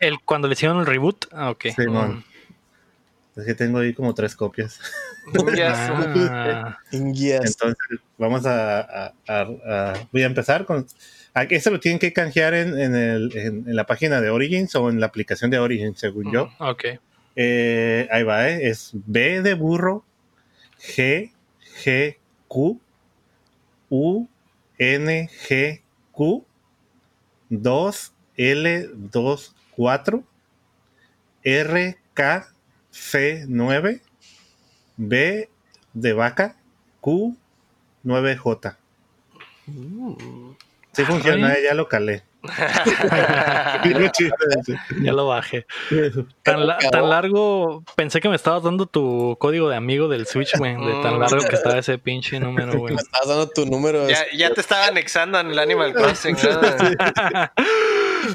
El, 0.00 0.20
cuando 0.20 0.48
le 0.48 0.54
hicieron 0.54 0.78
el 0.80 0.86
reboot. 0.86 1.26
Ah, 1.32 1.50
ok. 1.50 1.66
Simón. 1.74 2.24
Es 3.36 3.44
que 3.44 3.54
tengo 3.54 3.78
ahí 3.78 3.92
como 3.92 4.14
tres 4.14 4.34
copias. 4.34 4.80
Ah, 5.68 6.78
Yes. 6.90 7.40
Entonces, 7.44 7.98
vamos 8.16 8.46
a, 8.46 8.80
a- 8.80 9.12
a- 9.28 9.40
a- 9.66 10.08
Voy 10.12 10.22
a 10.22 10.26
empezar 10.26 10.64
con. 10.64 10.86
¿A 11.34 11.42
¿Eso 11.42 11.70
lo 11.70 11.80
tienen 11.80 11.98
que 11.98 12.12
canjear 12.12 12.54
en, 12.54 12.78
en 12.78 12.94
el- 12.94 13.36
en- 13.36 13.68
en 13.68 13.76
la 13.76 13.84
página 13.86 14.20
de 14.20 14.30
Origins 14.30 14.74
o 14.76 14.88
en 14.88 15.00
la 15.00 15.06
aplicación 15.06 15.50
de 15.50 15.58
Origins, 15.58 15.98
según 15.98 16.32
yo? 16.32 16.50
ok. 16.58 16.84
Eh, 17.34 18.08
ahí 18.10 18.22
va, 18.22 18.48
¿eh? 18.48 18.68
Es 18.68 18.90
B 18.94 19.42
de 19.42 19.52
burro, 19.54 20.04
G, 20.80 21.32
G, 21.84 22.16
Q, 22.48 22.80
U, 23.90 24.26
N, 24.78 25.28
G, 25.48 25.82
Q, 26.16 26.44
2, 27.50 28.12
L, 28.38 28.88
2, 28.94 29.54
4, 29.76 30.24
R, 31.44 31.98
K, 32.14 32.46
C, 32.90 33.44
9, 33.46 34.00
B 34.96 35.50
de 35.92 36.12
vaca, 36.14 36.56
Q, 37.00 37.36
9J. 38.04 38.76
Sí 40.92 41.04
funciona, 41.04 41.48
Ay. 41.48 41.58
eh, 41.58 41.64
ya 41.64 41.74
lo 41.74 41.88
calé. 41.88 42.22
Ya 45.02 45.12
lo 45.12 45.26
bajé. 45.26 45.66
Tan, 46.42 46.66
la- 46.66 46.78
tan 46.78 47.08
largo, 47.10 47.82
pensé 47.96 48.20
que 48.20 48.28
me 48.28 48.36
estabas 48.36 48.62
dando 48.62 48.86
tu 48.86 49.36
código 49.38 49.68
de 49.68 49.76
amigo 49.76 50.08
del 50.08 50.26
Switch, 50.26 50.56
güey. 50.58 50.74
De 50.76 51.02
tan 51.02 51.18
largo 51.18 51.38
que 51.48 51.54
estaba 51.56 51.78
ese 51.78 51.98
pinche 51.98 52.38
número, 52.40 52.78
güey. 52.78 52.94
Me 52.94 53.00
estás 53.02 53.28
dando 53.28 53.48
tu 53.48 53.66
número. 53.66 54.08
ya, 54.08 54.24
ya 54.36 54.50
te 54.52 54.60
estaba 54.60 54.86
anexando 54.86 55.38
en 55.40 55.50
el 55.50 55.58
Animal 55.58 55.92
Crossing. 55.92 56.36
¿no? 56.36 57.50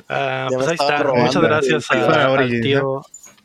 Ah, 0.08 0.48
pues 0.50 0.68
ahí 0.70 0.76
está. 0.80 1.00
robando 1.00 1.26
Muchas 1.26 1.42
gracias 1.44 1.92
a- 1.92 2.26
al 2.38 2.62
tío 2.62 3.02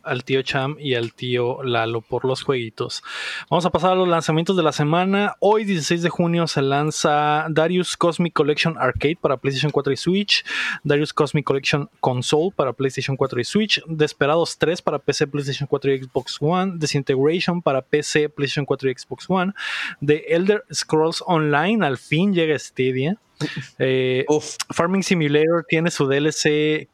al 0.07 0.25
tío 0.25 0.43
Cham 0.43 0.77
y 0.79 0.95
al 0.95 1.13
tío 1.13 1.63
Lalo 1.63 2.01
por 2.01 2.25
los 2.25 2.43
jueguitos. 2.43 3.03
Vamos 3.51 3.67
a 3.67 3.71
pasar 3.71 3.93
a 3.93 3.95
los 3.95 4.09
lanzamientos 4.09 4.57
de 4.57 4.63
la 4.63 4.73
semana. 4.73 5.35
Hoy, 5.41 5.65
16 5.65 6.03
de 6.03 6.09
junio, 6.09 6.47
se 6.47 6.63
lanza 6.63 7.47
Darius 7.51 7.97
Cosmic 7.97 8.33
Collection 8.33 8.77
Arcade 8.79 9.19
para 9.21 9.37
PlayStation 9.37 9.71
4 9.71 9.93
y 9.93 9.97
Switch, 9.97 10.45
Darius 10.85 11.13
Cosmic 11.13 11.45
Collection 11.45 11.91
Console 12.01 12.51
para 12.55 12.73
PlayStation 12.73 13.17
4 13.17 13.41
y 13.41 13.45
Switch, 13.45 13.83
Desperados 13.87 14.59
3 14.59 14.83
para 14.83 14.99
PC, 14.99 15.27
PlayStation 15.27 15.67
4 15.67 15.93
y 15.93 16.03
Xbox 16.03 16.37
One, 16.41 16.75
Disintegration 16.77 17.63
para 17.63 17.83
PC, 17.83 18.29
PlayStation 18.29 18.65
4 18.65 18.91
y 18.91 18.95
Xbox 18.95 19.27
One, 19.29 19.53
The 20.05 20.35
Elder 20.35 20.65
Scrolls 20.73 21.23
Online, 21.27 21.85
al 21.85 21.99
fin 21.99 22.33
llega 22.33 22.59
Stadia. 22.59 23.19
Eh, 23.79 24.25
Farming 24.71 25.03
Simulator 25.03 25.67
tiene 25.69 25.91
su 25.91 26.07
DLC 26.07 26.89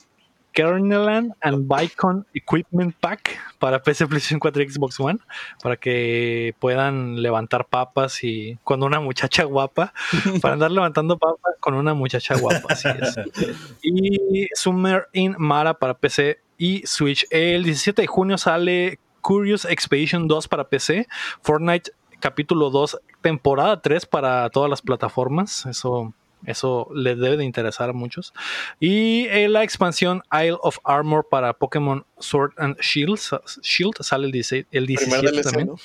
Kernelland 0.53 1.35
and 1.41 1.67
Bicon 1.69 2.27
Equipment 2.35 2.95
Pack 3.01 3.39
para 3.59 3.83
PC, 3.83 4.07
PlayStation 4.07 4.41
4 4.41 4.63
y 4.63 4.71
Xbox 4.71 5.01
One, 5.01 5.19
para 5.63 5.77
que 5.77 6.55
puedan 6.59 7.23
levantar 7.23 7.67
papas 7.67 8.23
y 8.25 8.59
con 8.65 8.83
una 8.83 9.01
muchacha 9.01 9.45
guapa, 9.45 9.93
para 10.43 10.55
andar 10.55 10.71
levantando 10.71 11.19
papas 11.19 11.55
con 11.61 11.75
una 11.75 11.95
muchacha 11.95 12.37
guapa, 12.37 12.73
así 12.73 12.89
es. 12.89 13.17
Y 13.83 14.49
Summer 14.55 15.09
in 15.13 15.35
Mara 15.39 15.75
para 15.75 15.95
PC 15.95 16.41
y 16.59 16.83
Switch. 16.87 17.27
El 17.31 17.65
17 17.65 18.03
de 18.03 18.07
junio 18.07 18.39
sale 18.39 18.99
Curious 19.21 19.65
Expedition 19.65 20.29
2 20.29 20.49
para 20.49 20.69
PC, 20.69 21.09
Fortnite 21.43 21.93
capítulo 22.21 22.71
2, 22.71 23.01
temporada 23.21 23.81
3 23.81 24.07
para 24.07 24.49
todas 24.51 24.71
las 24.71 24.81
plataformas, 24.83 25.67
eso 25.67 26.15
eso 26.47 26.89
les 26.95 27.19
debe 27.19 27.37
de 27.37 27.45
interesar 27.45 27.91
a 27.91 27.93
muchos. 27.93 28.33
Y 28.81 29.27
eh, 29.29 29.49
la 29.49 29.63
expansión 29.63 30.23
Isle 30.33 30.57
of 30.61 30.79
Armor 30.85 31.27
para 31.31 31.53
Pokémon 31.53 32.05
Sword 32.19 32.53
and 32.59 32.79
Shield, 32.81 33.19
Shield 33.63 33.95
sale 34.01 34.27
el 34.27 34.33
16, 34.33 34.67
el 34.71 34.85
primer 34.87 35.21
17 35.21 35.33
DLC, 35.33 35.43
también. 35.45 35.67
¿no? 35.69 35.77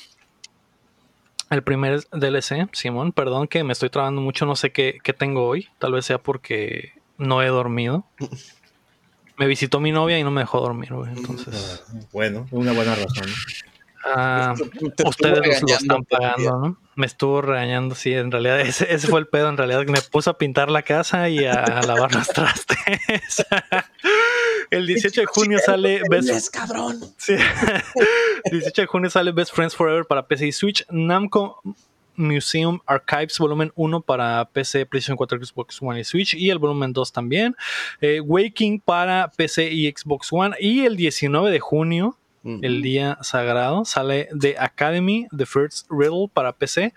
El 1.50 1.64
primer 1.64 2.02
DLC, 2.12 2.68
Simón, 2.74 3.14
perdón 3.14 3.48
que 3.48 3.64
me 3.64 3.72
estoy 3.72 3.90
trabando 3.90 4.20
mucho, 4.22 4.46
no 4.46 4.56
sé 4.58 4.72
qué, 4.72 4.98
qué 5.02 5.14
tengo 5.14 5.46
hoy, 5.48 5.70
tal 5.80 5.94
vez 5.94 6.06
sea 6.06 6.18
porque 6.18 6.92
no 7.18 7.42
he 7.42 7.48
dormido. 7.48 8.06
Me 9.40 9.46
visitó 9.46 9.80
mi 9.80 9.92
novia 9.92 10.18
y 10.18 10.24
no 10.24 10.32
me 10.32 10.42
dejó 10.42 10.60
dormir, 10.60 10.92
güey, 10.96 11.12
entonces... 11.16 11.84
Bueno, 12.12 12.48
una 12.50 12.72
buena 12.72 12.96
razón. 12.96 13.28
ah, 14.04 14.56
ustedes 15.06 15.62
los- 15.62 15.62
lo 15.62 15.78
están 15.78 16.04
pagando, 16.06 16.58
¿no? 16.60 16.78
Me 16.98 17.06
estuvo 17.06 17.44
regañando, 17.44 17.94
sí, 17.94 18.12
en 18.12 18.32
realidad 18.32 18.60
ese, 18.62 18.92
ese 18.92 19.08
fue 19.08 19.20
el 19.20 19.28
pedo, 19.28 19.50
en 19.50 19.58
realidad 19.58 19.86
me 19.86 20.02
puso 20.02 20.32
a 20.32 20.38
pintar 20.40 20.72
la 20.72 20.82
casa 20.82 21.30
y 21.30 21.46
a, 21.46 21.54
a 21.54 21.84
lavar 21.84 22.14
los 22.14 22.28
trastes. 22.28 23.46
el 24.72 24.88
18 24.88 25.22
de 25.22 25.28
junio 25.28 25.60
sale 25.64 26.02
Best 26.10 26.30
¡Es 26.30 26.50
cabrón! 26.50 27.00
Sí. 27.18 27.36
18 28.52 28.82
de 28.82 28.88
junio 28.88 29.12
sale 29.12 29.32
Best 29.32 29.54
Friends 29.54 29.76
Forever 29.76 30.06
para 30.06 30.28
PC 30.28 30.48
y 30.48 30.52
Switch. 30.52 30.86
Namco 30.90 31.62
Museum 32.16 32.80
Archives 32.88 33.38
volumen 33.38 33.72
1 33.76 34.02
para 34.02 34.46
PC, 34.46 34.88
PlayStation 34.88 35.18
4, 35.18 35.46
Xbox 35.46 35.80
One 35.80 36.00
y 36.00 36.04
Switch. 36.04 36.34
Y 36.34 36.50
el 36.50 36.58
volumen 36.58 36.94
2 36.94 37.12
también. 37.12 37.56
Eh, 38.02 38.22
Waking 38.22 38.80
para 38.80 39.32
PC 39.36 39.72
y 39.72 39.88
Xbox 39.92 40.30
One. 40.32 40.56
Y 40.60 40.86
el 40.86 40.96
19 40.96 41.52
de 41.52 41.60
junio, 41.60 42.18
el 42.62 42.82
día 42.82 43.18
sagrado, 43.22 43.86
sale 43.86 44.30
The 44.40 44.56
Academy, 44.58 45.28
The 45.36 45.46
First 45.46 45.88
Riddle 45.90 46.30
para 46.34 46.54
PC. 46.54 46.94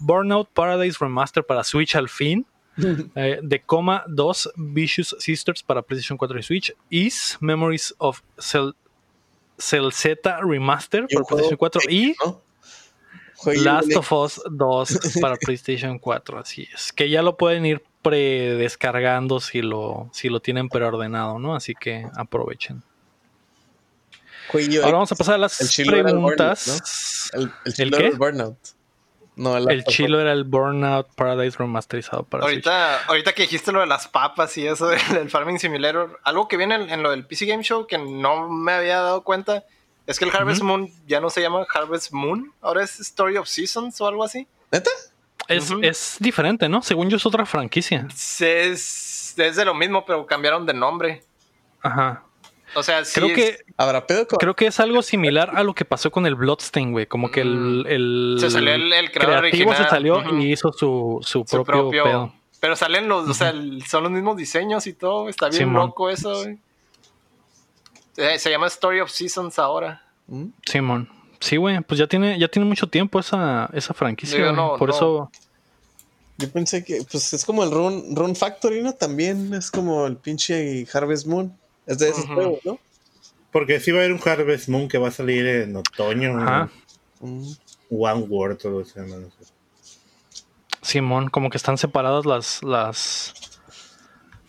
Burnout 0.00 0.48
Paradise 0.52 0.98
Remaster 1.00 1.44
para 1.44 1.64
Switch 1.64 1.94
al 1.96 2.08
fin. 2.08 2.46
Eh, 3.14 3.40
The 3.48 3.62
Coma 3.62 4.02
2 4.08 4.50
Vicious 4.56 5.14
Sisters 5.20 5.62
para 5.62 5.80
PlayStation 5.80 6.18
4 6.18 6.38
y 6.40 6.42
Switch. 6.42 6.76
Is 6.90 7.38
Memories 7.40 7.94
of 7.98 8.22
Cell 8.36 9.92
Z 9.92 10.40
Remaster 10.42 11.06
para 11.12 11.24
PlayStation 11.24 11.56
juego 11.56 11.58
4 11.58 11.82
y 11.88 12.14
Last 13.62 13.96
of 13.96 14.12
Us 14.12 14.42
2 14.50 15.18
para 15.20 15.36
PlayStation 15.36 15.98
4, 15.98 16.38
así 16.38 16.68
es. 16.74 16.92
Que 16.92 17.10
ya 17.10 17.22
lo 17.22 17.36
pueden 17.36 17.66
ir 17.66 17.82
predescargando 18.02 19.40
si 19.40 19.62
lo, 19.62 20.08
si 20.12 20.28
lo 20.28 20.40
tienen 20.40 20.68
preordenado, 20.68 21.38
¿no? 21.38 21.54
Así 21.54 21.74
que 21.74 22.06
aprovechen. 22.16 22.82
Ahora 24.52 24.92
vamos 24.92 25.12
a 25.12 25.16
pasar 25.16 25.34
a 25.34 25.38
las 25.38 25.78
El 25.78 25.88
era 25.88 25.98
el 25.98 26.04
preguntas. 26.04 27.30
El, 27.32 27.42
el 27.42 27.50
¿El 27.64 27.72
chilo 27.74 27.96
qué? 27.96 28.02
era 28.04 28.12
el 28.12 28.18
Burnout. 28.18 28.58
No, 29.36 29.56
El 29.56 29.84
chilo 29.84 30.20
era 30.20 30.32
el 30.32 30.44
Burnout 30.44 31.08
Paradise 31.16 31.58
remasterizado 31.58 32.22
para 32.22 32.44
Switch. 32.44 32.66
Ahorita, 32.66 33.04
ahorita 33.06 33.32
que 33.32 33.42
dijiste 33.42 33.72
lo 33.72 33.80
de 33.80 33.86
las 33.86 34.06
papas 34.06 34.56
y 34.58 34.66
eso 34.66 34.86
del, 34.88 35.28
Farming 35.30 35.58
Simulator, 35.58 36.20
algo 36.22 36.46
que 36.46 36.56
viene 36.56 36.76
en, 36.76 36.88
en 36.90 37.02
lo 37.02 37.10
del 37.10 37.26
PC 37.26 37.46
Game 37.46 37.64
Show 37.64 37.86
que 37.86 37.98
no 37.98 38.48
me 38.48 38.72
había 38.72 39.00
dado 39.00 39.24
cuenta 39.24 39.64
es 40.06 40.18
que 40.18 40.26
el 40.26 40.36
Harvest 40.36 40.62
Moon 40.62 40.90
ya 41.06 41.20
no 41.20 41.30
se 41.30 41.40
llama 41.40 41.66
Harvest 41.72 42.12
Moon, 42.12 42.52
ahora 42.60 42.84
es 42.84 43.00
Story 43.00 43.38
of 43.38 43.48
Seasons 43.48 44.00
o 44.00 44.06
algo 44.06 44.22
así. 44.22 44.46
¿Neta? 44.70 44.90
Es, 45.48 45.70
es 45.82 46.16
diferente, 46.20 46.68
¿no? 46.68 46.82
Según 46.82 47.10
yo 47.10 47.16
es 47.16 47.26
otra 47.26 47.44
franquicia. 47.46 48.06
Es, 48.10 49.34
es 49.38 49.56
de 49.56 49.64
lo 49.64 49.74
mismo, 49.74 50.04
pero 50.04 50.26
cambiaron 50.26 50.66
de 50.66 50.74
nombre. 50.74 51.22
Ajá. 51.82 52.22
O 52.76 52.82
sea, 52.82 53.04
sí 53.04 53.14
Creo 53.20 53.28
es- 53.28 53.34
que 53.34 53.64
¿Habrá 53.76 54.06
pedo 54.06 54.26
con 54.26 54.38
creo 54.38 54.54
que 54.54 54.66
es 54.66 54.80
algo 54.80 55.02
similar 55.02 55.50
a 55.54 55.62
lo 55.62 55.74
que 55.74 55.84
pasó 55.84 56.10
con 56.10 56.26
el 56.26 56.34
Bloodstain, 56.34 56.92
güey. 56.92 57.06
Como 57.06 57.30
que 57.30 57.40
el, 57.42 57.84
el 57.88 58.34
Mm. 58.36 58.40
Se 58.40 58.50
salió 58.50 58.72
el- 58.74 58.92
el 58.92 59.10
creador 59.12 59.40
creativo 59.40 59.70
original. 59.70 59.88
se 59.88 59.94
salió 59.94 60.38
y 60.40 60.52
hizo 60.52 60.72
su, 60.72 61.18
su, 61.22 61.40
su 61.40 61.44
propio, 61.44 61.64
propio. 61.90 62.04
pedo. 62.04 62.34
Pero 62.60 62.76
salen 62.76 63.08
los, 63.08 63.28
o 63.28 63.34
sea, 63.34 63.50
el- 63.50 63.84
son 63.86 64.02
los 64.04 64.12
mismos 64.12 64.36
diseños 64.36 64.86
y 64.86 64.92
todo. 64.94 65.28
Está 65.28 65.48
bien 65.48 65.58
Simón. 65.60 65.86
loco 65.86 66.08
eso. 66.10 66.42
güey. 66.42 66.58
Eh, 68.16 68.38
se 68.38 68.50
llama 68.50 68.68
Story 68.68 69.00
of 69.00 69.10
Seasons 69.10 69.58
ahora. 69.58 70.02
¿Mm? 70.28 70.46
Simón. 70.64 71.08
Sí, 71.40 71.56
güey, 71.56 71.80
pues 71.80 71.98
ya 71.98 72.06
tiene, 72.06 72.38
ya 72.38 72.48
tiene 72.48 72.66
mucho 72.66 72.86
tiempo 72.88 73.18
esa, 73.20 73.68
esa 73.74 73.92
franquicia. 73.92 74.36
Digo, 74.38 74.48
güey. 74.50 74.56
no, 74.56 74.76
Por 74.78 74.88
no. 74.90 74.94
eso, 74.94 75.30
Yo 76.38 76.50
pensé 76.50 76.84
que, 76.84 77.00
pues 77.10 77.32
es 77.32 77.44
como 77.44 77.62
el 77.62 77.70
Rune, 77.70 78.04
Rune 78.12 78.34
Factory, 78.34 78.82
¿no? 78.82 78.92
También 78.94 79.52
es 79.54 79.70
como 79.70 80.06
el 80.06 80.16
pinche 80.16 80.86
Harvest 80.92 81.26
Moon. 81.26 81.56
Es 81.86 81.98
de 81.98 82.08
esos 82.10 82.26
juegos, 82.26 82.58
¿no? 82.64 82.78
Porque 83.52 83.78
sí 83.80 83.92
va 83.92 83.98
a 83.98 84.04
haber 84.04 84.12
un 84.12 84.20
Harvest 84.24 84.68
Moon 84.68 84.88
que 84.88 84.98
va 84.98 85.08
a 85.08 85.12
salir 85.12 85.46
en 85.46 85.76
otoño. 85.76 86.38
Ajá. 86.40 86.70
One 87.90 88.22
World, 88.28 88.58
todo 88.58 88.80
eso, 88.80 89.00
no 89.02 89.30
sé. 89.30 89.52
Simón, 90.82 91.30
como 91.30 91.50
que 91.50 91.56
están 91.56 91.78
separadas 91.78 92.26
las, 92.26 92.62
las, 92.62 93.34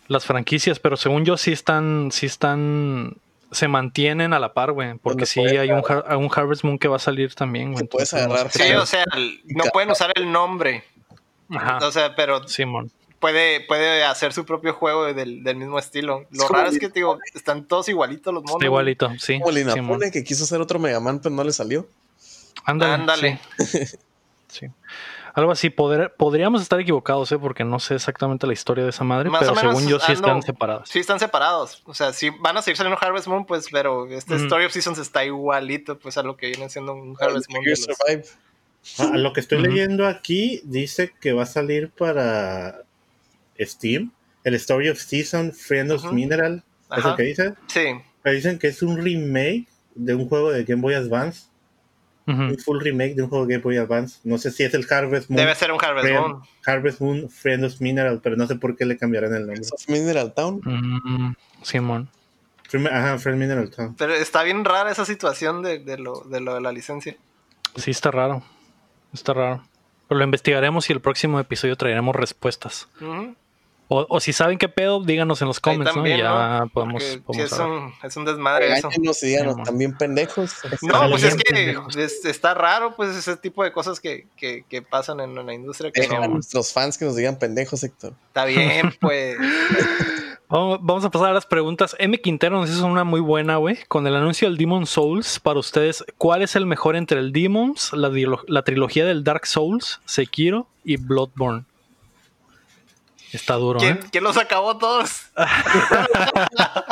las 0.08 0.24
franquicias, 0.26 0.78
pero 0.78 0.96
según 0.96 1.24
yo 1.24 1.36
sí 1.36 1.52
están, 1.52 2.10
sí 2.12 2.26
están, 2.26 3.16
se 3.52 3.68
mantienen 3.68 4.32
a 4.34 4.38
la 4.38 4.52
par, 4.52 4.72
güey, 4.72 4.98
porque 4.98 5.24
sí 5.24 5.40
puedes 5.40 5.58
hay 5.58 5.70
un, 5.70 5.78
Har- 5.82 6.16
un 6.16 6.28
Harvest 6.34 6.64
Moon 6.64 6.78
que 6.78 6.88
va 6.88 6.96
a 6.96 7.00
salir 7.00 7.34
también, 7.34 7.72
güey. 7.72 7.84
Que 7.84 7.88
puedes 7.88 8.12
agarrar. 8.12 8.50
Sí, 8.50 8.70
o 8.72 8.84
sea, 8.84 9.04
el- 9.16 9.40
no 9.46 9.64
pueden 9.72 9.90
usar 9.90 10.12
el 10.14 10.30
nombre. 10.30 10.84
Ajá. 11.50 11.78
O 11.86 11.92
sea, 11.92 12.14
pero 12.16 12.46
Simón. 12.48 12.90
Puede, 13.20 13.60
puede 13.60 14.04
hacer 14.04 14.32
su 14.32 14.44
propio 14.44 14.72
juego 14.74 15.12
del, 15.12 15.42
del 15.44 15.56
mismo 15.56 15.78
estilo. 15.78 16.26
Lo 16.30 16.48
raro 16.48 16.68
es 16.68 16.78
que, 16.78 16.88
digo, 16.88 17.18
están 17.34 17.66
todos 17.66 17.88
igualitos 17.88 18.32
los 18.32 18.42
monos. 18.42 18.56
Está 18.56 18.66
igualito, 18.66 19.10
sí. 19.18 19.38
Como 19.40 19.50
el 19.50 19.56
Simón. 19.70 19.78
Inafune 19.78 20.10
que 20.10 20.24
quiso 20.24 20.44
hacer 20.44 20.60
otro 20.60 20.78
Mega 20.78 21.00
Man, 21.00 21.20
pero 21.22 21.34
no 21.34 21.44
le 21.44 21.52
salió. 21.52 21.86
Ándale. 22.64 22.92
Ándale. 22.94 23.40
sí. 23.58 23.78
Sí. 24.48 24.68
Algo 25.34 25.50
así, 25.52 25.68
poder- 25.68 26.14
podríamos 26.16 26.62
estar 26.62 26.80
equivocados, 26.80 27.30
¿eh? 27.32 27.38
porque 27.38 27.62
no 27.64 27.78
sé 27.78 27.96
exactamente 27.96 28.46
la 28.46 28.54
historia 28.54 28.84
de 28.84 28.90
esa 28.90 29.04
madre, 29.04 29.28
Más 29.28 29.40
pero 29.40 29.54
según 29.56 29.86
yo 29.86 29.98
sí 29.98 30.12
ando- 30.12 30.14
están 30.14 30.42
separadas. 30.42 30.88
Sí, 30.88 30.98
están 31.00 31.18
separados. 31.20 31.82
O 31.84 31.92
sea, 31.92 32.14
sí 32.14 32.30
van 32.40 32.56
a 32.56 32.62
seguir 32.62 32.76
saliendo 32.78 32.98
Harvest 33.02 33.26
Moon, 33.26 33.44
pues, 33.44 33.66
pero 33.70 34.06
este. 34.08 34.36
Story 34.36 34.64
of 34.64 34.72
Seasons 34.72 34.98
está 34.98 35.24
igualito, 35.26 35.98
pues, 35.98 36.16
a 36.16 36.22
lo 36.22 36.36
que 36.38 36.46
viene 36.46 36.70
siendo 36.70 36.94
un 36.94 37.16
Harvest 37.20 37.50
Moon. 37.50 37.64
los- 37.66 37.80
Survive. 37.82 38.24
Ah, 38.98 39.10
a 39.14 39.18
lo 39.18 39.32
que 39.34 39.40
estoy 39.40 39.60
leyendo 39.60 40.06
aquí 40.06 40.62
dice 40.64 41.12
que 41.20 41.32
va 41.34 41.42
a 41.42 41.46
salir 41.46 41.90
para 41.90 42.82
Steam 43.60 44.12
el 44.44 44.54
Story 44.54 44.88
of 44.90 44.98
Season 44.98 45.52
Friend 45.52 45.90
of. 45.92 46.12
Mineral. 46.12 46.62
¿Es 46.92 46.98
Ajá. 46.98 47.10
lo 47.10 47.16
que 47.16 47.22
dice? 47.24 47.54
Sí, 47.66 47.84
Pero 48.22 48.36
dicen 48.36 48.58
que 48.60 48.68
es 48.68 48.80
un 48.82 48.96
remake 49.02 49.66
de 49.96 50.14
un 50.14 50.28
juego 50.28 50.52
de 50.52 50.62
Game 50.64 50.82
Boy 50.82 50.94
Advance. 50.94 51.48
Un 52.28 52.58
full 52.58 52.80
remake 52.80 53.14
de 53.14 53.22
un 53.22 53.28
juego 53.28 53.46
de 53.46 53.54
Game 53.54 53.62
Boy 53.62 53.76
Advance. 53.76 54.18
No 54.24 54.36
sé 54.38 54.50
si 54.50 54.64
es 54.64 54.74
el 54.74 54.84
Harvest 54.90 55.30
Moon. 55.30 55.36
debe 55.36 55.54
ser 55.54 55.70
un 55.70 55.78
Harvest 55.82 56.06
Friend, 56.08 56.20
Moon. 56.20 56.42
Harvest 56.66 57.00
Moon 57.00 57.30
Friend 57.30 57.64
of 57.64 57.80
Mineral, 57.80 58.20
pero 58.22 58.34
no 58.36 58.46
sé 58.48 58.56
por 58.56 58.76
qué 58.76 58.84
le 58.84 58.96
cambiarán 58.98 59.32
el 59.34 59.46
nombre. 59.46 59.62
of 59.72 59.88
Mineral 59.88 60.32
Town. 60.34 60.60
Mm, 60.64 61.34
Simón. 61.62 62.08
Ajá, 62.90 63.18
Friend 63.18 63.38
Mineral 63.38 63.70
Town. 63.70 63.94
Pero 63.96 64.12
está 64.14 64.42
bien 64.42 64.64
rara 64.64 64.90
esa 64.90 65.04
situación 65.04 65.62
de, 65.62 65.78
de 65.78 65.98
lo, 65.98 66.20
de 66.22 66.40
lo 66.40 66.54
de 66.56 66.60
la 66.60 66.72
licencia. 66.72 67.16
Sí, 67.76 67.92
está 67.92 68.10
raro. 68.10 68.42
Está 69.12 69.32
raro. 69.32 69.62
Pero 70.08 70.18
lo 70.18 70.24
investigaremos 70.24 70.90
y 70.90 70.92
el 70.92 71.00
próximo 71.00 71.38
episodio 71.38 71.76
traeremos 71.76 72.14
respuestas. 72.16 72.88
O, 73.88 74.04
o 74.08 74.18
si 74.20 74.32
saben 74.32 74.58
qué 74.58 74.68
pedo, 74.68 75.00
díganos 75.00 75.40
en 75.42 75.48
los 75.48 75.60
comments, 75.60 75.94
también, 75.94 76.16
¿no? 76.18 76.20
Y 76.20 76.26
ya 76.26 76.60
¿no? 76.60 76.68
podemos, 76.68 77.02
sí 77.04 77.18
podemos 77.18 77.52
es, 77.52 77.58
un, 77.58 77.94
es 78.02 78.16
un 78.16 78.24
desmadre 78.24 78.72
eso. 78.72 78.88
Y 78.92 79.26
díganos, 79.26 79.56
también 79.62 79.96
pendejos. 79.96 80.54
No, 80.82 81.08
pues 81.08 81.22
es 81.22 81.36
que 81.36 81.76
es- 81.96 82.24
está 82.24 82.54
raro, 82.54 82.96
pues 82.96 83.14
ese 83.14 83.36
tipo 83.36 83.62
de 83.62 83.72
cosas 83.72 84.00
que, 84.00 84.26
que, 84.36 84.64
que 84.68 84.82
pasan 84.82 85.20
en, 85.20 85.38
en 85.38 85.46
la 85.46 85.54
industria 85.54 85.92
que 85.92 86.04
a 86.04 86.20
no. 86.20 86.34
nuestros 86.34 86.72
fans 86.72 86.98
que 86.98 87.04
nos 87.04 87.14
digan 87.14 87.38
pendejos, 87.38 87.84
Héctor. 87.84 88.14
Está 88.28 88.44
bien, 88.44 88.92
pues. 89.00 89.36
Vamos, 90.48 91.04
a 91.04 91.10
pasar 91.10 91.30
a 91.30 91.34
las 91.34 91.46
preguntas. 91.46 91.96
M. 91.98 92.20
Quintero 92.20 92.58
nos 92.60 92.70
hizo 92.70 92.86
una 92.86 93.04
muy 93.04 93.20
buena, 93.20 93.56
güey. 93.56 93.78
Con 93.88 94.06
el 94.06 94.14
anuncio 94.14 94.48
del 94.48 94.56
Demon 94.56 94.86
Souls, 94.86 95.40
para 95.40 95.58
ustedes, 95.58 96.04
¿cuál 96.18 96.42
es 96.42 96.54
el 96.56 96.66
mejor 96.66 96.94
entre 96.96 97.18
el 97.18 97.32
Demons, 97.32 97.92
la 97.92 98.62
trilogía 98.62 99.04
del 99.04 99.24
Dark 99.24 99.46
Souls, 99.46 100.00
Sekiro 100.04 100.68
y 100.84 100.96
Bloodborne? 100.96 101.64
Está 103.32 103.54
duro, 103.54 103.78
¿Quién, 103.80 103.98
¿eh? 103.98 104.00
quién 104.10 104.24
los 104.24 104.36
acabó 104.36 104.76
todos? 104.78 105.26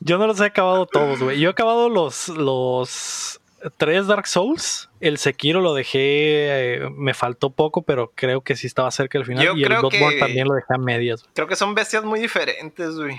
Yo 0.00 0.18
no 0.18 0.26
los 0.26 0.40
he 0.40 0.44
acabado 0.46 0.86
todos, 0.86 1.20
güey. 1.20 1.38
Yo 1.38 1.48
he 1.48 1.52
acabado 1.52 1.88
los, 1.88 2.28
los 2.28 3.40
tres 3.76 4.06
Dark 4.06 4.26
Souls. 4.26 4.88
El 5.00 5.18
Sekiro 5.18 5.60
lo 5.60 5.74
dejé, 5.74 6.76
eh, 6.76 6.80
me 6.96 7.14
faltó 7.14 7.50
poco, 7.50 7.82
pero 7.82 8.12
creo 8.14 8.40
que 8.42 8.56
sí 8.56 8.66
estaba 8.66 8.90
cerca 8.90 9.18
del 9.18 9.26
final. 9.26 9.44
Yo 9.44 9.54
y 9.56 9.62
el 9.62 9.68
Bloodborne 9.68 10.14
que- 10.14 10.18
también 10.18 10.48
lo 10.48 10.54
dejé 10.54 10.74
a 10.74 10.78
medias. 10.78 11.24
Creo 11.34 11.46
que 11.46 11.56
son 11.56 11.74
bestias 11.74 12.04
muy 12.04 12.20
diferentes, 12.20 12.96
güey. 12.96 13.18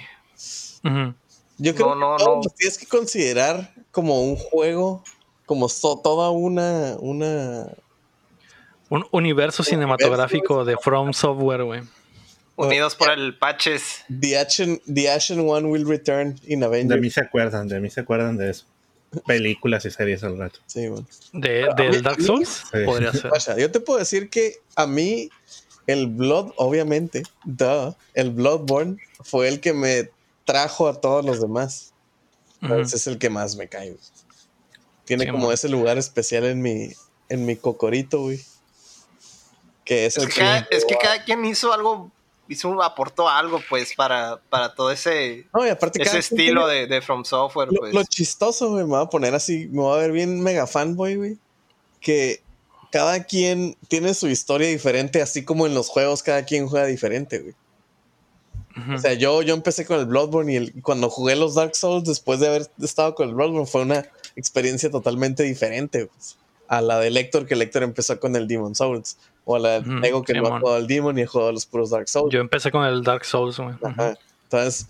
Yo 1.58 1.76
creo 1.76 1.96
No, 1.96 1.98
no, 2.12 2.18
que 2.18 2.24
no. 2.26 2.36
los 2.44 2.56
tienes 2.56 2.78
que 2.78 2.88
considerar 2.88 3.74
como 3.92 4.22
un 4.24 4.36
juego, 4.36 5.04
como 5.46 5.70
so- 5.70 6.02
toda 6.04 6.32
una, 6.32 6.96
una 7.00 7.68
Un 8.90 9.06
universo 9.12 9.64
cinematográfico 9.64 10.66
de 10.66 10.78
From 10.78 11.14
Software, 11.14 11.64
güey. 11.64 11.82
Unidos 12.56 12.96
por 12.96 13.10
el 13.10 13.38
patches. 13.38 14.04
The 14.20 14.38
Action, 14.38 14.80
the 14.94 15.10
Action 15.10 15.40
One 15.50 15.68
will 15.68 15.88
return 15.88 16.40
in 16.46 16.60
De 16.60 16.66
Avengers. 16.68 17.02
mí 17.02 17.10
se 17.10 17.22
acuerdan, 17.22 17.68
de 17.68 17.80
mí 17.80 17.90
se 17.90 18.02
acuerdan 18.02 18.38
de 18.38 18.52
eso. 18.52 18.66
Películas 19.26 19.86
y 19.86 19.92
series 19.92 20.24
al 20.24 20.38
rato. 20.38 20.60
Sí, 20.68 20.88
bueno. 20.88 21.08
De, 21.34 21.64
a 21.66 21.74
mí- 21.76 21.84
¿Del 21.92 22.02
Dark 22.04 22.22
Souls? 22.22 22.64
Sí. 22.72 22.80
Podría 22.86 23.12
ser. 23.12 23.30
Guacha, 23.30 23.58
yo 23.58 23.72
te 23.72 23.80
puedo 23.80 24.00
decir 24.00 24.30
que 24.30 24.58
a 24.76 24.86
mí 24.86 25.30
el 25.88 26.08
Blood, 26.08 26.52
obviamente, 26.58 27.24
duh, 27.46 27.96
el 28.14 28.32
Bloodborne 28.32 28.98
fue 29.24 29.48
el 29.50 29.60
que 29.60 29.74
me 29.74 30.10
trajo 30.46 30.88
a 30.88 31.00
todos 31.02 31.26
los 31.26 31.42
demás. 31.42 31.94
Ese 32.62 32.96
es 32.96 33.08
el 33.08 33.18
que 33.18 33.30
más 33.30 33.56
me 33.56 33.68
cae. 33.68 33.90
güey. 33.92 34.02
Tiene 35.06 35.26
Sí, 35.26 35.32
como 35.32 35.46
man. 35.48 35.54
ese 35.54 35.70
lugar 35.70 35.98
especial 35.98 36.46
en 36.46 36.62
mi, 36.62 36.90
en 37.30 37.46
mi 37.46 37.56
cocorito, 37.56 38.22
güey. 38.22 38.40
Que 39.86 40.06
es, 40.06 40.18
Es 40.18 40.24
el 40.24 40.30
que, 40.30 40.40
cada, 40.40 40.68
es 40.72 40.86
que 40.86 40.98
cada 40.98 41.24
quien 41.24 41.44
hizo 41.46 41.74
algo, 41.74 42.10
hizo 42.48 42.82
aportó 42.84 43.28
algo, 43.30 43.62
pues, 43.70 43.94
para, 43.96 44.40
para 44.50 44.74
todo 44.76 44.92
ese, 44.92 45.46
No, 45.54 45.66
y 45.66 45.70
aparte 45.70 46.02
ese 46.02 46.20
estilo 46.20 46.68
tiene- 46.68 46.82
de, 46.82 46.88
de 46.88 47.02
From 47.02 47.26
Software, 47.26 47.70
Lo, 47.72 47.80
pues. 47.80 47.94
lo 47.94 48.04
chistoso, 48.04 48.70
güey, 48.72 48.84
me 48.84 48.92
voy 48.92 49.02
a 49.02 49.06
poner 49.10 49.34
así, 49.36 49.68
me 49.72 49.82
voy 49.82 49.98
a 49.98 50.02
ver 50.02 50.12
bien 50.12 50.42
mega 50.42 50.68
fanboy, 50.68 51.16
güey. 51.16 51.38
Que 52.00 52.42
cada 52.92 53.24
quien 53.24 53.76
tiene 53.88 54.14
su 54.14 54.28
historia 54.28 54.68
diferente, 54.68 55.22
así 55.22 55.44
como 55.44 55.66
en 55.68 55.74
los 55.74 55.88
juegos 55.90 56.22
cada 56.22 56.44
quien 56.46 56.68
juega 56.68 56.86
diferente, 56.86 57.40
güey. 57.40 57.56
O 58.96 58.98
sea, 58.98 59.14
yo, 59.14 59.44
yo 59.44 59.54
empecé 59.54 59.86
con 59.86 60.00
el 60.00 60.08
Bloodborne 60.08 60.52
y 60.52 60.56
el- 60.56 60.82
cuando 60.82 61.10
jugué 61.10 61.36
los 61.36 61.54
Dark 61.56 61.76
Souls, 61.76 62.06
después 62.08 62.40
de 62.40 62.48
haber 62.48 62.68
estado 62.82 63.14
con 63.14 63.30
el 63.30 63.36
Bloodborne, 63.36 63.68
fue 63.68 63.82
una 63.84 64.04
experiencia 64.36 64.90
totalmente 64.90 65.44
diferente 65.44 66.08
pues, 66.08 66.38
a 66.68 66.82
la 66.82 67.00
de 67.00 67.12
Lector, 67.12 67.46
que 67.46 67.56
Lector 67.56 67.84
empezó 67.84 68.20
con 68.20 68.36
el 68.36 68.48
Demon 68.48 68.74
Souls. 68.74 69.18
O 69.46 69.58
la 69.58 69.80
de 69.82 69.90
Ujú, 69.90 70.00
Nego, 70.00 70.24
que 70.24 70.34
no 70.34 70.48
ha 70.48 70.60
jugado 70.60 70.78
al 70.78 70.88
Demon 70.88 71.18
y 71.20 71.24
ha 71.24 71.28
jugado 71.28 71.50
a 71.50 71.54
los 71.54 71.66
puros 71.66 71.90
Dark 71.90 72.08
Souls. 72.08 72.32
Yo 72.34 72.40
empecé 72.40 72.72
con 72.72 72.86
el 72.86 73.04
Dark 73.04 73.26
Souls, 73.26 73.58
güey. 73.60 73.76
Ajá. 73.84 74.18
Entonces, 74.44 74.88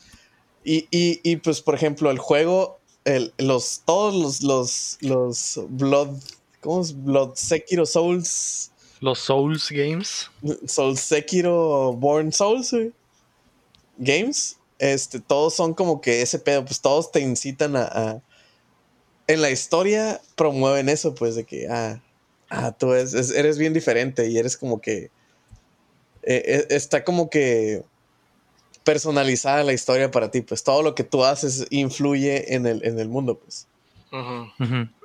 y, 0.64 0.88
y, 0.92 1.20
y 1.24 1.38
pues, 1.38 1.62
por 1.62 1.74
ejemplo, 1.76 2.12
el 2.12 2.20
juego, 2.20 2.80
el, 3.06 3.34
los, 3.38 3.82
todos 3.86 4.14
los, 4.14 4.44
los, 4.44 4.98
los 5.02 5.60
Blood, 5.70 6.18
¿cómo 6.62 6.82
es? 6.82 7.04
Blood 7.04 7.32
Sekiro 7.36 7.86
Souls, 7.86 8.72
Los 9.02 9.20
Souls 9.20 9.70
Games. 9.72 10.30
Soul 10.68 10.98
Sekiro 10.98 11.94
Born 11.94 12.32
Souls, 12.32 12.72
güey, 12.72 12.94
Games, 13.98 14.58
este, 14.80 15.20
todos 15.20 15.54
son 15.56 15.74
como 15.74 16.00
que 16.02 16.22
ese 16.22 16.40
pedo, 16.40 16.64
pues 16.66 16.80
todos 16.82 17.12
te 17.12 17.20
incitan 17.22 17.76
a, 17.76 17.84
a- 17.86 18.22
en 19.28 19.42
la 19.42 19.50
historia 19.52 20.20
promueven 20.36 20.90
eso, 20.90 21.16
pues, 21.16 21.36
de 21.36 21.44
que, 21.46 21.68
ah, 21.70 22.02
ah 22.54 22.72
tú 22.72 22.94
es- 22.94 23.14
es- 23.14 23.32
eres 23.32 23.58
bien 23.58 23.74
diferente 23.74 24.28
y 24.30 24.38
eres 24.38 24.58
como 24.58 24.80
que, 24.80 25.06
eh, 25.06 26.44
eh, 26.46 26.66
está 26.70 27.04
como 27.04 27.30
que 27.30 27.84
personalizada 28.84 29.64
la 29.64 29.74
historia 29.74 30.12
para 30.12 30.30
ti, 30.32 30.42
pues 30.42 30.64
todo 30.64 30.82
lo 30.84 30.94
que 30.96 31.04
tú 31.04 31.24
haces 31.24 31.66
influye 31.70 32.54
en 32.56 32.66
el, 32.66 32.86
en 32.86 33.00
el 33.00 33.10
mundo, 33.10 33.40
pues. 33.40 33.68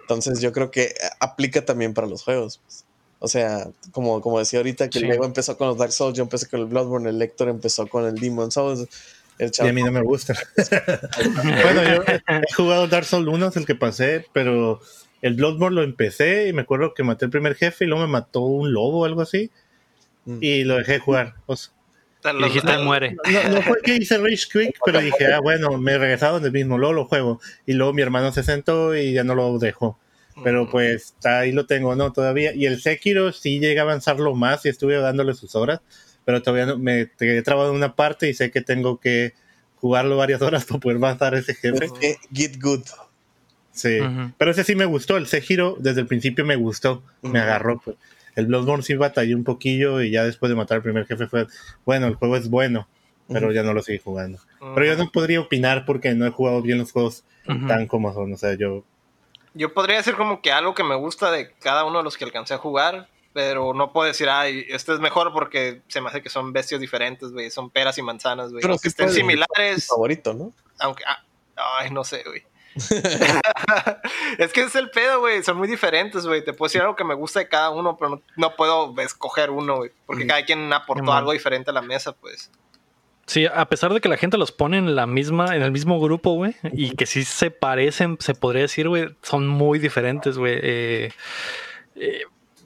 Entonces 0.03 0.41
yo 0.41 0.53
creo 0.53 0.71
que 0.71 0.95
aplica 1.21 1.65
también 1.65 1.95
para 1.95 2.07
los 2.07 2.23
juegos. 2.23 2.61
pues. 2.65 2.85
O 3.21 3.27
sea, 3.29 3.69
como, 3.93 4.21
como 4.21 4.39
decía 4.39 4.61
ahorita 4.61 4.89
que 4.91 4.99
Sí. 5.01 5.05
el 5.05 5.11
Lego 5.11 5.25
empezó 5.25 5.57
con 5.57 5.69
los 5.69 5.77
Dark 5.79 5.93
Souls, 5.93 6.17
yo 6.17 6.23
empecé 6.23 6.49
con 6.49 6.61
el 6.61 6.67
Bloodborne, 6.67 7.09
el 7.11 7.19
Lector 7.19 7.49
empezó 7.49 7.87
con 7.89 8.05
el 8.07 8.15
Demon 8.15 8.51
Souls, 8.53 8.87
el 9.39 9.51
Y 9.59 9.69
a 9.69 9.73
mí 9.73 9.83
no 9.83 9.91
me 9.93 10.03
gusta. 10.03 10.35
bueno, 11.63 11.83
yo 11.85 12.03
he 12.07 12.23
he 12.49 12.53
jugado 12.57 12.87
Dark 12.89 13.05
Souls 13.07 13.27
1, 13.29 13.49
es 13.49 13.57
el 13.57 13.67
que 13.67 13.75
pasé, 13.75 14.25
pero 14.33 14.81
el 15.23 15.35
Bloodborne 15.35 15.75
lo 15.77 15.83
empecé 15.83 16.49
y 16.49 16.53
me 16.53 16.63
acuerdo 16.63 16.95
que 16.95 17.03
maté 17.05 17.25
el 17.25 17.31
primer 17.31 17.55
jefe 17.55 17.85
y 17.85 17.89
luego 17.89 18.07
me 18.07 18.13
mató 18.13 18.41
un 18.43 18.73
lobo 18.73 19.01
o 19.01 19.05
algo 19.05 19.23
así 19.23 19.51
Mm. 20.25 20.39
y 20.43 20.65
lo 20.65 20.77
dejé 20.77 20.99
jugar. 20.99 21.35
O 21.47 21.57
sea, 21.57 21.73
Y 22.39 22.43
dijiste, 22.45 22.71
a- 22.73 22.81
muere. 22.81 23.17
no, 23.33 23.49
no 23.49 23.63
fue 23.63 23.79
que 23.83 23.95
hice 23.97 24.19
Rage 24.19 24.47
Quick, 24.53 24.79
pero 24.85 25.01
dije, 25.01 25.27
ah, 25.33 25.41
bueno, 25.41 25.79
me 25.79 25.93
he 25.93 25.99
regresado 25.99 26.35
donde 26.35 26.51
mismo, 26.51 26.77
luego 26.77 26.93
lo 26.93 27.05
juego. 27.07 27.41
Y 27.65 27.73
luego 27.73 27.93
mi 27.95 28.03
hermano 28.03 28.31
se 28.33 28.43
sentó 28.43 28.95
y 28.97 29.13
ya 29.15 29.25
no 29.25 29.35
lo 29.35 29.59
dejó. 29.59 29.99
Pero 30.45 30.69
pues 30.71 31.15
ahí 31.25 31.51
lo 31.51 31.67
tengo, 31.67 31.97
¿no? 31.97 32.13
Todavía. 32.13 32.55
Y 32.55 32.67
el 32.67 32.81
Sekiro 32.81 33.33
sí 33.33 33.59
llega 33.59 33.83
a 33.83 33.85
avanzarlo 33.85 34.35
más 34.37 34.65
y 34.67 34.69
estuve 34.69 34.97
dándole 34.97 35.35
sus 35.35 35.57
horas, 35.57 35.81
pero 36.25 36.43
todavía 36.43 36.67
no, 36.67 36.79
me 36.79 37.11
quedé 37.19 37.43
trabado 37.43 37.71
en 37.71 37.77
una 37.77 37.97
parte 37.97 38.29
y 38.29 38.35
sé 38.35 38.51
que 38.53 38.61
tengo 38.61 39.01
que 39.01 39.33
jugarlo 39.77 40.17
varias 40.17 40.41
horas 40.43 40.65
para 40.69 40.79
poder 40.81 40.99
avanzar 40.99 41.35
ese 41.35 41.55
jefe. 41.55 41.87
Es 41.87 41.93
que 41.93 42.17
Get 42.33 42.61
Good. 42.61 42.83
Sí. 43.79 43.99
Pero 44.37 44.51
ese 44.51 44.65
sí 44.65 44.75
me 44.75 44.87
gustó, 44.87 45.17
el 45.17 45.29
Sekiro 45.29 45.77
desde 45.79 46.01
el 46.01 46.07
principio 46.07 46.45
me 46.45 46.57
gustó, 46.57 47.03
me 47.23 47.39
agarró. 47.39 47.79
Pues. 47.79 47.97
El 48.35 48.47
Bloodborne 48.47 48.83
sí 48.83 48.95
batallé 48.95 49.35
un 49.35 49.45
poquillo 49.45 50.03
y 50.03 50.11
ya 50.11 50.25
después 50.25 50.51
de 50.51 50.57
matar 50.57 50.77
al 50.77 50.83
primer 50.83 51.07
jefe 51.07 51.27
fue, 51.29 51.47
bueno, 51.85 52.07
el 52.07 52.15
juego 52.15 52.37
es 52.37 52.51
bueno, 52.51 52.89
pero 53.29 53.53
ya 53.53 53.63
no 53.63 53.73
lo 53.73 53.83
seguí 53.83 53.99
jugando. 53.99 54.39
Pero 54.75 54.85
yo 54.85 54.97
no 54.97 55.11
podría 55.11 55.41
opinar 55.41 55.85
porque 55.85 56.15
no 56.15 56.27
he 56.27 56.31
jugado 56.31 56.61
bien 56.61 56.79
los 56.79 56.93
juegos 56.93 57.25
tan 57.47 57.87
como 57.87 58.13
son, 58.13 58.33
o 58.33 58.37
sea, 58.37 58.55
yo... 58.55 58.85
Yo 59.55 59.73
podría 59.73 59.97
decir 59.97 60.15
como 60.15 60.41
que 60.43 60.53
algo 60.53 60.75
que 60.75 60.85
me 60.85 60.95
gusta 60.95 61.31
de 61.31 61.53
cada 61.61 61.85
uno 61.85 61.99
de 61.99 62.05
los 62.05 62.17
que 62.17 62.25
alcancé 62.25 62.55
a 62.55 62.59
jugar, 62.59 63.09
pero 63.33 63.75
no 63.75 63.93
puedo 63.93 64.07
decir, 64.07 64.29
ay, 64.29 64.65
este 64.69 64.93
es 64.93 65.01
mejor 65.01 65.33
porque 65.33 65.83
se 65.89 66.01
me 66.01 66.09
hace 66.09 66.23
que 66.23 66.29
son 66.29 66.53
bestias 66.53 66.81
diferentes, 66.81 67.33
güey, 67.33 67.51
son 67.51 67.71
peras 67.71 67.99
y 67.99 68.03
manzanas, 68.03 68.51
güey. 68.51 68.63
Pero 68.63 68.77
sí 68.79 68.89
estén 68.89 69.09
Tu 69.09 69.15
similares, 69.15 69.87
favorito, 69.87 70.35
¿no? 70.35 70.53
aunque... 70.79 71.03
ah, 71.07 71.25
ay, 71.81 71.91
no 71.91 72.05
sé, 72.05 72.23
güey. 72.25 72.43
es 74.39 74.53
que 74.53 74.63
es 74.63 74.75
el 74.75 74.91
pedo, 74.91 75.21
güey. 75.21 75.43
Son 75.43 75.57
muy 75.57 75.69
diferentes, 75.69 76.27
güey. 76.27 76.45
Te 76.45 76.53
puedo 76.53 76.69
decir 76.69 76.83
algo 76.83 76.97
que 76.97 77.05
me 77.05 77.15
gusta 77.15 77.41
de 77.41 77.49
cada 77.49 77.71
uno, 77.71 77.97
pero 77.97 78.11
no, 78.11 78.23
no 78.37 78.57
puedo 78.57 78.95
escoger 79.01 79.51
uno, 79.51 79.77
güey. 79.79 79.91
Porque 80.07 80.27
cada 80.27 80.45
quien 80.45 80.73
aportó 80.73 81.13
algo 81.13 81.33
diferente 81.33 81.71
a 81.71 81.75
la 81.75 81.83
mesa, 81.83 82.13
pues. 82.13 82.51
Sí, 83.29 83.45
a 83.45 83.67
pesar 83.69 83.93
de 83.93 84.01
que 84.01 84.09
la 84.09 84.17
gente 84.17 84.39
los 84.39 84.53
pone 84.53 84.79
en 84.79 84.97
la 84.97 85.07
misma, 85.07 85.55
en 85.55 85.61
el 85.61 85.71
mismo 85.71 86.01
grupo, 86.01 86.33
güey, 86.33 86.57
y 86.73 86.97
que 86.97 87.05
sí 87.05 87.25
se 87.25 87.51
parecen, 87.51 88.17
se 88.21 88.35
podría 88.35 88.63
decir, 88.63 88.89
güey, 88.89 89.15
son 89.23 89.47
muy 89.47 89.79
diferentes, 89.79 90.39
güey. 90.39 90.59
Eh, 90.63 91.11
eh, 91.97 92.23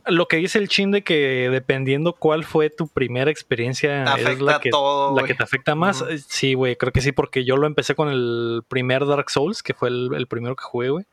lo 0.07 0.27
que 0.29 0.37
dice 0.37 0.59
el 0.59 0.69
chin 0.69 0.91
de 0.91 1.03
que 1.03 1.49
dependiendo 1.51 2.13
cuál 2.13 2.45
fue 2.45 2.71
tu 2.71 2.89
primera 2.89 3.31
experiencia 3.31 4.05
es 4.17 4.41
la 4.41 4.61
que, 4.61 4.71
todo, 4.71 5.15
la 5.15 5.27
que 5.27 5.35
te 5.35 5.43
afecta 5.43 5.75
más. 5.75 6.05
Sí, 6.29 6.55
güey, 6.55 6.77
creo 6.77 6.93
que 6.93 7.01
sí, 7.01 7.13
porque 7.13 7.45
yo 7.45 7.57
lo 7.57 7.67
empecé 7.67 7.95
con 7.95 8.09
el 8.09 8.63
primer 8.69 9.07
Dark 9.07 9.31
Souls, 9.31 9.63
que 9.63 9.75
fue 9.75 9.89
el, 9.89 10.11
el 10.15 10.27
primero 10.27 10.57
que 10.57 10.65
jugué, 10.65 10.91
güey. 10.91 11.05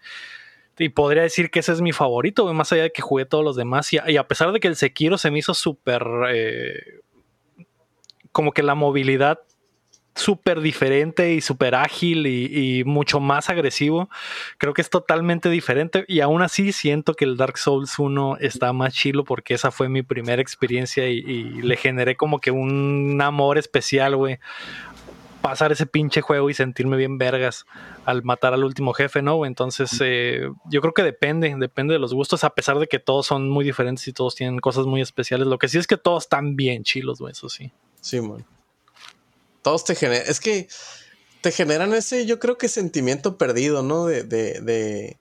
Y 0.77 0.89
podría 0.89 1.23
decir 1.23 1.51
que 1.51 1.59
ese 1.59 1.73
es 1.73 1.81
mi 1.81 1.91
favorito, 1.91 2.43
güey, 2.43 2.55
más 2.55 2.71
allá 2.71 2.83
de 2.83 2.91
que 2.91 3.01
jugué 3.01 3.25
todos 3.25 3.43
los 3.43 3.55
demás. 3.55 3.91
Y 3.91 3.97
a, 3.97 4.09
y 4.09 4.17
a 4.17 4.27
pesar 4.27 4.51
de 4.51 4.59
que 4.59 4.67
el 4.69 4.75
Sekiro 4.75 5.17
se 5.17 5.29
me 5.29 5.39
hizo 5.39 5.53
súper... 5.53 6.03
eh, 6.31 7.01
como 8.31 8.51
que 8.51 8.63
la 8.63 8.75
movilidad 8.75 9.39
súper 10.19 10.61
diferente 10.61 11.33
y 11.33 11.41
súper 11.41 11.75
ágil 11.75 12.27
y, 12.27 12.79
y 12.79 12.83
mucho 12.83 13.19
más 13.19 13.49
agresivo. 13.49 14.09
Creo 14.57 14.73
que 14.73 14.81
es 14.81 14.89
totalmente 14.89 15.49
diferente 15.49 16.05
y 16.07 16.19
aún 16.19 16.41
así 16.41 16.71
siento 16.71 17.13
que 17.13 17.25
el 17.25 17.37
Dark 17.37 17.57
Souls 17.57 17.97
1 17.97 18.37
está 18.39 18.73
más 18.73 18.93
chilo 18.93 19.23
porque 19.23 19.53
esa 19.53 19.71
fue 19.71 19.89
mi 19.89 20.03
primera 20.03 20.41
experiencia 20.41 21.07
y, 21.07 21.19
y 21.19 21.61
le 21.61 21.77
generé 21.77 22.15
como 22.15 22.39
que 22.39 22.51
un 22.51 23.19
amor 23.21 23.57
especial, 23.57 24.15
güey. 24.15 24.39
Pasar 25.41 25.71
ese 25.71 25.85
pinche 25.85 26.19
juego 26.19 26.49
y 26.49 26.53
sentirme 26.53 26.97
bien 26.97 27.17
vergas 27.17 27.65
al 28.03 28.23
matar 28.23 28.53
al 28.53 28.65
último 28.65 28.91
jefe, 28.91 29.21
¿no? 29.21 29.45
Entonces, 29.45 29.97
eh, 30.03 30.49
yo 30.69 30.81
creo 30.81 30.93
que 30.93 31.01
depende, 31.01 31.55
depende 31.57 31.93
de 31.93 31.99
los 31.99 32.13
gustos, 32.13 32.43
a 32.43 32.49
pesar 32.49 32.77
de 32.77 32.87
que 32.87 32.99
todos 32.99 33.25
son 33.25 33.49
muy 33.49 33.63
diferentes 33.63 34.05
y 34.09 34.11
todos 34.11 34.35
tienen 34.35 34.59
cosas 34.59 34.85
muy 34.85 34.99
especiales. 34.99 35.47
Lo 35.47 35.57
que 35.57 35.69
sí 35.69 35.77
es 35.77 35.87
que 35.87 35.95
todos 35.95 36.23
están 36.23 36.57
bien 36.57 36.83
chilos, 36.83 37.19
güey, 37.19 37.31
eso 37.31 37.47
sí. 37.47 37.71
Sí, 38.01 38.19
man. 38.19 38.45
Todos 39.61 39.83
te 39.83 39.95
generan. 39.95 40.25
Es 40.27 40.39
que 40.39 40.67
te 41.41 41.51
generan 41.51 41.93
ese, 41.93 42.25
yo 42.25 42.39
creo 42.39 42.57
que 42.57 42.67
sentimiento 42.67 43.37
perdido, 43.37 43.83
¿no? 43.83 44.05
De, 44.05 44.23
de, 44.23 44.61
de, 44.61 45.17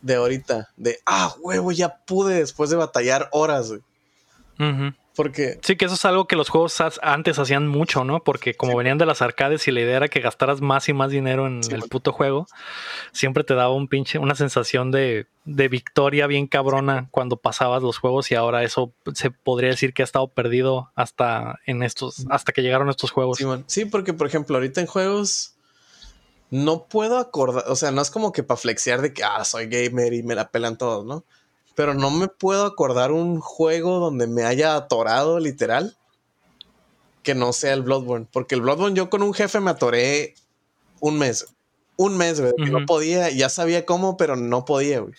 de 0.00 0.14
ahorita. 0.14 0.68
De, 0.76 0.98
ah, 1.06 1.34
huevo, 1.40 1.72
ya 1.72 2.04
pude 2.04 2.36
después 2.36 2.70
de 2.70 2.76
batallar 2.76 3.28
horas, 3.32 3.68
güey. 3.68 3.80
Ujú. 4.58 4.94
Porque, 5.14 5.58
Sí, 5.62 5.76
que 5.76 5.84
eso 5.84 5.94
es 5.94 6.04
algo 6.04 6.26
que 6.26 6.36
los 6.36 6.48
juegos 6.48 6.82
antes 7.02 7.38
hacían 7.38 7.68
mucho, 7.68 8.04
¿no? 8.04 8.24
Porque 8.24 8.54
como 8.54 8.76
venían 8.76 8.96
de 8.96 9.04
las 9.04 9.20
arcades 9.20 9.68
y 9.68 9.70
la 9.70 9.80
idea 9.80 9.98
era 9.98 10.08
que 10.08 10.20
gastaras 10.20 10.60
más 10.60 10.88
y 10.88 10.94
más 10.94 11.10
dinero 11.10 11.46
en 11.46 11.62
Sí, 11.62 11.74
el 11.74 11.82
puto 11.82 12.12
juego, 12.12 12.46
siempre 13.12 13.44
te 13.44 13.54
daba 13.54 13.74
un 13.74 13.88
pinche, 13.88 14.18
una 14.18 14.34
sensación 14.34 14.90
de, 14.90 15.26
de 15.44 15.68
victoria 15.68 16.26
bien 16.26 16.46
cabrona 16.46 17.08
cuando 17.10 17.36
pasabas 17.36 17.82
los 17.82 17.98
juegos 17.98 18.30
y 18.30 18.36
ahora 18.36 18.62
eso 18.62 18.94
se 19.14 19.30
podría 19.30 19.70
decir 19.70 19.92
que 19.92 20.02
ha 20.02 20.04
estado 20.04 20.28
perdido 20.28 20.90
hasta 20.94 21.58
en 21.66 21.82
estos, 21.82 22.24
hasta 22.30 22.52
que 22.52 22.62
llegaron 22.62 22.88
estos 22.88 23.10
juegos. 23.10 23.38
Sí, 23.66 23.84
porque, 23.84 24.14
por 24.14 24.26
ejemplo, 24.26 24.56
ahorita 24.56 24.80
en 24.80 24.86
juegos 24.86 25.56
no 26.50 26.86
puedo 26.86 27.18
acordar, 27.18 27.64
o 27.68 27.76
sea, 27.76 27.90
no 27.90 28.02
es 28.02 28.10
como 28.10 28.32
que 28.32 28.42
para 28.42 28.58
flexear 28.58 29.00
de 29.00 29.12
que, 29.12 29.24
ah, 29.24 29.44
soy 29.44 29.66
gamer 29.66 30.12
y 30.12 30.22
me 30.22 30.34
la 30.34 30.50
pelan 30.50 30.76
todos, 30.76 31.04
¿no? 31.04 31.24
Pero 31.74 31.94
no 31.94 32.10
me 32.10 32.28
puedo 32.28 32.66
acordar 32.66 33.12
un 33.12 33.40
juego 33.40 33.98
donde 33.98 34.26
me 34.26 34.44
haya 34.44 34.76
atorado 34.76 35.38
literal 35.38 35.96
que 37.22 37.34
no 37.34 37.52
sea 37.52 37.72
el 37.72 37.82
Bloodborne. 37.82 38.26
Porque 38.30 38.54
el 38.54 38.60
Bloodborne 38.60 38.96
yo 38.96 39.08
con 39.10 39.22
un 39.22 39.32
jefe 39.32 39.60
me 39.60 39.70
atoré 39.70 40.34
un 41.00 41.18
mes. 41.18 41.46
Un 41.96 42.16
mes, 42.16 42.40
güey. 42.40 42.52
que 42.56 42.62
Ujú. 42.64 42.80
No 42.80 42.86
podía, 42.86 43.30
ya 43.30 43.48
sabía 43.48 43.86
cómo, 43.86 44.16
pero 44.16 44.36
no 44.36 44.64
podía, 44.64 45.00
güey. 45.00 45.14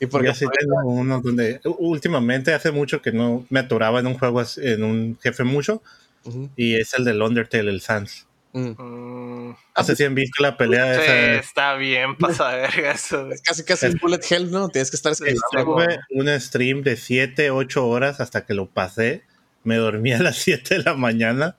Y 0.00 0.06
porque 0.06 0.32
sí 0.34 0.46
tengo 0.58 0.88
uno 0.88 1.20
donde 1.20 1.60
últimamente 1.64 2.54
hace 2.54 2.70
mucho 2.70 3.02
que 3.02 3.10
no 3.10 3.44
me 3.50 3.60
atoraba 3.60 3.98
en 3.98 4.06
un 4.06 4.18
juego, 4.18 4.42
en 4.58 4.84
un 4.84 5.18
jefe 5.20 5.42
mucho, 5.42 5.82
y 6.56 6.76
es 6.76 6.94
el 6.94 7.04
del 7.04 7.20
Undertale, 7.20 7.70
el 7.70 7.80
Sans. 7.80 8.27
Mm. 8.52 8.70
Mm, 8.82 9.56
No 9.76 9.84
sé 9.84 9.94
si 9.96 10.04
han 10.04 10.14
visto 10.14 10.42
la 10.42 10.56
pelea 10.56 10.94
sí, 10.94 11.00
esa. 11.02 11.34
está 11.34 11.74
bien, 11.74 12.16
pasa 12.16 12.48
verga 12.56 12.90
eso. 12.92 13.30
Es 13.30 13.42
casi 13.42 13.64
casi 13.64 13.86
un 13.86 13.98
bullet 14.00 14.20
hell, 14.28 14.50
¿no? 14.50 14.68
Tienes 14.68 14.90
que 14.90 14.96
estar. 14.96 15.12
Estuve 15.12 15.98
un 16.10 16.40
stream 16.40 16.82
de 16.82 16.96
7, 16.96 17.50
8 17.50 17.86
horas 17.86 18.20
hasta 18.20 18.44
que 18.46 18.54
lo 18.54 18.66
pasé. 18.70 19.24
Me 19.64 19.76
dormí 19.76 20.12
a 20.12 20.18
las 20.22 20.36
7 20.38 20.76
de 20.78 20.82
la 20.84 20.94
mañana. 20.94 21.56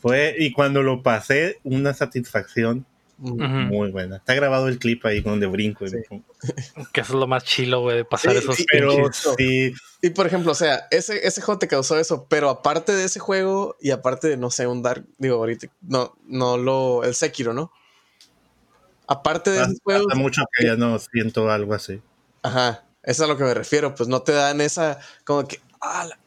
Fue, 0.00 0.34
y 0.38 0.52
cuando 0.52 0.82
lo 0.82 1.02
pasé, 1.02 1.60
una 1.64 1.94
satisfacción 1.94 2.86
Muy 3.22 3.92
buena. 3.92 4.16
Está 4.16 4.34
grabado 4.34 4.66
el 4.68 4.78
clip 4.78 5.04
ahí 5.06 5.20
donde 5.20 5.46
brinco. 5.46 5.84
y 5.86 5.90
Sí. 5.90 5.98
Que 6.92 7.02
eso 7.02 7.12
es 7.12 7.18
lo 7.20 7.26
más 7.28 7.44
chilo, 7.44 7.80
güey, 7.82 7.98
de 7.98 8.04
pasar 8.04 8.32
Sí, 8.32 8.38
esos 8.38 8.56
sí, 8.56 8.66
Pero 8.70 9.10
sí, 9.12 9.72
Y 10.00 10.10
por 10.10 10.26
ejemplo, 10.26 10.50
o 10.50 10.54
sea, 10.56 10.88
ese, 10.90 11.24
ese 11.26 11.40
juego 11.40 11.58
te 11.60 11.68
causó 11.68 11.98
eso, 11.98 12.26
pero 12.28 12.50
aparte 12.50 12.92
de 12.92 13.04
ese 13.04 13.20
juego 13.20 13.76
y 13.80 13.90
aparte 13.92 14.28
de, 14.28 14.36
no 14.36 14.50
sé, 14.50 14.66
un 14.66 14.82
Dark, 14.82 15.06
digo, 15.18 15.36
ahorita, 15.36 15.68
no, 15.82 16.16
no 16.26 16.56
lo, 16.56 17.04
el 17.04 17.14
Sekiro, 17.14 17.54
¿no? 17.54 17.70
Aparte 19.06 19.50
de 19.50 19.62
esos 19.62 19.78
juegos, 19.82 20.06
hace 20.10 20.20
mucho 20.20 20.42
que 20.56 20.66
ya 20.66 20.76
no 20.76 20.98
siento 20.98 21.50
algo 21.50 21.74
así. 21.74 22.00
ajá, 22.42 22.84
eso 23.02 23.22
es 23.24 23.28
a 23.28 23.32
lo 23.32 23.36
que 23.36 23.44
me 23.44 23.54
refiero, 23.54 23.94
pues 23.94 24.08
no 24.08 24.22
te 24.22 24.32
dan 24.32 24.60
esa, 24.60 24.98
como 25.24 25.46
que, 25.46 25.60
ah, 25.80 26.06
la- 26.08 26.18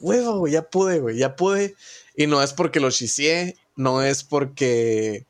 huevo, 0.00 0.38
güey, 0.38 0.52
ya 0.52 0.62
pude, 0.62 0.98
güey, 1.00 1.16
ya 1.18 1.36
pude. 1.36 1.74
Y 2.16 2.26
no 2.26 2.42
es 2.42 2.52
porque 2.52 2.80
lo 2.80 2.90
chicié, 2.90 3.56
no 3.76 4.02
es 4.02 4.24
porque 4.24 5.26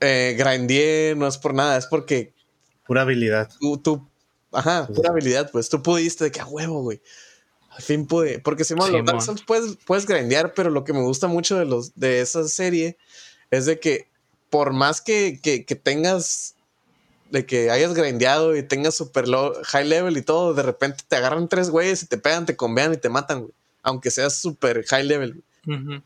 eh, 0.00 1.14
no 1.16 1.26
es 1.26 1.38
por 1.38 1.54
nada, 1.54 1.76
es 1.76 1.86
porque 1.86 2.32
Pura 2.86 3.02
habilidad. 3.02 3.48
tú, 3.60 3.78
tú, 3.78 4.08
ajá, 4.52 4.88
pura 4.88 5.10
habilidad, 5.10 5.50
pues 5.50 5.68
tú 5.68 5.82
pudiste 5.82 6.24
de 6.24 6.32
que 6.32 6.40
a 6.40 6.46
huevo, 6.46 6.82
güey. 6.82 7.00
Al 7.70 7.82
fin 7.82 8.06
pude. 8.06 8.40
Porque 8.40 8.64
si 8.64 8.74
Sí, 8.74 8.90
los 8.90 9.04
Dark. 9.04 9.22
Souls 9.22 9.42
puedes, 9.46 9.76
puedes 9.86 10.06
grindear, 10.06 10.54
pero 10.54 10.70
lo 10.70 10.82
que 10.82 10.92
me 10.92 11.02
gusta 11.02 11.28
mucho 11.28 11.56
de 11.56 11.66
los 11.66 11.94
de 11.94 12.20
esa 12.20 12.46
serie 12.48 12.98
es 13.50 13.66
de 13.66 13.78
que 13.78 14.08
por 14.50 14.72
más 14.72 15.00
que, 15.00 15.38
que, 15.40 15.64
que 15.64 15.76
tengas 15.76 16.56
de 17.30 17.46
que 17.46 17.70
hayas 17.70 17.94
grindeado 17.94 18.56
y 18.56 18.64
tengas 18.64 18.96
super 18.96 19.28
low, 19.28 19.52
high 19.62 19.86
level 19.86 20.16
y 20.16 20.22
todo, 20.22 20.52
de 20.52 20.64
repente 20.64 21.04
te 21.06 21.14
agarran 21.14 21.48
tres 21.48 21.70
güeyes 21.70 22.02
y 22.02 22.06
te 22.06 22.18
pegan, 22.18 22.44
te 22.44 22.56
convean 22.56 22.92
y 22.92 22.96
te 22.96 23.08
matan, 23.08 23.42
güey. 23.42 23.52
Aunque 23.82 24.10
seas 24.10 24.34
super 24.34 24.84
high 24.86 25.04
level. 25.04 25.42
güey. 25.64 25.78
Ujú. 25.78 26.02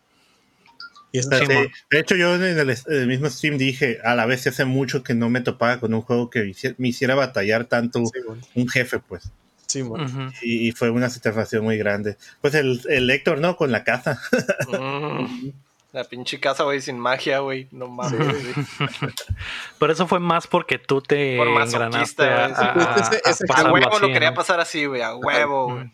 Y 1.15 1.19
está 1.21 1.39
Sí, 1.39 1.47
Sí, 1.47 1.53
mon. 1.53 1.73
De 1.91 2.01
hecho, 2.01 2.17
yo 2.17 2.35
en 2.35 2.43
el, 2.43 2.59
en 2.71 2.77
el 2.89 3.07
mismo 3.07 3.31
stream 3.31 3.57
dije, 3.57 4.01
a 4.05 4.17
la 4.17 4.27
vez 4.27 4.45
hace 4.49 4.65
mucho 4.65 5.05
que 5.05 5.15
no 5.15 5.31
me 5.31 5.41
topaba 5.43 5.79
con 5.79 5.95
un 5.95 6.03
juego 6.03 6.29
que 6.29 6.53
me 6.79 6.89
hiciera 6.89 7.15
batallar 7.15 7.67
tanto 7.67 8.01
Sí, 8.05 8.21
un 8.57 8.69
jefe, 8.69 8.99
pues. 8.99 9.31
Sí. 9.69 9.83
Ujú. 9.83 10.03
Y, 10.43 10.69
y 10.69 10.73
fue 10.73 10.91
una 10.91 11.09
satisfacción 11.09 11.63
muy 11.63 11.79
grande. 11.79 12.17
Pues 12.41 12.55
el, 12.55 12.81
el 12.89 13.09
Héctor, 13.11 13.39
¿no? 13.39 13.57
Con 13.57 13.71
la 13.71 13.85
caza. 13.85 14.21
Mm, 14.69 15.51
La 15.93 16.03
pinche 16.03 16.41
casa, 16.41 16.65
güey, 16.65 16.81
sin 16.81 16.99
magia, 16.99 17.39
güey. 17.39 17.69
No 17.71 17.87
mames. 17.87 18.19
güey. 18.19 18.91
Pero 19.79 19.93
eso 19.93 20.09
fue 20.09 20.19
más 20.19 20.49
porque 20.49 20.79
tú 20.81 21.01
te 21.01 21.37
Por 21.37 21.47
engranaste 21.47 22.25
a, 22.25 22.49
güey. 22.49 22.87
a- 22.87 22.97
Ese- 22.99 23.23
a 23.25 23.31
ese- 23.31 23.45
A 23.45 23.47
pasarlo 23.47 23.73
huevo 23.75 23.99
lo 24.01 24.09
quería 24.09 24.31
¿no? 24.31 24.37
pasar 24.37 24.59
así, 24.59 24.85
güey. 24.87 25.01
A 25.03 25.15
huevo, 25.15 25.73
güey. 25.75 25.91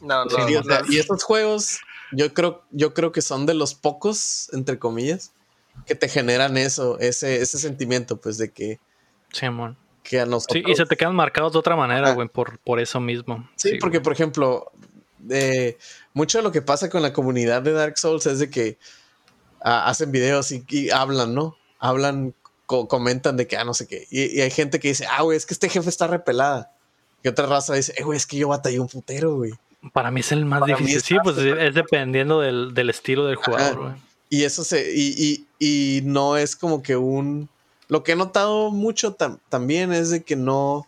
No, 0.00 0.24
no. 0.24 0.30
Sí, 0.30 0.54
no. 0.64 0.76
y 0.88 0.98
estos 0.98 1.22
juegos, 1.24 1.80
yo 2.12 2.32
creo, 2.34 2.62
yo 2.70 2.94
creo 2.94 3.12
que 3.12 3.22
son 3.22 3.46
de 3.46 3.54
los 3.54 3.74
pocos, 3.74 4.48
entre 4.52 4.78
comillas, 4.78 5.32
que 5.86 5.94
te 5.94 6.08
generan 6.08 6.56
eso, 6.56 6.98
ese, 6.98 7.40
ese 7.42 7.58
sentimiento, 7.58 8.16
pues, 8.20 8.38
de 8.38 8.50
que, 8.50 8.78
Simón. 9.32 9.76
que 10.02 10.20
a 10.20 10.24
Sí, 10.24 10.30
nosotros. 10.30 10.62
y 10.66 10.74
se 10.74 10.86
te 10.86 10.96
quedan 10.96 11.14
marcados 11.14 11.52
de 11.52 11.58
otra 11.58 11.76
manera, 11.76 12.12
güey, 12.12 12.28
por, 12.28 12.58
por 12.60 12.80
eso 12.80 13.00
mismo. 13.00 13.48
Sí, 13.56 13.76
porque, 13.80 14.00
por 14.00 14.12
ejemplo, 14.12 14.70
eh, 15.30 15.76
mucho 16.14 16.38
de 16.38 16.44
lo 16.44 16.52
que 16.52 16.62
pasa 16.62 16.88
con 16.88 17.02
la 17.02 17.12
comunidad 17.12 17.62
de 17.62 17.72
Dark 17.72 17.98
Souls 17.98 18.26
es 18.26 18.38
de 18.38 18.48
que 18.48 18.78
ah, 19.62 19.88
hacen 19.88 20.12
videos 20.12 20.50
y, 20.52 20.64
y 20.68 20.90
hablan, 20.90 21.34
¿no? 21.34 21.56
Hablan, 21.78 22.34
co- 22.64 22.88
comentan 22.88 23.36
de 23.36 23.46
que, 23.46 23.56
ah, 23.56 23.64
no 23.64 23.74
sé 23.74 23.86
qué. 23.86 24.06
Y, 24.10 24.38
y 24.38 24.40
hay 24.40 24.50
gente 24.50 24.78
que 24.80 24.88
dice, 24.88 25.06
ah, 25.10 25.22
güey, 25.22 25.36
es 25.36 25.44
que 25.44 25.52
este 25.54 25.68
jefe 25.68 25.88
está 25.90 26.06
repelada. 26.06 26.72
Y 27.22 27.28
otra 27.28 27.46
raza 27.46 27.74
dice, 27.74 27.92
eh, 27.96 28.02
güey, 28.04 28.16
es 28.16 28.26
que 28.26 28.36
yo 28.38 28.48
batallé 28.48 28.78
un 28.80 28.88
putero, 28.88 29.34
güey. 29.36 29.52
Para 29.92 30.10
mí 30.10 30.20
es 30.20 30.32
el 30.32 30.44
más 30.44 30.60
Para 30.60 30.76
difícil. 30.76 31.00
Sí, 31.02 31.16
pues 31.22 31.36
es 31.38 31.74
dependiendo 31.74 32.40
del, 32.40 32.74
del 32.74 32.90
estilo 32.90 33.26
del 33.26 33.36
jugador. 33.36 33.96
Y 34.28 34.42
eso 34.44 34.64
se. 34.64 34.92
Y, 34.94 35.46
y, 35.58 35.98
y 35.98 36.00
no 36.02 36.36
es 36.36 36.56
como 36.56 36.82
que 36.82 36.96
un. 36.96 37.48
Lo 37.88 38.02
que 38.02 38.12
he 38.12 38.16
notado 38.16 38.70
mucho 38.72 39.16
tam- 39.16 39.38
también 39.48 39.92
es 39.92 40.10
de 40.10 40.24
que 40.24 40.34
no. 40.36 40.86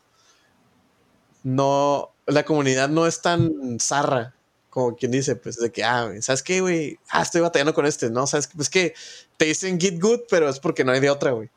No. 1.43 2.11
La 2.26 2.45
comunidad 2.45 2.89
no 2.89 3.07
es 3.07 3.22
tan 3.22 3.78
zarra. 3.80 4.34
Como 4.70 4.97
quien 4.97 5.11
dice, 5.12 5.34
pues, 5.34 5.57
de 5.57 5.72
que, 5.72 5.82
ah, 5.82 6.11
¿sabes 6.20 6.43
qué, 6.43 6.61
güey? 6.61 6.99
Ah, 7.09 7.22
estoy 7.22 7.41
batallando 7.41 7.72
con 7.74 7.86
este, 7.86 8.11
¿no? 8.11 8.26
¿Sabes 8.26 8.47
qué? 8.47 8.53
Pues 8.57 8.68
que 8.70 8.95
te 9.36 9.47
dicen 9.47 9.80
get 9.80 9.99
good, 10.01 10.20
pero 10.28 10.49
es 10.49 10.61
porque 10.61 10.84
no 10.84 10.93
hay 10.93 11.01
de 11.01 11.11
otra, 11.11 11.30
güey. 11.30 11.49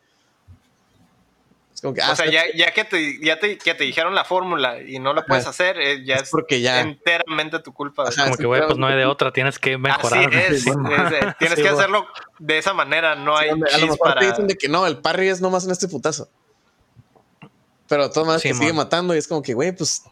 Es 1.81 1.83
como 1.83 1.95
que, 1.95 2.01
ah, 2.01 2.11
O 2.11 2.15
sea, 2.15 2.27
¿sabes 2.27 2.31
ya, 2.31 2.43
ya 2.55 2.71
que, 2.73 2.83
te, 2.83 3.19
ya 3.25 3.39
te, 3.39 3.57
que 3.57 3.73
te 3.73 3.85
dijeron 3.85 4.13
la 4.13 4.23
fórmula 4.23 4.79
y 4.83 4.99
no 4.99 5.13
la 5.13 5.25
puedes 5.25 5.45
Ajá. 5.45 5.49
hacer, 5.49 5.79
eh, 5.81 6.05
ya 6.05 6.17
es 6.17 6.21
es, 6.21 6.29
porque 6.29 6.61
ya. 6.61 6.79
enteramente 6.79 7.57
tu 7.57 7.73
culpa. 7.73 8.05
Como 8.15 8.37
que, 8.37 8.45
güey, 8.45 8.61
pues 8.67 8.77
no 8.77 8.85
hay 8.85 8.97
de 8.97 9.05
otra, 9.07 9.33
tienes 9.33 9.57
que 9.57 9.79
mejorar. 9.79 10.27
Así 10.27 10.37
es, 10.37 10.63
Sí, 10.63 10.69
es, 10.69 11.11
eh, 11.11 11.35
tienes 11.39 11.57
Sí, 11.57 11.63
que 11.63 11.69
hacerlo 11.69 12.05
de 12.37 12.59
esa 12.59 12.73
manera, 12.73 13.15
no 13.15 13.35
hay 13.35 13.49
a 13.49 13.55
lo 13.55 13.87
mejor 13.87 13.97
para... 13.97 14.19
te 14.21 14.27
dicen 14.27 14.45
de 14.45 14.55
que 14.59 14.69
no, 14.69 14.85
el 14.85 14.99
parry 14.99 15.29
es 15.29 15.41
nomás 15.41 15.65
en 15.65 15.71
este 15.71 15.87
putazo. 15.87 16.29
Pero 17.87 18.11
Sí, 18.37 18.49
te 18.49 18.53
sigue 18.53 18.73
matando 18.73 19.15
y 19.15 19.17
es 19.17 19.27
como 19.27 19.41
que, 19.41 19.55
güey, 19.55 19.71
pues. 19.71 20.03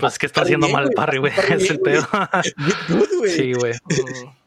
Pues 0.00 0.18
que 0.18 0.24
está 0.24 0.40
haciendo 0.40 0.68
bien, 0.68 0.74
mal 0.74 0.84
el 0.86 0.94
parry, 0.94 1.18
güey. 1.18 1.32
Es 1.50 1.68
el 1.68 1.80
pedo. 1.80 2.08
Sí, 3.28 3.52
güey. 3.52 3.74
Mm. 3.74 4.38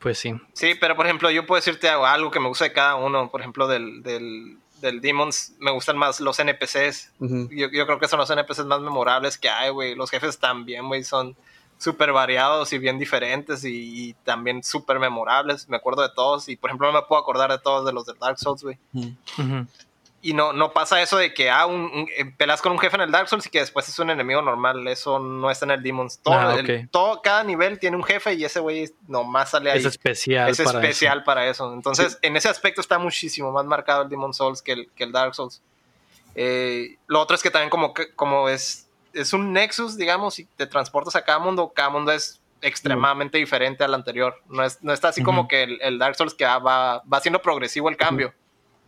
Pues 0.00 0.18
sí. 0.18 0.34
Sí, 0.54 0.74
pero 0.80 0.96
por 0.96 1.06
ejemplo, 1.06 1.30
yo 1.30 1.46
puedo 1.46 1.60
decirte 1.60 1.88
algo, 1.88 2.06
algo 2.06 2.30
que 2.32 2.40
me 2.40 2.48
gusta 2.48 2.64
de 2.64 2.72
cada 2.72 2.96
uno, 2.96 3.30
por 3.30 3.40
ejemplo, 3.40 3.68
del, 3.68 4.02
del, 4.02 4.58
del 4.80 5.00
Demons 5.00 5.54
me 5.58 5.70
gustan 5.70 5.96
más 5.96 6.20
los 6.20 6.38
NPCs. 6.38 7.12
Yo, 7.20 7.68
yo 7.70 7.86
creo 7.86 7.98
que 7.98 8.08
son 8.08 8.18
los 8.18 8.30
NPCs 8.30 8.64
más 8.66 8.80
memorables 8.80 9.38
que 9.38 9.48
hay, 9.48 9.70
güey. 9.70 9.94
Los 9.94 10.10
jefes 10.10 10.38
también, 10.38 10.88
güey, 10.88 11.04
son 11.04 11.36
súper 11.78 12.12
variados 12.12 12.72
y 12.72 12.78
bien 12.78 12.98
diferentes 12.98 13.64
y, 13.64 14.08
y 14.10 14.14
también 14.24 14.62
súper 14.62 14.98
memorables. 14.98 15.68
Me 15.68 15.76
acuerdo 15.78 16.02
de 16.02 16.10
todos 16.14 16.48
y, 16.48 16.56
por 16.56 16.70
ejemplo, 16.70 16.86
no 16.86 17.00
me 17.00 17.06
puedo 17.06 17.20
acordar 17.20 17.50
de 17.50 17.58
todos 17.58 17.86
de 17.86 17.92
los 17.92 18.04
de 18.06 18.14
Dark 18.20 18.38
Souls, 18.38 18.62
güey. 18.62 18.78
Y 20.22 20.34
no, 20.34 20.52
no 20.52 20.72
pasa 20.74 21.00
eso 21.00 21.16
de 21.16 21.32
que 21.32 21.48
ah, 21.50 21.64
un, 21.64 21.80
un- 21.80 22.08
eh, 22.14 22.26
pelas 22.36 22.60
con 22.60 22.72
un 22.72 22.78
jefe 22.78 22.94
en 22.96 23.02
el 23.02 23.10
Dark 23.10 23.26
Souls 23.28 23.46
y 23.46 23.48
que 23.50 23.60
después 23.60 23.88
es 23.88 23.98
un 23.98 24.10
enemigo 24.10 24.42
normal. 24.42 24.86
Eso 24.86 25.18
no 25.18 25.50
está 25.50 25.64
en 25.64 25.70
el 25.70 25.82
Demons. 25.82 26.18
Todo, 26.18 26.34
Ah, 26.34 26.56
el- 26.58 26.88
todo- 26.90 27.22
cada 27.22 27.42
nivel 27.42 27.78
tiene 27.78 27.96
un 27.96 28.04
jefe 28.04 28.34
y 28.34 28.44
ese 28.44 28.60
güey 28.60 28.92
nomás 29.08 29.50
sale 29.52 29.70
ahí. 29.70 29.78
Es 29.78 29.86
especial. 29.86 30.50
es 30.50 30.58
para 30.58 30.68
eso. 30.70 30.78
especial 30.80 31.24
para 31.24 31.46
eso. 31.46 31.72
Entonces, 31.72 32.18
en 32.20 32.36
ese 32.36 32.50
aspecto 32.50 32.82
está 32.82 32.98
muchísimo 32.98 33.50
más 33.50 33.64
marcado 33.64 34.02
el 34.02 34.10
Demon 34.10 34.34
Souls 34.34 34.60
que 34.60 34.72
el, 34.72 34.90
que 34.94 35.04
el 35.04 35.12
Dark 35.12 35.34
Souls. 35.34 35.62
Eh, 36.34 36.96
lo 37.06 37.20
otro 37.20 37.34
es 37.34 37.42
que 37.42 37.50
también 37.50 37.70
como, 37.70 37.94
como 38.14 38.48
es, 38.48 38.88
es 39.14 39.32
un 39.32 39.52
Nexus, 39.52 39.96
digamos, 39.96 40.38
y 40.38 40.44
te 40.44 40.66
transportas 40.66 41.16
a 41.16 41.24
cada 41.24 41.38
mundo, 41.38 41.72
cada 41.74 41.88
mundo 41.88 42.12
es 42.12 42.40
extremadamente 42.62 43.38
diferente 43.38 43.84
al 43.84 43.94
anterior. 43.94 44.36
No, 44.48 44.62
es, 44.64 44.82
no 44.82 44.92
está 44.92 45.08
así 45.08 45.22
como 45.22 45.48
que 45.48 45.62
el, 45.62 45.78
el 45.80 45.98
Dark 45.98 46.14
Souls 46.16 46.34
que 46.34 46.44
va, 46.44 46.58
va, 46.58 47.02
va 47.10 47.20
siendo 47.20 47.40
progresivo 47.40 47.88
el 47.88 47.96
cambio. 47.96 48.34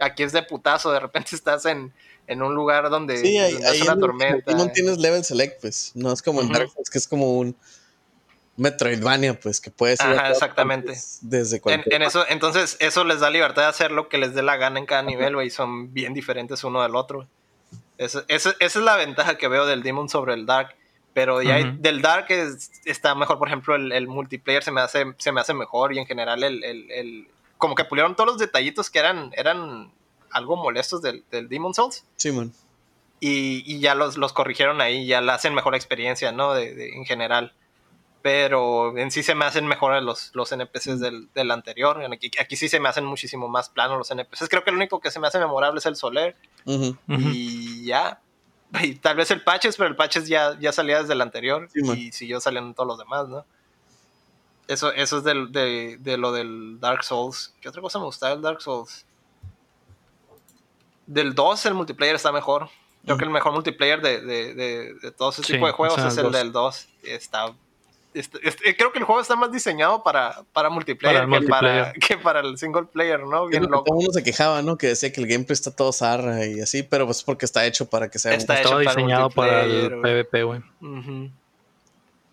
Aquí 0.03 0.23
es 0.23 0.33
de 0.33 0.43
putazo, 0.43 0.91
de 0.93 1.01
repente 1.01 1.31
estás 1.37 1.65
en, 1.67 1.93
en 2.27 2.43
un 2.43 2.55
lugar 2.55 2.91
donde, 2.91 3.19
Sí, 3.19 3.39
ahí 3.39 3.55
es 3.63 3.83
una 3.83 3.93
en- 3.93 4.01
tormenta. 4.01 4.53
No 4.53 4.69
tienes 4.71 4.99
level 4.99 5.25
select, 5.25 5.61
pues. 5.61 5.93
No 5.95 6.13
es 6.13 6.23
como 6.23 6.41
en 6.41 6.47
Ujú. 6.47 6.55
Dark 6.59 6.71
Souls, 6.73 6.91
que 6.91 6.99
es 6.99 7.07
como 7.09 7.39
un 7.39 7.57
Metroidvania, 8.57 9.39
pues, 9.41 9.61
que 9.61 9.71
puedes 9.71 9.99
ir 10.01 10.07
Ajá, 10.07 10.31
exactamente. 10.31 10.95
Desde 11.23 11.57
En, 11.57 11.63
cualquier 11.63 11.95
en 11.95 12.03
eso, 12.03 12.25
entonces, 12.29 12.77
eso 12.81 13.03
les 13.05 13.21
da 13.21 13.31
libertad 13.31 13.63
de 13.63 13.69
hacer 13.69 13.91
lo 13.93 14.09
que 14.11 14.19
les 14.19 14.35
dé 14.35 14.43
la 14.43 14.57
gana 14.57 14.79
en 14.79 14.85
cada 14.87 15.03
nivel, 15.03 15.35
güey. 15.35 15.47
y 15.47 15.51
Son 15.51 15.93
bien 15.95 16.13
diferentes 16.13 16.63
uno 16.63 16.83
del 16.83 16.95
otro. 16.95 17.27
Esa, 17.97 18.25
esa- 18.29 18.55
esa 18.59 18.79
es 18.79 18.85
la 18.85 18.97
ventaja 18.97 19.39
que 19.39 19.49
veo 19.49 19.65
del 19.67 19.83
Demon 19.83 20.09
sobre 20.09 20.35
el 20.35 20.45
Dark. 20.45 20.75
Pero 21.15 21.43
ya 21.43 21.57
hay- 21.57 21.77
del 21.79 22.01
Dark 22.03 22.27
es- 22.31 22.71
está 22.85 23.15
mejor, 23.15 23.39
por 23.39 23.49
ejemplo, 23.49 23.75
el, 23.75 23.91
el 23.93 24.07
multiplayer 24.09 24.63
se 24.63 24.71
me 24.71 24.81
hace, 24.81 25.05
se 25.19 25.31
me 25.33 25.41
hace 25.41 25.55
mejor 25.55 25.93
y 25.95 25.99
en 25.99 26.07
general 26.07 26.43
el, 26.45 26.63
el- 26.65 26.91
el- 26.91 27.29
como 27.63 27.77
que 27.77 27.85
pulieron 27.85 28.17
todos 28.17 28.27
los 28.29 28.39
detallitos 28.39 28.91
que 28.91 28.99
eran, 28.99 29.31
eran 29.37 29.93
algo 30.33 30.57
molestos 30.57 31.01
del, 31.01 31.23
del 31.31 31.49
Demon 31.49 31.75
Souls 31.75 32.05
Simón. 32.17 32.53
y, 33.21 33.63
y 33.65 33.79
ya 33.79 33.95
los, 33.95 34.17
los 34.17 34.33
corrigieron 34.33 34.81
ahí, 34.81 35.07
ya 35.07 35.21
la 35.21 35.35
hacen 35.35 35.55
mejor 35.55 35.77
experiencia, 35.77 36.33
¿no? 36.33 36.55
De, 36.55 36.75
de- 36.75 36.97
en 36.97 37.05
general. 37.05 37.53
Pero 38.21 38.97
en 38.99 39.11
sí 39.13 39.23
se 39.23 39.35
me 39.37 39.45
hacen 39.45 39.67
mejores 39.67 40.03
los, 40.03 40.31
los 40.35 40.51
NPCs 40.53 40.99
del, 41.01 41.29
del 41.35 41.51
anterior. 41.53 42.01
Aquí, 42.13 42.31
aquí 42.41 42.57
sí 42.57 42.69
se 42.69 42.81
me 42.81 42.89
hacen 42.89 43.05
muchísimo 43.05 43.47
más 43.49 43.69
planos 43.69 43.97
los 43.99 44.11
NPCs. 44.11 44.49
Creo 44.49 44.65
que 44.65 44.71
el 44.71 44.77
único 44.77 45.01
que 45.01 45.11
se 45.13 45.21
me 45.21 45.27
hace 45.29 45.39
memorable 45.39 45.79
es 45.79 45.87
el 45.87 45.95
Soler. 45.97 46.37
Ujú. 46.65 46.97
Ujú. 47.09 47.29
Y 47.33 47.85
ya. 47.87 48.21
Y 48.81 48.95
tal 48.97 49.17
vez 49.17 49.31
el 49.31 49.43
Patches, 49.45 49.77
pero 49.77 49.89
el 49.89 49.97
Patches 49.97 50.27
ya, 50.29 50.59
ya 50.61 50.73
salía 50.73 51.01
desde 51.01 51.13
el 51.13 51.21
anterior. 51.21 51.69
Sí, 51.73 51.83
man. 51.83 51.97
y 51.99 52.11
siguió 52.11 52.41
saliendo 52.41 52.75
todos 52.75 52.87
los 52.89 52.99
demás, 52.99 53.29
¿no? 53.29 53.45
Eso, 54.73 54.93
eso 54.93 55.19
es 55.19 55.25
del- 55.25 55.53
de, 55.53 55.97
de 56.01 56.17
lo 56.17 56.33
del 56.33 56.79
Dark 56.81 57.05
Souls. 57.05 57.55
¿Qué 57.61 57.69
otra 57.69 57.81
cosa 57.83 57.99
me 57.99 58.05
gusta 58.07 58.29
del 58.31 58.41
Dark 58.43 58.61
Souls? 58.63 59.05
Del 61.07 61.35
2 61.35 61.67
el 61.67 61.75
multiplayer 61.75 62.15
está 62.15 62.33
mejor. 62.33 62.69
Creo 63.05 63.19
que 63.19 63.25
el 63.25 63.31
mejor 63.31 63.53
multiplayer 63.53 64.01
de, 64.01 64.21
de, 64.21 64.55
de, 64.55 64.95
de 64.95 65.11
todo 65.11 65.31
ese 65.31 65.43
Sí, 65.43 65.55
tipo 65.55 65.67
de 65.67 65.73
juegos 65.73 65.99
o 65.99 66.01
sea, 66.01 66.09
es 66.09 66.17
el 66.17 66.27
el 66.27 66.33
2. 66.33 66.41
del 66.41 66.53
2. 66.53 66.89
Está, 67.03 67.55
está- 68.15 68.39
este- 68.43 68.77
creo 68.77 68.93
que 68.93 69.01
el 69.01 69.05
juego 69.05 69.21
está 69.21 69.35
más 69.35 69.51
diseñado 69.51 70.05
para, 70.05 70.45
para 70.53 70.71
multiplayer, 70.71 71.27
Para 71.29 71.41
que, 71.41 71.47
Para, 71.49 71.93
que 72.09 72.17
para 72.19 72.41
el 72.41 72.57
single 72.57 72.85
player, 72.85 73.21
¿no? 73.25 73.49
Bien 73.49 73.65
loco. 73.65 73.83
todo 73.85 73.97
el 73.99 74.05
mundo 74.05 74.13
se 74.13 74.23
quejaba, 74.23 74.63
¿no? 74.63 74.79
Que 74.79 74.87
decía 74.87 75.13
que 75.13 75.21
el 75.21 75.27
gameplay 75.27 75.55
está 75.55 75.75
todo 75.75 75.93
zarra 75.93 76.47
y 76.47 76.61
así, 76.61 76.85
pero 76.85 77.05
pues 77.07 77.25
porque 77.25 77.45
está 77.45 77.67
hecho 77.67 77.91
para 77.91 78.09
que 78.09 78.21
sea. 78.21 78.35
Está 78.35 78.55
Estaba 78.61 78.81
hecho 78.81 78.85
para 78.91 78.97
diseñado 79.03 79.31
para 79.31 79.65
el 79.65 79.89
güey. 79.99 80.03
PvP, 80.03 80.43
güey. 80.45 80.63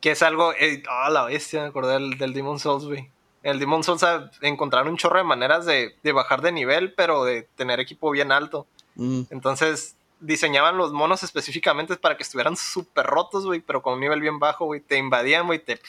Que 0.02 0.12
es 0.12 0.22
algo. 0.22 0.54
Eh, 0.54 0.84
ah, 0.90 1.10
la 1.10 1.26
bestia, 1.26 1.62
me 1.62 1.68
acordé 1.68 1.94
del, 1.94 2.18
del 2.18 2.34
Demon 2.34 2.60
Souls, 2.60 2.86
güey. 2.86 3.10
El 3.44 3.60
Demon 3.60 3.84
Souls 3.84 4.04
a- 4.04 4.30
encontraron 4.42 4.90
un 4.90 4.98
chorro 4.98 5.18
de 5.18 5.24
maneras 5.24 5.66
de, 5.66 5.96
de 6.04 6.12
bajar 6.12 6.42
de 6.42 6.52
nivel, 6.52 6.94
pero 6.94 7.24
de 7.26 7.44
tener 7.56 7.80
equipo 7.80 8.12
bien 8.12 8.32
alto. 8.32 8.68
Mm. 8.96 9.22
Entonces 9.30 9.96
diseñaban 10.20 10.76
los 10.78 10.92
monos 10.92 11.24
específicamente 11.24 11.96
para 11.96 12.18
que 12.18 12.24
estuvieran 12.24 12.58
súper 12.58 13.06
rotos, 13.06 13.46
güey, 13.46 13.62
pero 13.62 13.82
con 13.82 13.94
un 13.94 14.02
nivel 14.02 14.20
bien 14.22 14.40
bajo, 14.40 14.66
güey. 14.66 14.82
Te 14.82 14.98
invadían, 14.98 15.46
güey, 15.48 15.60
te, 15.60 15.80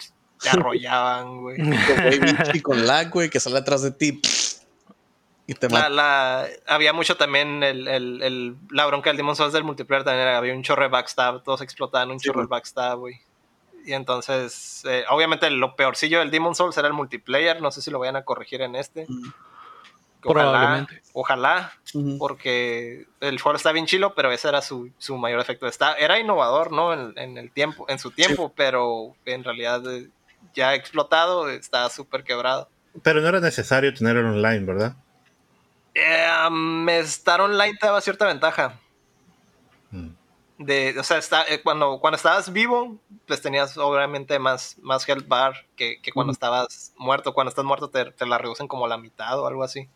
te 0.41 0.49
arrollaban, 0.51 1.41
güey. 1.41 1.59
Chi 2.53 2.61
con 2.62 2.87
lag, 2.87 3.11
güey, 3.11 3.28
que 3.31 3.41
sale 3.41 3.59
atrás 3.59 3.82
de 3.82 3.91
ti 3.91 4.20
y 5.47 5.55
te 5.55 5.69
La, 5.69 5.89
la- 5.89 6.47
había 6.69 6.93
mucho 6.93 7.16
también 7.16 7.62
el, 7.65 7.89
el- 7.89 8.23
el- 8.23 8.57
la 8.70 8.87
bronca 8.87 9.11
del 9.11 9.16
Demon 9.16 9.35
Souls 9.35 9.53
del 9.53 9.65
multiplayer 9.65 10.05
también 10.05 10.28
era- 10.28 10.39
había 10.39 10.55
un 10.55 10.62
chorro 10.62 10.82
de 10.85 10.89
backstab, 10.91 11.43
todos 11.43 11.61
explotaban 11.62 12.11
un 12.12 12.20
Sí, 12.20 12.27
chorro 12.28 12.43
de 12.43 12.47
backstab, 12.47 12.99
güey. 12.99 13.20
Y 13.85 13.93
entonces, 13.93 14.82
eh, 14.86 15.05
obviamente 15.09 15.51
lo 15.51 15.77
peorcillo 15.77 16.20
del 16.20 16.31
Demon 16.31 16.55
Souls 16.55 16.77
era 16.77 16.89
el 16.89 16.94
multiplayer, 16.94 17.61
no 17.61 17.70
sé 17.70 17.82
si 17.82 17.90
lo 17.90 17.98
vayan 17.98 18.16
a 18.16 18.24
corregir 18.24 18.62
en 18.62 18.77
este. 18.77 19.07
Mm. 19.09 19.32
Ojalá, 20.23 20.51
Probablemente. 20.51 21.02
ojalá, 21.15 21.73
porque 22.19 23.07
el 23.20 23.40
juego 23.40 23.57
está 23.57 23.73
bien 23.73 23.86
chilo, 23.86 24.15
pero 24.15 24.31
ese 24.31 24.48
era 24.48 24.61
su, 24.61 24.90
su 24.98 25.16
mayor 25.16 25.40
efecto. 25.40 25.66
Está, 25.66 25.94
era 25.94 26.19
innovador, 26.19 26.73
¿no? 26.73 26.93
En, 26.93 27.16
en 27.16 27.39
el 27.39 27.51
tiempo, 27.51 27.86
en 27.89 27.98
su 27.98 28.11
tiempo, 28.11 28.52
pero 28.55 29.15
en 29.24 29.44
realidad 29.44 29.82
eh, 29.90 30.11
ya 30.55 30.74
explotado, 30.74 31.48
está 31.48 31.89
súper 31.89 32.23
quebrado. 32.23 32.69
Pero 33.02 33.23
no 33.23 33.28
era 33.28 33.40
necesario 33.40 33.94
tenerlo 33.94 34.28
online, 34.28 34.66
¿verdad? 34.66 34.94
Eh, 35.94 36.28
um, 36.47 36.89
estar 36.89 37.40
online 37.40 37.78
te 37.81 37.86
daba 37.86 38.01
cierta 38.01 38.27
ventaja. 38.27 38.78
Mm. 39.90 40.11
De, 40.62 40.95
o 40.99 41.03
sea, 41.05 41.16
está, 41.16 41.43
eh, 41.49 41.62
cuando, 41.62 41.99
cuando 42.01 42.16
estabas 42.19 42.53
vivo, 42.53 42.99
pues 43.27 43.41
tenías 43.41 43.78
obviamente 43.78 44.39
más, 44.39 44.77
más 44.82 45.09
health 45.09 45.27
bar 45.27 45.55
que, 45.74 46.03
que 46.03 46.12
cuando 46.12 46.35
estabas 46.35 46.93
muerto. 46.99 47.32
Cuando 47.32 47.49
estás 47.49 47.65
muerto 47.65 47.89
te, 47.89 48.12
te 48.12 48.27
la 48.27 48.37
reducen 48.37 48.69
como 48.69 48.87
la 48.87 48.99
mitad 48.99 49.41
o 49.41 49.47
algo 49.47 49.65
así. 49.65 49.89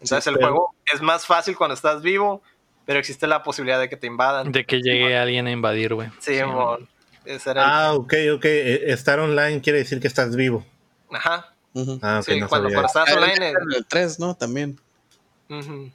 Entonces 0.00 0.26
el 0.28 0.34
pero- 0.36 0.46
juego 0.48 0.74
es 0.92 1.02
más 1.02 1.26
fácil 1.26 1.58
cuando 1.58 1.74
estás 1.74 2.00
vivo, 2.00 2.40
pero 2.86 2.98
existe 2.98 3.26
la 3.26 3.42
posibilidad 3.42 3.78
de 3.78 3.90
que 3.90 3.98
te 3.98 4.06
invadan. 4.06 4.50
De 4.50 4.64
que 4.64 4.80
llegue 4.80 5.14
alguien 5.16 5.46
a 5.46 5.50
invadir, 5.50 5.92
güey. 5.92 6.08
Sí, 6.20 6.42
mon. 6.42 6.88
Ese 7.26 7.50
era 7.50 7.62
el- 7.62 7.70
Ah, 7.70 7.92
ok, 7.92 8.14
ok. 8.36 8.44
Eh, 8.46 8.90
Estar 8.92 9.20
online 9.20 9.60
quiere 9.60 9.80
decir 9.80 10.00
que 10.00 10.08
estás 10.08 10.34
vivo. 10.36 10.64
Ajá. 11.12 11.54
Ujú. 11.74 11.98
Ah, 12.02 12.18
ok, 12.20 12.24
sí, 12.24 12.40
no 12.40 12.48
cuando, 12.48 12.68
estabas 12.70 13.10
Ah, 13.10 13.14
online. 13.14 13.48
en 13.50 13.56
el 13.76 13.86
3, 13.86 14.18
¿no? 14.18 14.34
También. 14.34 14.80
ujú. 15.50 15.90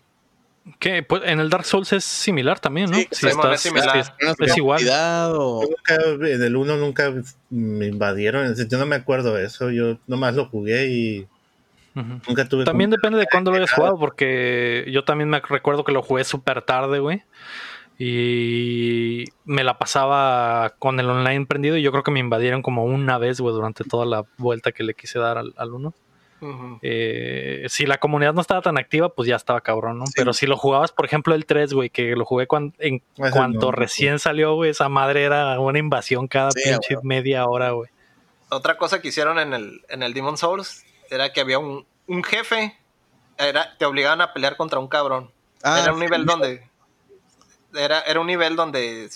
Que 0.80 1.02
pues, 1.04 1.22
en 1.26 1.40
el 1.40 1.50
Dark 1.50 1.66
Souls 1.66 1.92
es 1.94 2.04
similar 2.04 2.60
también, 2.60 2.90
¿no? 2.92 2.98
Sí, 2.98 3.08
Si 3.12 3.30
Simón, 3.30 3.54
es 3.54 3.62
similar. 3.62 3.98
es- 3.98 4.12
es 4.40 4.58
igual. 4.58 4.80
Cuidado. 4.80 5.62
Yo 5.62 5.68
nunca- 5.70 6.28
en 6.34 6.44
el 6.44 6.56
1 6.56 6.78
nunca 6.78 7.14
me 7.50 7.88
invadieron. 7.88 8.54
Yo 8.56 8.78
no 8.78 8.86
me 8.86 8.96
acuerdo 8.98 9.34
de 9.34 9.46
eso. 9.46 9.72
Yo 9.72 9.98
nomás 10.08 10.36
lo 10.36 10.46
jugué 10.48 10.88
y 10.88 11.28
nunca 11.96 12.48
tuve. 12.48 12.64
También 12.66 12.90
depende 12.90 13.18
de 13.18 13.28
cuándo 13.32 13.50
lo 13.52 13.58
hayas 13.58 13.72
jugado, 13.72 13.98
porque 13.98 14.86
yo 14.92 15.04
también 15.04 15.30
me 15.30 15.40
recuerdo 15.40 15.84
que 15.84 15.92
lo 15.92 16.02
jugué 16.04 16.24
súper 16.24 16.62
tarde, 16.62 17.00
güey. 17.00 17.24
Y 18.00 19.26
me 19.46 19.64
la 19.64 19.78
pasaba 19.80 20.74
con 20.80 21.00
el 21.00 21.10
online 21.10 21.46
prendido 21.46 21.78
y 21.78 21.82
yo 21.82 21.92
creo 21.92 22.04
que 22.04 22.12
me 22.12 22.20
invadieron 22.20 22.62
como 22.62 22.84
una 22.86 23.18
vez, 23.18 23.40
güey, 23.42 23.54
durante 23.56 23.84
toda 23.84 24.06
la 24.06 24.24
vuelta 24.38 24.72
que 24.72 24.84
le 24.84 24.94
quise 24.94 25.18
dar 25.20 25.38
al, 25.38 25.54
al 25.58 25.74
uno. 25.74 25.94
Eh, 26.82 27.66
si 27.70 27.86
la 27.86 27.98
comunidad 27.98 28.34
no 28.34 28.42
estaba 28.42 28.62
tan 28.62 28.78
activa, 28.78 29.10
pues 29.10 29.28
ya 29.28 29.36
estaba 29.36 29.62
cabrón, 29.62 29.98
¿no? 30.00 30.06
Sí. 30.06 30.14
Pero 30.16 30.34
si 30.34 30.46
lo 30.46 30.58
jugabas, 30.58 30.92
por 30.92 31.06
ejemplo, 31.06 31.34
el 31.36 31.46
3, 31.46 31.74
güey, 31.74 31.90
que 31.90 32.16
lo 32.16 32.26
jugué 32.26 32.48
cuan- 32.48 32.74
en 32.80 33.02
Ese 33.18 33.32
cuanto 33.32 33.68
no, 33.68 33.72
recién 33.72 34.20
salió, 34.20 34.54
güey, 34.56 34.72
esa 34.72 34.90
madre 34.90 35.24
era 35.24 35.60
una 35.60 35.80
invasión 35.80 36.28
cada 36.28 36.52
Sí, 36.52 36.62
pinche 36.64 36.96
güey. 36.96 37.06
media 37.06 37.46
hora, 37.46 37.72
güey. 37.72 37.90
Otra 38.50 38.78
cosa 38.78 39.02
que 39.02 39.08
hicieron 39.10 39.40
en 39.40 39.54
el, 39.54 39.82
en 39.90 40.04
el 40.04 40.14
Demon 40.14 40.38
Souls 40.38 40.86
era 41.10 41.34
que 41.34 41.42
había 41.42 41.60
un, 41.60 41.86
un 42.08 42.24
jefe, 42.24 42.78
era, 43.38 43.76
te 43.78 43.86
obligaban 43.86 44.22
a 44.22 44.34
pelear 44.34 44.56
contra 44.58 44.80
un 44.80 44.88
cabrón. 44.88 45.32
Ah, 45.64 45.80
era 45.84 45.92
un 45.92 46.00
sí. 46.00 46.06
nivel 46.06 46.26
donde. 46.26 46.68
Era, 47.76 48.02
era 48.02 48.20
un 48.20 48.28
nivel 48.28 48.56
donde. 48.56 49.10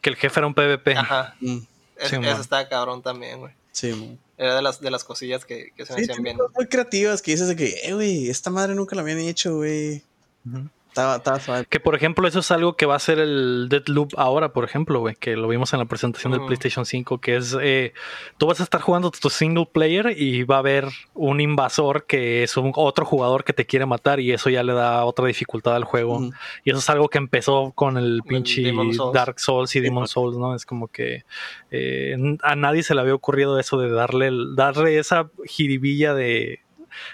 Que 0.00 0.10
el 0.10 0.16
jefe 0.16 0.40
era 0.40 0.46
un 0.46 0.54
PvP. 0.54 0.96
Ajá. 0.96 1.34
Mm, 1.40 1.58
es- 1.96 2.08
Sí, 2.08 2.16
eso 2.22 2.40
estaba 2.40 2.66
cabrón 2.68 3.02
también, 3.02 3.40
güey. 3.40 3.52
Sí, 3.72 3.92
man. 3.92 4.18
Era 4.36 4.56
de 4.56 4.62
las, 4.62 4.80
de 4.80 4.90
las 4.90 5.04
cosillas 5.04 5.44
que, 5.44 5.70
que 5.76 5.86
se 5.86 5.92
me 5.92 5.98
Sí, 5.98 6.04
hacían 6.04 6.16
tiene 6.16 6.22
bien. 6.22 6.38
cosas 6.38 6.52
muy 6.56 6.66
creativas 6.66 7.22
que 7.22 7.30
dices 7.32 7.48
de 7.48 7.56
que, 7.56 7.80
eh, 7.84 7.94
güey, 7.94 8.28
esta 8.28 8.50
madre 8.50 8.74
nunca 8.74 8.96
la 8.96 9.02
habían 9.02 9.18
hecho, 9.20 9.56
güey. 9.56 10.02
Ujú. 10.46 10.68
Estaba, 10.94 11.16
estaba 11.16 11.40
suave. 11.40 11.66
Que 11.68 11.80
por 11.80 11.96
ejemplo, 11.96 12.28
eso 12.28 12.38
es 12.38 12.52
algo 12.52 12.76
que 12.76 12.86
va 12.86 12.94
a 12.94 13.00
ser 13.00 13.18
el 13.18 13.66
Deadloop 13.68 14.12
ahora, 14.16 14.52
por 14.52 14.64
ejemplo, 14.64 15.00
güey, 15.00 15.16
que 15.16 15.34
lo 15.34 15.48
vimos 15.48 15.72
en 15.72 15.80
la 15.80 15.86
presentación 15.86 16.32
del. 16.32 16.44
PlayStation 16.46 16.86
5, 16.86 17.18
que 17.20 17.34
es 17.36 17.56
eh, 17.60 17.94
tú 18.38 18.46
vas 18.46 18.60
a 18.60 18.62
estar 18.62 18.80
jugando 18.80 19.10
tu 19.10 19.28
single 19.28 19.66
player 19.72 20.14
y 20.16 20.44
va 20.44 20.56
a 20.56 20.58
haber 20.60 20.86
un 21.14 21.40
invasor 21.40 22.06
que 22.06 22.44
es 22.44 22.56
un 22.56 22.70
otro 22.76 23.04
jugador 23.04 23.42
que 23.42 23.52
te 23.52 23.66
quiere 23.66 23.86
matar 23.86 24.20
y 24.20 24.30
eso 24.32 24.50
ya 24.50 24.62
le 24.62 24.72
da 24.72 25.04
otra 25.04 25.26
dificultad 25.26 25.74
al 25.74 25.82
juego. 25.82 26.30
Y 26.62 26.70
eso 26.70 26.78
es 26.78 26.88
algo 26.90 27.08
que 27.08 27.18
empezó 27.18 27.72
con 27.74 27.96
el 27.96 28.20
pinche 28.24 28.72
Souls. 28.94 29.12
Dark 29.12 29.40
Souls 29.40 29.74
y 29.74 29.80
Demon 29.80 30.02
pues. 30.02 30.10
Souls, 30.12 30.36
¿no? 30.36 30.54
Es 30.54 30.64
como 30.64 30.86
que 30.86 31.24
eh, 31.72 32.16
a 32.42 32.54
nadie 32.54 32.84
se 32.84 32.94
le 32.94 33.00
había 33.00 33.14
ocurrido 33.14 33.58
eso 33.58 33.78
de 33.78 33.90
darle, 33.90 34.28
el- 34.28 34.54
darle 34.54 34.98
esa 34.98 35.28
jiribilla 35.44 36.14
de 36.14 36.60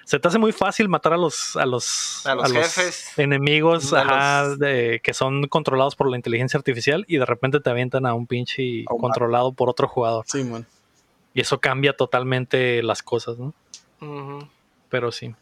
se 0.05 0.19
te 0.19 0.29
hace 0.29 0.39
muy 0.39 0.53
fácil 0.53 0.89
matar 0.89 1.13
a 1.13 1.17
los 1.17 1.57
a 1.57 1.67
los, 1.67 2.25
A 2.27 2.35
los 2.35 2.53
jefes. 2.53 3.19
enemigos 3.19 3.93
A 3.93 4.01
ajá, 4.03 4.43
los- 4.49 4.59
de, 4.59 5.01
que 5.03 5.15
son 5.15 5.47
controlados 5.49 5.97
por 5.97 6.11
la 6.11 6.17
inteligencia 6.17 6.59
artificial 6.59 7.05
y 7.09 7.17
de 7.19 7.27
repente 7.27 7.61
te 7.61 7.71
avientan 7.71 8.07
a 8.07 8.15
un 8.15 8.27
pinche 8.27 8.83
A 8.89 8.97
controlado 8.99 9.53
por 9.53 9.69
otro 9.71 9.89
jugador. 9.89 10.25
Sí, 10.29 10.45
man. 10.45 10.67
Y 11.35 11.41
eso 11.41 11.61
cambia 11.61 11.93
totalmente 11.97 12.83
las 12.83 13.03
cosas, 13.03 13.37
¿no? 13.39 13.55
Pero 14.89 15.13
sí. 15.13 15.35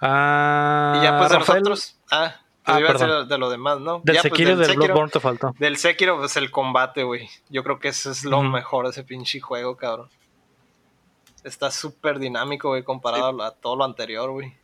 Ah, 0.00 0.94
Y 0.98 1.02
ya 1.04 1.18
pues 1.18 1.30
de 1.30 1.38
Rafael, 1.38 1.62
nosotros. 1.62 1.96
Ah, 2.10 2.36
Ah, 2.66 2.72
pues 2.72 2.78
iba 2.80 2.88
a 2.88 2.92
decir 2.94 3.06
perdón. 3.08 3.28
de 3.28 3.38
lo 3.38 3.50
demás, 3.50 3.80
¿no? 3.80 4.00
Del 4.04 4.16
Ya, 4.16 4.22
pues, 4.22 4.32
Sekiro 4.32 4.50
y 4.52 4.54
del 4.56 4.66
Sekiro- 4.70 4.86
Bloodborne 4.86 5.10
te 5.12 5.20
faltó. 5.20 5.54
Del 5.58 5.76
Sekiro, 5.76 6.16
pues 6.16 6.34
el 6.38 6.50
combate, 6.50 7.02
güey. 7.02 7.28
Yo 7.50 7.62
creo 7.62 7.78
que 7.78 7.88
eso 7.88 8.10
es 8.10 8.24
lo 8.24 8.40
mejor 8.42 8.86
de 8.86 8.92
ese 8.92 9.04
pinche 9.04 9.38
juego, 9.40 9.76
cabrón. 9.76 10.08
Está 11.44 11.70
súper 11.70 12.18
dinámico, 12.18 12.68
güey, 12.70 12.82
comparado 12.82 13.42
a 13.42 13.50
todo 13.52 13.76
lo 13.76 13.84
anterior, 13.84 14.30
güey. 14.30 14.54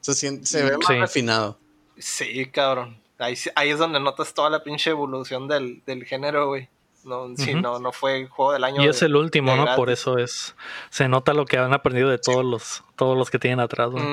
Se, 0.00 0.12
sien- 0.12 0.44
se 0.44 0.62
ve 0.62 0.76
más 0.76 0.86
Sí. 0.86 0.94
refinado. 0.98 1.58
Sí, 1.98 2.46
cabrón. 2.46 3.00
Ahí, 3.18 3.34
ahí 3.54 3.70
es 3.70 3.78
donde 3.78 3.98
notas 3.98 4.34
toda 4.34 4.50
la 4.50 4.62
pinche 4.62 4.90
evolución 4.90 5.48
del, 5.48 5.82
del 5.86 6.04
género, 6.04 6.48
güey. 6.48 6.68
No, 7.04 7.28
sí, 7.36 7.54
no, 7.54 7.78
no 7.78 7.92
fue 7.92 8.26
juego 8.26 8.52
del 8.52 8.64
año. 8.64 8.82
Y 8.84 8.88
es 8.88 9.00
de- 9.00 9.06
el 9.06 9.16
último, 9.16 9.54
¿no? 9.56 9.62
gratis. 9.62 9.76
Por 9.76 9.90
eso 9.90 10.18
es. 10.18 10.54
Se 10.90 11.08
nota 11.08 11.32
lo 11.32 11.46
que 11.46 11.56
han 11.56 11.72
aprendido 11.72 12.10
de 12.10 12.18
todos 12.18 12.44
los, 12.44 12.82
todos 12.96 13.16
los 13.16 13.30
que 13.30 13.38
tienen 13.38 13.60
atrás, 13.60 13.90
güey. 13.90 14.04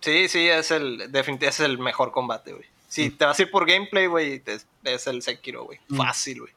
Sí, 0.00 0.28
sí, 0.28 0.48
es 0.48 0.70
el, 0.70 0.98
definitivamente 1.10 1.48
es 1.48 1.60
el 1.60 1.78
mejor 1.78 2.12
combate, 2.12 2.52
güey. 2.52 2.64
Si 2.88 3.10
te 3.10 3.24
vas 3.24 3.38
a 3.38 3.42
ir 3.42 3.50
por 3.50 3.66
gameplay, 3.66 4.06
güey, 4.06 4.42
es, 4.46 4.66
es 4.84 5.06
el 5.06 5.22
Sekiro, 5.22 5.64
güey. 5.64 5.78
Mm. 5.88 5.96
Fácil, 5.96 6.40
güey. 6.40 6.52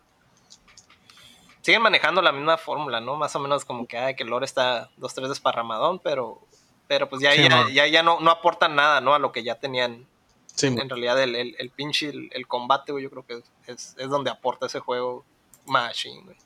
Siguen 1.61 1.81
manejando 1.81 2.21
la 2.21 2.31
misma 2.31 2.57
fórmula, 2.57 2.99
¿no? 3.01 3.15
Más 3.15 3.35
o 3.35 3.39
menos 3.39 3.65
como 3.65 3.87
que, 3.87 3.97
ay, 3.97 4.15
que 4.15 4.23
el 4.23 4.29
lore 4.29 4.45
está 4.45 4.89
dos, 4.97 5.13
tres 5.13 5.29
desparramadón, 5.29 5.99
pero, 5.99 6.41
pero 6.87 7.07
pues 7.07 7.21
ya, 7.21 7.31
Sí, 7.33 7.43
ya, 7.47 7.67
ya, 7.71 7.87
ya 7.87 8.01
no, 8.03 8.19
no 8.19 8.31
aportan 8.31 8.75
nada, 8.75 8.99
¿no? 9.01 9.13
A 9.13 9.19
lo 9.19 9.31
que 9.31 9.43
ya 9.43 9.55
tenían. 9.59 10.07
Sí, 10.53 10.67
en, 10.67 10.75
man. 10.75 10.89
realidad, 10.89 11.21
el, 11.21 11.35
el, 11.35 11.55
el 11.59 11.69
pinche, 11.69 12.09
el, 12.09 12.29
el 12.33 12.47
combate, 12.47 12.91
güey, 12.91 13.03
yo 13.03 13.09
creo 13.09 13.25
que 13.25 13.41
es, 13.71 13.95
es 13.97 14.09
donde 14.09 14.29
aporta 14.31 14.65
ese 14.65 14.79
juego 14.79 15.23
Machine, 15.67 16.23
güey. 16.23 16.37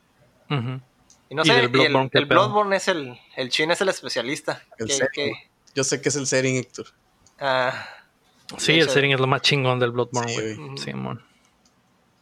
Y 1.30 1.34
no 1.36 1.42
¿Y 1.44 1.46
sé, 1.48 1.60
el, 1.60 1.70
Bloodborne 1.70 2.10
el? 2.14 2.26
Bloodborne 2.26 2.76
es 2.76 2.88
el, 2.88 3.20
el 3.36 3.50
chin 3.50 3.72
es 3.72 3.82
el 3.82 3.90
especialista. 3.90 4.62
Que- 4.78 5.34
Yo 5.74 5.84
sé 5.84 6.02
que 6.02 6.10
es 6.10 6.16
el 6.18 6.28
setting, 6.28 6.58
Héctor. 6.58 6.88
ah, 7.40 7.74
Sí, 8.58 8.74
el 8.80 8.88
setting 8.90 9.12
es 9.14 9.20
lo 9.20 9.26
más 9.28 9.42
chingón 9.42 9.80
del 9.80 9.92
Bloodborne, 9.92 10.32
Sí, 10.32 10.40
güey. 10.42 10.56
güey. 10.56 10.78
Sí, 10.78 10.94
mon. 10.94 11.24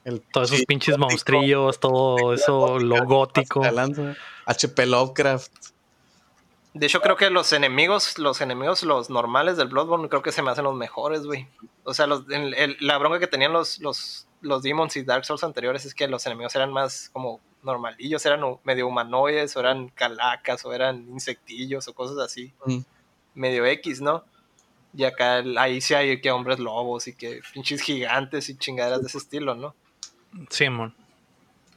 El 0.06 0.22
Todos 0.22 0.50
esos 0.50 0.60
sí, 0.60 0.66
pinches 0.66 0.96
gótico, 0.98 1.10
monstrillos, 1.10 1.80
todo 1.80 2.34
eso, 2.34 2.80
lo 2.80 3.06
gótico. 3.06 3.62
HP 4.46 4.86
Lovecraft. 4.86 5.52
De 6.74 6.88
hecho, 6.88 7.02
creo 7.02 7.16
que 7.16 7.30
los 7.30 7.54
enemigos, 7.54 8.18
los 8.18 8.42
enemigos, 8.42 8.82
los 8.84 9.10
normales 9.10 9.58
del 9.58 9.68
Bloodborne, 9.68 10.10
creo 10.10 10.24
que 10.24 10.32
se 10.32 10.42
me 10.42 10.50
hacen 10.50 10.64
los 10.64 10.74
mejores, 10.76 11.24
güey. 11.26 11.48
O 11.84 11.94
sea, 11.94 12.08
los, 12.08 12.24
el- 12.32 12.54
el- 12.56 12.78
la 12.80 12.98
bronca 12.98 13.20
que 13.20 13.28
tenían 13.28 13.54
los, 13.54 13.80
los, 13.80 14.26
los 14.42 14.64
Demons 14.64 14.96
y 14.98 15.04
Dark 15.04 15.24
Souls 15.24 15.44
anteriores 15.44 15.86
es 15.86 15.94
que 15.94 16.08
los 16.08 16.26
enemigos 16.26 16.56
eran 16.56 16.74
más 16.74 17.10
como 17.14 17.40
normalillos, 17.62 18.26
eran 18.26 18.42
medio 18.64 18.88
humanoides, 18.88 19.56
o 19.56 19.60
eran 19.60 19.90
calacas, 19.90 20.66
o 20.66 20.74
eran 20.74 21.08
insectillos, 21.12 21.88
o 21.88 21.94
cosas 21.94 22.18
así. 22.18 22.52
Mm. 22.66 22.80
Medio 23.36 23.66
X, 23.68 24.02
¿no? 24.02 24.24
Y 24.96 25.06
acá 25.06 25.44
ahí 25.58 25.80
sí 25.80 25.94
hay 25.94 26.20
que 26.22 26.32
hombres 26.32 26.60
lobos 26.60 27.08
y 27.08 27.14
que 27.16 27.42
pinches 27.54 27.82
gigantes 27.82 28.50
y 28.50 28.58
chingaderas 28.58 29.02
de 29.02 29.08
ese 29.08 29.18
estilo, 29.20 29.54
¿no? 29.56 29.76
Sí, 30.50 30.70
mon. 30.70 30.94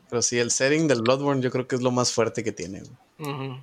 Pero 0.09 0.23
sí, 0.23 0.39
el 0.39 0.51
setting 0.51 0.87
del 0.89 1.03
Bloodborne 1.03 1.43
yo 1.43 1.51
creo 1.51 1.67
que 1.67 1.77
es 1.77 1.83
lo 1.83 1.91
más 1.91 2.13
fuerte 2.13 2.45
que 2.45 2.53
tiene. 2.53 2.83
Ujú. 3.19 3.59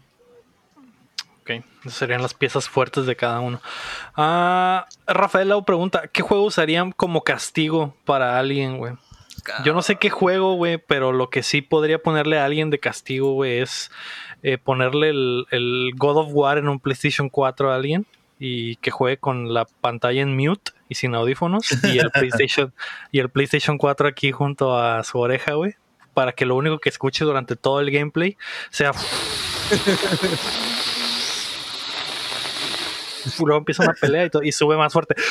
Ok, 1.41 1.49
esas 1.81 1.93
serían 1.93 2.21
las 2.21 2.33
piezas 2.33 2.69
fuertes 2.69 3.05
de 3.05 3.15
cada 3.15 3.39
uno. 3.39 3.61
Ah, 4.15 4.87
Rafael 5.07 5.49
Lau 5.49 5.65
pregunta, 5.65 6.07
¿qué 6.07 6.21
juego 6.21 6.45
usarían 6.45 6.91
como 6.91 7.23
castigo 7.23 7.95
para 8.05 8.39
alguien, 8.39 8.77
güey? 8.77 8.93
Yo 9.65 9.73
no 9.73 9.81
sé 9.81 9.97
qué 9.97 10.09
juego, 10.09 10.55
güey, 10.55 10.77
pero 10.77 11.11
lo 11.11 11.29
que 11.29 11.43
sí 11.43 11.61
podría 11.61 12.01
ponerle 12.01 12.39
a 12.39 12.45
alguien 12.45 12.69
de 12.69 12.79
castigo, 12.79 13.33
güey, 13.33 13.59
es 13.59 13.91
eh, 14.41 14.57
ponerle 14.57 15.09
el, 15.09 15.45
el 15.51 15.91
God 15.97 16.17
of 16.17 16.27
War 16.31 16.57
en 16.57 16.69
un 16.69 16.79
PlayStation 16.79 17.27
4 17.27 17.71
a 17.71 17.75
alguien 17.75 18.05
y 18.39 18.75
que 18.77 18.91
juegue 18.91 19.17
con 19.17 19.53
la 19.53 19.65
pantalla 19.65 20.21
en 20.21 20.35
mute 20.35 20.71
y 20.89 20.95
sin 20.95 21.15
audífonos 21.15 21.65
y 21.83 21.99
el 21.99 22.11
PlayStation 22.13 22.73
y 23.11 23.19
el 23.19 23.29
PlayStation 23.29 23.77
4 23.77 24.07
aquí 24.07 24.31
junto 24.31 24.77
a 24.77 25.03
su 25.03 25.19
oreja, 25.19 25.53
güey, 25.53 25.75
para 26.13 26.33
que 26.33 26.45
lo 26.45 26.55
único 26.55 26.79
que 26.79 26.89
escuche 26.89 27.25
durante 27.25 27.55
todo 27.55 27.79
el 27.79 27.91
gameplay 27.91 28.37
sea 28.69 28.91
luego 33.39 33.59
empieza 33.59 33.83
una 33.83 33.93
pelea 33.93 34.29
y, 34.43 34.51
sube 34.51 34.75
más 34.77 34.93
fuerte. 34.93 35.15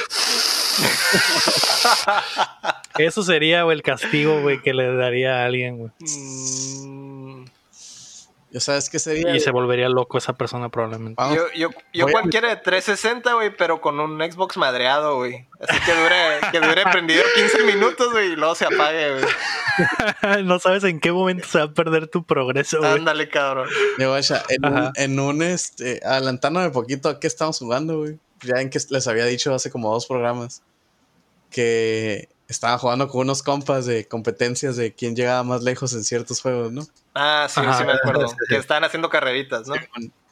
Eso 2.99 3.23
sería 3.23 3.63
güey, 3.63 3.77
el 3.77 3.83
castigo, 3.83 4.41
güey, 4.41 4.61
que 4.63 4.75
le 4.75 4.95
daría 4.95 5.43
a 5.43 5.47
alguien, 5.47 5.79
güey. 5.79 5.91
Mm, 8.53 8.55
¿Ya 8.55 8.61
sabes 8.61 8.91
qué 8.91 8.99
sería? 8.99 9.35
Y 9.35 9.41
se 9.41 9.51
volvería 9.51 9.89
loco 9.89 10.19
esa 10.19 10.35
persona 10.35 10.69
probablemente. 10.69 11.23
Yo, 11.35 11.47
yo, 11.55 11.71
yo 11.93 12.05
Voy 12.05 12.13
cualquiera 12.13 12.49
de 12.49 12.57
360, 12.57 13.33
güey, 13.35 13.57
pero 13.57 13.81
con 13.81 13.99
un 13.99 14.19
Xbox 14.21 14.57
madreado, 14.57 15.17
güey. 15.17 15.47
Así 15.61 15.79
que 15.85 15.95
dure, 15.95 16.41
que 16.51 16.61
dure 16.61 16.83
prendido 16.91 17.23
15 17.35 17.65
minutos, 17.65 18.13
güey, 18.13 18.33
y 18.33 18.37
luego 18.37 18.55
se 18.55 18.67
apague, 18.67 19.21
güey. 19.21 20.45
no 20.45 20.59
sabes 20.59 20.85
en 20.85 21.01
qué 21.01 21.13
momento 21.13 21.47
se 21.49 21.59
va 21.59 21.65
a 21.65 21.73
perder 21.73 22.09
tu 22.09 22.25
progreso, 22.25 22.79
güey. 22.79 22.93
Ándale, 22.93 23.29
cabrón. 23.29 23.69
Yo, 23.99 24.11
guacha, 24.11 24.43
en, 24.49 24.65
un, 24.65 24.93
en 24.97 25.21
un, 25.21 25.43
este, 25.43 26.01
adelantándome 26.05 26.71
poquito 26.71 27.09
a 27.09 27.21
qué 27.21 27.27
estamos 27.27 27.59
jugando, 27.59 27.99
güey. 27.99 28.19
Ya 28.43 28.61
en 28.61 28.71
que 28.71 28.81
les 28.91 29.07
había 29.07 29.25
dicho 29.25 29.55
hace 29.55 29.71
como 29.71 29.93
dos 29.93 30.07
programas 30.07 30.63
que 31.51 32.29
estaba 32.49 32.77
jugando 32.79 33.09
con 33.09 33.23
unos 33.23 33.43
compas 33.43 33.87
de 33.87 34.07
competencias 34.07 34.77
de 34.77 34.93
quién 34.95 35.15
llegaba 35.15 35.43
más 35.43 35.63
lejos 35.63 35.93
en 35.93 36.03
ciertos 36.03 36.41
juegos, 36.41 36.73
¿no? 36.73 36.83
Ah, 37.15 37.47
sí, 37.51 37.61
Ajá. 37.61 37.79
sí 37.79 37.85
me 37.85 37.93
acuerdo. 37.93 38.27
Que 38.49 38.57
estaban 38.57 38.85
haciendo 38.85 39.09
carreritas, 39.09 39.67
¿no? 39.69 39.75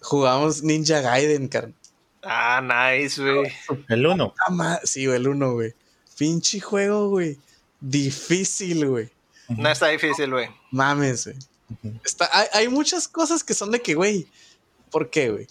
Jugamos 0.00 0.62
Ninja 0.62 1.00
Gaiden, 1.00 1.48
carnal. 1.48 1.74
Ah, 2.22 2.60
nice, 2.62 3.20
güey. 3.22 3.50
El 3.88 4.06
uno. 4.06 4.34
Ah, 4.46 4.50
ma- 4.50 4.80
Sí, 4.84 5.06
güey, 5.06 5.16
el 5.18 5.28
uno, 5.28 5.52
güey. 5.54 5.74
Pinche 6.18 6.60
juego, 6.60 7.08
güey. 7.08 7.38
Difícil, 7.80 8.86
güey. 8.86 9.08
No 9.48 9.68
está 9.70 9.88
difícil, 9.88 10.30
güey. 10.30 10.48
Mames, 10.70 11.24
güey. 11.26 11.36
Está, 12.04 12.28
hay, 12.32 12.46
hay 12.52 12.68
muchas 12.68 13.08
cosas 13.08 13.42
que 13.42 13.54
son 13.54 13.70
de 13.70 13.80
que, 13.80 13.94
güey, 13.94 14.26
¿por 14.90 15.08
qué, 15.10 15.30
güey? 15.30 15.46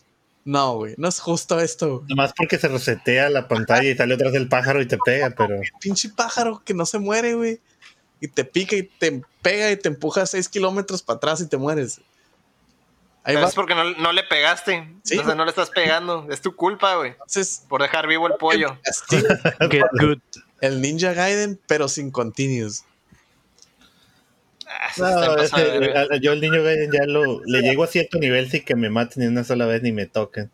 No, 0.45 0.75
güey, 0.77 0.95
no 0.97 1.07
es 1.07 1.19
justo 1.19 1.59
esto. 1.59 1.97
güey. 1.99 2.07
Nomás 2.09 2.33
porque 2.35 2.57
se 2.57 2.67
resetea 2.67 3.29
la 3.29 3.47
pantalla 3.47 3.89
y 3.89 3.95
sale 3.95 4.13
otra 4.15 4.27
vez 4.27 4.35
el 4.35 4.47
pájaro 4.47 4.81
y 4.81 4.87
te 4.87 4.97
pega, 4.97 5.29
pero 5.31 5.59
Pinche 5.81 6.09
pájaro 6.09 6.61
que 6.63 6.73
no 6.73 6.85
se 6.85 6.97
muere, 6.99 7.33
güey. 7.35 7.59
Y 8.21 8.27
te 8.27 8.43
pica 8.45 8.75
y 8.75 8.83
te 8.83 9.21
pega 9.41 9.71
y 9.71 9.77
te 9.77 9.87
empuja 9.87 10.25
6 10.25 10.49
kilómetros 10.49 11.01
para 11.01 11.17
atrás 11.17 11.41
y 11.41 11.47
te 11.47 11.57
mueres. 11.57 11.99
Ahí 13.23 13.35
Pero 13.35 13.41
va. 13.41 13.47
es 13.49 13.55
porque 13.55 13.75
no, 13.75 13.83
no 13.95 14.11
le 14.11 14.23
pegaste. 14.23 14.87
Sí, 15.03 15.13
Entonces 15.15 15.35
no 15.35 15.45
le 15.45 15.49
estás 15.49 15.69
pegando. 15.69 16.27
Es 16.29 16.41
tu 16.41 16.55
culpa, 16.55 16.95
güey. 16.95 17.11
Entonces, 17.11 17.63
Por 17.69 17.81
dejar 17.81 18.07
vivo 18.07 18.27
el 18.27 18.33
pollo. 18.35 18.77
castigo 18.83 19.27
Get 19.69 19.83
good. 19.99 20.17
el 20.61 20.81
Ninja 20.81 21.13
Gaiden, 21.13 21.59
pero 21.67 21.87
sin 21.87 22.11
continues. 22.11 22.85
Ah, 24.67 24.91
no, 24.97 25.37
ese- 25.37 26.19
yo 26.21 26.31
el 26.33 26.41
niño 26.41 26.61
Gaiden 26.63 26.91
ya 26.91 27.05
lo 27.05 27.41
le 27.45 27.61
llego 27.61 27.83
a 27.83 27.87
cierto 27.87 28.19
nivel 28.19 28.49
sin 28.51 28.63
que 28.63 28.75
me 28.75 28.89
maten 28.89 29.23
ni 29.23 29.27
una 29.27 29.43
sola 29.43 29.65
vez 29.65 29.81
ni 29.81 29.91
me 29.91 30.05
toquen. 30.05 30.51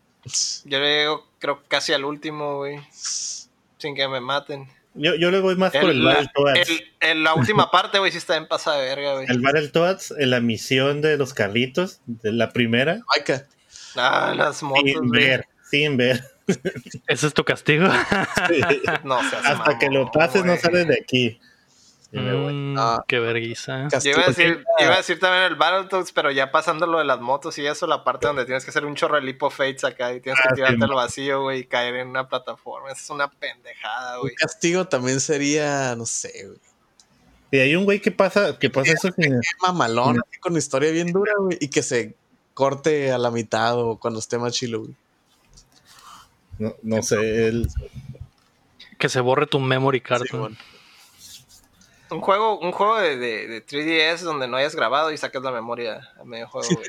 Yo 0.64 0.80
le 0.80 1.00
llego, 1.00 1.26
creo, 1.38 1.62
casi 1.68 1.92
al 1.92 2.04
último, 2.04 2.56
güey. 2.56 2.80
Sin 2.92 3.94
que 3.94 4.08
me 4.08 4.20
maten. 4.20 4.68
Yo, 4.96 5.14
yo 5.14 5.30
le 5.30 5.40
voy 5.40 5.56
más 5.56 5.72
por 5.72 5.90
el 5.90 6.04
la, 6.04 6.14
Battletoads. 6.14 6.70
el- 6.70 6.92
el- 7.10 7.24
la 7.24 7.34
última 7.34 7.70
parte, 7.70 7.98
güey, 7.98 8.10
sí 8.12 8.18
está 8.18 8.36
en 8.36 8.46
pasada 8.48 8.78
de 8.78 8.86
verga, 8.86 9.14
güey. 9.14 9.26
El 9.28 9.40
Battletoads, 9.40 10.14
en 10.18 10.30
la 10.30 10.40
misión 10.40 11.00
de 11.02 11.16
los 11.16 11.34
carritos, 11.34 12.00
de 12.06 12.32
la 12.32 12.50
primera, 12.52 13.00
Maika, 13.14 13.46
Ah, 13.96 14.34
las 14.36 14.62
motos, 14.62 14.82
sin 14.84 15.08
güey. 15.08 15.20
ver, 15.24 15.46
sin 15.70 15.96
ver. 15.96 16.22
Ese 17.08 17.26
es 17.26 17.34
tu 17.34 17.44
castigo. 17.44 17.88
No 19.04 19.20
seas 19.28 19.44
Hasta 19.46 19.78
que 19.78 19.86
lo 19.86 20.00
mamón, 20.00 20.10
pases 20.12 20.44
no 20.44 20.56
sales 20.56 20.86
de 20.88 20.94
aquí. 21.00 21.40
Mm, 22.20 22.76
Ah. 22.78 23.04
qué 23.08 23.18
vergüenza. 23.18 23.88
Iba 24.04 24.22
a, 24.24 24.26
decir, 24.28 24.64
iba 24.78 24.92
a 24.94 24.96
decir 24.96 25.18
también 25.18 25.44
el 25.44 25.54
Battletoads, 25.56 26.12
pero 26.12 26.30
ya 26.30 26.50
pasando 26.50 26.86
lo 26.86 26.98
de 26.98 27.04
las 27.04 27.20
motos 27.20 27.56
y 27.58 27.66
eso, 27.66 27.86
la 27.86 28.04
parte 28.04 28.26
donde 28.26 28.44
tienes 28.44 28.64
que 28.64 28.70
hacer 28.70 28.84
un 28.84 28.94
chorro 28.94 29.16
de 29.16 29.22
lipo 29.22 29.50
fates 29.50 29.84
acá 29.84 30.12
y 30.12 30.20
tienes 30.20 30.40
que 30.42 30.48
Ah, 30.50 30.54
tirarte 30.54 30.76
sí, 30.76 30.82
al 30.82 30.94
vacío, 30.94 31.42
güey, 31.42 31.60
y 31.60 31.64
caer 31.64 31.96
en 31.96 32.08
una 32.08 32.28
plataforma. 32.28 32.90
Esa 32.90 33.00
es 33.02 33.10
una 33.10 33.28
pendejada, 33.30 34.16
Un 34.16 34.22
güey. 34.22 34.34
castigo 34.34 34.86
también 34.86 35.20
sería, 35.20 35.94
no 35.96 36.06
sé, 36.06 36.32
güey. 36.46 36.58
Y 37.52 37.58
hay 37.58 37.76
un 37.76 37.84
güey 37.84 38.00
que 38.00 38.10
pasa, 38.10 38.58
que 38.58 38.68
pasa 38.70 38.92
eso 38.92 39.08
mamalón, 39.62 40.18
así 40.18 40.38
con 40.40 40.56
historia 40.56 40.90
bien 40.90 41.12
dura, 41.12 41.32
güey. 41.38 41.56
Y 41.60 41.68
que 41.68 41.82
se 41.82 42.14
corte 42.54 43.12
a 43.12 43.18
la 43.18 43.30
mitad 43.30 43.78
o 43.78 43.98
cuando 43.98 44.18
esté 44.18 44.36
más 44.38 44.52
chilo, 44.52 44.80
güey. 44.80 44.94
no, 46.58 46.74
no 46.82 47.02
sé, 47.02 47.48
el, 47.48 47.68
Que 48.98 49.08
se 49.08 49.20
borre 49.20 49.46
tu 49.46 49.60
memory 49.60 50.00
card. 50.00 50.22
Sí. 50.30 50.36
Un 52.10 52.20
juego, 52.20 52.58
un 52.58 52.72
juego 52.72 52.98
de, 52.98 53.16
de, 53.16 53.46
de 53.48 53.66
3DS 53.66 54.20
donde 54.20 54.46
no 54.46 54.56
hayas 54.56 54.76
grabado 54.76 55.10
y 55.10 55.16
saques 55.16 55.42
la 55.42 55.50
memoria 55.50 56.08
a 56.20 56.24
medio 56.24 56.48
juego, 56.48 56.68
güey. 56.74 56.88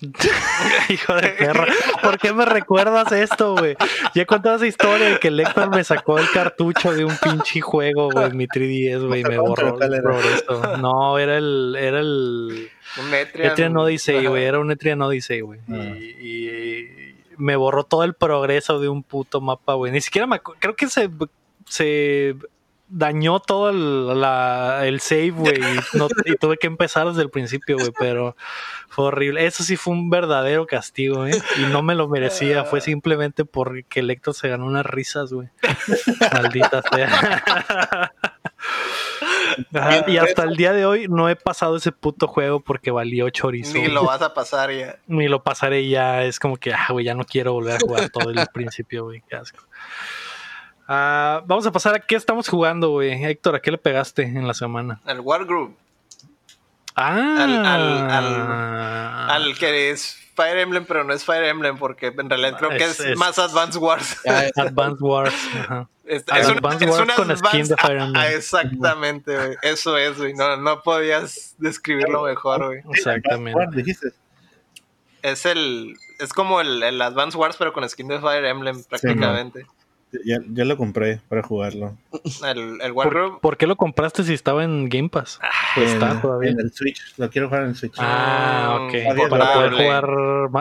Hijo 0.88 1.14
de 1.14 1.28
perra. 1.30 1.66
¿Por 2.02 2.18
qué 2.18 2.32
me 2.32 2.44
recuerdas 2.44 3.10
esto, 3.12 3.56
güey? 3.56 3.76
Ya 4.14 4.22
he 4.22 4.26
contado 4.26 4.56
esa 4.56 4.66
historia 4.66 5.10
de 5.10 5.18
que 5.18 5.28
el 5.28 5.40
Héctor 5.40 5.70
me 5.74 5.82
sacó 5.82 6.18
el 6.18 6.30
cartucho 6.30 6.92
de 6.92 7.04
un 7.04 7.16
pinche 7.16 7.60
juego, 7.60 8.08
güey, 8.10 8.32
mi 8.32 8.46
3DS, 8.46 9.06
güey, 9.06 9.22
y 9.22 9.24
me 9.24 9.38
borró 9.38 9.76
¿Cuál 9.76 9.92
el 9.92 9.98
era? 9.98 10.02
progreso. 10.02 10.76
No, 10.78 11.18
era 11.18 11.36
el, 11.36 11.76
era 11.76 11.98
el 11.98 12.70
Un 12.98 13.10
Metrian. 13.10 13.50
Etrian 13.50 13.76
Odyssey, 13.76 14.26
güey, 14.26 14.44
era 14.44 14.60
un 14.60 14.70
Etrian 14.70 15.02
Odyssey, 15.02 15.40
güey. 15.40 15.60
Ah. 15.68 15.96
Y, 15.98 16.48
y 16.48 17.14
me 17.36 17.56
borró 17.56 17.84
todo 17.84 18.04
el 18.04 18.14
progreso 18.14 18.78
de 18.78 18.88
un 18.88 19.02
puto 19.02 19.40
mapa, 19.40 19.74
güey. 19.74 19.90
Ni 19.90 20.00
siquiera 20.00 20.26
me 20.26 20.40
creo 20.40 20.76
que 20.76 20.88
se, 20.88 21.10
se 21.68 22.34
dañó 22.90 23.38
todo 23.40 23.68
el, 23.68 24.18
la- 24.20 24.86
el 24.86 25.00
save, 25.00 25.30
güey. 25.30 25.58
Y, 25.60 25.96
no- 25.98 26.08
y 26.24 26.36
tuve 26.36 26.56
que 26.56 26.66
empezar 26.66 27.06
desde 27.08 27.20
el 27.22 27.28
principio, 27.30 27.76
güey, 27.76 27.92
pero 27.98 28.34
fue 28.88 29.04
horrible. 29.06 29.44
Eso 29.46 29.62
sí 29.62 29.76
fue 29.76 29.92
un 29.92 30.08
verdadero 30.08 30.66
castigo, 30.66 31.26
¿eh? 31.26 31.38
Y 31.58 31.62
no 31.70 31.82
me 31.82 31.94
lo 31.94 32.08
merecía, 32.08 32.64
fue 32.64 32.80
simplemente 32.80 33.44
porque 33.44 34.00
el 34.00 34.10
Héctor 34.10 34.32
se 34.34 34.48
ganó 34.48 34.64
unas 34.64 34.86
risas, 34.86 35.32
güey. 35.32 35.48
Maldita 36.32 36.82
sea. 36.94 38.12
Ajá, 39.74 40.04
y 40.06 40.16
hasta 40.18 40.44
el 40.44 40.56
día 40.56 40.72
de 40.72 40.86
hoy 40.86 41.08
no 41.08 41.28
he 41.28 41.36
pasado 41.36 41.76
ese 41.76 41.90
puto 41.92 42.26
juego 42.28 42.60
porque 42.60 42.90
valió 42.90 43.28
chorizo. 43.30 43.74
Ni 43.74 43.88
lo 43.88 44.04
vas 44.04 44.22
a 44.22 44.32
pasar 44.32 44.70
ya. 44.72 44.96
Ni 45.06 45.28
lo 45.28 45.42
pasaré 45.42 45.88
ya. 45.88 46.22
Es 46.24 46.38
como 46.38 46.56
que, 46.56 46.72
ah, 46.72 46.86
güey, 46.90 47.04
ya 47.04 47.14
no 47.14 47.24
quiero 47.24 47.52
volver 47.52 47.76
a 47.76 47.80
jugar 47.80 48.08
todo 48.10 48.30
el 48.30 48.38
principio, 48.54 49.04
güey. 49.04 49.22
Qué 49.28 49.36
asco. 49.36 49.64
Ah, 50.88 51.42
vamos 51.46 51.66
a 51.66 51.70
pasar 51.72 51.94
a 51.94 52.00
qué 52.00 52.16
estamos 52.16 52.48
jugando, 52.48 52.88
güey. 52.90 53.22
Héctor, 53.24 53.54
¿a 53.56 53.60
qué 53.60 53.70
le 53.70 53.78
pegaste 53.78 54.22
en 54.22 54.46
la 54.48 54.54
semana? 54.54 55.00
Al 55.04 55.20
Wargroup. 55.20 55.76
Ah, 56.96 57.44
Al- 57.44 58.10
al- 58.10 59.30
Al 59.30 59.58
que 59.58 59.90
es 59.90 60.16
Fire 60.34 60.58
Emblem, 60.58 60.84
pero 60.86 61.04
no 61.04 61.12
es 61.12 61.24
Fire 61.24 61.44
Emblem, 61.44 61.78
porque 61.78 62.06
en 62.06 62.28
realidad 62.28 62.56
creo 62.58 62.70
que 62.70 62.76
Es- 62.78 62.98
es, 63.00 63.06
es- 63.10 63.16
más 63.18 63.38
Advanced 63.38 63.80
Wars. 63.80 64.16
Advanced 64.56 65.00
Wars. 65.00 65.34
Ajá. 65.54 65.88
Es, 66.04 66.24
es 66.34 66.48
un- 66.48 66.56
Advance 66.56 66.84
es 66.86 66.90
Wars 66.90 67.02
una 67.02 67.14
con 67.14 67.36
skin 67.36 67.68
de 67.68 67.76
Fire 67.76 67.98
Emblem. 67.98 68.16
Ah, 68.16 68.28
exactamente, 68.32 69.36
güey. 69.36 69.56
Eso 69.62 69.96
es, 69.98 70.16
güey. 70.16 70.32
No, 70.34 70.56
no 70.56 70.80
podías 70.82 71.54
describirlo 71.58 72.22
mejor, 72.22 72.64
güey. 72.64 72.80
Exactamente. 72.94 73.84
Es 75.22 75.44
el. 75.46 75.96
Es 76.18 76.32
como 76.32 76.60
el, 76.60 76.82
el 76.82 77.00
Advance 77.02 77.36
Wars, 77.36 77.56
pero 77.58 77.72
con 77.72 77.86
skin 77.88 78.08
de 78.08 78.18
Fire 78.20 78.44
Emblem, 78.46 78.82
prácticamente. 78.84 79.66
Ya, 80.24 80.38
ya 80.52 80.64
lo 80.64 80.76
compré 80.78 81.20
para 81.28 81.42
jugarlo. 81.42 81.96
el, 82.46 82.80
el 82.80 82.94
¿Por, 82.94 83.40
por 83.40 83.56
qué 83.58 83.66
lo 83.66 83.76
compraste 83.76 84.24
si 84.24 84.32
estaba 84.32 84.64
en 84.64 84.88
Game 84.88 85.08
Pass? 85.10 85.38
Pues 85.74 85.90
está 85.92 86.12
en, 86.12 86.20
todavía. 86.22 86.50
en 86.50 86.60
el 86.60 86.72
Switch. 86.72 87.00
Lo 87.18 87.28
quiero 87.28 87.48
jugar 87.48 87.64
en 87.64 87.68
el 87.70 87.76
Switch. 87.76 87.94
Ah, 87.98 88.86
ok. 88.88 88.94
Mm, 88.94 89.28
Para 89.28 89.52
poder 89.52 89.72
jugar 89.72 90.10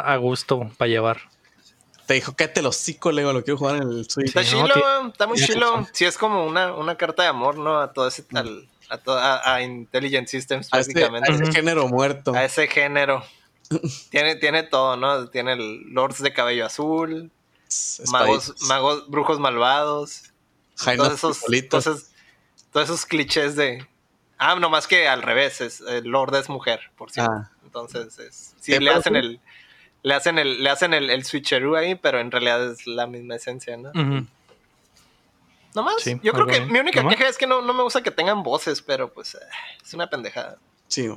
a 0.06 0.18
gusto, 0.18 0.69
para 0.78 0.90
llevar. 0.90 1.18
te 2.07 2.15
dijo, 2.15 2.34
cállate 2.36 2.61
los 2.61 2.76
hocico, 2.78 3.11
Lego, 3.11 3.32
lo 3.32 3.44
quiero 3.44 3.57
jugar 3.57 3.78
en 3.78 3.84
el 3.84 4.10
Switch. 4.10 4.28
Está 4.28 4.44
Sí, 4.44 4.49
chilo, 4.57 4.68
no, 5.02 5.07
está 5.10 5.28
muy 5.28 5.38
chilo. 5.38 5.88
Sí, 5.94 6.03
es 6.06 6.18
como 6.18 6.45
una, 6.45 6.74
una 6.76 6.95
carta 6.95 7.24
de 7.24 7.30
amor, 7.30 7.57
¿no? 7.57 7.80
A 7.80 7.94
todo 7.94 8.07
ese. 8.07 8.26
al- 8.34 8.68
a, 8.90 8.98
to- 8.98 9.18
a, 9.18 9.53
a 9.56 9.61
Intelligent 9.61 10.28
Systems, 10.28 10.69
A 10.74 10.80
ese, 10.80 10.91
a 11.03 11.07
ese 11.30 11.52
género 11.52 11.88
muerto. 11.88 12.34
a 12.34 12.44
ese 12.45 12.68
género. 12.68 13.24
tiene, 14.11 14.36
tiene 14.36 14.64
todo, 14.64 14.95
¿no? 14.98 15.28
Tiene 15.30 15.53
el 15.53 15.94
Lords 15.94 16.22
de 16.22 16.32
cabello 16.34 16.65
azul, 16.65 17.32
magos, 18.11 18.56
magos, 18.68 19.10
brujos 19.10 19.39
malvados, 19.39 20.31
Jaime 20.77 21.03
todos 21.03 21.14
esos, 21.14 21.39
todos 21.69 21.88
esos, 21.88 22.10
todos 22.72 22.89
esos 22.89 23.06
clichés 23.06 23.56
de. 23.56 23.88
Ah, 24.38 24.56
no 24.56 24.69
más 24.69 24.88
que 24.88 25.07
al 25.07 25.23
revés, 25.23 25.61
es, 25.61 25.81
el 25.81 26.06
Lord 26.06 26.35
es 26.35 26.49
mujer, 26.49 26.91
por 26.95 27.11
cierto. 27.11 27.31
Ah. 27.34 27.52
Entonces, 27.64 28.19
es, 28.19 28.56
sí, 28.60 28.73
¿Qué 28.73 28.80
le 28.80 28.91
hacen 28.91 29.15
el. 29.15 29.39
Le 30.03 30.14
hacen 30.14 30.38
el, 30.38 30.64
le 30.64 30.69
hacen 30.69 30.94
el, 30.94 31.10
el 31.10 31.26
switcheroo 31.26 31.76
ahí, 31.76 31.95
pero 31.95 32.19
en 32.19 32.31
realidad 32.31 32.72
es 32.72 32.85
la 32.85 33.07
misma 33.07 33.35
esencia, 33.35 33.76
¿no? 33.77 33.89
Ujú. 33.89 34.27
No 35.76 35.84
más. 35.84 36.02
Sí, 36.02 36.19
Yo 36.23 36.34
creo 36.34 36.45
que 36.45 36.60
bien. 36.60 36.72
mi 36.72 36.80
única 36.80 37.07
queja 37.07 37.27
es 37.27 37.38
que 37.38 37.48
no, 37.48 37.61
no 37.61 37.73
me 37.73 37.84
gusta 37.84 38.02
que 38.02 38.11
tengan 38.11 38.44
voces, 38.44 38.81
pero 38.81 39.11
pues 39.11 39.35
eh, 39.35 39.39
es 39.84 39.94
una 39.94 40.10
pendejada. 40.10 40.60
Sí. 40.88 41.10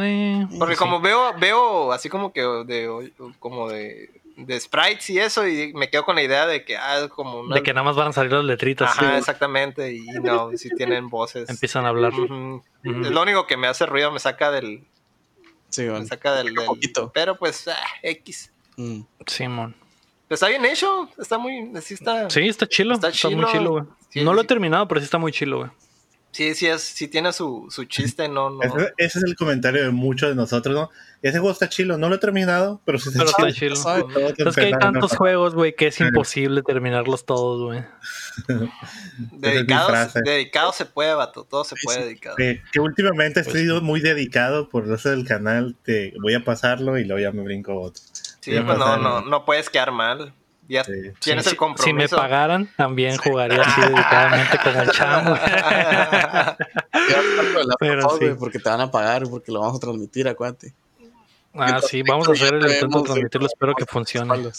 Eh, 0.00 0.46
Porque 0.58 0.74
sí. 0.74 0.78
como 0.78 1.00
veo, 1.00 1.34
veo 1.38 1.92
así 1.92 2.08
como 2.08 2.32
que 2.32 2.42
de, 2.42 3.12
como 3.38 3.68
de, 3.68 4.20
de 4.46 4.58
sprites 4.60 5.10
y 5.10 5.18
eso, 5.18 5.46
y 5.46 5.72
me 5.74 5.88
quedo 5.90 6.04
con 6.04 6.16
la 6.16 6.22
idea 6.22 6.46
de 6.46 6.64
que 6.64 6.76
ah, 6.76 7.00
es 7.00 7.08
como 7.08 7.40
una. 7.40 7.54
De 7.56 7.62
que 7.62 7.72
nada 7.72 7.84
más 7.84 7.96
van 7.96 8.08
a 8.08 8.12
salir 8.12 8.32
las 8.32 8.44
letritas. 8.44 8.90
Ajá, 8.90 9.12
sí. 9.12 9.18
exactamente. 9.18 9.92
Y 9.94 10.02
no, 10.22 10.50
si 10.56 10.68
tienen 10.70 11.08
voces. 11.08 11.48
Empiezan 11.48 11.84
a 11.84 11.88
hablar. 11.88 12.12
Es 12.12 13.10
lo 13.10 13.22
único 13.22 13.46
que 13.46 13.56
me 13.56 13.66
hace 13.66 13.86
ruido, 13.86 14.10
me 14.10 14.20
saca 14.20 14.50
del. 14.50 14.84
Sí, 15.68 15.86
güey. 15.86 16.00
Me 16.00 16.06
saca 16.06 16.34
del. 16.34 16.54
del- 16.54 16.66
poquito. 16.66 17.10
pero 17.12 17.36
pues, 17.36 17.68
ah, 17.68 17.76
X. 18.02 18.52
Mm. 18.76 19.02
Simón. 19.26 19.74
Está 20.28 20.48
bien 20.48 20.64
hecho, 20.64 21.08
está 21.18 21.38
muy. 21.38 21.70
Sí, 21.82 21.94
está, 21.94 22.30
Sí, 22.30 22.46
está 22.48 22.66
chilo. 22.66 22.94
Está 22.94 23.08
Está, 23.08 23.30
muy 23.30 23.44
chilo. 23.46 23.70
güey. 23.70 23.84
Sí, 24.10 24.22
no 24.24 24.32
lo 24.32 24.40
he 24.42 24.44
terminado, 24.44 24.86
pero 24.88 25.00
sí 25.00 25.04
está 25.04 25.18
muy 25.18 25.32
chilo, 25.32 25.58
güey. 25.58 25.70
Sí, 26.32 26.54
sí, 26.54 26.66
es, 26.66 26.82
sí 26.82 27.08
tiene 27.08 27.32
su, 27.32 27.66
su 27.70 27.84
chiste, 27.84 28.28
no, 28.28 28.50
no. 28.50 28.62
Ese, 28.62 28.92
ese 28.96 29.18
es 29.18 29.24
el 29.24 29.36
comentario 29.36 29.82
de 29.82 29.90
muchos 29.90 30.28
de 30.28 30.34
nosotros, 30.34 30.74
¿no? 30.74 30.90
Ese 31.22 31.38
juego 31.38 31.52
está 31.52 31.68
chilo, 31.68 31.98
no 31.98 32.08
lo 32.08 32.14
he 32.14 32.18
terminado, 32.18 32.80
pero 32.86 32.98
sí 32.98 33.10
está 33.10 33.24
Pero 33.36 33.50
chido. 33.52 33.74
está 33.74 34.00
chilo. 34.00 34.34
Que 34.34 34.42
Es 34.48 34.54
que 34.56 34.60
hay 34.62 34.72
tantos 34.72 35.12
¿no? 35.12 35.18
juegos, 35.18 35.54
güey, 35.54 35.74
que 35.76 35.88
es 35.88 36.00
imposible 36.00 36.62
terminarlos 36.62 37.26
todos, 37.26 37.62
güey. 37.62 37.84
Dedicados, 39.32 39.90
frase. 39.90 40.20
dedicado 40.24 40.72
se 40.72 40.86
puede, 40.86 41.12
vato, 41.14 41.44
todo 41.44 41.64
se 41.64 41.76
puede 41.82 41.98
sí. 41.98 42.04
dedicado. 42.04 42.36
Que 42.36 42.62
últimamente 42.80 43.40
he 43.40 43.44
Pues 43.44 43.56
sido 43.56 43.82
muy 43.82 44.00
dedicado 44.00 44.70
por 44.70 44.90
eso 44.90 45.10
del 45.10 45.26
canal. 45.26 45.76
Te 45.82 46.14
voy 46.22 46.34
a 46.34 46.42
pasarlo 46.42 46.98
y 46.98 47.04
luego 47.04 47.20
ya 47.20 47.32
me 47.32 47.42
brinco 47.42 47.78
otro. 47.78 48.02
Sí, 48.40 48.52
pues 48.64 48.78
no, 48.78 48.96
no, 48.96 49.20
no 49.20 49.44
puedes 49.44 49.68
quedar 49.68 49.92
mal. 49.92 50.32
Ya 50.70 50.84
Sí. 50.84 50.92
tienes 50.92 51.20
Sí, 51.20 51.30
el 51.32 51.42
si- 51.44 51.56
compromiso. 51.56 51.84
Si 51.84 51.92
me 51.92 52.08
pagaran, 52.08 52.68
también 52.76 53.16
jugaría 53.16 53.60
así 53.62 53.80
dedicadamente 53.80 54.56
como 54.62 54.80
el 54.82 54.90
chamo. 54.92 55.34
Pero 57.80 58.10
sí. 58.18 58.26
porque 58.38 58.58
te 58.60 58.68
van 58.70 58.80
a 58.80 58.90
pagar, 58.90 59.24
porque 59.28 59.50
lo 59.52 59.60
vamos 59.60 59.76
a 59.76 59.80
transmitir, 59.80 60.28
acuérdate. 60.28 60.72
Ah, 61.54 61.80
sí, 61.82 62.02
vamos 62.02 62.28
a 62.28 62.32
hacer 62.32 62.54
el 62.54 62.70
intento 62.70 62.98
de 62.98 63.04
transmitirlo, 63.04 63.46
espero 63.48 63.74
que 63.74 63.84
funcione. 63.84 64.50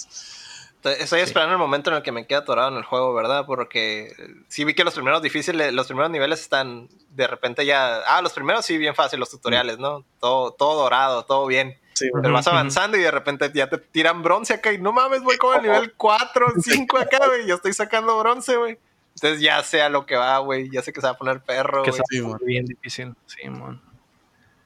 Estoy 0.99 1.21
esperando 1.21 1.53
el 1.53 1.59
momento 1.59 1.91
en 1.91 1.97
el 1.97 2.01
que 2.03 2.11
me 2.11 2.25
quede 2.25 2.39
atorado 2.39 2.69
en 2.69 2.75
el 2.77 2.83
juego, 2.83 3.13
¿verdad? 3.13 3.45
Porque 3.45 4.13
sí 4.49 4.63
vi 4.65 4.73
que 4.73 4.83
los 4.83 4.95
primeros 4.95 5.21
difíciles, 5.21 5.71
los 5.73 5.85
primeros 5.88 6.09
niveles 6.11 6.41
están 6.41 6.89
de 7.11 7.27
repente 7.27 7.65
ya. 7.65 7.99
Ah, 8.07 8.21
los 8.21 8.33
primeros 8.33 8.65
sí, 8.65 8.77
bien 8.77 8.95
fácil, 8.95 9.19
los 9.19 9.29
tutoriales, 9.29 9.77
¿no? 9.77 10.03
Todo, 10.19 10.51
todo 10.51 10.81
dorado, 10.81 11.23
todo 11.23 11.45
bien. 11.45 11.77
Sí, 12.01 12.09
güey. 12.09 12.21
Pero 12.21 12.33
vas 12.33 12.47
avanzando 12.47 12.97
y 12.97 13.01
de 13.01 13.11
repente 13.11 13.51
ya 13.53 13.69
te 13.69 13.77
tiran 13.77 14.21
bronce 14.23 14.53
acá 14.53 14.73
y 14.73 14.77
no 14.77 14.91
mames, 14.91 15.21
voy 15.23 15.37
como 15.37 15.53
el 15.55 15.61
nivel 15.63 15.93
4, 15.93 16.47
5 16.61 16.97
acá, 16.97 17.19
güey. 17.27 17.47
Yo 17.47 17.55
estoy 17.55 17.73
sacando 17.73 18.17
bronce, 18.19 18.55
güey. 18.57 18.77
Entonces 19.15 19.41
ya 19.41 19.61
sé 19.63 19.81
a 19.81 19.89
lo 19.89 20.05
que 20.05 20.15
va, 20.15 20.37
güey. 20.39 20.69
Ya 20.71 20.81
sé 20.81 20.93
que 20.93 21.01
se 21.01 21.07
va 21.07 21.11
a 21.13 21.17
poner 21.17 21.41
perro, 21.41 21.83
Que 21.83 21.91
güey. 21.91 22.01
Sí, 22.09 22.21
man. 22.21 22.39
bien 22.45 22.65
difícil. 22.65 23.13
Sí, 23.25 23.49
man. 23.49 23.81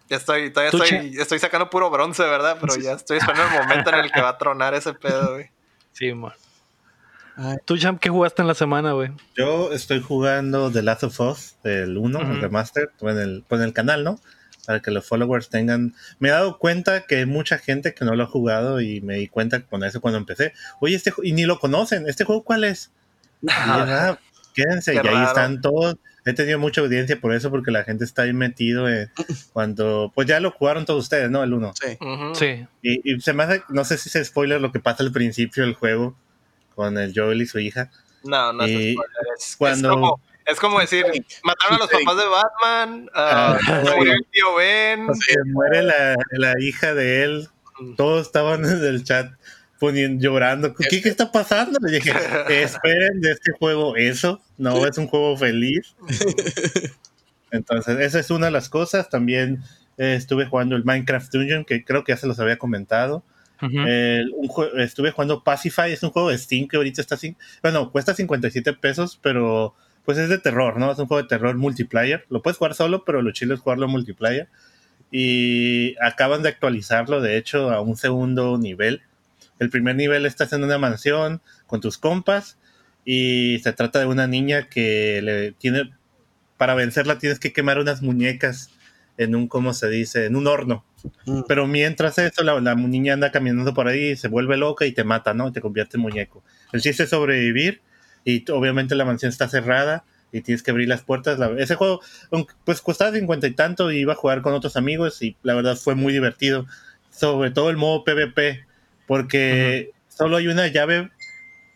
Ya 0.08 0.18
estoy, 0.18 0.52
todavía 0.52 0.70
estoy, 0.72 1.18
estoy 1.20 1.40
sacando 1.40 1.70
puro 1.70 1.90
bronce, 1.90 2.22
¿verdad? 2.24 2.58
Pero 2.62 2.76
ya 2.76 2.94
estoy 2.94 3.18
esperando 3.18 3.56
el 3.56 3.64
momento 3.64 3.90
en 3.90 3.96
el 3.96 4.12
que 4.12 4.22
va 4.22 4.30
a 4.30 4.38
tronar 4.38 4.74
ese 4.76 4.94
pedo, 4.94 5.34
güey. 5.34 5.50
Sí, 5.94 6.14
man. 6.14 6.34
Ay. 7.38 7.58
¿Tú, 7.66 7.78
Champ, 7.78 8.00
qué 8.00 8.10
jugaste 8.10 8.42
en 8.44 8.48
la 8.48 8.54
semana, 8.54 8.94
güey? 8.94 9.12
Yo 9.36 9.74
estoy 9.74 10.02
jugando 10.02 10.72
The 10.72 10.84
Last 10.84 11.04
of 11.04 11.20
Us, 11.20 11.56
el 11.64 11.98
1, 11.98 12.20
Ujú. 12.20 12.32
el 12.32 12.42
remaster, 12.42 12.92
en 13.02 13.18
el, 13.18 13.44
en 13.50 13.62
el 13.62 13.74
canal, 13.74 14.04
¿no? 14.04 14.20
Para 14.66 14.82
que 14.82 14.92
los 14.92 15.06
followers 15.06 15.50
tengan. 15.50 15.94
Me 16.20 16.30
he 16.30 16.32
dado 16.32 16.58
cuenta 16.58 17.02
que 17.06 17.18
hay 17.18 17.26
mucha 17.26 17.58
gente 17.58 17.94
que 17.94 18.04
no 18.06 18.16
lo 18.16 18.24
ha 18.24 18.28
jugado 18.28 18.82
y 18.82 19.02
me 19.02 19.16
di 19.16 19.28
cuenta 19.28 19.62
con 19.62 19.84
eso 19.84 20.02
cuando 20.02 20.18
empecé. 20.18 20.54
Oye, 20.80 20.96
este 20.96 21.14
y 21.24 21.34
ni 21.34 21.46
lo 21.46 21.60
conocen. 21.60 22.08
¿Este 22.10 22.24
juego 22.24 22.44
cuál 22.44 22.64
es? 22.64 22.92
Y 23.42 23.48
"Ah, 23.52 24.18
quédense. 24.54 24.92
Qué 24.94 24.98
y 25.04 25.08
ahí 25.08 25.14
raro. 25.14 25.28
están 25.28 25.62
todos. 25.62 25.96
He 26.28 26.34
tenido 26.34 26.58
mucha 26.58 26.82
audiencia 26.82 27.20
por 27.22 27.34
eso, 27.36 27.52
porque 27.52 27.70
la 27.70 27.84
gente 27.84 28.04
está 28.04 28.24
ahí 28.24 28.34
metido 28.34 28.90
en- 28.90 29.12
cuando. 29.54 30.12
Pues 30.16 30.28
ya 30.28 30.40
lo 30.40 30.50
jugaron 30.52 30.86
todos 30.86 31.04
ustedes, 31.04 31.30
¿no? 31.30 31.44
El 31.44 31.54
1. 31.54 31.74
Sí. 31.80 31.98
Sí. 32.34 32.68
Y, 32.82 33.14
y 33.14 33.22
se 33.22 33.34
me 33.34 33.44
hace, 33.44 33.62
no 33.70 33.86
sé 33.86 33.98
si 34.00 34.10
se 34.10 34.26
spoiler 34.26 34.60
lo 34.60 34.72
que 34.72 34.80
pasa 34.80 35.04
al 35.04 35.12
principio 35.12 35.64
del 35.64 35.76
juego 35.76 36.16
con 36.74 36.98
el 36.98 37.14
Joel 37.16 37.42
y 37.42 37.46
su 37.46 37.60
hija. 37.60 37.92
No, 38.24 38.52
no 38.54 38.64
es 38.64 38.72
spoiler, 38.72 38.96
es, 39.38 39.56
cuando- 39.56 39.90
es 39.90 39.94
como, 39.94 40.22
es 40.46 40.60
como 40.60 40.80
decir, 40.80 41.06
mataron 41.44 41.76
a 41.76 41.80
los 41.80 41.90
papás 41.90 42.18
de 42.18 42.26
Batman, 42.26 43.10
Ah, 43.14 43.58
se 43.66 43.96
murió 43.96 44.14
el 44.14 44.26
tío 44.32 44.56
Ben. 44.56 45.16
Se 45.16 45.36
muere 45.46 45.84
la, 45.84 46.16
la 46.32 46.54
hija 46.60 46.94
de 46.94 47.24
él. 47.24 47.50
Todos 47.98 48.28
estaban 48.28 48.64
en 48.64 48.84
el 48.84 49.04
chat 49.04 49.32
poniendo, 49.80 50.24
llorando. 50.24 50.74
¿Qué, 50.74 51.02
qué 51.02 51.10
está 51.10 51.32
pasando? 51.32 51.80
Le 51.82 52.00
dije, 52.00 52.12
esperen 52.64 53.22
de 53.22 53.32
este 53.32 53.52
juego 53.54 53.96
eso. 53.96 54.42
No 54.58 54.86
es 54.86 54.98
un 54.98 55.08
juego 55.08 55.36
feliz. 55.36 55.96
Entonces, 57.52 58.00
esa 58.00 58.20
es 58.20 58.30
una 58.30 58.48
de 58.48 58.52
las 58.52 58.70
cosas. 58.70 59.10
También 59.10 59.64
eh, 59.98 60.16
estuve 60.16 60.46
jugando 60.46 60.76
el 60.76 60.84
Minecraft 60.84 61.32
Dungeon, 61.34 61.66
que 61.66 61.84
creo 61.84 62.04
que 62.04 62.12
ya 62.12 62.18
se 62.18 62.28
los 62.28 62.40
había 62.40 62.58
comentado. 62.58 63.24
Un 63.62 63.88
estuve 64.78 65.12
jugando 65.12 65.44
Pacify, 65.44 65.92
es 65.92 66.04
un 66.04 66.12
juego 66.12 66.30
de 66.30 66.38
Steam 66.38 66.68
que 66.68 66.76
ahorita 66.78 67.02
está 67.02 67.16
sin, 67.16 67.38
bueno, 67.64 67.90
cuesta 67.90 68.14
57 68.14 68.74
pesos, 68.74 69.18
pero 69.22 69.74
pues 70.06 70.18
es 70.18 70.30
de 70.30 70.38
terror, 70.38 70.78
¿no? 70.78 70.92
Es 70.92 71.00
un 71.00 71.08
juego 71.08 71.24
de 71.24 71.30
terror 71.30 71.56
multiplayer. 71.56 72.26
Lo 72.30 72.42
puedes 72.42 72.58
jugar 72.58 72.76
solo, 72.76 73.04
pero 73.06 73.22
lo 73.22 73.32
chido 73.32 73.54
es 73.54 73.60
jugarlo 73.60 73.88
multiplayer. 73.88 74.48
y 75.12 75.96
acaban 76.02 76.44
de 76.44 76.50
actualizarlo, 76.50 77.22
de 77.22 77.38
hecho, 77.38 77.72
a 77.72 77.82
un 77.82 77.96
segundo 77.98 78.58
nivel. 78.58 79.02
El 79.60 79.70
primer 79.70 79.96
nivel 79.96 80.26
estás 80.26 80.52
en 80.54 80.64
una 80.64 80.78
mansión 80.78 81.42
con 81.68 81.80
tus 81.82 81.98
compas 81.98 82.58
y 83.06 83.60
se 83.64 83.72
trata 83.74 84.00
de 84.00 84.08
una 84.08 84.28
niña 84.28 84.68
que 84.68 85.22
le 85.22 85.52
tiene 85.54 85.92
para 86.58 86.76
vencerla 86.76 87.18
tienes 87.18 87.40
que 87.40 87.54
quemar 87.54 87.80
unas 87.80 88.02
muñecas 88.02 88.70
en 89.18 89.36
un, 89.36 89.48
¿cómo 89.48 89.74
se 89.74 89.90
dice? 89.90 90.26
En 90.26 90.36
un 90.36 90.48
horno. 90.48 90.86
Mm. 91.26 91.42
Pero 91.48 91.68
mientras 91.68 92.18
eso, 92.18 92.44
la, 92.44 92.60
la 92.60 92.76
niña 92.76 93.14
anda 93.14 93.32
caminando 93.32 93.74
por 93.74 93.88
ahí, 93.88 94.16
se 94.16 94.28
vuelve 94.28 94.58
loca 94.58 94.86
y 94.86 94.92
te 94.92 95.04
mata, 95.04 95.34
¿no? 95.34 95.48
Y 95.48 95.52
te 95.52 95.62
convierte 95.62 95.98
en 95.98 96.02
muñeco. 96.02 96.44
El 96.74 96.82
chiste 96.82 97.04
es 97.04 97.10
sobrevivir 97.10 97.82
y 98.26 98.44
obviamente 98.52 98.96
la 98.96 99.06
mansión 99.06 99.30
está 99.30 99.48
cerrada 99.48 100.04
y 100.32 100.42
tienes 100.42 100.64
que 100.64 100.72
abrir 100.72 100.90
las 100.90 101.04
puertas. 101.04 101.40
La- 101.40 101.52
ese 101.58 101.76
juego, 101.76 102.02
pues 102.66 102.82
costaba 102.82 103.16
cincuenta 103.16 103.48
y 103.48 103.52
tanto 103.52 103.92
y 103.92 104.00
iba 104.00 104.14
a 104.14 104.18
jugar 104.18 104.42
con 104.42 104.54
otros 104.54 104.76
amigos 104.76 105.22
y 105.22 105.38
la 105.44 105.54
verdad 105.54 105.78
fue 105.78 105.96
muy 105.96 106.12
divertido. 106.12 106.66
Sobre 107.12 107.52
todo 107.52 107.70
el 107.70 107.78
modo 107.78 108.04
PvP, 108.04 108.66
porque 109.08 109.92
solo 110.10 110.36
hay 110.38 110.48
una 110.48 110.68
llave 110.68 111.12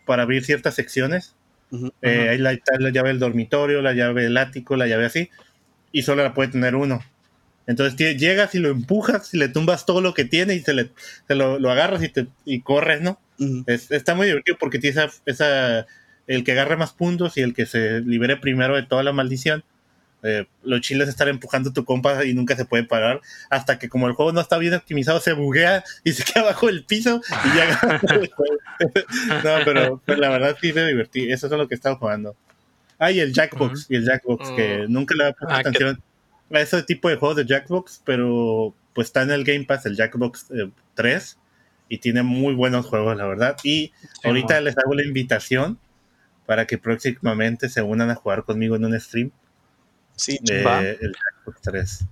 para 0.06 0.24
abrir 0.24 0.44
ciertas 0.44 0.74
secciones. 0.74 1.34
Ujú. 1.70 1.92
Eh, 2.02 2.28
ahí 2.30 2.38
la, 2.38 2.58
llave 2.90 3.10
del 3.10 3.20
dormitorio, 3.20 3.80
la 3.80 3.92
llave 3.92 4.24
del 4.24 4.36
ático, 4.36 4.76
la 4.76 4.88
llave 4.88 5.06
así, 5.06 5.30
y 5.92 6.02
solo 6.02 6.22
la 6.24 6.34
puede 6.34 6.50
tener 6.50 6.74
uno. 6.74 7.00
Entonces 7.66 8.18
llegas 8.18 8.54
y 8.56 8.58
lo 8.58 8.70
empujas 8.70 9.32
y 9.32 9.38
le 9.38 9.48
tumbas 9.48 9.86
todo 9.86 10.00
lo 10.00 10.12
que 10.12 10.24
tiene 10.24 10.54
y 10.54 10.60
se, 10.60 10.74
le, 10.74 10.90
se 11.28 11.34
lo, 11.36 11.58
lo 11.60 11.70
agarras 11.70 12.02
y, 12.02 12.08
te, 12.08 12.26
y 12.44 12.62
corres, 12.62 13.00
¿no? 13.00 13.20
Es- 13.66 13.90
está 13.90 14.14
muy 14.14 14.26
divertido 14.26 14.58
porque 14.58 14.78
tiene 14.78 15.00
esa, 15.00 15.10
esa- 15.24 15.86
el 16.36 16.44
que 16.44 16.52
agarre 16.52 16.76
más 16.76 16.92
puntos 16.92 17.36
y 17.36 17.40
el 17.42 17.54
que 17.54 17.66
se 17.66 18.00
libere 18.00 18.36
primero 18.36 18.76
de 18.76 18.82
toda 18.84 19.02
la 19.02 19.12
maldición. 19.12 19.64
Eh, 20.22 20.46
lo 20.64 20.78
chile 20.80 21.04
es 21.04 21.08
estar 21.08 21.28
empujando 21.28 21.70
a 21.70 21.72
tu 21.72 21.84
compa 21.86 22.26
y 22.26 22.34
nunca 22.34 22.54
se 22.54 22.66
puede 22.66 22.84
parar 22.84 23.22
hasta 23.48 23.78
que 23.78 23.88
como 23.88 24.06
el 24.06 24.12
juego 24.12 24.32
no 24.32 24.42
está 24.42 24.58
bien 24.58 24.74
optimizado 24.74 25.18
se 25.18 25.32
buguea 25.32 25.82
y 26.04 26.12
se 26.12 26.24
queda 26.30 26.42
abajo 26.42 26.66
del 26.66 26.84
piso 26.84 27.22
y 27.46 27.56
ya 27.56 27.64
el 28.10 28.30
no, 29.44 29.64
pero, 29.64 30.02
pero 30.04 30.20
la 30.20 30.28
verdad 30.28 30.56
sí 30.60 30.72
me 30.72 30.86
divertí. 30.86 31.30
Eso 31.32 31.46
es 31.46 31.52
lo 31.52 31.66
que 31.68 31.74
estaba 31.74 31.96
jugando. 31.96 32.36
Ah, 32.98 33.10
y 33.10 33.18
el 33.20 33.32
Jackbox, 33.32 33.86
y 33.88 33.96
el 33.96 34.04
Jackbox, 34.04 34.50
que 34.50 34.84
nunca 34.88 35.14
le 35.14 35.24
había 35.24 35.34
puesto 35.34 35.54
Ah, 35.54 35.62
que- 35.62 35.68
atención 35.68 36.02
a 36.52 36.60
ese 36.60 36.82
tipo 36.82 37.08
de 37.08 37.16
juegos 37.16 37.36
de 37.38 37.46
Jackbox, 37.46 38.02
pero 38.04 38.74
pues 38.92 39.06
está 39.08 39.22
en 39.22 39.30
el 39.30 39.42
Game 39.44 39.64
Pass 39.64 39.86
el 39.86 39.96
Jackbox 39.96 40.50
eh, 40.50 40.70
3 40.94 41.38
y 41.88 41.98
tiene 41.98 42.22
muy 42.22 42.54
buenos 42.54 42.86
juegos, 42.86 43.16
la 43.16 43.26
verdad. 43.26 43.56
Y 43.64 43.92
ahorita 44.22 44.60
les 44.60 44.76
hago 44.76 44.94
la 44.94 45.04
invitación 45.04 45.78
para 46.50 46.66
que 46.66 46.78
próximamente 46.78 47.68
se 47.68 47.80
unan 47.80 48.10
a 48.10 48.16
jugar 48.16 48.42
conmigo 48.42 48.74
en 48.74 48.84
un 48.84 48.98
stream 49.00 49.30
Sí, 50.16 50.36
de 50.42 50.64
Va. 50.64 50.80
el 50.80 50.98
Jackbox 50.98 51.60
3. 51.62 52.04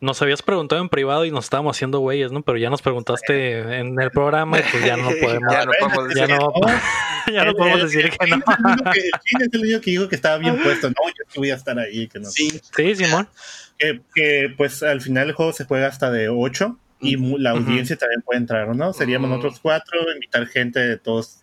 Nos 0.00 0.22
habías 0.22 0.42
preguntado 0.42 0.80
en 0.80 0.88
privado 0.88 1.24
y 1.24 1.32
nos 1.32 1.44
estábamos 1.46 1.76
haciendo 1.76 1.98
güeyes, 1.98 2.30
¿no? 2.30 2.40
Pero 2.42 2.56
ya 2.56 2.70
nos 2.70 2.82
preguntaste 2.82 3.80
en 3.80 4.00
el 4.00 4.12
programa 4.12 4.60
y 4.60 4.62
pues 4.70 4.84
ya 4.84 4.96
no 4.96 5.08
podemos. 5.20 5.52
Ya 5.52 5.64
no 5.66 5.72
podemos 5.72 6.14
ya 6.14 6.26
decir. 6.28 6.38
no, 6.38 6.52
ya 7.34 7.44
no 7.44 7.52
podemos 7.54 7.82
decir 7.82 8.04
el 8.06 8.10
que 8.16 8.26
no. 8.28 8.36
Chile 8.36 8.44
es 8.46 8.62
el 8.62 8.70
único 8.70 8.90
que- 8.92 9.00
el 9.00 9.10
Chile 9.24 9.44
es 9.48 9.54
el 9.54 9.60
único 9.60 9.80
que 9.80 9.90
dijo 9.90 10.08
que 10.08 10.14
estaba 10.14 10.38
bien 10.38 10.56
puesto. 10.62 10.88
No, 10.88 10.94
yo 11.08 11.24
sí 11.28 11.38
voy 11.40 11.50
a 11.50 11.54
estar 11.56 11.76
ahí. 11.80 12.06
Que, 12.06 12.20
no. 12.20 12.30
sí. 12.30 12.60
Sí, 12.76 12.94
Simón. 12.94 13.28
que, 13.76 14.00
que, 14.14 14.54
pues 14.56 14.84
al 14.84 15.00
final 15.00 15.28
el 15.28 15.34
juego 15.34 15.52
se 15.52 15.64
juega 15.64 15.88
hasta 15.88 16.12
de 16.12 16.28
8 16.28 16.78
y 17.00 17.16
la 17.40 17.50
audiencia 17.50 17.96
también 17.96 18.22
puede 18.22 18.38
entrar, 18.38 18.74
¿no? 18.76 18.92
Seríamos 18.92 19.28
Mm. 19.28 19.32
nosotros 19.32 19.58
cuatro, 19.60 19.98
invitar 20.14 20.46
gente 20.46 20.78
de 20.80 20.96
todos, 20.96 21.40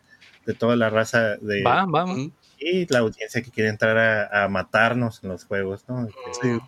de 0.48 0.54
toda 0.54 0.76
la 0.76 0.90
raza 0.90 1.36
de 1.38 1.62
Va, 1.62 1.86
va. 1.86 2.06
Y 2.60 2.92
la 2.92 3.00
audiencia 3.00 3.42
que 3.42 3.52
quiere 3.52 3.70
entrar 3.70 3.98
a, 3.98 4.44
a 4.44 4.48
matarnos 4.48 5.24
en 5.24 5.30
los 5.30 5.46
juegos, 5.46 5.86
¿no? 5.88 6.08
Sí. 6.42 6.60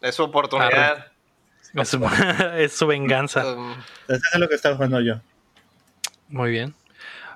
Es 0.00 0.14
su 0.14 0.24
oportunidad. 0.24 1.06
Es 1.74 1.88
su, 1.88 2.04
es 2.56 2.72
su 2.72 2.86
venganza. 2.86 3.46
Um, 3.54 3.72
Eso 4.08 4.20
es 4.32 4.38
lo 4.38 4.48
que 4.48 4.54
estaba 4.54 4.76
jugando 4.76 5.00
yo. 5.00 5.14
Muy 6.28 6.50
bien. 6.50 6.74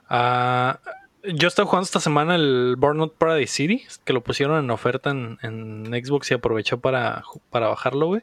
Ah, 0.09 0.79
yo 1.25 1.49
estaba 1.49 1.67
jugando 1.67 1.85
esta 1.85 2.01
semana 2.01 2.35
el 2.35 2.77
Burnout 2.77 3.15
Paradise 3.17 3.53
City, 3.53 3.85
que 4.05 4.13
lo 4.13 4.23
pusieron 4.23 4.63
en 4.63 4.71
oferta 4.71 5.11
en, 5.11 5.39
en 5.43 5.87
Xbox 6.05 6.31
y 6.31 6.35
aproveché 6.35 6.77
para, 6.77 7.23
para 7.51 7.69
bajarlo, 7.69 8.07
güey. 8.07 8.23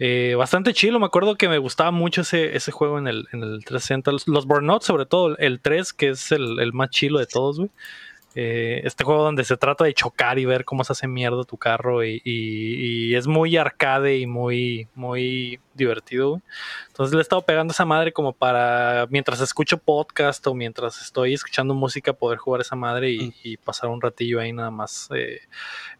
Eh, 0.00 0.36
bastante 0.36 0.74
chilo, 0.74 1.00
me 1.00 1.06
acuerdo 1.06 1.34
que 1.36 1.48
me 1.48 1.58
gustaba 1.58 1.90
mucho 1.90 2.20
ese, 2.20 2.54
ese 2.56 2.70
juego 2.70 2.98
en 2.98 3.08
el, 3.08 3.26
en 3.32 3.42
el 3.42 3.64
360. 3.64 4.12
Los, 4.12 4.28
los 4.28 4.46
Burnout, 4.46 4.82
sobre 4.82 5.06
todo 5.06 5.36
el 5.38 5.60
3, 5.60 5.92
que 5.92 6.10
es 6.10 6.30
el, 6.30 6.60
el 6.60 6.72
más 6.72 6.90
chilo 6.90 7.18
de 7.18 7.26
todos, 7.26 7.58
güey. 7.58 7.70
Eh, 8.34 8.82
este 8.84 9.04
juego 9.04 9.24
donde 9.24 9.42
se 9.44 9.56
trata 9.56 9.84
de 9.84 9.94
chocar 9.94 10.38
y 10.38 10.44
ver 10.44 10.64
cómo 10.64 10.84
se 10.84 10.92
hace 10.92 11.08
mierda 11.08 11.42
tu 11.44 11.56
carro 11.56 12.04
y, 12.04 12.20
y- 12.24 13.08
y 13.10 13.14
es 13.16 13.26
muy 13.26 13.56
arcade 13.56 14.18
y 14.18 14.26
muy, 14.26 14.86
muy 14.94 15.58
divertido, 15.74 16.30
güey. 16.30 16.42
Entonces 16.88 17.14
le 17.14 17.20
he 17.20 17.22
estado 17.22 17.42
pegando 17.42 17.72
esa 17.72 17.84
madre 17.84 18.12
como 18.12 18.32
para 18.32 19.06
mientras 19.10 19.40
escucho 19.40 19.78
podcast 19.78 20.46
o 20.46 20.54
mientras 20.54 21.00
estoy 21.00 21.34
escuchando 21.34 21.74
música 21.74 22.12
poder 22.12 22.38
jugar 22.38 22.60
esa 22.60 22.76
madre 22.76 23.10
y, 23.10 23.18
Mm. 23.28 23.32
y 23.44 23.56
pasar 23.56 23.88
un 23.90 24.00
ratillo 24.00 24.40
ahí 24.40 24.52
nada 24.52 24.70
más. 24.70 25.08
eh, 25.14 25.40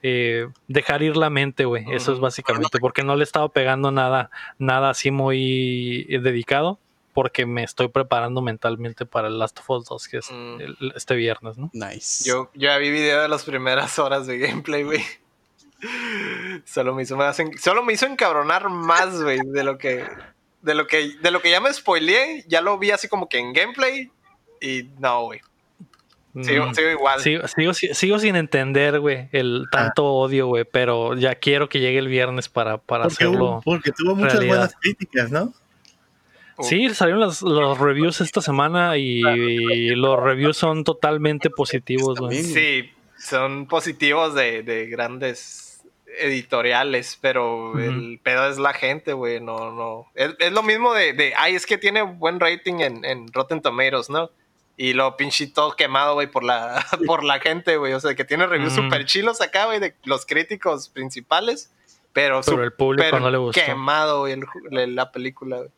eh, 0.02 0.48
dejar 0.68 1.02
ir 1.02 1.16
la 1.16 1.30
mente, 1.30 1.64
güey. 1.64 1.84
Eso 1.92 2.12
es 2.12 2.20
básicamente 2.20 2.78
porque 2.78 3.02
no 3.02 3.16
le 3.16 3.22
he 3.22 3.24
estado 3.24 3.48
pegando 3.48 3.90
nada, 3.90 4.30
nada 4.58 4.90
así 4.90 5.10
muy 5.10 6.06
eh, 6.08 6.20
dedicado 6.20 6.78
porque 7.20 7.46
me 7.46 7.64
estoy 7.64 7.88
preparando 7.88 8.40
mentalmente 8.42 9.04
para 9.04 9.26
el 9.26 9.40
Last 9.40 9.58
of 9.58 9.68
Us 9.70 9.86
2 9.88 10.06
que 10.06 10.18
es 10.18 10.30
Mm. 10.30 10.60
el- 10.60 10.92
este 10.94 11.16
viernes, 11.16 11.58
¿no? 11.58 11.68
Nice. 11.72 12.22
yo 12.24 12.48
ya 12.54 12.78
vi 12.78 12.92
video 12.92 13.20
de 13.22 13.26
las 13.28 13.42
primeras 13.42 13.98
horas 13.98 14.28
de 14.28 14.38
gameplay, 14.38 14.84
güey. 14.84 15.02
Solo 16.64 16.94
me 16.94 17.02
hizo 17.02 17.18
solo 17.60 17.82
me 17.82 17.92
hizo 17.92 18.06
encabronar 18.06 18.68
más, 18.68 19.20
güey, 19.20 19.40
de 19.44 19.64
lo 19.64 19.78
que 19.78 20.04
de 20.62 20.74
lo 20.76 20.86
que 20.86 21.10
de 21.20 21.30
lo 21.32 21.40
que 21.42 21.50
ya 21.50 21.60
me 21.60 21.72
spoileé, 21.72 22.44
ya 22.46 22.60
lo 22.60 22.78
vi 22.78 22.92
así 22.92 23.08
como 23.08 23.28
que 23.28 23.38
en 23.38 23.52
gameplay 23.52 24.10
y 24.60 24.84
no, 25.00 25.24
güey. 25.24 25.40
Sigo, 26.42 26.66
Mm. 26.66 26.74
sigo 26.74 26.88
igual. 26.90 27.20
Sigo, 27.20 27.48
sigo, 27.48 27.72
sigo 27.74 28.18
sin 28.20 28.36
entender, 28.36 29.00
güey, 29.00 29.28
el 29.32 29.64
tanto 29.72 30.04
odio, 30.04 30.46
güey, 30.46 30.64
pero 30.64 31.16
ya 31.16 31.34
quiero 31.34 31.68
que 31.68 31.80
llegue 31.80 31.98
el 31.98 32.06
viernes 32.06 32.48
para, 32.48 32.78
para 32.78 33.04
Porque, 33.08 33.24
hacerlo. 33.24 33.44
hubo- 33.54 33.62
porque 33.62 33.90
tuvo 33.90 34.14
muchas 34.14 34.34
realidad. 34.34 34.56
buenas 34.56 34.76
críticas, 34.80 35.32
¿no? 35.32 35.52
Sí, 36.62 36.88
salieron 36.94 37.20
los, 37.20 37.42
los 37.42 37.78
reviews 37.78 38.20
esta 38.20 38.40
semana 38.40 38.96
y, 38.96 39.20
y 39.26 39.90
los 39.94 40.18
reviews 40.20 40.56
son 40.56 40.84
totalmente 40.84 41.50
positivos, 41.50 42.18
güey. 42.18 42.42
Sí, 42.42 42.90
son 43.18 43.66
positivos 43.66 44.34
de, 44.34 44.62
de 44.62 44.86
grandes 44.86 45.82
editoriales, 46.20 47.18
pero 47.20 47.78
el 47.78 48.20
pedo 48.22 48.48
es 48.48 48.58
la 48.58 48.72
gente, 48.72 49.12
güey, 49.12 49.40
no, 49.40 49.72
no. 49.72 50.06
Es, 50.14 50.34
es 50.38 50.52
lo 50.52 50.62
mismo 50.62 50.92
de, 50.94 51.12
de, 51.12 51.32
ay, 51.36 51.54
es 51.54 51.66
que 51.66 51.78
tiene 51.78 52.02
buen 52.02 52.40
rating 52.40 52.80
en, 52.80 53.04
en 53.04 53.32
Rotten 53.32 53.60
Tomatoes, 53.62 54.10
¿no? 54.10 54.30
Y 54.76 54.92
lo 54.92 55.16
pinche 55.16 55.48
todo 55.48 55.74
quemado, 55.74 56.14
güey, 56.14 56.28
por 56.28 56.44
la, 56.44 56.84
por 57.06 57.24
la 57.24 57.40
gente, 57.40 57.76
güey. 57.76 57.92
O 57.94 58.00
sea, 58.00 58.14
que 58.14 58.24
tiene 58.24 58.46
reviews 58.46 58.74
Ujú. 58.74 58.84
super 58.84 59.04
chilos 59.04 59.40
acá, 59.40 59.66
güey, 59.66 59.80
de 59.80 59.94
los 60.04 60.24
críticos 60.24 60.88
principales, 60.88 61.72
pero, 62.12 62.40
Pero 62.44 62.64
el 62.64 62.72
público 62.72 63.18
no 63.20 63.30
le 63.30 63.38
gustó. 63.38 63.60
quemado, 63.64 64.20
güey, 64.20 64.36
la 64.70 65.12
película, 65.12 65.58
güey. 65.58 65.70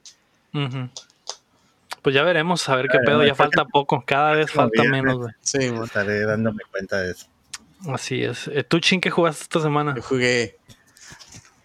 Pues 2.03 2.15
ya 2.15 2.23
veremos, 2.23 2.67
a 2.69 2.77
ver 2.77 2.89
qué 2.89 2.97
A 2.97 3.01
ver, 3.01 3.07
pedo. 3.07 3.25
Ya 3.27 3.35
falta 3.35 3.65
poco, 3.67 4.03
cada 4.07 4.33
vez 4.33 4.51
falta 4.51 4.83
viernes. 4.83 5.03
menos, 5.03 5.19
güey. 5.19 5.33
Sí. 5.41 5.59
Estaré 5.85 6.25
dándome 6.25 6.63
cuenta 6.71 6.99
de 7.01 7.13
eso. 7.13 7.27
Así 7.89 8.23
es. 8.23 8.49
Eh, 8.49 8.63
¿Tú, 8.65 8.79
Chin, 8.81 9.01
qué 9.01 9.11
jugaste 9.11 9.43
esta 9.43 9.61
semana? 9.61 9.95
Yo 9.97 10.03
jugué 10.03 10.57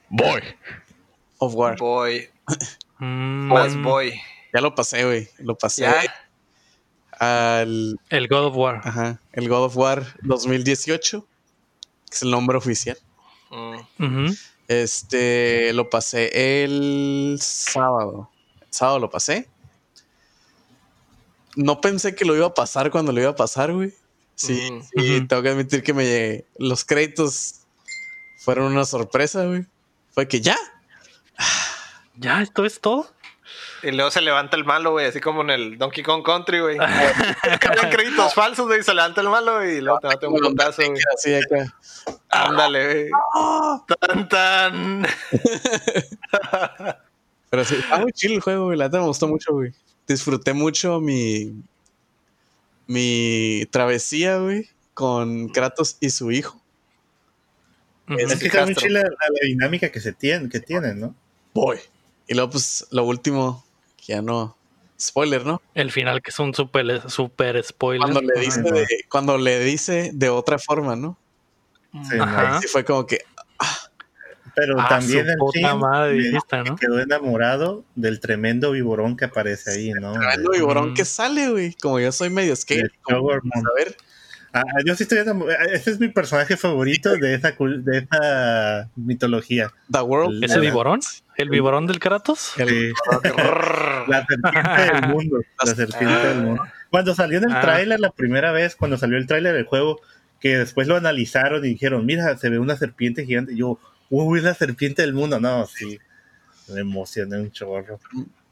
Boy. 0.09 0.41
Of 1.37 1.53
War. 1.55 1.77
Boy, 1.77 2.29
Mm, 2.99 3.47
más 3.47 3.75
boy. 3.81 4.13
Ya 4.53 4.61
lo 4.61 4.73
pasé, 4.73 5.03
güey. 5.03 5.27
Lo 5.39 5.57
pasé 5.57 5.81
Ya, 5.81 6.01
al 7.19 7.99
El 8.09 8.27
God 8.29 8.45
of 8.45 8.55
War. 8.55 8.81
ajá, 8.85 9.19
el 9.33 9.49
God 9.49 9.65
of 9.65 9.75
War 9.77 10.05
2018, 10.21 11.27
que 12.09 12.15
es 12.15 12.21
el 12.21 12.31
nombre 12.31 12.57
oficial. 12.57 12.97
Mm. 13.97 14.29
Este 14.69 15.73
lo 15.73 15.89
pasé 15.89 16.63
el 16.63 17.37
sábado. 17.41 18.29
Sábado 18.75 18.99
lo 18.99 19.09
pasé. 19.09 19.47
No 21.55 21.79
pensé 21.79 22.13
que 22.13 22.25
lo 22.25 22.35
iba 22.35 22.47
a 22.47 22.53
pasar 22.53 22.91
cuando 22.91 23.13
lo 23.13 23.21
iba 23.21 23.29
a 23.29 23.35
pasar, 23.35 23.71
güey. 23.71 23.93
Sí, 24.35 24.69
Ujú. 24.69 25.27
tengo 25.27 25.41
que 25.41 25.49
admitir 25.49 25.81
que 25.81 25.93
me 25.93 26.43
los 26.57 26.83
créditos 26.83 27.61
fueron 28.39 28.65
una 28.65 28.83
sorpresa, 28.83 29.45
güey. 29.45 29.65
Fue 30.11 30.27
que 30.27 30.41
ya. 30.41 30.57
Ya, 32.15 32.41
esto 32.41 32.65
es 32.65 32.81
todo. 32.81 33.07
Y 33.81 33.91
luego 33.91 34.11
se 34.11 34.19
levanta 34.19 34.57
el 34.57 34.65
malo, 34.65 34.91
güey, 34.91 35.05
así 35.05 35.21
como 35.21 35.41
en 35.41 35.51
el 35.51 35.77
Donkey 35.77 36.03
Kong 36.03 36.23
Country, 36.25 36.59
güey. 36.59 36.77
Cambian 37.61 37.89
créditos 37.89 38.33
falsos, 38.33 38.65
güey, 38.67 38.83
se 38.83 38.93
levanta 38.93 39.21
el 39.21 39.29
malo 39.29 39.63
y 39.65 39.79
luego 39.79 39.99
te 40.01 40.07
mata 40.07 40.27
un 40.27 40.37
putazo, 40.37 40.81
güey. 40.85 41.01
Así 41.15 41.33
acá. 41.33 41.73
Ándale, 42.29 42.85
güey. 42.85 43.09
Tan, 44.01 44.27
tan. 44.27 45.07
Pero 47.55 47.63
sí, 47.63 47.75
está 47.75 47.99
muy 47.99 48.11
chill 48.11 48.33
el 48.33 48.41
juego, 48.41 48.65
güey. 48.65 48.77
La 48.77 48.87
neta 48.87 48.99
me 48.99 49.05
gustó 49.05 49.29
mucho, 49.29 49.53
güey. 49.53 49.71
Disfruté 50.05 50.51
mucho 50.51 50.99
mi. 50.99 51.53
Mi 52.85 53.65
travesía, 53.71 54.39
güey. 54.39 54.67
Con 54.93 55.47
Kratos 55.47 55.95
y 56.01 56.09
su 56.09 56.31
hijo. 56.31 56.61
Es 58.09 58.33
Es 58.33 58.39
que 58.39 58.47
está 58.47 58.65
muy 58.65 58.75
chila 58.75 58.99
la, 58.99 59.07
la 59.09 59.47
dinámica 59.47 59.89
que 59.89 60.01
se 60.01 60.11
tiene, 60.11 60.49
que 60.49 60.59
tienen, 60.59 60.99
¿no? 60.99 61.15
Boy. 61.53 61.77
y 62.27 62.33
luego, 62.33 62.51
pues, 62.51 62.87
lo 62.91 63.05
último, 63.05 63.65
que 63.97 64.11
ya 64.13 64.21
no. 64.21 64.57
Spoiler, 64.99 65.45
¿no? 65.45 65.61
El 65.75 65.93
final 65.93 66.21
que 66.21 66.31
es 66.31 66.39
un 66.39 66.53
super, 66.53 67.09
super 67.09 67.63
spoiler. 67.63 68.01
Cuando 68.01 68.21
le 68.21 68.33
Ay, 68.37 68.45
dice, 68.47 68.61
no. 68.61 68.71
de, 68.71 68.85
cuando 69.09 69.37
le 69.37 69.59
dice 69.61 70.11
de 70.13 70.27
otra 70.27 70.59
forma, 70.59 70.97
¿no? 70.97 71.17
Sí, 72.09 72.17
Ajá. 72.19 72.59
Sí, 72.61 72.67
fue 72.67 72.83
como 72.83 73.07
que. 73.07 73.19
Pero 74.55 74.79
Ah, 74.79 74.87
también 74.87 75.27
el 75.29 75.35
puta 75.37 76.75
quedó 76.79 76.99
enamorado 76.99 77.83
del 77.95 78.19
tremendo 78.19 78.71
viborón 78.71 79.17
que 79.17 79.25
aparece 79.25 79.71
ahí, 79.71 79.91
¿no? 79.91 80.13
Tremendo 80.13 80.51
De- 80.51 80.59
viborón 80.59 80.91
Mm. 80.91 80.93
que 80.93 81.05
sale, 81.05 81.49
güey. 81.49 81.73
Como 81.81 81.99
yo 81.99 82.11
soy 82.11 82.29
medio 82.29 82.55
skate. 82.55 82.91
a 83.09 83.13
ver. 83.75 83.95
Ah, 84.53 84.63
yo 84.85 84.95
sí 84.95 85.03
estoy 85.03 85.17
enamorado. 85.17 85.59
Ese 85.73 85.91
es 85.91 85.99
mi 85.99 86.07
personaje 86.07 86.55
favorito 86.55 87.09
de 87.17 87.33
esa, 87.33 87.57
cul- 87.57 87.83
de 87.83 87.97
esa 87.97 88.89
mitología. 88.95 89.73
The 89.91 89.99
World. 89.99 90.41
¿Ese 90.45 90.55
La- 90.55 90.61
viborón? 90.61 91.01
¿El 91.35 91.49
viborón 91.49 91.87
del 91.87 91.99
Kratos? 91.99 92.53
El- 92.57 92.69
Sí. 92.69 92.93
La 94.07 94.25
serpiente 94.25 94.93
del 94.93 95.07
mundo. 95.09 95.37
La 95.65 95.75
serpiente 95.75 96.27
del 96.27 96.41
mundo. 96.41 96.63
Cuando 96.89 97.13
salió 97.15 97.37
en 97.39 97.45
el 97.49 97.55
Ah. 97.57 97.59
tráiler 97.61 97.99
la 97.99 98.11
primera 98.11 98.51
vez, 98.53 98.77
cuando 98.77 98.97
salió 98.97 99.17
el 99.17 99.27
tráiler 99.27 99.53
del 99.53 99.65
juego, 99.65 99.99
que 100.39 100.57
después 100.57 100.87
lo 100.87 100.95
analizaron 100.95 101.65
y 101.65 101.69
dijeron, 101.69 102.05
mira, 102.05 102.37
se 102.37 102.49
ve 102.49 102.59
una 102.59 102.77
serpiente 102.77 103.25
gigante. 103.25 103.53
Y 103.53 103.57
yo, 103.57 103.77
uy, 104.09 104.39
es 104.39 104.45
la 104.45 104.53
serpiente 104.53 105.01
del 105.01 105.13
mundo. 105.13 105.39
No, 105.39 105.65
sí. 105.65 105.99
Me 106.67 106.81
emocioné 106.81 107.39
un 107.39 107.51
chorro. 107.51 107.99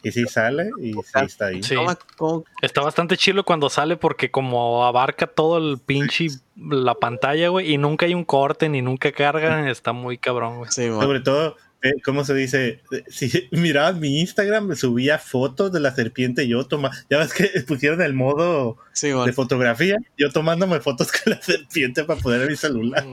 Y 0.05 0.11
sí 0.11 0.25
sale 0.27 0.69
y 0.81 0.91
sí 0.93 0.99
está 1.25 1.45
ahí. 1.47 1.63
Sí. 1.63 1.75
¿Cómo- 1.75 1.97
cómo- 2.17 2.45
Está 2.61 2.81
bastante 2.81 3.15
chilo 3.15 3.43
cuando 3.45 3.69
sale 3.69 3.95
porque 3.95 4.30
como 4.30 4.85
abarca 4.85 5.27
todo 5.27 5.57
el 5.57 5.80
pinche 5.80 6.27
la 6.57 6.93
pantalla, 6.95 7.47
güey, 7.49 7.71
y 7.73 7.77
nunca 7.77 8.05
hay 8.05 8.13
un 8.13 8.25
corte 8.25 8.67
ni 8.67 8.81
nunca 8.81 9.11
carga, 9.13 9.69
está 9.71 9.93
muy 9.93 10.17
cabrón, 10.17 10.57
güey. 10.59 10.71
Sí. 10.71 10.88
Sobre 10.88 11.21
todo, 11.21 11.55
¿cómo 12.03 12.23
se 12.26 12.34
dice? 12.34 12.81
Eh, 12.91 13.03
Si 13.07 13.47
mirabas 13.51 13.95
mi 13.97 14.19
Instagram, 14.22 14.68
me 14.68 14.76
subía 14.76 15.18
fotos 15.19 15.72
de 15.72 15.80
la 15.80 15.93
serpiente 15.93 16.43
y 16.43 16.49
yo 16.49 16.65
tomaba. 16.65 16.95
Ya 17.10 17.18
ves 17.18 17.34
que 17.34 17.47
pusieron 17.68 18.01
el 18.01 18.14
modo 18.14 18.77
Sí, 18.93 19.10
de 19.10 19.34
fotografía, 19.34 19.97
yo 20.18 20.30
tomándome 20.31 20.80
fotos 20.80 21.11
con 21.11 21.34
la 21.34 21.41
serpiente 21.41 22.03
para 22.03 22.19
poner 22.19 22.49
mi 22.49 22.55
celular. 22.55 23.05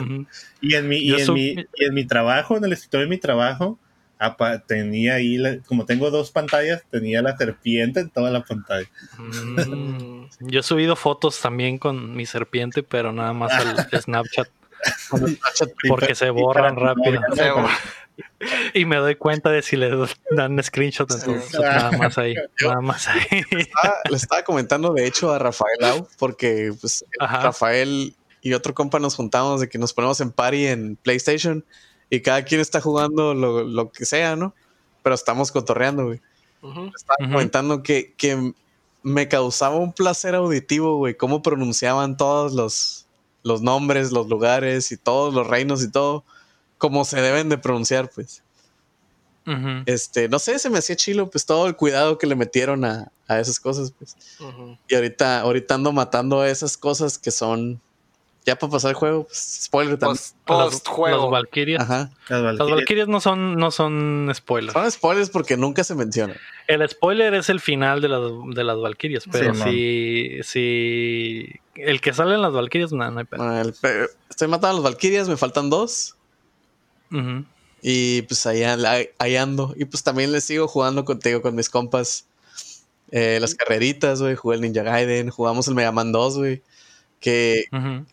Ujú. 0.00 0.26
Y 0.60 0.74
en 0.74 0.88
mi, 0.88 0.98
y 0.98 1.12
en 1.14 1.32
mi, 1.32 1.48
y 1.76 1.84
en 1.84 1.94
mi 1.94 2.04
trabajo, 2.06 2.56
en 2.56 2.64
el 2.64 2.72
escritorio 2.72 3.06
de 3.06 3.10
mi 3.10 3.18
trabajo, 3.18 3.78
tenía 4.68 5.14
ahí, 5.14 5.36
la- 5.36 5.58
como 5.66 5.84
tengo 5.84 6.10
dos 6.12 6.30
pantallas, 6.30 6.84
tenía 6.90 7.22
la 7.22 7.36
serpiente 7.36 7.98
en 8.00 8.10
toda 8.10 8.30
la 8.30 8.44
pantalla. 8.44 8.88
Mm. 9.18 10.26
Yo 10.40 10.60
he 10.60 10.62
subido 10.62 10.94
fotos 10.96 11.40
también 11.40 11.78
con 11.78 12.14
mi 12.14 12.24
serpiente, 12.26 12.82
pero 12.84 13.12
nada 13.12 13.32
más 13.32 13.52
al 13.52 14.00
Snapchat 14.00 14.48
porque 15.88 16.14
se 16.14 16.30
borran 16.30 16.76
rápido. 16.76 17.20
Y 18.74 18.84
me 18.84 18.96
doy 18.96 19.14
cuenta 19.14 19.50
de 19.50 19.62
si 19.62 19.76
le 19.76 19.90
dan 20.32 20.62
screenshot, 20.62 21.10
entonces 21.10 21.58
nada 21.58 21.92
más 21.92 22.18
ahí, 22.18 22.34
nada 22.62 22.80
más 22.80 23.08
ahí. 23.08 23.26
estaba- 23.50 23.94
le 24.10 24.16
estaba 24.16 24.42
comentando, 24.42 24.92
de 24.92 25.06
hecho, 25.06 25.32
a 25.32 25.38
Rafael 25.38 25.82
Au, 25.84 26.08
porque 26.18 26.74
pues. 26.78 27.04
Rafael 27.18 28.14
y 28.42 28.52
otro 28.52 28.74
compa 28.74 28.98
nos 28.98 29.14
juntamos 29.14 29.60
de 29.60 29.68
que 29.68 29.78
nos 29.78 29.94
ponemos 29.94 30.20
en 30.20 30.30
party 30.30 30.66
en 30.66 30.96
PlayStation 30.96 31.64
y 32.10 32.20
cada 32.20 32.44
quien 32.44 32.60
está 32.60 32.80
jugando 32.80 33.32
lo, 33.32 33.62
lo 33.64 33.90
que 33.90 34.04
sea, 34.04 34.36
¿no? 34.36 34.54
Pero 35.02 35.14
estamos 35.14 35.50
cotorreando, 35.50 36.04
güey. 36.06 36.20
Ujú. 36.60 36.90
Estaba 36.94 37.16
comentando 37.32 37.82
que, 37.82 38.12
que 38.16 38.52
me 39.02 39.26
causaba 39.28 39.76
un 39.76 39.92
placer 39.92 40.34
auditivo, 40.34 40.96
güey, 40.98 41.16
cómo 41.16 41.42
pronunciaban 41.42 42.16
todos 42.16 42.52
los, 42.52 43.01
los 43.42 43.62
nombres, 43.62 44.12
los 44.12 44.28
lugares 44.28 44.92
y 44.92 44.96
todos 44.96 45.34
los 45.34 45.46
reinos 45.46 45.82
y 45.82 45.90
todo, 45.90 46.24
como 46.78 47.04
se 47.04 47.20
deben 47.20 47.48
de 47.48 47.58
pronunciar, 47.58 48.10
pues. 48.14 48.42
Este, 49.86 50.28
no 50.28 50.38
sé, 50.38 50.58
se 50.60 50.70
me 50.70 50.78
hacía 50.78 50.94
chilo, 50.94 51.28
pues 51.28 51.44
todo 51.46 51.66
el 51.66 51.74
cuidado 51.74 52.16
que 52.16 52.28
le 52.28 52.36
metieron 52.36 52.84
a, 52.84 53.10
a 53.26 53.40
esas 53.40 53.58
cosas, 53.58 53.92
pues. 53.98 54.16
Y 54.88 54.94
ahorita, 54.94 55.40
ahorita 55.40 55.74
ando 55.74 55.90
matando 55.92 56.44
esas 56.44 56.76
cosas 56.76 57.18
que 57.18 57.30
son. 57.30 57.80
Ya 58.44 58.56
para 58.58 58.72
pasar 58.72 58.90
el 58.90 58.96
juego, 58.96 59.24
pues, 59.24 59.64
spoiler 59.64 59.96
también. 59.98 60.16
Post, 60.18 60.36
Las- 60.48 60.70
post 60.72 60.88
juego. 60.88 61.22
Las 61.22 61.30
Valkyrias. 61.30 61.80
Ajá. 61.82 62.10
Las. 62.28 62.58
Valkyrias 62.58 63.06
no 63.08 63.20
son, 63.20 63.54
no 63.56 63.70
son 63.70 64.30
spoilers. 64.34 64.72
Son 64.72 64.90
spoilers 64.90 65.30
porque 65.30 65.56
nunca 65.56 65.82
se 65.84 65.94
mencionan. 65.94 66.36
El 66.68 66.88
spoiler 66.88 67.34
es 67.34 67.48
el 67.50 67.60
final 67.60 68.00
de 68.00 68.08
las, 68.08 68.20
de 68.54 68.64
las 68.64 68.78
Valkyrias, 68.78 69.24
pero 69.30 69.54
Sí, 69.54 69.62
si, 69.62 70.42
si 70.42 71.60
el 71.76 72.00
que 72.00 72.12
sale 72.12 72.34
en 72.34 72.42
las 72.42 72.52
Valkyrias, 72.52 72.92
no, 72.92 73.10
no 73.10 73.18
hay 73.20 73.24
pedo. 73.24 73.72
Pe- 73.80 74.06
estoy 74.30 74.48
matando 74.48 74.68
a 74.68 74.72
los 74.74 74.84
Valkyrias, 74.84 75.28
me 75.28 75.36
faltan 75.36 75.70
dos. 75.70 76.16
Y 77.82 78.22
pues 78.22 78.46
ahí, 78.46 78.64
ando. 79.36 79.74
Y 79.76 79.84
pues 79.84 80.02
también 80.02 80.32
les 80.32 80.44
sigo 80.44 80.68
jugando 80.68 81.04
contigo, 81.04 81.42
con 81.42 81.54
mis 81.54 81.68
compas. 81.68 82.26
Eh, 83.10 83.38
las 83.40 83.54
carreritas, 83.54 84.22
güey. 84.22 84.36
Jugué 84.36 84.56
el 84.56 84.62
Ninja 84.62 84.82
Gaiden. 84.82 85.28
Jugamos 85.30 85.68
el 85.68 85.74
Mega 85.74 85.92
Man 85.92 86.12
2, 86.12 86.38
güey. 86.38 86.62
Que 87.20 87.64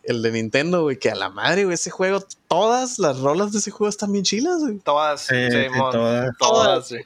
el 0.02 0.22
de 0.22 0.32
Nintendo, 0.32 0.82
güey. 0.82 0.98
Que 0.98 1.10
a 1.10 1.14
la 1.14 1.30
madre, 1.30 1.64
güey. 1.64 1.74
Ese 1.74 1.90
juego, 1.90 2.22
todas 2.48 2.98
las 2.98 3.20
rolas 3.20 3.52
de 3.52 3.58
ese 3.60 3.70
juego 3.70 3.88
están 3.88 4.12
bien 4.12 4.24
chilas, 4.24 4.58
güey. 4.60 4.78
Todas, 4.80 5.22
Sí, 5.22 5.34
sí, 5.50 5.66
todas. 5.78 6.36
todas, 6.38 6.88
sí. 6.88 6.96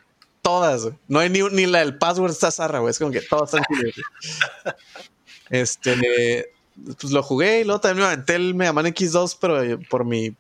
Todas, 0.43 0.83
güey. 0.83 0.95
No 1.07 1.21
hay 1.21 1.31
ni, 1.31 1.41
ni 1.53 1.67
la 1.67 1.79
del 1.79 1.97
password 1.97 2.33
está 2.33 2.51
zarra, 2.51 2.81
güey. 2.81 2.91
Es 2.91 2.99
como 2.99 3.13
que 3.13 3.21
todas 3.21 3.55
están 3.55 3.65
chidas, 3.69 3.93
güey. 3.95 4.75
Este, 5.55 6.53
pues 7.01 7.13
lo 7.13 7.23
jugué 7.23 7.61
y 7.61 7.65
luego 7.65 7.81
también 7.81 8.01
me 8.01 8.13
aventé 8.13 8.35
el 8.35 8.57
Mega 8.57 8.73
Man 8.73 8.87
X2, 8.87 9.39
pero 9.41 9.63
eh, 9.63 9.79
por 9.89 10.05
mi. 10.05 10.35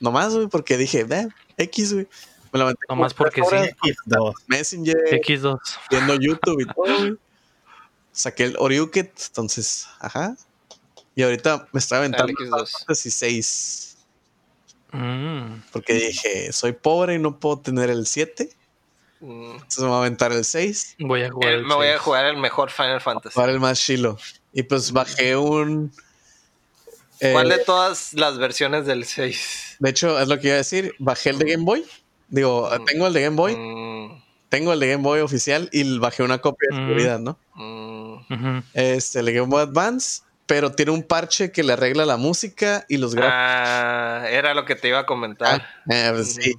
Nomás, 0.00 0.34
güey, 0.34 0.48
porque 0.48 0.76
dije, 0.76 1.06
eh, 1.08 1.28
X, 1.58 1.92
güey. 1.92 2.08
Me 2.52 2.58
lo 2.58 2.64
aventé 2.64 2.80
Nomás 2.88 3.14
porque 3.14 3.40
sí. 3.40 3.46
horas, 3.46 3.68
X2. 3.84 4.34
Messenger, 4.48 4.96
X2. 5.12 5.60
viendo 5.90 6.14
YouTube 6.16 6.60
y 6.60 6.64
todo, 6.66 6.98
güey. 6.98 7.16
Saqué 8.10 8.44
el 8.46 8.56
Oriuket, 8.58 9.12
entonces, 9.28 9.86
ajá. 10.00 10.36
Y 11.14 11.22
ahorita 11.22 11.68
me 11.70 11.78
estoy 11.78 11.98
aventando 11.98 12.32
El 12.36 12.50
X2. 12.50 12.70
Fantasy 12.78 13.10
6. 13.12 13.96
Mm. 14.90 15.62
Porque 15.70 15.94
dije, 15.94 16.52
soy 16.52 16.72
pobre 16.72 17.14
y 17.14 17.18
no 17.20 17.38
puedo 17.38 17.60
tener 17.60 17.90
el 17.90 18.06
7. 18.08 18.50
Entonces 19.22 19.78
me 19.78 19.86
voy 19.86 19.94
a 19.94 19.98
aventar 19.98 20.32
el 20.32 20.44
6. 20.44 20.96
Voy 20.98 21.22
a 21.22 21.30
jugar. 21.30 21.52
El 21.52 21.64
me 21.64 21.74
voy 21.74 21.86
a 21.88 21.98
jugar 21.98 22.26
el 22.26 22.36
mejor 22.36 22.70
Final 22.70 23.00
Fantasy. 23.00 23.34
Para 23.34 23.52
el 23.52 23.60
más 23.60 23.80
chilo. 23.80 24.18
Y 24.52 24.64
pues 24.64 24.90
bajé 24.92 25.36
un. 25.36 25.92
eh, 27.20 27.32
¿Cuál 27.32 27.48
de 27.48 27.58
todas 27.58 28.12
las 28.14 28.36
versiones 28.38 28.84
del 28.86 29.04
6? 29.04 29.76
de 29.78 29.90
hecho, 29.90 30.18
es 30.20 30.28
lo 30.28 30.38
que 30.40 30.48
iba 30.48 30.54
a 30.54 30.58
decir. 30.58 30.92
Bajé 30.98 31.30
el 31.30 31.38
de 31.38 31.52
Game 31.52 31.64
Boy. 31.64 31.84
Digo, 32.28 32.68
Mm. 32.70 32.84
tengo 32.84 33.06
el 33.06 33.12
de 33.12 33.22
Game 33.22 33.36
Boy. 33.36 33.56
Mm, 33.56 34.22
Tengo 34.48 34.72
el 34.74 34.80
de 34.80 34.88
Game 34.90 35.02
Boy 35.02 35.20
oficial 35.20 35.70
y 35.72 35.98
bajé 35.98 36.22
una 36.22 36.38
copia 36.38 36.68
de 36.70 36.76
Mm. 36.76 36.86
seguridad, 36.86 37.18
¿no? 37.20 37.38
mm. 37.54 38.58
Este, 38.74 39.20
el 39.20 39.26
de 39.26 39.32
Game 39.32 39.48
Boy 39.48 39.62
Advance. 39.62 40.22
Pero 40.44 40.72
tiene 40.72 40.90
un 40.90 41.02
parche 41.04 41.52
que 41.52 41.62
le 41.62 41.72
arregla 41.72 42.04
la 42.04 42.16
música 42.18 42.84
y 42.88 42.98
los 42.98 43.14
gráficos. 43.14 43.38
Ah, 43.40 44.24
era 44.28 44.52
lo 44.54 44.64
que 44.66 44.74
te 44.74 44.88
iba 44.88 44.98
a 44.98 45.06
comentar. 45.06 45.64
Eh, 45.88 46.10
pues 46.12 46.34
sí. 46.34 46.54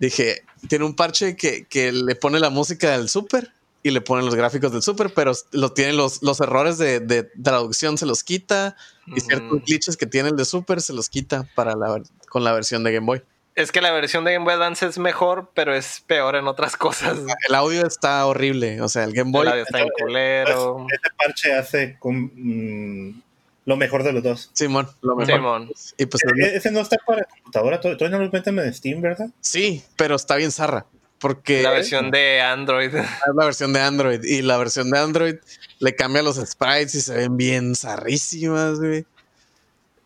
Dije, 0.00 0.42
tiene 0.68 0.84
un 0.84 0.96
parche 0.96 1.36
que, 1.36 1.66
que 1.66 1.92
le 1.92 2.16
pone 2.16 2.40
la 2.40 2.50
música 2.50 2.90
del 2.90 3.08
Super 3.08 3.52
y 3.82 3.90
le 3.90 4.00
pone 4.00 4.24
los 4.24 4.34
gráficos 4.34 4.72
del 4.72 4.82
Super, 4.82 5.12
pero 5.14 5.32
lo 5.52 5.72
tiene 5.72 5.92
los, 5.92 6.22
los 6.22 6.40
errores 6.40 6.78
de, 6.78 7.00
de 7.00 7.22
traducción 7.22 7.96
se 7.96 8.06
los 8.06 8.24
quita 8.24 8.76
y 9.06 9.20
ciertos 9.20 9.52
Ujú. 9.52 9.64
glitches 9.64 9.96
que 9.96 10.06
tiene 10.06 10.30
el 10.30 10.36
de 10.36 10.44
Super 10.44 10.80
se 10.80 10.92
los 10.92 11.08
quita 11.08 11.46
para 11.54 11.76
la, 11.76 12.02
con 12.28 12.44
la 12.44 12.52
versión 12.52 12.82
de 12.82 12.92
Game 12.92 13.06
Boy. 13.06 13.22
Es 13.56 13.72
que 13.72 13.80
la 13.80 13.90
versión 13.90 14.24
de 14.24 14.32
Game 14.32 14.44
Boy 14.44 14.54
Advance 14.54 14.86
es 14.86 14.96
mejor, 14.98 15.50
pero 15.54 15.74
es 15.74 16.02
peor 16.06 16.36
en 16.36 16.46
otras 16.46 16.76
cosas. 16.76 17.18
El 17.48 17.54
audio 17.54 17.86
está 17.86 18.24
horrible, 18.24 18.80
o 18.80 18.88
sea, 18.88 19.04
el 19.04 19.12
Game 19.12 19.32
Boy 19.32 19.42
El 19.42 19.48
audio 19.52 19.62
está 19.64 19.80
en 19.80 19.88
culero. 19.98 20.86
Este 20.90 21.08
parche 21.16 21.52
hace 21.52 21.98
con, 21.98 22.30
mm, 22.34 23.22
lo 23.70 23.76
mejor 23.78 24.02
de 24.02 24.12
los 24.12 24.22
dos. 24.22 24.50
Simón, 24.52 24.90
lo 25.00 25.16
mejor. 25.16 25.34
Simón. 25.34 25.70
Y 25.96 26.04
pues 26.06 26.22
E- 26.24 26.56
Ese 26.56 26.70
no 26.70 26.80
está 26.80 26.96
para 27.06 27.24
computadora, 27.24 27.80
tod- 27.80 27.96
todavía 27.96 28.18
no 28.18 28.24
lo 28.24 28.30
meten 28.30 28.58
en 28.58 28.74
Steam, 28.74 29.00
¿verdad? 29.00 29.28
sí, 29.40 29.82
pero 29.96 30.16
está 30.16 30.36
bien 30.36 30.52
zarra. 30.52 30.84
Porque 31.18 31.62
La 31.62 31.70
versión 31.70 32.10
de 32.10 32.40
Android. 32.40 32.94
es 32.96 33.06
la 33.34 33.44
versión 33.44 33.72
de 33.74 33.80
Android 33.80 34.24
y 34.24 34.40
la 34.42 34.56
versión 34.56 34.90
de 34.90 34.98
Android 34.98 35.34
le 35.78 35.94
cambia 35.94 36.22
los 36.22 36.36
sprites 36.36 36.94
y 36.94 37.00
se 37.02 37.14
ven 37.14 37.36
bien 37.36 37.74
zarrísimas, 37.76 38.78
güey. 38.80 39.04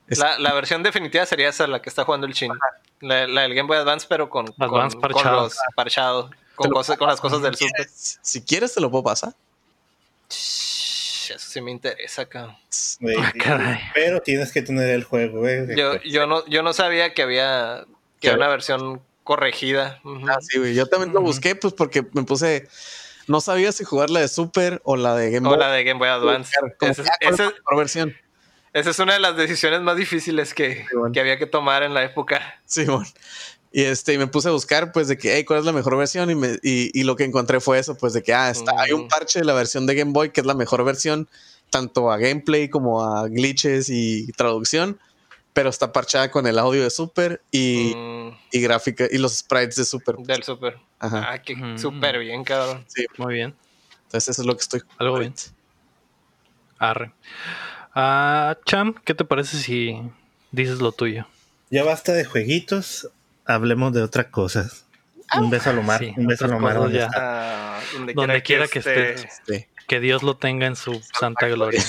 La, 0.09 0.39
la 0.39 0.53
versión 0.53 0.83
definitiva 0.83 1.25
sería 1.25 1.49
esa, 1.49 1.67
la 1.67 1.81
que 1.81 1.89
está 1.89 2.05
jugando 2.05 2.27
el 2.27 2.35
Chin. 2.35 2.53
La, 3.01 3.27
la 3.29 3.43
del 3.43 3.55
Game 3.55 3.67
Boy 3.69 3.79
Advance, 3.79 4.07
pero 4.09 4.29
con, 4.29 4.47
con, 4.49 4.55
Advance 4.69 4.95
con 4.97 5.01
parchado. 5.03 5.43
los 5.45 5.57
parchado. 5.77 6.29
Te 6.31 6.37
Con, 6.57 6.71
cosas, 6.73 6.97
con 6.99 7.09
las 7.09 7.21
cosas 7.21 7.41
del 7.43 7.55
Super. 7.57 7.89
Si 7.89 8.43
quieres 8.43 8.75
te 8.75 8.81
lo 8.81 8.91
puedo 8.91 9.05
pasar. 9.05 9.35
Eso 11.31 11.49
sí 11.51 11.61
me 11.61 11.71
interesa, 11.71 12.27
cabrón. 12.27 12.57
Güey, 13.01 13.17
Ah, 13.19 13.33
caray. 13.43 13.81
Pero 13.95 14.21
tienes 14.21 14.53
que 14.53 14.63
tener 14.63 14.91
el 14.91 15.05
juego, 15.05 15.41
güey. 15.41 15.75
Yo, 15.77 16.01
yo, 16.03 16.27
no, 16.27 16.47
yo 16.47 16.63
no 16.63 16.73
sabía 16.73 17.15
que 17.15 17.23
había, 17.23 17.85
que 18.21 18.29
había 18.29 18.39
una 18.39 18.49
versión 18.49 19.01
corregida. 19.23 20.01
Ah, 20.29 20.39
sí, 20.41 20.59
güey. 20.59 20.75
Yo 20.75 20.87
también 20.87 21.13
lo 21.13 21.21
busqué, 21.21 21.55
pues 21.57 21.73
porque 21.75 22.05
me 22.13 22.23
puse. 22.25 22.69
No 23.27 23.41
sabía 23.41 23.73
si 23.73 23.85
jugar 23.85 24.11
la 24.11 24.21
de 24.21 24.29
Super 24.29 24.81
o 24.85 24.97
la 24.97 25.15
de 25.17 25.31
Game 25.31 25.47
O 25.47 25.51
Boy. 25.51 25.59
la 25.59 25.71
de 25.73 25.83
Game 25.85 25.99
Boy 25.99 26.09
Advance. 26.11 26.53
Esa, 26.53 26.61
que, 26.61 26.67
ah, 26.67 26.77
¿cuál 26.79 26.91
es 26.91 26.99
esa- 27.35 27.45
la 27.45 27.51
mejor 27.51 27.77
versión. 27.79 28.17
esa 28.75 28.91
es 28.91 28.99
una 28.99 29.15
de 29.15 29.21
las 29.21 29.37
decisiones 29.37 29.81
más 29.81 29.97
difíciles 29.97 30.53
que, 30.53 30.85
bueno. 30.93 31.11
que 31.13 31.21
había 31.21 31.39
que 31.39 31.47
tomar 31.47 31.83
en 31.85 31.95
la 31.95 32.03
época. 32.05 32.61
Simón. 32.67 33.07
Y 33.77 33.83
este, 33.83 34.15
y 34.15 34.19
me 34.19 34.29
puse 34.29 34.49
a 34.49 34.53
buscar, 34.53 34.93
pues, 34.93 35.09
de 35.09 35.19
que, 35.19 35.35
hey, 35.35 35.45
¿cuál 35.45 35.59
es 35.59 35.65
la 35.65 35.73
mejor 35.73 35.97
versión? 35.97 36.31
Y, 36.31 36.37
me, 36.37 36.61
y, 36.63 36.97
y 36.97 37.03
lo 37.03 37.17
que 37.17 37.25
encontré 37.25 37.59
fue 37.59 37.81
eso, 37.81 37.97
pues, 37.97 38.13
de 38.13 38.23
que, 38.23 38.33
ah, 38.33 38.49
está, 38.49 38.71
hay 38.81 38.93
un 38.93 39.07
Mm. 39.07 39.09
parche 39.09 39.41
de 39.41 39.45
la 39.45 39.53
versión 39.53 39.85
de 39.85 39.97
Game 39.97 40.13
Boy 40.13 40.31
que 40.31 40.43
es 40.43 40.47
la 40.47 40.55
mejor 40.55 40.85
versión, 40.85 41.29
tanto 41.71 42.13
a 42.13 42.17
gameplay 42.19 42.69
como 42.69 43.03
a 43.05 43.27
glitches 43.27 43.91
y 43.91 44.29
traducción, 44.37 45.01
pero 45.53 45.71
está 45.71 45.91
parchada 45.93 46.31
con 46.31 46.47
el 46.47 46.61
audio 46.61 46.85
de 46.85 46.91
Super 46.91 47.43
y, 47.51 47.95
Mm, 47.97 48.29
y 48.53 48.61
gráfica 48.61 49.09
y 49.11 49.19
los 49.19 49.39
sprites 49.39 49.75
de 49.75 49.85
Super. 49.85 50.15
del 50.19 50.45
super. 50.45 50.77
Ajá. 51.01 51.33
Ah, 51.33 51.43
que 51.43 51.55
Ujú. 51.55 51.77
súper 51.77 52.21
bien, 52.21 52.45
cabrón. 52.45 52.87
Muy 53.19 53.35
bien. 53.35 53.57
Entonces, 54.05 54.29
eso 54.29 54.43
es 54.43 54.47
lo 54.47 54.55
que 54.55 54.63
estoy. 54.63 54.83
Algo 54.99 55.19
bien. 55.19 55.35
Arre. 56.79 57.13
Ah, 57.93 58.57
Cham, 58.67 58.95
¿qué 59.05 59.15
te 59.15 59.25
parece 59.25 59.59
si 59.59 60.01
dices 60.53 60.79
lo 60.79 60.93
tuyo? 60.93 61.27
Ya 61.71 61.83
basta 61.83 62.13
de 62.13 62.25
jueguitos, 62.25 63.09
hablemos 63.45 63.93
de 63.93 64.03
otras 64.03 64.27
cosas. 64.27 64.87
Un 65.39 65.51
beso 65.51 65.71
a 65.71 65.73
Lomar, 65.73 65.99
Sí, 66.01 66.13
un 66.17 66.27
beso 66.27 66.45
a 66.45 66.49
Lomar. 66.49 66.75
donde 66.77 66.99
ya. 66.99 67.07
está. 67.07 67.77
Ah, 67.79 67.81
donde, 67.95 68.13
Donde 68.15 68.43
quiera 68.43 68.69
que 68.69 68.79
esté. 68.79 69.69
Que 69.87 70.01
Dios 70.01 70.23
lo 70.23 70.37
tenga 70.37 70.67
en 70.67 70.77
su 70.77 71.01
santa 71.19 71.47
gloria. 71.49 71.83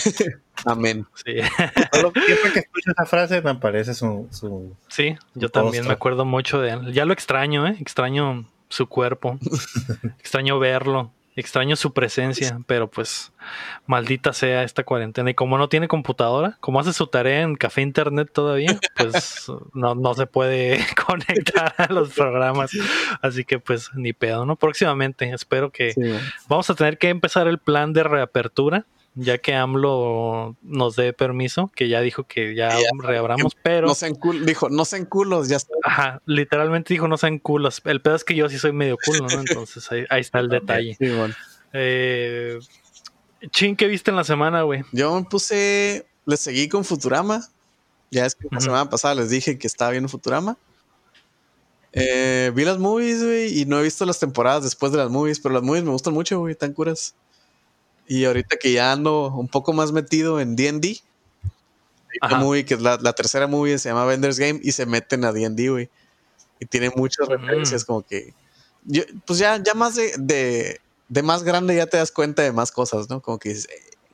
Amén. 0.66 1.06
Sí, 1.24 1.36
Solo 1.94 2.12
siempre 2.26 2.52
que 2.54 2.60
escucho 2.60 2.92
esa 2.92 3.06
frase 3.06 3.42
me 3.42 3.52
aparece 3.52 3.94
su, 3.94 4.28
su 4.32 4.76
sí 4.90 5.16
yo 5.34 5.48
también 5.50 5.86
me 5.88 5.94
acuerdo 5.94 6.26
mucho 6.26 6.60
de 6.60 6.72
él. 6.72 6.94
Ya 6.94 7.06
lo 7.06 7.14
extraño, 7.14 7.66
¿eh? 7.68 7.78
Extraño 7.80 8.46
su 8.70 8.88
cuerpo. 8.88 9.38
extraño 10.20 10.60
verlo. 10.60 11.12
Extraño 11.38 11.76
su 11.76 11.92
presencia, 11.92 12.60
pero 12.66 12.90
pues 12.90 13.34
maldita 13.86 14.32
sea 14.32 14.64
esta 14.64 14.84
cuarentena. 14.84 15.30
Y 15.30 15.34
como 15.34 15.58
no 15.58 15.68
tiene 15.68 15.90
computadora, 15.90 16.58
como 16.62 16.80
hace 16.80 16.94
su 16.94 17.08
tarea 17.08 17.42
en 17.42 17.56
café 17.56 17.82
internet 17.82 18.30
todavía, 18.34 18.80
pues 18.96 19.46
no, 19.74 19.96
no 19.96 20.14
se 20.14 20.28
puede 20.28 20.80
conectar 21.06 21.74
a 21.78 21.92
los 21.92 22.14
programas. 22.14 22.72
Así 23.22 23.44
que 23.44 23.60
pues 23.60 23.92
ni 23.96 24.14
pedo, 24.14 24.46
¿no? 24.46 24.56
Próximamente 24.56 25.30
espero 25.30 25.72
que 25.72 25.92
Sí, 25.92 26.02
vamos 26.48 26.70
a 26.70 26.76
tener 26.76 26.98
que 26.98 27.10
empezar 27.10 27.48
el 27.48 27.60
plan 27.60 27.94
de 27.94 28.04
reapertura, 28.04 28.86
ya 29.16 29.38
que 29.38 29.54
AMLO 29.56 30.56
nos 30.62 30.96
dé 30.96 31.14
permiso, 31.14 31.72
que 31.74 31.88
ya 31.88 32.02
dijo 32.02 32.26
que 32.26 32.54
ya 32.54 32.70
Ya, 32.70 32.88
reabramos, 33.02 33.56
pero... 33.64 33.88
No 33.88 33.96
sean 33.96 34.16
culos, 34.16 34.46
dijo, 34.46 34.70
no 34.70 34.86
sean 34.86 35.06
culos, 35.06 35.48
ya 35.48 35.58
está. 35.58 35.74
Ajá, 35.84 36.22
literalmente 36.26 36.94
dijo 36.94 37.08
no 37.08 37.18
sean 37.18 37.40
culos. 37.40 37.82
El 37.86 38.02
pedo 38.02 38.16
es 38.16 38.24
que 38.24 38.36
yo 38.36 38.50
sí 38.50 38.60
soy 38.60 38.74
medio 38.74 38.98
culo, 39.04 39.28
¿no? 39.28 39.40
Entonces 39.40 39.90
ahí, 39.92 40.06
ahí 40.10 40.22
está 40.22 40.40
el 40.40 40.50
detalle. 40.50 40.96
Sí, 41.00 41.06
man. 41.08 41.34
Eh, 41.74 42.60
Chin, 43.52 43.76
¿qué 43.76 43.88
viste 43.88 44.12
en 44.12 44.18
la 44.18 44.24
semana, 44.24 44.64
güey? 44.64 44.84
Yo 44.92 45.16
me 45.16 45.26
puse, 45.26 46.06
le 46.26 46.38
seguí 46.38 46.68
con 46.68 46.84
Futurama. 46.84 47.48
Ya 48.12 48.26
es 48.26 48.36
que 48.36 48.48
la 48.52 48.60
semana 48.60 48.90
pasada 48.90 49.16
les 49.16 49.30
dije 49.30 49.58
que 49.58 49.68
estaba 49.68 49.92
viendo 49.92 50.10
Futurama. 50.10 50.58
Eh, 51.92 52.52
vi 52.54 52.66
las 52.66 52.78
movies, 52.78 53.24
güey, 53.24 53.62
y 53.62 53.66
no 53.66 53.80
he 53.80 53.84
visto 53.84 54.06
las 54.06 54.20
temporadas 54.20 54.64
después 54.64 54.92
de 54.92 54.98
las 54.98 55.10
movies, 55.10 55.40
pero 55.40 55.54
las 55.56 55.64
movies 55.64 55.86
me 55.86 55.92
gustan 55.92 56.14
mucho, 56.14 56.40
güey, 56.40 56.54
tan 56.54 56.74
curas. 56.74 57.16
Y 58.08 58.26
ahorita 58.26 58.58
que 58.58 58.72
ya 58.72 58.92
ando 58.92 59.28
un 59.34 59.48
poco 59.48 59.74
más 59.74 59.92
metido 59.92 60.40
en 60.40 60.56
D&D, 60.56 61.02
movie 62.38 62.66
que 62.66 62.76
es 62.76 62.82
la, 62.82 62.98
la 62.98 63.14
tercera 63.14 63.48
movie, 63.48 63.78
se 63.80 63.90
llama 63.90 64.06
Vendors 64.06 64.40
Game, 64.40 64.60
y 64.62 64.72
se 64.72 64.86
meten 64.86 65.26
a 65.26 65.32
D&D, 65.32 65.70
güey. 65.70 65.92
Y 66.60 66.66
tiene 66.68 66.92
muchas 66.96 67.28
Ujú. 67.28 67.38
referencias, 67.38 67.84
como 67.86 68.04
que... 68.04 68.36
yo- 68.84 69.04
pues 69.26 69.40
ya, 69.40 69.62
ya 69.62 69.74
más 69.74 69.96
de, 69.96 70.14
de, 70.18 70.80
de 71.08 71.24
más 71.24 71.44
grande 71.44 71.76
ya 71.76 71.88
te 71.88 71.98
das 71.98 72.12
cuenta 72.12 72.44
de 72.44 72.52
más 72.52 72.72
cosas, 72.72 73.10
¿no? 73.10 73.22
Como 73.22 73.40
que 73.40 73.50
dices, 73.50 73.68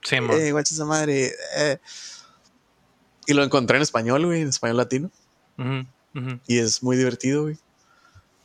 Sí, 0.04 0.16
eh, 0.16 0.52
guacha 0.52 0.74
esa 0.74 0.86
madre. 0.86 1.32
eh. 1.58 1.78
Y 3.28 3.34
lo 3.34 3.44
encontré 3.44 3.78
en 3.78 3.84
español, 3.84 4.26
güey, 4.26 4.42
en 4.42 4.48
español 4.50 4.78
latino. 4.78 5.12
Y 6.48 6.58
es 6.58 6.82
muy 6.82 6.98
divertido, 6.98 7.44
güey. 7.44 7.60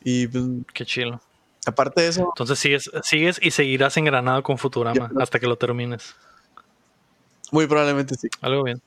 Y 0.01 0.27
pues, 0.27 0.43
Qué 0.73 0.85
chilo. 0.85 1.19
Aparte 1.69 2.01
de 2.01 2.07
eso, 2.09 2.21
Entonces 2.33 2.59
sigues, 2.59 2.89
sigues 3.03 3.39
y 3.41 3.51
seguirás 3.51 3.97
engranado 3.97 4.43
con 4.43 4.57
Futurama 4.57 5.09
Ya. 5.15 5.21
hasta 5.23 5.39
que 5.39 5.47
lo 5.47 5.55
termines. 5.57 6.15
muy 7.51 7.65
probablemente 7.67 8.15
sí. 8.15 8.27
Algo 8.41 8.63
bien. 8.63 8.81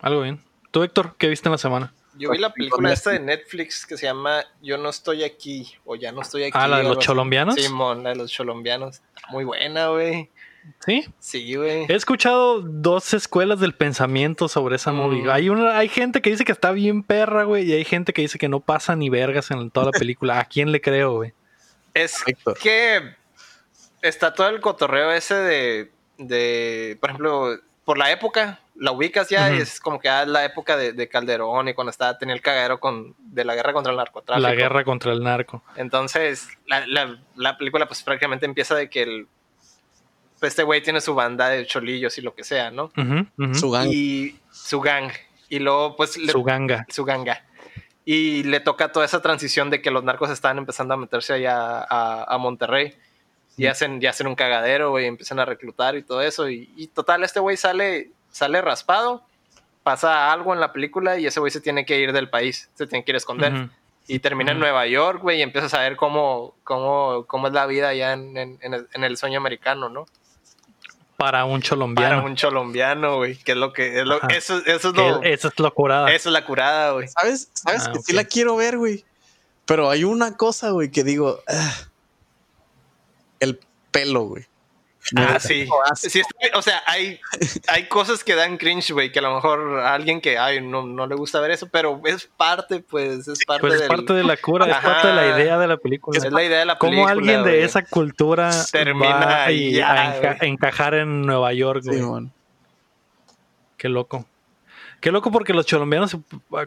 Algo 0.00 0.22
bien. 0.22 0.40
¿Tú, 0.70 0.82
Héctor, 0.82 1.14
qué 1.18 1.28
viste 1.28 1.48
en 1.48 1.52
la 1.52 1.58
semana? 1.58 1.92
Yo 2.16 2.30
vi 2.30 2.38
la 2.38 2.52
película 2.52 2.92
esta 2.92 3.10
de 3.10 3.18
Netflix 3.20 3.84
que 3.86 3.96
se 3.96 4.06
llama 4.06 4.44
Yo 4.62 4.78
no 4.78 4.88
estoy 4.88 5.24
aquí 5.24 5.72
o 5.84 5.96
Ya 5.96 6.12
no 6.12 6.22
estoy 6.22 6.44
aquí. 6.44 6.52
Ah, 6.54 6.68
¿la 6.68 6.78
de 6.78 6.84
los 6.84 6.98
cholombianos? 6.98 7.56
Simón, 7.56 8.04
la 8.04 8.10
de 8.10 8.16
los 8.16 8.30
cholombianos. 8.30 9.02
Muy 9.30 9.44
buena, 9.44 9.88
güey. 9.88 10.30
Sí. 10.86 11.04
Sí, 11.18 11.54
güey. 11.56 11.84
He 11.88 11.94
escuchado 11.94 12.60
dos 12.62 13.12
escuelas 13.14 13.60
del 13.60 13.74
pensamiento 13.74 14.48
sobre 14.48 14.76
esa 14.76 14.92
Mm. 14.92 14.96
movie. 14.96 15.30
Hay 15.30 15.48
una, 15.50 15.76
hay 15.76 15.88
gente 15.88 16.22
que 16.22 16.30
dice 16.30 16.44
que 16.44 16.52
está 16.52 16.70
bien 16.72 17.02
perra, 17.02 17.44
güey, 17.44 17.68
y 17.68 17.72
hay 17.72 17.84
gente 17.84 18.12
que 18.12 18.22
dice 18.22 18.38
que 18.38 18.48
no 18.48 18.60
pasa 18.60 18.94
ni 18.96 19.10
vergas 19.10 19.50
en 19.50 19.70
toda 19.70 19.86
la 19.86 19.92
película. 19.92 20.38
¿A 20.38 20.44
quién 20.46 20.72
le 20.72 20.80
creo, 20.80 21.16
güey? 21.16 21.32
Es 21.94 22.22
que 22.60 23.14
está 24.02 24.34
todo 24.34 24.48
el 24.48 24.60
cotorreo 24.60 25.12
ese 25.12 25.34
de, 25.34 25.92
de, 26.18 26.98
por 27.00 27.10
ejemplo, 27.10 27.56
por 27.84 27.98
la 27.98 28.10
época, 28.10 28.60
la 28.76 28.90
ubicas 28.90 29.28
ya 29.28 29.54
y 29.54 29.60
es 29.60 29.78
como 29.80 30.00
que 30.00 30.08
ah, 30.08 30.22
es 30.22 30.28
la 30.28 30.44
época 30.44 30.76
de, 30.76 30.92
de 30.92 31.08
Calderón 31.08 31.68
y 31.68 31.74
cuando 31.74 31.90
estaba, 31.92 32.18
tenía 32.18 32.34
el 32.34 32.40
cagadero 32.42 32.80
con, 32.80 33.14
de 33.18 33.44
la 33.44 33.54
guerra 33.54 33.72
contra 33.72 33.92
el 33.92 33.96
narcotráfico. 33.98 34.46
La 34.48 34.54
guerra 34.54 34.84
contra 34.84 35.12
el 35.12 35.22
narco. 35.22 35.62
Entonces, 35.76 36.48
la, 36.66 36.84
la- 36.86 37.18
la 37.36 37.56
película 37.56 37.86
pues 37.86 38.02
prácticamente 38.02 38.46
empieza 38.46 38.74
de 38.74 38.90
que 38.90 39.02
el, 39.02 39.28
pues, 40.40 40.50
este 40.52 40.64
güey 40.64 40.82
tiene 40.82 41.00
su 41.00 41.14
banda 41.14 41.48
de 41.50 41.64
cholillos 41.66 42.18
y 42.18 42.22
lo 42.22 42.34
que 42.34 42.42
sea, 42.42 42.70
¿no? 42.72 42.90
Su 43.54 43.70
gang. 43.70 43.88
Y 43.92 44.40
su 44.50 44.80
gang. 44.80 45.10
Y 45.48 45.60
luego 45.60 45.94
pues 45.94 46.16
le- 46.16 46.32
Su 46.32 46.42
ganga. 46.42 46.84
su 46.88 47.04
ganga. 47.04 47.44
Y 48.04 48.42
le 48.44 48.60
toca 48.60 48.92
toda 48.92 49.06
esa 49.06 49.22
transición 49.22 49.70
de 49.70 49.80
que 49.80 49.90
los 49.90 50.04
narcos 50.04 50.30
están 50.30 50.58
empezando 50.58 50.94
a 50.94 50.96
meterse 50.98 51.32
allá 51.34 51.80
a, 51.88 52.24
a 52.34 52.38
Monterrey. 52.38 52.94
Y 53.56 53.66
hacen, 53.66 54.02
y 54.02 54.06
hacen 54.06 54.26
un 54.26 54.34
cagadero, 54.34 54.90
güey, 54.90 55.06
empiezan 55.06 55.38
a 55.38 55.44
reclutar 55.44 55.94
y 55.96 56.02
todo 56.02 56.20
eso. 56.22 56.48
Y, 56.50 56.70
y 56.76 56.88
total, 56.88 57.22
este 57.24 57.38
güey 57.40 57.56
sale, 57.56 58.10
sale 58.30 58.60
raspado, 58.60 59.22
pasa 59.84 60.32
algo 60.32 60.52
en 60.52 60.60
la 60.60 60.72
película 60.72 61.18
y 61.18 61.26
ese 61.26 61.38
güey 61.40 61.52
se 61.52 61.60
tiene 61.60 61.86
que 61.86 61.98
ir 62.00 62.12
del 62.12 62.28
país, 62.28 62.68
se 62.74 62.86
tiene 62.86 63.04
que 63.04 63.12
ir 63.12 63.16
a 63.16 63.18
esconder. 63.18 63.52
Y 64.06 64.18
termina 64.18 64.50
en. 64.52 64.58
Nueva 64.58 64.86
York, 64.86 65.22
güey, 65.22 65.38
y 65.38 65.42
empieza 65.42 65.68
a 65.68 65.70
saber 65.70 65.96
cómo, 65.96 66.56
cómo, 66.64 67.24
cómo 67.26 67.46
es 67.46 67.52
la 67.54 67.64
vida 67.66 67.88
allá 67.88 68.12
en, 68.12 68.36
en- 68.36 68.58
en 68.60 68.74
el, 68.74 68.88
en 68.92 69.04
el 69.04 69.16
sueño 69.16 69.38
americano, 69.38 69.88
¿no? 69.88 70.04
Para 71.16 71.44
un 71.44 71.60
Para 71.60 71.68
cholombiano. 71.68 72.24
un 72.24 72.34
cholombiano, 72.36 73.16
güey, 73.18 73.36
que 73.36 73.52
es 73.52 73.58
lo 73.58 73.72
que... 73.72 74.00
Es 74.00 74.04
lo- 74.06 74.20
eso, 74.28 74.58
eso 74.66 74.88
es 74.90 74.94
lo... 74.96 75.22
Esa 75.22 75.48
es 75.48 75.58
locurada. 75.58 76.12
Eso 76.12 76.28
es 76.28 76.32
la 76.32 76.44
curada, 76.44 76.92
güey. 76.92 77.08
¿Sabes? 77.08 77.48
¿Sabes 77.52 77.86
Ah, 77.88 77.92
que 77.92 78.00
sí 78.00 78.12
la 78.12 78.24
quiero 78.24 78.56
ver, 78.56 78.76
güey? 78.78 79.04
Pero 79.64 79.88
hay 79.90 80.04
una 80.04 80.36
cosa, 80.36 80.70
güey, 80.70 80.90
que 80.90 81.04
digo... 81.04 81.40
ah, 81.48 81.74
el 83.40 83.58
pelo, 83.90 84.22
güey. 84.24 84.44
Ah, 85.16 85.38
sí. 85.38 85.68
asco. 85.90 86.08
Sí, 86.08 86.20
está- 86.20 86.58
o 86.58 86.62
sea, 86.62 86.82
hay, 86.86 87.20
hay 87.68 87.88
cosas 87.88 88.24
que 88.24 88.34
dan 88.34 88.56
cringe, 88.56 88.92
güey, 88.92 89.12
que 89.12 89.18
a 89.18 89.22
lo 89.22 89.34
mejor 89.34 89.80
a 89.80 89.92
alguien 89.94 90.20
que 90.20 90.38
ay, 90.38 90.60
no, 90.62 90.82
no 90.86 91.06
le 91.06 91.14
gusta 91.14 91.40
ver 91.40 91.50
eso, 91.50 91.68
pero 91.70 92.00
es 92.04 92.26
parte, 92.36 92.80
pues, 92.80 93.28
es 93.28 93.44
parte, 93.44 93.60
Pues 93.60 93.74
es 93.74 93.80
del- 93.80 93.88
parte 93.88 94.12
de 94.14 94.24
la 94.24 94.36
cura, 94.38 94.66
es 94.66 94.76
parte 94.76 95.08
de 95.08 95.14
la 95.14 95.38
idea 95.38 95.58
de 95.58 95.66
la 95.66 95.76
película. 95.76 96.18
es 96.18 96.32
la 96.32 96.42
idea 96.42 96.58
de 96.60 96.64
la 96.64 96.78
película. 96.78 97.02
Cómo 97.02 97.08
alguien 97.20 97.44
de 97.44 97.64
esa 97.64 97.82
cultura 97.84 98.50
Termina 98.72 99.08
va 99.16 99.44
ahí 99.44 99.66
y 99.66 99.72
ya, 99.74 99.92
a 99.92 100.20
enca- 100.22 100.38
encajar 100.42 100.94
en 100.94 101.22
Nueva 101.22 101.52
York, 101.52 101.82
güey. 101.84 102.30
Qué 103.76 103.88
loco. 103.88 104.26
Qué 105.04 105.12
loco 105.12 105.30
porque 105.30 105.52
los 105.52 105.66
colombianos 105.66 106.16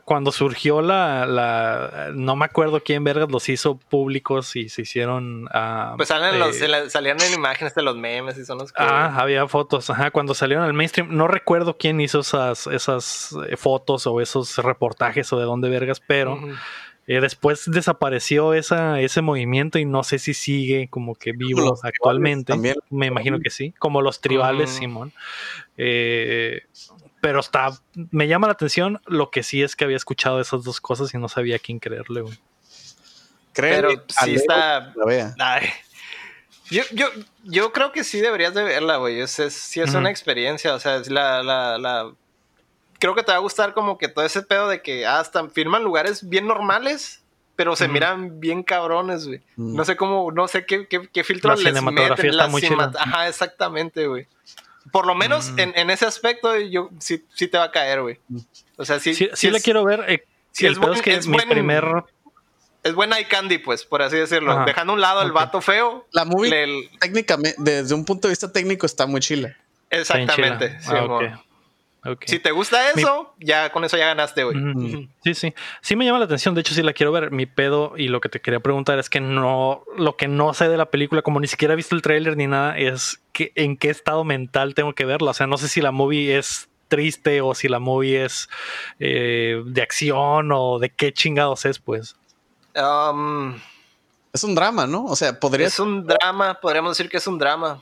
cuando 0.05 0.31
surgió 0.31 0.83
la, 0.83 1.25
la 1.25 2.11
no 2.13 2.35
me 2.35 2.45
acuerdo 2.45 2.83
quién 2.83 3.03
vergas 3.03 3.31
los 3.31 3.49
hizo 3.49 3.77
públicos 3.77 4.55
y 4.55 4.69
se 4.69 4.83
hicieron 4.83 5.49
ah, 5.51 5.95
Pues 5.97 6.09
salen 6.09 6.35
eh, 6.35 6.37
los, 6.37 6.55
se 6.55 6.67
la- 6.67 6.87
salían 6.87 7.19
en 7.19 7.33
imágenes 7.33 7.73
de 7.73 7.81
los 7.81 7.97
memes 7.97 8.37
y 8.37 8.45
son 8.45 8.59
los 8.59 8.71
que. 8.71 8.83
Ah, 8.83 9.19
había 9.19 9.47
fotos, 9.47 9.89
ajá, 9.89 10.11
cuando 10.11 10.35
salieron 10.35 10.63
al 10.65 10.73
mainstream, 10.73 11.07
no 11.17 11.27
recuerdo 11.27 11.77
quién 11.79 11.99
hizo 11.99 12.19
esas, 12.19 12.67
esas 12.67 13.35
eh, 13.49 13.57
fotos 13.57 14.05
o 14.05 14.21
esos 14.21 14.55
reportajes 14.59 15.33
o 15.33 15.39
de 15.39 15.45
dónde 15.45 15.69
vergas, 15.69 15.99
pero 15.99 16.39
eh, 17.07 17.19
después 17.21 17.63
desapareció 17.71 18.53
esa, 18.53 18.99
ese 19.01 19.23
movimiento 19.23 19.79
y 19.79 19.85
no 19.85 20.03
sé 20.03 20.19
si 20.19 20.35
sigue 20.35 20.89
como 20.89 21.15
que 21.15 21.31
vivo 21.31 21.61
los 21.61 21.83
actualmente. 21.83 22.53
también. 22.53 22.75
Me 22.91 23.07
imagino 23.07 23.39
que 23.39 23.49
sí, 23.49 23.73
como 23.79 24.03
los 24.03 24.21
tribales. 24.21 24.69
Simón. 24.69 25.11
Eh, 25.75 26.61
pero 27.21 27.39
está, 27.39 27.69
me 28.11 28.27
llama 28.27 28.47
la 28.47 28.53
atención, 28.53 29.01
lo 29.05 29.29
que 29.31 29.43
sí 29.43 29.63
es 29.63 29.75
que 29.75 29.85
había 29.85 29.97
escuchado 29.97 30.39
esas 30.39 30.63
dos 30.63 30.79
cosas 30.81 31.13
y 31.13 31.17
no 31.17 31.27
sabía 31.29 31.55
a 31.55 31.59
quién 31.59 31.79
creerle, 31.79 32.21
güey. 32.21 32.37
Pero 33.53 33.89
sí 34.07 34.35
está. 34.35 34.93
Ay. 35.39 35.69
Yo, 36.69 36.83
yo, 36.91 37.07
yo 37.43 37.71
creo 37.71 37.91
que 37.91 38.03
sí 38.03 38.19
deberías 38.19 38.53
de 38.53 38.63
verla, 38.63 38.97
güey. 38.97 39.19
Es, 39.19 39.39
es- 39.39 39.53
sí 39.53 39.79
es 39.81 39.93
una 39.93 40.09
experiencia. 40.11 40.73
O 40.75 40.79
sea, 40.79 40.97
es 40.97 41.09
la, 41.09 41.41
la, 41.43 41.77
la- 41.77 42.11
Creo 42.99 43.15
que 43.15 43.23
te 43.23 43.31
va 43.31 43.37
a 43.37 43.41
gustar 43.41 43.73
como 43.73 43.97
que 43.97 44.07
todo 44.09 44.25
ese 44.25 44.41
pedo 44.41 44.67
de 44.67 44.81
que 44.81 45.05
hasta 45.05 45.47
filman 45.49 45.83
lugares 45.83 46.27
bien 46.27 46.45
normales, 46.47 47.23
pero 47.55 47.75
se 47.75 47.87
miran 47.87 48.39
bien 48.39 48.63
cabrones, 48.63 49.27
güey. 49.27 49.39
Mm. 49.55 49.75
No 49.75 49.85
sé 49.85 49.95
cómo, 49.95 50.31
no 50.31 50.47
sé 50.47 50.65
qué, 50.65 50.87
qué, 50.87 51.07
qué 51.11 51.23
filtros 51.23 51.57
La 51.63 51.69
les 51.71 51.73
cinematografía 51.79 52.15
meten. 52.15 52.29
está 52.31 52.43
la 52.43 52.49
muy 52.49 52.61
cima- 52.61 52.89
chida. 52.91 53.01
Ajá, 53.03 53.27
exactamente, 53.27 54.07
güey. 54.07 54.27
Por 54.91 55.05
lo 55.05 55.15
menos 55.15 55.51
Mm. 55.51 55.59
en, 55.59 55.73
en 55.77 55.89
ese 55.89 56.05
aspecto, 56.05 56.55
yo 56.57 56.89
sí, 56.99 57.23
sí 57.33 57.47
te 57.47 57.57
va 57.57 57.65
a 57.65 57.71
caer, 57.71 58.01
güey. 58.01 58.19
O 58.77 58.85
sea, 58.85 58.99
sí. 58.99 59.13
Sí, 59.13 59.29
es- 59.31 59.63
quiero 59.63 59.83
ver. 59.83 60.05
eh, 60.07 60.23
sí 60.51 60.65
el 60.65 60.73
es 60.73 60.77
buen- 60.79 60.93
es 60.93 61.01
que 61.01 61.13
es 61.15 61.27
mi 61.27 61.37
buen- 61.37 61.49
primer 61.49 61.85
es 62.83 62.93
buen 62.93 63.11
eye 63.11 63.27
candy, 63.27 63.57
pues, 63.57 63.83
por 63.83 64.01
así 64.01 64.15
decirlo. 64.15 64.51
Ajá. 64.53 64.65
Dejando 64.65 64.93
a 64.93 64.95
un 64.95 65.01
lado 65.01 65.21
el 65.21 65.31
vato 65.33 65.59
feo. 65.61 66.07
La 66.11 66.23
movie, 66.23 66.49
le- 66.49 66.89
técnicamente, 66.99 67.55
desde 67.59 67.93
un 67.93 68.05
punto 68.05 68.27
de 68.27 68.31
vista 68.31 68.49
técnico, 68.51 68.85
está 68.85 69.05
muy 69.05 69.19
chila. 69.19 69.57
Exactamente. 69.89 70.77
Ah, 70.87 70.97
amor. 70.99 71.39
Si 72.25 72.39
te 72.39 72.51
gusta 72.51 72.89
eso, 72.91 73.33
ya 73.39 73.71
con 73.71 73.83
eso 73.83 73.97
ya 73.97 74.07
ganaste, 74.07 74.43
güey. 74.43 74.57
Ujú. 74.57 75.07
Sí, 75.23 75.33
sí. 75.33 75.53
Sí 75.81 75.95
me 75.95 76.05
llama 76.05 76.19
la 76.19 76.25
atención. 76.25 76.55
De 76.55 76.61
hecho, 76.61 76.73
sí 76.73 76.83
la 76.83 76.93
quiero 76.93 77.11
ver. 77.11 77.31
Mi 77.31 77.45
pedo 77.45 77.93
y 77.97 78.07
lo 78.07 78.21
que 78.21 78.29
te 78.29 78.41
quería 78.41 78.59
preguntar 78.59 78.99
es 78.99 79.09
que 79.09 79.19
no, 79.19 79.83
lo 79.97 80.15
que 80.15 80.27
no 80.27 80.53
sé 80.53 80.69
de 80.69 80.77
la 80.77 80.91
película, 80.91 81.21
como 81.21 81.39
ni 81.39 81.47
siquiera 81.47 81.73
he 81.73 81.77
visto 81.77 81.95
el 81.95 82.01
tráiler 82.01 82.37
ni 82.37 82.47
nada, 82.47 82.77
es 82.77 83.21
que 83.33 83.51
en 83.55 83.77
qué 83.77 83.89
estado 83.89 84.23
mental 84.23 84.73
tengo 84.75 84.93
que 84.93 85.05
verla. 85.05 85.31
O 85.31 85.33
sea, 85.33 85.47
no 85.47 85.57
sé 85.57 85.67
si 85.67 85.81
la 85.81 85.91
movie 85.91 86.37
es 86.37 86.69
triste 86.87 87.41
o 87.41 87.53
si 87.53 87.67
la 87.67 87.79
movie 87.79 88.23
es 88.23 88.49
eh, 88.99 89.61
de 89.65 89.81
acción 89.81 90.51
o 90.53 90.79
de 90.79 90.89
qué 90.89 91.13
chingados 91.13 91.65
es, 91.65 91.79
pues. 91.79 92.15
Um, 92.75 93.55
Es 94.33 94.43
un 94.43 94.55
drama, 94.55 94.87
¿no? 94.87 95.05
O 95.05 95.15
sea, 95.15 95.39
podría 95.39 95.67
es 95.67 95.79
un 95.79 96.05
drama, 96.05 96.59
podríamos 96.61 96.97
decir 96.97 97.09
que 97.09 97.17
es 97.17 97.27
un 97.27 97.37
drama. 97.39 97.81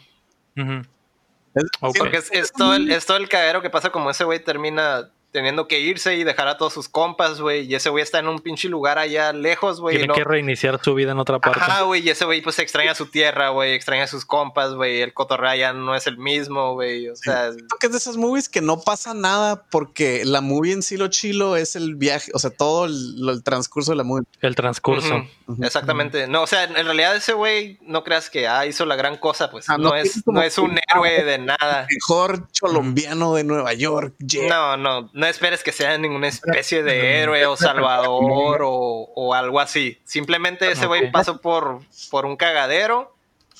Es-. 1.56 1.98
Porque 1.98 2.18
es, 2.18 2.32
es 2.32 2.52
todo 2.52 2.76
el, 2.76 2.91
es 2.91 3.06
todo 3.06 3.18
el 3.18 3.30
cagadero 3.30 3.61
que 3.61 3.69
pasa 3.69 3.90
como 3.91 4.10
ese 4.10 4.23
güey 4.23 4.44
termina 4.44 5.10
teniendo 5.36 5.68
que 5.68 5.82
irse 5.82 6.16
y 6.16 6.24
dejar 6.24 6.48
a 6.48 6.57
todos 6.57 6.72
sus 6.74 6.88
compas, 6.88 7.41
güey. 7.41 7.66
Y 7.66 7.76
ese 7.76 7.90
güey 7.90 8.02
está 8.02 8.20
en 8.20 8.30
un 8.30 8.40
pinche 8.40 8.70
lugar 8.70 8.98
allá 8.98 9.34
lejos, 9.34 9.82
güey. 9.82 9.95
y 9.95 9.99
Tiene 9.99 10.07
no- 10.07 10.14
que 10.16 10.24
reiniciar 10.24 10.80
su 10.82 10.95
vida 10.95 11.12
en 11.12 11.20
otra 11.20 11.40
parte. 11.40 11.60
Ajá, 11.60 11.82
güey, 11.82 12.02
y 12.06 12.10
ese 12.10 12.24
güey 12.24 12.41
pues 12.41 12.57
extraña 12.60 12.95
su 12.95 13.07
tierra, 13.07 13.49
güey, 13.49 13.74
extraña 13.74 14.06
a 14.06 14.07
sus 14.07 14.24
compas, 14.26 14.74
güey, 14.74 15.02
el 15.02 15.14
cotorreo 15.14 15.53
ya 15.56 15.74
no 15.74 15.94
es 15.94 16.07
el 16.07 16.18
mismo, 16.18 16.74
güey, 16.74 17.10
o 17.10 17.16
sea, 17.18 17.52
Siento 17.52 17.76
que 17.80 17.88
es 17.88 17.91
de 17.91 17.98
esas 17.98 18.16
movies 18.16 18.48
que 18.48 18.62
no 18.62 18.80
pasa 18.80 19.14
nada 19.14 19.64
porque 19.70 20.24
la 20.24 20.40
movie 20.40 20.72
en 20.72 20.82
sí 20.84 20.95
lo 20.95 21.10
chilo 21.10 21.57
es 21.57 21.76
el 21.76 21.95
viaje, 21.95 22.32
o 22.34 22.40
sea, 22.40 22.49
todo 22.52 22.86
el, 22.86 23.41
transcurso 23.44 23.91
de 23.91 23.98
la 23.98 24.03
movie. 24.03 24.24
El 24.41 24.56
transcurso. 24.56 25.26
exactamente. 25.62 26.28
No, 26.28 26.44
o 26.44 26.48
sea, 26.48 26.64
en 26.64 26.74
realidad 26.86 27.16
ese 27.16 27.34
güey 27.34 27.78
no 27.82 28.03
creas 28.03 28.30
que 28.30 28.48
ah, 28.48 28.66
hizo 28.66 28.86
la 28.86 28.95
gran 28.95 29.18
cosa, 29.18 29.52
pues 29.52 29.70
Ah, 29.70 29.78
no, 29.78 29.90
no 29.90 29.95
es 29.95 30.24
no 30.28 30.41
es 30.41 30.57
un 30.57 30.78
héroe 30.90 31.24
de 31.24 31.38
nada. 31.40 31.88
Mejor 31.90 32.48
colombiano 32.60 33.34
de 33.36 33.44
Nueva 33.44 33.74
York. 33.74 34.16
yeah. 34.20 34.48
No, 34.48 34.78
no, 34.78 35.10
no 35.14 35.25
esperes 35.30 35.64
que 35.64 35.72
sea 35.72 35.98
ninguna 35.98 36.28
especie 36.28 36.84
de 36.84 37.22
héroe 37.22 37.46
o 37.46 37.56
salvador 37.58 38.62
o, 38.64 38.72
o 39.16 39.34
algo 39.34 39.60
así. 39.60 40.00
Simplemente 40.06 40.72
ese 40.72 40.86
güey 40.88 41.06
Ok. 41.06 41.12
pasó 41.12 41.42
por, 41.42 41.82
por 42.12 42.26
un 42.26 42.36
cagadero, 42.38 43.14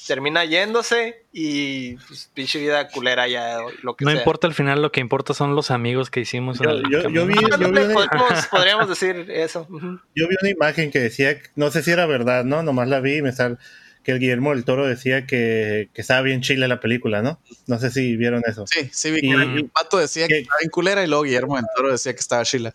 termina 0.08 0.44
yéndose 0.46 1.24
y 1.34 1.96
pues, 2.08 2.30
pinche 2.34 2.60
vida 2.60 2.88
culera 2.90 3.28
ya, 3.28 3.58
lo 3.82 3.96
que 3.96 4.06
No 4.06 4.12
sea. 4.12 4.20
importa 4.20 4.46
el 4.48 4.54
final, 4.54 4.82
lo 4.82 4.92
que 4.92 5.00
importa 5.00 5.34
son 5.34 5.56
los 5.56 5.72
amigos 5.72 6.10
que 6.10 6.20
hicimos 6.20 6.60
en 6.60 6.66
Yo, 6.66 6.70
el 6.72 6.84
yo- 6.84 6.90
yo 6.90 7.04
camino. 7.04 7.26
vi, 7.26 7.34
yo, 7.36 7.42
vi 7.42 7.54
ándale, 7.66 7.86
una, 7.88 8.06
podemos- 8.08 8.48
podríamos 8.52 8.90
decir 8.90 9.28
eso. 9.32 9.68
yo 10.16 10.28
vi 10.28 10.36
una 10.42 10.50
imagen 10.52 10.92
que 10.92 11.00
decía, 11.00 11.38
no 11.56 11.72
sé 11.72 11.82
si 11.82 11.92
era 11.92 12.06
verdad, 12.06 12.44
¿no? 12.44 12.62
Nomás 12.62 12.88
la 12.90 13.00
vi 13.00 13.18
y 13.18 13.22
me 13.22 13.32
sal 13.32 13.58
que 14.06 14.11
el 14.11 14.19
Guillermo 14.19 14.52
del 14.53 14.64
Toro 14.64 14.86
decía 14.86 15.26
que, 15.26 15.90
que 15.94 16.02
estaba 16.02 16.22
bien 16.22 16.41
chile 16.41 16.68
la 16.68 16.80
película, 16.80 17.22
¿no? 17.23 17.40
No 17.68 17.80
sé 17.80 17.90
si 17.90 18.15
vieron 18.15 18.44
eso. 18.48 18.65
Sí, 18.68 18.90
sí, 18.94 19.11
vi 19.11 19.22
que 19.22 19.32
el 19.32 19.65
pato 19.69 19.98
decía 19.98 20.27
que 20.27 20.36
que- 20.36 20.40
estaba 20.41 20.60
en 20.61 20.69
culera 20.69 21.03
y 21.03 21.07
luego 21.07 21.23
Guillermo 21.23 21.56
del 21.56 21.65
Toro 21.76 21.91
decía 21.91 22.14
que 22.14 22.19
estaba 22.19 22.44
chila. 22.45 22.73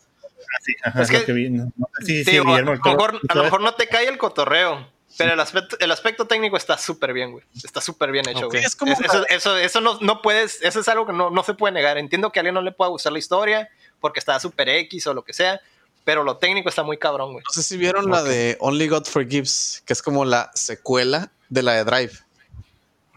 Sí, 0.62 0.74
ajá, 0.82 1.00
Es 1.02 1.08
es 1.08 1.12
lo 1.14 1.20
que- 1.20 1.26
que 1.26 1.32
vi. 1.32 1.48
No, 1.50 1.72
no 1.76 1.86
sé 2.00 2.04
si, 2.06 2.24
Guillermo 2.24 2.54
a, 2.54 2.60
lo 2.60 2.72
mejor, 2.72 3.20
a 3.28 3.34
lo 3.36 3.44
mejor 3.44 3.60
no 3.60 3.74
te 3.74 3.86
cae 3.86 4.08
el 4.08 4.18
cotorreo, 4.18 4.90
pero 5.16 5.32
el 5.32 5.40
aspecto, 5.40 5.76
el 5.78 5.92
aspecto 5.92 6.26
técnico 6.26 6.56
está 6.56 6.76
súper 6.76 7.12
bien, 7.12 7.30
güey. 7.30 7.44
Está 7.62 7.80
súper 7.80 8.10
bien 8.10 8.28
hecho, 8.28 8.46
Ok. 8.46 8.54
güey. 8.54 8.64
Es 8.64 8.74
como- 8.74 8.92
Es- 8.92 9.00
eso, 9.00 9.24
eso, 9.28 9.56
eso 9.56 9.80
no, 9.80 9.98
no 10.00 10.20
puedes, 10.22 10.60
eso 10.62 10.80
es 10.80 10.88
algo 10.88 11.06
que 11.06 11.12
no, 11.12 11.30
no 11.30 11.42
se 11.44 11.54
puede 11.54 11.72
negar. 11.72 11.96
Entiendo 11.96 12.32
que 12.32 12.38
a 12.38 12.42
alguien 12.42 12.54
no 12.54 12.62
le 12.62 12.72
pueda 12.72 12.90
gustar 12.90 13.12
la 13.12 13.20
historia 13.20 13.68
porque 14.00 14.18
está 14.18 14.40
súper 14.40 14.68
X 14.68 15.06
o 15.06 15.14
lo 15.14 15.22
que 15.22 15.32
sea, 15.32 15.60
pero 16.04 16.24
lo 16.24 16.36
técnico 16.38 16.68
está 16.68 16.82
muy 16.82 16.96
cabrón, 16.98 17.32
güey. 17.32 17.44
No 17.46 17.52
sé 17.52 17.62
si 17.62 17.76
vieron 17.76 18.10
la 18.10 18.22
de 18.22 18.56
Only 18.60 18.88
God 18.88 19.04
Forgives, 19.06 19.82
que 19.86 19.92
es 19.92 20.02
como 20.02 20.24
la 20.24 20.50
secuela 20.54 21.30
de 21.48 21.62
la 21.62 21.72
de 21.74 21.84
Drive, 21.84 22.12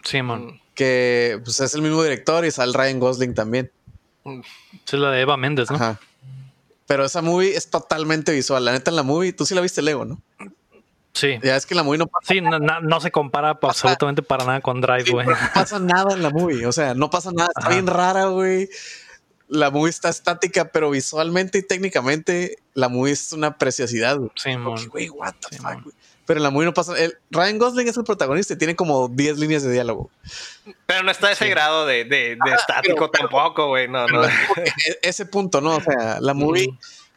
Sí, 0.03 0.21
man. 0.21 0.59
que 0.75 1.39
pues, 1.43 1.59
es 1.59 1.73
el 1.75 1.81
mismo 1.81 2.03
director 2.03 2.45
y 2.45 2.51
sale 2.51 2.73
Ryan 2.75 2.99
Gosling 2.99 3.33
también. 3.33 3.71
Es 4.25 4.93
la 4.93 5.11
de 5.11 5.21
Eva 5.21 5.37
Méndez, 5.37 5.69
¿no? 5.69 5.75
Ajá. 5.77 5.99
Pero 6.87 7.05
esa 7.05 7.21
movie 7.21 7.55
es 7.55 7.69
totalmente 7.69 8.31
visual. 8.33 8.63
La 8.65 8.71
neta, 8.73 8.91
en 8.91 8.95
la 8.97 9.03
movie, 9.03 9.33
tú 9.33 9.45
sí 9.45 9.55
la 9.55 9.61
viste 9.61 9.81
Lego, 9.81 10.05
¿no? 10.05 10.21
Sí. 11.13 11.39
Ya 11.43 11.55
es 11.55 11.65
que 11.65 11.73
en 11.75 11.77
la 11.77 11.83
movie 11.83 11.99
no 11.99 12.07
pasa, 12.07 12.33
Sí, 12.33 12.41
no, 12.41 12.57
no- 12.59 12.81
no 12.81 12.99
se 12.99 13.11
compara 13.11 13.59
pa- 13.59 13.69
absolutamente 13.69 14.21
para 14.23 14.45
nada 14.45 14.61
con 14.61 14.81
Drive, 14.81 15.11
güey. 15.11 15.27
no 15.27 15.35
pasa 15.53 15.79
nada 15.79 16.13
en 16.13 16.23
la 16.23 16.29
movie. 16.31 16.65
O 16.65 16.71
sea, 16.71 16.93
no 16.95 17.09
pasa 17.09 17.31
nada. 17.31 17.49
Está 17.49 17.61
Ajá. 17.61 17.69
bien 17.69 17.87
rara, 17.87 18.25
güey. 18.25 18.67
La 19.53 19.69
movie 19.69 19.89
está 19.91 20.09
estática, 20.09 20.65
pero 20.71 20.89
visualmente 20.89 21.59
y 21.59 21.61
técnicamente 21.63 22.57
la 22.73 22.89
movie 22.89 23.13
es 23.13 23.33
una 23.33 23.57
preciosidad, 23.57 24.17
güey. 24.17 24.31
Sí, 24.35 24.53
Como 24.53 24.71
mon. 24.71 24.77
que, 24.81 24.87
Güey, 24.87 25.09
what 25.09 25.33
the 25.47 25.55
Sí, 25.55 25.61
fuck, 25.61 25.83
güey. 25.83 25.95
Pero 26.25 26.39
en 26.39 26.43
la 26.43 26.49
movie 26.51 26.65
no 26.65 26.73
pasa. 26.73 26.97
El, 26.97 27.17
Ryan 27.31 27.59
Gosling 27.59 27.87
es 27.87 27.97
el 27.97 28.03
protagonista 28.05 28.53
y 28.53 28.57
tiene 28.57 28.75
como 28.75 29.09
10 29.09 29.37
líneas 29.39 29.61
de 29.61 29.71
diálogo. 29.73 30.09
Pero 30.85 31.03
no 31.03 31.11
está 31.11 31.31
ese 31.31 31.49
grado 31.49 31.85
de, 31.85 32.05
de- 32.05 32.37
de 32.43 32.51
estático 32.55 33.11
pero- 33.11 33.27
tampoco, 33.29 33.67
güey. 33.67 33.87
No, 33.89 34.07
no. 34.07 34.25
E- 34.25 34.31
ese 35.01 35.25
punto, 35.25 35.59
¿no? 35.61 35.75
O 35.75 35.81
sea, 35.81 36.19
la 36.21 36.33
movie, 36.33 36.69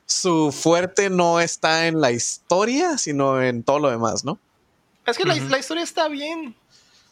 su 0.07 0.53
fuerte 0.53 1.09
no 1.09 1.41
está 1.41 1.87
en 1.87 2.01
la 2.01 2.11
historia, 2.11 2.99
sino 2.99 3.41
en 3.43 3.63
todo 3.63 3.79
lo 3.79 3.91
demás, 3.91 4.25
¿no? 4.25 4.39
Es 5.07 5.17
que 5.17 5.25
la 5.25 5.37
historia 5.59 5.85
está 5.85 6.09
bien. 6.09 6.57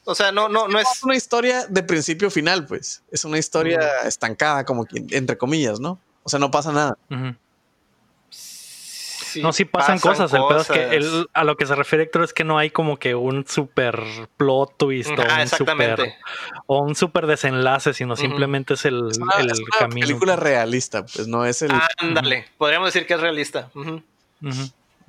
O 0.05 0.15
sea, 0.15 0.33
no, 0.33 0.49
no, 0.49 0.69
no 0.69 0.79
es. 0.79 0.87
Es 0.97 1.03
una 1.03 1.17
historia 1.17 1.67
de 1.67 1.83
principio 1.83 2.31
final, 2.31 2.67
pues. 2.67 3.03
Es 3.11 3.25
una 3.25 3.39
historia 3.39 3.81
estancada, 4.05 4.65
como 4.65 4.85
que, 4.85 5.03
entre 5.11 5.39
comillas, 5.39 5.81
¿no? 5.81 5.99
O 6.23 6.29
sea, 6.29 6.39
no 6.39 6.51
pasa 6.51 6.73
nada. 6.73 6.97
Sí 8.31 9.43
No, 9.43 9.53
sí 9.53 9.65
pasan, 9.65 9.99
cosas. 9.99 10.33
El 10.33 10.43
pedo 10.47 10.61
es 10.61 10.69
que 10.69 11.27
a 11.33 11.45
lo 11.45 11.57
que 11.57 11.67
se 11.67 11.75
refiere 11.75 12.05
Héctor 12.05 12.23
es 12.23 12.33
que 12.33 12.45
no 12.45 12.57
hay 12.57 12.71
como 12.71 12.99
que 12.99 13.15
un 13.17 13.45
super 13.47 14.01
plot 14.37 14.77
twist 14.77 15.11
o, 15.11 15.23
Ajá, 15.23 15.43
un 15.43 15.49
super, 15.49 16.13
o 16.67 16.83
un 16.83 16.95
super 16.95 17.27
desenlace, 17.27 17.95
sino 17.95 18.15
simplemente 18.15 18.75
es 18.75 18.85
el, 18.85 19.09
Es 19.11 19.19
una, 19.19 19.35
el 19.39 19.51
es 19.51 19.59
una 19.59 19.79
camino. 19.79 20.07
película 20.07 20.37
realista, 20.37 21.05
pues 21.05 21.27
no 21.27 21.45
es 21.45 21.63
el. 21.63 21.73
Ándale. 21.99 22.47
Podríamos 22.59 22.93
decir 22.93 23.07
que 23.09 23.15
es 23.15 23.21
realista. 23.21 23.71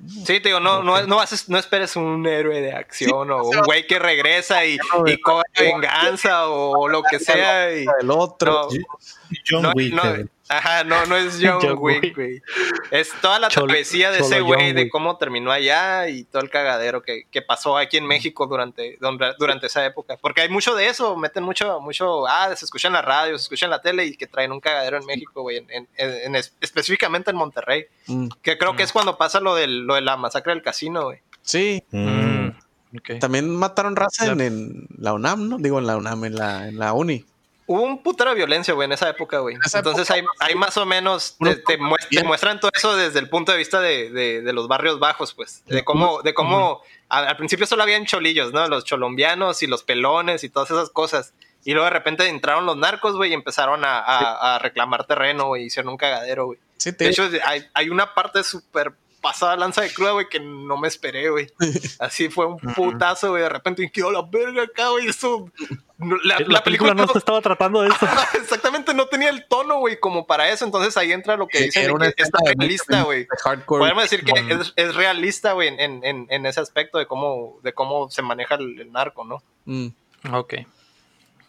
Sí, 0.06 0.40
te 0.40 0.48
digo, 0.50 0.60
no, 0.60 0.82
no, 0.82 1.06
no, 1.06 1.20
haces- 1.20 1.48
no 1.48 1.56
esperes 1.58 1.96
un 1.96 2.26
héroe 2.26 2.60
de 2.60 2.72
acción 2.72 3.30
o 3.30 3.44
un 3.44 3.60
güey 3.62 3.86
que 3.86 3.98
regresa 3.98 4.64
y, 4.66 4.78
y 5.06 5.20
cobra 5.20 5.44
venganza 5.58 6.48
o 6.48 6.86
lo 6.88 7.02
que 7.02 7.18
sea. 7.18 7.74
Y, 7.74 7.86
el 8.00 8.10
otro. 8.10 8.68
no, 8.70 9.38
John 9.48 9.62
no, 9.62 9.72
Wick. 9.74 9.94
no. 9.94 10.02
Ajá, 10.48 10.84
no, 10.84 11.06
no 11.06 11.16
es 11.16 11.38
John, 11.42 11.58
John 11.60 11.76
Wick, 11.78 12.14
güey. 12.14 12.42
Es 12.90 13.10
toda 13.20 13.38
la 13.38 13.48
travesía 13.66 14.10
de 14.10 14.18
ese 14.18 14.40
güey, 14.40 14.72
de 14.72 14.88
cómo 14.90 15.16
terminó 15.16 15.50
allá 15.52 16.08
y 16.08 16.24
todo 16.24 16.42
el 16.42 16.50
cagadero 16.50 17.02
que, 17.02 17.24
que 17.30 17.42
pasó 17.42 17.76
aquí 17.76 17.96
en 17.96 18.06
México 18.06 18.46
durante, 18.46 18.98
durante, 19.38 19.66
esa 19.66 19.84
época. 19.84 20.16
Porque 20.20 20.42
hay 20.42 20.48
mucho 20.48 20.74
de 20.74 20.86
eso, 20.88 21.16
meten 21.16 21.42
mucho, 21.42 21.80
mucho, 21.80 22.26
ah, 22.28 22.54
se 22.56 22.64
escucha 22.64 22.88
en 22.88 22.94
la 22.94 23.02
radio, 23.02 23.36
se 23.38 23.42
escucha 23.42 23.66
en 23.66 23.70
la 23.70 23.82
tele 23.82 24.04
y 24.06 24.16
que 24.16 24.26
traen 24.26 24.52
un 24.52 24.60
cagadero 24.60 24.98
en 24.98 25.06
México, 25.06 25.42
güey, 25.42 25.56
en, 25.58 25.70
en- 25.70 25.88
en- 25.96 26.34
en- 26.36 26.42
específicamente 26.60 27.30
en 27.30 27.36
Monterrey. 27.36 27.86
Mm, 28.06 28.28
Que 28.42 28.56
creo 28.58 28.76
que 28.76 28.82
es 28.84 28.92
cuando 28.92 29.16
pasa 29.18 29.40
lo, 29.40 29.54
del, 29.54 29.80
lo 29.86 29.94
de 29.94 30.00
la 30.02 30.16
masacre 30.16 30.52
del 30.52 30.62
casino, 30.62 31.04
güey. 31.04 31.18
Sí. 31.42 31.82
Mm. 31.90 32.06
Mm. 32.08 33.18
También 33.20 33.50
mataron 33.54 33.94
raza 33.96 34.26
en, 34.32 34.40
en 34.40 34.86
la 34.98 35.12
UNAM, 35.12 35.48
¿no? 35.48 35.58
Digo, 35.58 35.78
en 35.78 35.86
la 35.86 35.96
UNAM, 35.96 36.24
en 36.24 36.34
la, 36.36 36.68
en 36.68 36.78
la 36.78 36.92
uni. 36.92 37.24
Hubo 37.68 37.82
un 37.82 38.02
putero 38.02 38.30
de 38.30 38.36
violencia, 38.36 38.74
güey, 38.74 38.86
en 38.86 38.92
esa 38.92 39.08
época, 39.08 39.38
güey. 39.40 39.56
Entonces 39.78 40.08
época, 40.10 40.14
hay, 40.44 40.48
hay 40.50 40.54
más 40.54 40.76
o 40.76 40.86
menos, 40.86 41.36
te, 41.38 41.56
te 41.56 41.78
muest- 41.78 42.08
te 42.10 42.22
muestran 42.24 42.60
todo 42.60 42.70
eso 42.74 42.94
desde 42.96 43.18
el 43.18 43.28
punto 43.28 43.50
de 43.52 43.58
vista 43.58 43.80
de, 43.80 44.10
de- 44.10 44.40
de 44.42 44.52
los 44.52 44.68
barrios 44.68 44.98
bajos, 45.00 45.34
pues. 45.34 45.64
De 45.66 45.84
cómo, 45.84 46.22
de 46.22 46.32
cómo 46.32 46.82
a- 47.08 47.18
al 47.28 47.36
principio 47.36 47.66
solo 47.66 47.82
habían 47.82 48.06
cholillos, 48.06 48.52
¿no? 48.52 48.66
Los 48.68 48.84
cholombianos 48.84 49.62
y 49.64 49.66
los 49.66 49.82
pelones 49.82 50.44
y 50.44 50.48
todas 50.48 50.70
esas 50.70 50.90
cosas. 50.90 51.34
Y 51.64 51.72
luego 51.72 51.86
de 51.86 51.90
repente 51.90 52.28
entraron 52.28 52.66
los 52.66 52.76
narcos, 52.76 53.16
güey, 53.16 53.32
y 53.32 53.34
empezaron 53.34 53.84
a, 53.84 53.98
a- 53.98 54.54
a 54.54 54.58
reclamar 54.60 55.04
terreno, 55.04 55.46
güey, 55.46 55.64
hicieron 55.64 55.90
un 55.90 55.96
cagadero, 55.96 56.46
güey. 56.46 56.60
Sí, 56.76 56.92
De 56.92 57.08
hecho, 57.08 57.28
hay, 57.44 57.66
hay 57.74 57.88
una 57.88 58.14
parte 58.14 58.44
súper 58.44 58.92
pasada 59.26 59.56
lanza 59.56 59.82
de 59.82 59.92
cruda, 59.92 60.12
güey, 60.12 60.28
que 60.28 60.38
no 60.38 60.76
me 60.76 60.86
esperé, 60.86 61.28
güey. 61.30 61.48
Así 61.98 62.28
fue 62.28 62.46
un 62.46 62.58
putazo, 62.58 63.30
güey. 63.30 63.42
De 63.42 63.48
repente, 63.48 63.82
y 63.82 63.90
quedó 63.90 64.12
la 64.12 64.22
verga 64.22 64.62
acá, 64.62 64.88
güey. 64.90 65.08
Eso. 65.08 65.50
no- 65.98 66.16
La, 66.22 66.38
La, 66.38 66.46
la 66.46 66.62
película 66.62 66.94
no 66.94 67.06
no- 67.06 67.12
se 67.12 67.18
estaba 67.18 67.40
tratando 67.40 67.82
de 67.82 67.88
esto. 67.88 68.06
Exactamente, 68.40 68.94
no 68.94 69.06
tenía 69.06 69.30
el 69.30 69.44
tono, 69.48 69.78
güey, 69.80 69.98
como 69.98 70.26
para 70.28 70.48
eso. 70.50 70.64
Entonces 70.64 70.96
ahí 70.96 71.10
entra 71.10 71.36
lo 71.36 71.48
que 71.48 71.60
dicen 71.64 71.82
Era 71.82 71.90
de 71.90 71.94
una 71.96 72.12
que 72.12 72.22
es 72.22 72.30
realista, 72.44 73.02
güey. 73.02 73.26
Podemos 73.66 74.02
decir 74.04 74.24
que 74.24 74.32
es, 74.54 74.72
es 74.76 74.94
realista, 74.94 75.52
güey, 75.52 75.68
en, 75.68 76.04
en, 76.04 76.26
en 76.30 76.46
ese 76.46 76.60
aspecto 76.60 76.98
de 76.98 77.06
cómo, 77.06 77.58
de 77.64 77.72
cómo 77.72 78.08
se 78.10 78.22
maneja 78.22 78.54
el, 78.54 78.80
el 78.80 78.92
narco, 78.92 79.24
¿no? 79.24 79.42
Mm. 79.64 79.88
Ok. 80.32 80.54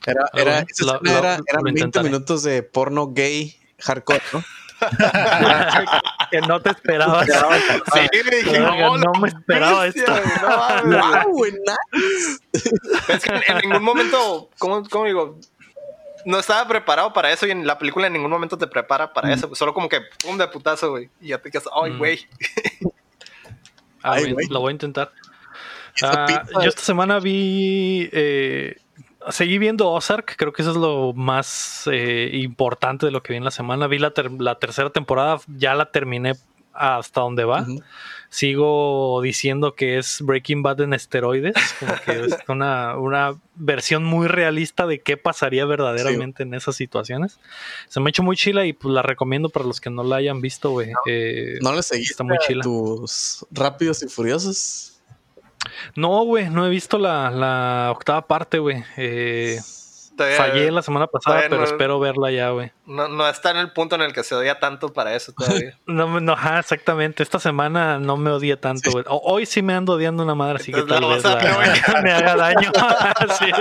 Era, 0.05 0.29
era, 0.33 0.65
lo- 0.79 0.99
lo- 1.01 1.11
era- 1.11 1.37
lo 1.37 1.43
eran 1.47 1.63
20 1.63 1.69
intentaré. 1.81 2.05
minutos 2.09 2.41
de 2.43 2.63
porno 2.63 3.07
gay 3.13 3.59
hardcore, 3.79 4.21
¿no? 4.33 4.43
Que 6.31 6.41
no 6.41 6.59
te 6.61 6.69
esperabas. 6.71 7.25
Sí, 7.27 7.31
güey, 8.11 8.43
dije, 8.43 8.59
Verga, 8.59 8.89
"Oh, 8.91 8.97
no 8.97 9.11
me 9.19 9.29
esperaba 9.29 9.87
esto". 9.87 10.01
no. 10.85 11.23
¡Wow, 11.25 11.45
nice. 11.93 12.39
Es 13.07 13.23
que 13.23 13.31
en, 13.47 13.57
ningún 13.59 13.83
momento, 13.83 14.49
¿cómo, 14.57 14.83
cómo 14.89 15.05
digo? 15.05 15.39
No 16.25 16.39
estaba 16.39 16.67
preparado 16.67 17.13
para 17.13 17.31
eso 17.31 17.47
y 17.47 17.51
en 17.51 17.65
la 17.65 17.77
película 17.77 18.07
en 18.07 18.13
ningún 18.13 18.31
momento 18.31 18.57
te 18.57 18.67
prepara 18.67 19.13
para 19.13 19.33
eso. 19.33 19.53
Solo 19.55 19.73
como 19.73 19.87
que 19.87 20.01
pum 20.23 20.37
de 20.37 20.47
putazo, 20.47 20.91
güey. 20.91 21.09
Y 21.21 21.29
ya 21.29 21.37
te 21.37 21.49
quedas, 21.49 21.65
ay, 21.73 21.91
Mm. 21.91 21.97
güey. 21.97 22.27
A 24.03 24.11
Ay, 24.13 24.23
ver, 24.25 24.33
güey. 24.33 24.47
lo 24.47 24.59
voy 24.59 24.71
a 24.71 24.73
intentar. 24.73 25.11
Ah, 26.03 26.43
yo 26.53 26.69
esta 26.69 26.81
semana 26.81 27.19
vi. 27.19 28.09
eh, 28.11 28.75
seguí 29.29 29.57
viendo 29.57 29.89
Ozark, 29.91 30.35
creo 30.37 30.53
que 30.53 30.61
eso 30.61 30.71
es 30.71 30.77
lo 30.77 31.13
más 31.13 31.83
eh, 31.91 32.29
importante 32.33 33.05
de 33.05 33.11
lo 33.11 33.21
que 33.23 33.33
vi 33.33 33.37
en 33.37 33.43
la 33.43 33.51
semana. 33.51 33.87
Vi 33.87 33.99
la, 33.99 34.11
ter- 34.11 34.31
la 34.31 34.59
tercera 34.59 34.89
temporada, 34.89 35.39
ya 35.47 35.73
la 35.75 35.91
terminé 35.91 36.33
hasta 36.73 37.21
donde 37.21 37.43
va. 37.43 37.65
Sigo 38.29 39.21
diciendo 39.23 39.73
que 39.73 39.97
es 39.97 40.21
Breaking 40.21 40.61
Bad 40.61 40.81
en 40.81 40.93
esteroides, 40.93 41.55
como 41.79 41.93
que 42.05 42.25
es 42.25 42.37
una, 42.49 42.97
una 42.97 43.35
versión 43.55 44.03
muy 44.03 44.27
realista 44.27 44.85
de 44.85 44.99
qué 44.99 45.17
pasaría 45.17 45.65
verdaderamente 45.65 46.43
en 46.43 46.53
esas 46.53 46.75
situaciones. 46.75 47.39
Se 47.87 47.99
me 47.99 48.07
ha 48.07 48.11
hecho 48.11 48.23
muy 48.23 48.35
chila 48.35 48.65
y 48.65 48.73
pues 48.73 48.93
la 48.93 49.01
recomiendo 49.01 49.49
para 49.49 49.65
los 49.65 49.79
que 49.81 49.89
no 49.89 50.03
la 50.03 50.17
hayan 50.17 50.41
visto, 50.41 50.71
güey. 50.71 50.91
Eh, 51.07 51.57
¿No 51.61 51.73
le 51.73 51.81
seguiste 51.81 52.11
Está 52.13 52.23
muy 52.25 52.37
chila. 52.45 52.63
tus 52.63 53.45
rápidos 53.49 54.03
y 54.03 54.07
furiosos? 54.09 54.96
No, 55.95 56.23
güey, 56.23 56.49
no 56.49 56.65
he 56.65 56.69
visto 56.69 56.97
la, 56.97 57.29
la 57.31 57.91
octava 57.91 58.25
parte, 58.27 58.59
güey. 58.59 58.83
Eh, 58.95 59.59
fallé 60.37 60.71
la 60.71 60.81
semana 60.81 61.05
pasada, 61.07 61.41
pero 61.43 61.57
no- 61.57 61.63
espero 61.65 61.99
verla 61.99 62.31
ya, 62.31 62.49
güey. 62.49 62.71
No, 62.85 63.07
no 63.07 63.27
está 63.27 63.51
en 63.51 63.57
el 63.57 63.71
punto 63.71 63.95
en 63.95 64.01
el 64.01 64.13
que 64.13 64.23
se 64.23 64.33
odia 64.33 64.59
tanto 64.59 64.91
para 64.93 65.13
eso 65.15 65.31
todavía. 65.33 65.77
No, 65.85 66.07
me- 66.07 66.21
no, 66.21 66.33
ajá, 66.33 66.59
exactamente. 66.59 67.21
Esta 67.21 67.39
semana 67.39 67.99
no 67.99 68.17
me 68.17 68.31
odia 68.31 68.59
tanto, 68.59 68.91
güey. 68.91 69.03
Hoy 69.07 69.45
sí 69.45 69.61
me 69.61 69.73
ando 69.73 69.93
odiando 69.93 70.23
una 70.23 70.33
madre, 70.35 70.55
así 70.55 70.71
que 70.71 70.81
tal 70.83 71.01
la 71.01 71.07
vez 71.15 71.23
vas 71.23 71.35
a 71.43 71.93
la- 71.93 72.01
me 72.01 72.11
haga 72.11 72.35
daño. 72.35 72.71
Sí. 73.39 73.51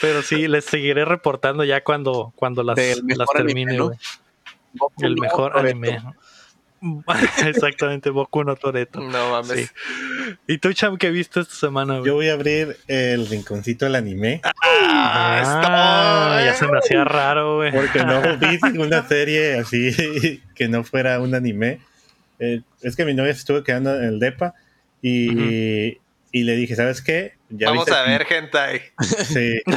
Pero 0.00 0.22
sí, 0.22 0.48
les 0.48 0.64
seguiré 0.64 1.04
reportando 1.04 1.64
ya 1.64 1.84
cuando, 1.84 2.32
cuando 2.34 2.62
las, 2.62 2.76
las 3.06 3.28
termine, 3.34 3.76
¿no? 3.76 3.86
güey. 3.88 3.98
El 5.02 5.16
mejor 5.18 5.56
anime. 5.58 6.02
Exactamente, 7.46 8.10
Boku 8.10 8.42
no 8.44 8.56
Toreto. 8.56 9.00
No 9.00 9.30
mames. 9.30 9.52
Sí. 9.52 9.66
¿Y 10.48 10.58
tú, 10.58 10.72
Cham, 10.72 10.96
qué 10.98 11.10
viste 11.10 11.40
esta 11.40 11.54
semana, 11.54 11.94
güey? 11.98 12.06
Yo 12.06 12.14
voy 12.14 12.28
a 12.28 12.34
abrir 12.34 12.76
el 12.88 13.26
rinconcito 13.28 13.84
del 13.84 13.94
anime 13.94 14.40
Ah, 14.44 16.40
ya 16.44 16.50
estoy- 16.52 16.66
se 16.66 16.72
me 16.72 16.78
hacía 16.78 17.04
raro, 17.04 17.56
güey. 17.56 17.72
porque 17.72 18.00
no 18.04 18.20
vi 18.38 18.58
ninguna 18.64 19.06
serie 19.06 19.58
así 19.58 20.42
que 20.54 20.68
no 20.68 20.84
fuera 20.84 21.20
un 21.20 21.34
anime. 21.34 21.80
Eh, 22.38 22.62
es 22.82 22.96
que 22.96 23.04
mi 23.04 23.14
novia 23.14 23.32
se 23.32 23.40
estuvo 23.40 23.62
quedando 23.62 23.94
en 23.96 24.04
el 24.04 24.18
DEPA 24.18 24.54
y, 25.00 25.98
y 26.32 26.44
le 26.44 26.56
dije, 26.56 26.74
¿sabes 26.74 27.02
qué? 27.02 27.34
Ya 27.50 27.68
Vamos 27.68 27.88
a 27.90 28.02
ver, 28.04 28.26
hentai. 28.30 28.80
Sí. 29.28 29.60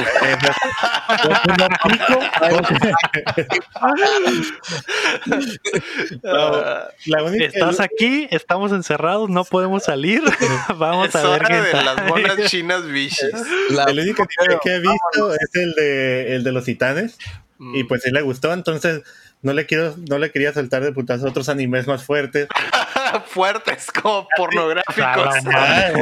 Ah, 6.24 6.88
La 7.06 7.22
única, 7.22 7.44
Estás 7.46 7.80
aquí, 7.80 8.28
estamos 8.30 8.72
encerrados, 8.72 9.28
no 9.30 9.44
podemos 9.44 9.84
salir. 9.84 10.22
Vamos 10.76 11.08
es 11.08 11.14
a 11.16 11.22
ver 11.22 11.42
hora 11.42 11.62
de 11.62 11.72
las 11.84 12.04
monas 12.08 12.36
chinas 12.50 12.86
bichis. 12.86 13.30
La- 13.70 13.84
el 13.84 13.98
único 14.00 14.26
anime 14.26 14.58
que 14.62 14.74
he 14.76 14.80
visto 14.80 15.34
es 15.34 15.50
el 15.54 15.72
de, 15.74 16.34
el 16.36 16.44
de 16.44 16.52
los 16.52 16.64
titanes 16.64 17.18
y 17.58 17.84
Mm. 17.84 17.88
pues 17.88 18.02
sí 18.02 18.10
le 18.10 18.20
gustó, 18.20 18.52
entonces 18.52 19.02
no 19.40 19.54
le 19.54 19.64
quiero, 19.64 19.94
no 20.10 20.18
le 20.18 20.30
quería 20.30 20.52
soltar 20.52 20.82
de 20.82 20.92
putas 20.92 21.22
otros 21.24 21.48
animes 21.48 21.86
más 21.86 22.04
fuertes. 22.04 22.48
Fuertes 23.26 23.90
como 23.90 24.26
pornográficos. 24.36 25.34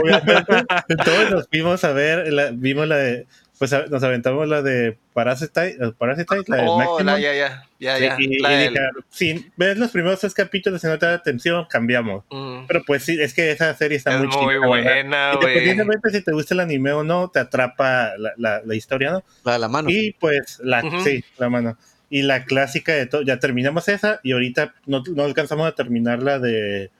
Obviamente. 0.02 0.64
Entonces 0.88 1.30
nos 1.30 1.48
vimos 1.50 1.84
a 1.84 1.92
ver, 1.92 2.32
la- 2.32 2.50
vimos 2.52 2.86
la 2.88 2.96
de, 2.96 3.26
pues 3.58 3.72
a- 3.72 3.86
nos 3.86 4.02
aventamos 4.02 4.48
la 4.48 4.62
de 4.62 4.98
Parasite, 5.12 5.76
Parasite 5.96 6.26
la 6.48 6.56
de 6.58 6.62
Oh, 6.66 6.76
Maximum. 6.78 7.06
la, 7.06 7.18
ya, 7.20 7.32
ya, 7.34 7.64
ya, 7.78 7.98
ya. 7.98 8.16
y, 8.18 8.38
La 8.40 8.52
y 8.52 8.56
del- 8.64 8.72
dije, 8.74 8.86
si 9.10 9.50
ves 9.56 9.78
los 9.78 9.90
primeros 9.90 10.18
tres 10.20 10.34
capítulos 10.34 10.82
y 10.82 10.86
no 10.88 10.98
te 10.98 11.06
da 11.06 11.14
atención, 11.14 11.66
cambiamos. 11.70 12.24
Mm. 12.30 12.66
Pero 12.66 12.82
pues 12.84 13.04
sí, 13.04 13.16
es 13.20 13.32
que 13.32 13.52
esa 13.52 13.72
serie 13.74 13.96
está 13.96 14.12
Es 14.14 14.18
muy 14.18 14.26
muy 14.28 14.36
chida. 14.36 14.46
verdad. 14.48 14.66
buena, 14.68 15.34
güey. 15.34 15.46
Independientemente 15.48 16.10
si 16.10 16.22
te 16.22 16.32
gusta 16.32 16.54
el 16.54 16.60
anime 16.60 16.92
o 16.92 17.04
no, 17.04 17.28
te 17.28 17.38
atrapa 17.38 18.12
la, 18.18 18.32
la, 18.36 18.60
la 18.64 18.74
historia, 18.74 19.12
¿no? 19.12 19.22
la 19.44 19.52
de 19.52 19.58
la 19.60 19.68
mano. 19.68 19.88
Y 19.90 20.12
pues, 20.18 20.58
la, 20.62 20.82
sí, 21.04 21.24
la 21.38 21.48
mano. 21.48 21.76
Y 22.14 22.22
la 22.22 22.44
clásica 22.44 22.92
de 22.92 23.06
todo, 23.06 23.22
ya 23.22 23.40
terminamos 23.40 23.88
esa 23.88 24.20
y 24.22 24.30
ahorita 24.30 24.72
no, 24.86 25.02
no 25.16 25.24
alcanzamos 25.24 25.66
a 25.66 25.72
terminar 25.74 26.22
la 26.22 26.38
de 26.38 26.90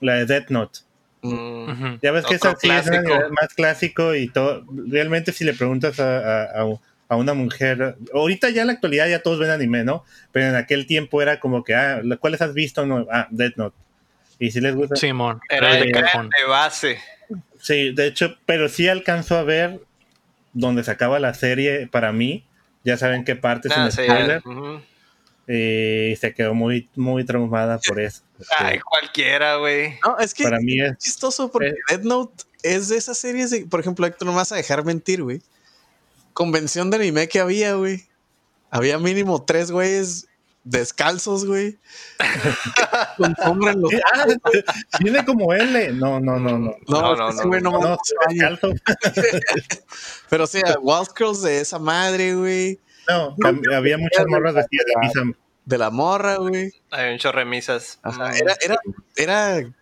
la 0.00 0.14
de 0.14 0.26
Death 0.26 0.50
Note. 0.50 0.80
Mm. 1.22 1.98
Ya 2.02 2.10
ves 2.10 2.24
que 2.26 2.34
Otro 2.34 2.50
esa 2.50 2.58
sí 2.60 2.68
es 2.68 3.30
más 3.30 3.54
clásico 3.54 4.14
y 4.16 4.26
todo. 4.28 4.64
Realmente 4.88 5.30
si 5.30 5.44
le 5.44 5.54
preguntas 5.54 6.00
a, 6.00 6.18
a- 6.18 6.62
a- 6.62 6.78
a 7.08 7.16
una 7.16 7.32
mujer, 7.34 7.94
ahorita 8.12 8.50
ya 8.50 8.62
en 8.62 8.66
la 8.68 8.72
actualidad 8.72 9.08
ya 9.08 9.22
todos 9.22 9.38
ven 9.38 9.50
anime, 9.50 9.84
¿no? 9.84 10.04
Pero 10.32 10.46
en 10.48 10.56
aquel 10.56 10.86
tiempo 10.86 11.22
era 11.22 11.38
como 11.38 11.62
que, 11.62 11.74
ah, 11.76 12.00
¿cuáles 12.18 12.42
has 12.42 12.52
visto? 12.52 12.84
No, 12.86 13.06
ah, 13.12 13.28
Death 13.30 13.54
Note. 13.56 13.76
Y 14.40 14.50
si 14.50 14.60
les 14.60 14.74
gusta. 14.74 14.96
Simón, 14.96 15.40
Era 15.48 15.78
el 15.78 15.92
de, 15.92 15.92
de 15.92 16.44
base. 16.48 16.98
Sí, 17.60 17.92
de 17.92 18.06
hecho, 18.08 18.36
pero 18.46 18.68
sí 18.68 18.88
alcanzó 18.88 19.36
a 19.36 19.44
ver 19.44 19.78
donde 20.54 20.82
se 20.82 20.90
acaba 20.90 21.20
la 21.20 21.34
serie 21.34 21.86
para 21.86 22.10
mí. 22.12 22.44
Ya 22.84 22.96
saben 22.96 23.24
qué 23.24 23.36
parte 23.36 23.68
es 23.68 23.74
Ah, 23.76 23.84
un 23.86 23.92
sí, 23.92 24.02
spoiler. 24.04 24.42
Y 25.48 26.14
se 26.16 26.32
quedó 26.34 26.54
muy, 26.54 26.88
muy 26.94 27.24
traumada 27.24 27.78
por 27.78 28.00
eso. 28.00 28.22
Ay, 28.58 28.78
cualquiera, 28.78 29.56
güey. 29.56 29.98
No, 30.06 30.18
es 30.18 30.32
que 30.32 30.44
para 30.44 30.60
mí 30.60 30.80
es. 30.80 30.96
chistoso 30.98 31.50
porque 31.50 31.68
Eh. 31.70 31.74
Death 31.88 32.02
Note 32.04 32.44
es 32.62 32.88
de 32.88 32.96
esas 32.96 33.18
series 33.18 33.50
de, 33.50 33.66
por 33.66 33.80
ejemplo, 33.80 34.06
Héctor, 34.06 34.26
no 34.26 34.32
me 34.32 34.36
vas 34.36 34.52
a 34.52 34.56
dejar 34.56 34.84
mentir, 34.84 35.22
güey. 35.22 35.42
Convención 36.32 36.90
de 36.90 36.96
anime 36.98 37.28
que 37.28 37.40
había, 37.40 37.74
güey. 37.74 38.04
Había 38.70 38.98
mínimo 38.98 39.42
tres 39.44 39.70
güeyes 39.72 40.28
descalzos, 40.64 41.44
güey. 41.46 41.78
Con 43.16 43.34
sombra 43.36 43.72
en 43.72 43.80
los. 43.82 43.90
Ah, 44.14 44.26
Viene 45.00 45.24
como 45.24 45.52
L. 45.54 45.92
No, 45.94 46.20
no, 46.20 46.38
no, 46.38 46.58
no. 46.58 46.74
No, 46.88 47.16
No, 47.16 47.28
es 47.30 47.36
que 47.40 47.42
no, 47.42 47.42
no, 47.42 47.48
güey 47.48 47.62
no, 47.62 47.70
No, 47.70 47.80
no 47.80 47.96
descalzo. 48.28 48.70
Pero 50.28 50.44
o 50.44 50.46
sea, 50.46 50.76
Wild 50.80 51.08
Girls 51.16 51.42
de 51.42 51.60
esa 51.60 51.78
madre, 51.78 52.34
güey. 52.34 52.78
No, 53.08 53.36
hab- 53.36 53.74
había 53.74 53.98
muchas 53.98 54.26
morras 54.28 54.54
vestidas 54.54 54.86
de 54.86 55.00
misa. 55.00 55.38
De 55.64 55.78
la 55.78 55.90
morra, 55.90 56.36
güey. 56.36 56.72
Hay 56.90 57.12
un 57.12 57.18
chorro 57.18 57.40
de 57.40 57.44
misas. 57.44 57.98
Ajá, 58.02 58.36
era, 58.36 58.56
era, 58.60 58.76
era, 59.16 59.72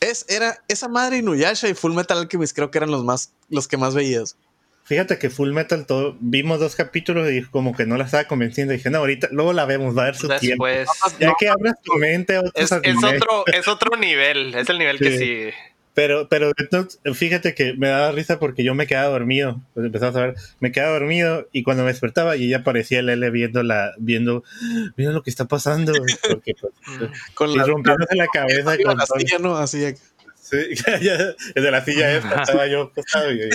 es, 0.00 0.26
era 0.28 0.62
esa 0.68 0.88
madre 0.88 1.18
Inuyasha 1.18 1.68
y 1.68 1.74
Full 1.74 1.92
Metal 1.94 2.18
Alchemist 2.18 2.54
creo 2.54 2.70
que 2.70 2.78
eran 2.78 2.90
los 2.90 3.04
más, 3.04 3.32
los 3.48 3.66
que 3.68 3.76
más 3.76 3.94
veías. 3.94 4.36
Fíjate 4.88 5.18
que 5.18 5.28
Full 5.28 5.52
Metal 5.52 5.84
todo, 5.84 6.16
vimos 6.18 6.60
dos 6.60 6.74
capítulos 6.74 7.30
y 7.30 7.42
como 7.42 7.76
que 7.76 7.84
no 7.84 7.98
la 7.98 8.04
estaba 8.04 8.24
convenciendo. 8.24 8.72
Dije, 8.72 8.88
no, 8.88 8.98
ahorita, 8.98 9.28
luego 9.32 9.52
la 9.52 9.66
vemos, 9.66 9.96
va 9.96 10.02
a 10.02 10.06
ver 10.06 10.16
su 10.16 10.28
tiempo. 10.28 10.66
Después. 10.66 10.88
Ya 11.20 11.34
que 11.38 11.48
abras 11.48 11.74
tu 11.82 11.92
mente 11.98 12.40
Es, 12.54 12.72
otro, 12.72 13.44
es 13.52 13.68
otro 13.68 13.96
nivel. 13.98 14.54
Es 14.54 14.68
el 14.70 14.78
nivel 14.78 14.98
que 14.98 15.18
Sí. 15.18 15.50
Pero, 15.92 16.28
pero 16.28 16.52
fíjate 17.12 17.54
que 17.54 17.74
me 17.74 17.88
daba 17.88 18.12
risa 18.12 18.38
porque 18.38 18.62
yo 18.62 18.72
me 18.74 18.86
quedaba 18.86 19.08
dormido. 19.08 19.60
Pues 19.74 19.84
empezamos 19.84 20.14
a 20.14 20.20
ver, 20.20 20.34
me 20.60 20.70
quedaba 20.70 20.92
dormido 20.92 21.48
y 21.52 21.64
cuando 21.64 21.82
me 21.82 21.90
despertaba 21.90 22.36
y 22.36 22.44
ella 22.46 22.58
aparecía 22.58 23.00
el 23.00 23.08
L 23.08 23.28
viendo 23.30 23.64
la, 23.64 23.94
viendo, 23.98 24.44
viendo 24.96 25.12
lo 25.12 25.22
que 25.24 25.30
está 25.30 25.46
pasando. 25.46 25.92
Porque 26.28 26.54
pues, 26.54 26.72
Mm. 27.00 27.34
Con 27.34 27.50
y 27.50 27.56
la, 27.56 27.64
rompiéndose 27.64 28.14
la 28.16 28.26
cabeza 28.28 28.76
con 28.82 28.96
la 28.96 29.06
silla, 29.06 29.38
¿no? 29.38 29.56
Así 29.56 29.80
de- 29.80 29.96
Sí, 30.40 30.56
ya, 31.02 31.34
el 31.54 31.62
de 31.62 31.70
la 31.70 31.84
silla 31.84 32.16
esta, 32.16 32.42
estaba 32.42 32.66
yo 32.68 32.82
acostado. 32.84 33.32
y- 33.32 33.50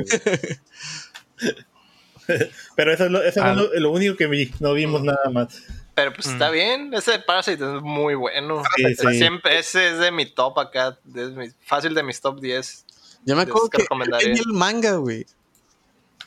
Pero 2.75 2.93
eso 2.93 3.05
es, 3.05 3.11
lo, 3.11 3.19
eso 3.21 3.39
es 3.39 3.45
Ah. 3.45 3.53
lo, 3.53 3.73
lo 3.79 3.91
único 3.91 4.15
que 4.15 4.27
vi, 4.27 4.51
no 4.59 4.73
vimos 4.73 5.03
nada 5.03 5.29
más. 5.31 5.61
Pero 5.95 6.13
pues 6.13 6.27
está 6.27 6.49
bien. 6.49 6.93
Ese 6.93 7.19
Parasite 7.19 7.63
es 7.77 7.81
muy 7.83 8.15
bueno. 8.15 8.63
Sí, 8.75 8.83
sí. 8.95 9.17
Siempre, 9.17 9.59
ese 9.59 9.89
es 9.91 9.99
de 9.99 10.11
mi 10.11 10.25
top 10.25 10.57
acá. 10.59 10.97
Es 11.15 11.29
mi- 11.31 11.49
fácil 11.65 11.93
de 11.93 12.01
mis 12.03 12.19
top 12.19 12.39
10. 12.39 12.85
Yo 13.25 13.35
me 13.35 13.43
acuerdo 13.43 13.69
que 13.69 13.85
que 13.85 14.31
el 14.31 14.53
manga, 14.53 14.93
güey. 14.95 15.25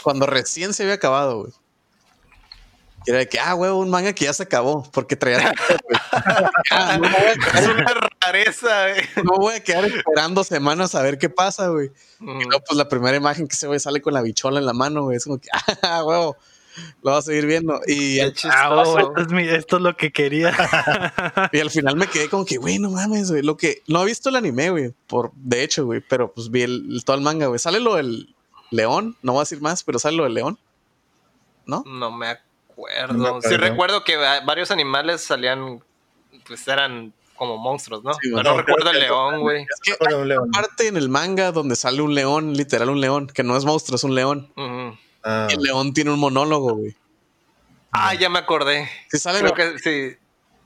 Cuando 0.02 0.26
recién 0.26 0.72
se 0.72 0.84
había 0.84 0.94
acabado, 0.94 1.40
güey. 1.40 1.52
Y 3.06 3.10
era 3.10 3.18
de 3.20 3.28
que, 3.28 3.38
ah, 3.38 3.52
güey, 3.52 3.70
un 3.70 3.88
manga 3.88 4.12
que 4.12 4.24
ya 4.24 4.32
se 4.32 4.42
acabó, 4.42 4.82
porque 4.92 5.16
traía... 5.16 5.38
güey. 5.38 5.78
Ah, 6.70 6.98
no, 6.98 7.06
Es 7.06 7.68
una 7.68 7.94
rareza, 8.20 8.88
güey. 8.90 9.02
no 9.24 9.36
voy 9.38 9.54
a 9.54 9.62
quedar 9.62 9.84
esperando 9.84 10.42
semanas 10.44 10.94
a 10.94 11.02
ver 11.02 11.18
qué 11.18 11.28
pasa, 11.28 11.68
güey. 11.68 11.90
Mm. 12.18 12.40
Y 12.40 12.44
no, 12.46 12.58
pues 12.60 12.76
la 12.76 12.88
primera 12.88 13.16
imagen 13.16 13.46
que 13.46 13.54
ese 13.54 13.66
güey 13.66 13.78
sale 13.78 14.00
con 14.02 14.14
la 14.14 14.22
bichola 14.22 14.58
en 14.58 14.66
la 14.66 14.72
mano, 14.72 15.02
güey. 15.04 15.16
Es 15.18 15.24
como 15.24 15.38
que, 15.38 15.48
ah, 15.82 16.02
huevo, 16.04 16.36
lo 17.02 17.10
vas 17.12 17.18
a 17.20 17.22
seguir 17.22 17.46
viendo. 17.46 17.80
Y, 17.86 18.18
al- 18.20 18.34
Ah, 18.44 18.70
oh, 18.72 18.82
chistoso. 18.84 18.98
esto, 18.98 19.20
es 19.22 19.28
mi- 19.28 19.48
esto 19.48 19.76
es 19.76 19.82
lo 19.82 19.96
que 19.96 20.10
quería. 20.10 20.52
y 21.52 21.60
al 21.60 21.70
final 21.70 21.96
me 21.96 22.06
quedé 22.08 22.28
como 22.28 22.44
que, 22.44 22.56
güey, 22.56 22.78
no 22.78 22.90
mames, 22.90 23.30
güey. 23.30 23.42
Lo 23.42 23.56
que, 23.56 23.82
no 23.86 24.02
he 24.02 24.06
visto 24.06 24.28
el 24.30 24.36
anime, 24.36 24.70
güey, 24.70 24.92
por, 25.06 25.32
de 25.36 25.62
hecho, 25.62 25.84
güey, 25.84 26.00
pero 26.00 26.32
pues 26.32 26.50
vi 26.50 26.62
el, 26.62 26.86
el- 26.90 27.04
todo 27.04 27.16
el 27.16 27.22
manga, 27.22 27.46
güey. 27.46 27.58
Sale 27.60 27.78
lo 27.80 27.94
del 27.96 28.34
león, 28.70 29.16
no 29.22 29.32
voy 29.32 29.40
a 29.40 29.42
decir 29.42 29.60
más, 29.60 29.84
pero 29.84 29.98
sale 29.98 30.16
lo 30.16 30.24
del 30.24 30.34
león. 30.34 30.58
¿No? 31.66 31.82
No 31.86 32.10
me 32.10 32.26
acuerdo. 32.28 32.45
No 32.76 33.14
me 33.14 33.28
acuerdo. 33.28 33.48
Sí 33.48 33.56
recuerdo 33.56 34.04
que 34.04 34.16
va- 34.16 34.40
varios 34.40 34.70
animales 34.70 35.22
salían, 35.24 35.82
pues 36.46 36.66
eran 36.68 37.12
como 37.36 37.56
monstruos, 37.58 38.02
¿no? 38.04 38.12
Sí, 38.14 38.18
Pero 38.22 38.34
bueno, 38.36 38.50
no 38.52 38.56
recuerdo 38.62 38.90
el 38.90 39.00
león, 39.00 39.40
güey. 39.40 39.62
Es 39.62 39.80
que 39.82 39.96
Con 39.96 40.14
un 40.14 40.28
león. 40.28 40.50
parte 40.50 40.88
en 40.88 40.96
el 40.96 41.08
manga 41.08 41.52
donde 41.52 41.76
sale 41.76 42.00
un 42.02 42.14
león, 42.14 42.54
literal 42.56 42.88
un 42.90 43.00
león, 43.00 43.26
que 43.28 43.42
no 43.42 43.56
es 43.56 43.64
monstruo, 43.64 43.96
es 43.96 44.04
un 44.04 44.14
león. 44.14 44.52
Ah, 45.24 45.48
el 45.50 45.60
león 45.62 45.92
tiene 45.92 46.10
un 46.12 46.18
monólogo, 46.18 46.74
güey. 46.74 46.96
Ah, 47.92 48.14
ya 48.14 48.28
me 48.28 48.38
acordé. 48.38 48.88
Sí, 49.10 49.18
sale 49.18 49.38
Creo 49.40 49.50
lo- 49.50 49.54
que 49.56 49.78
sí. 49.78 50.16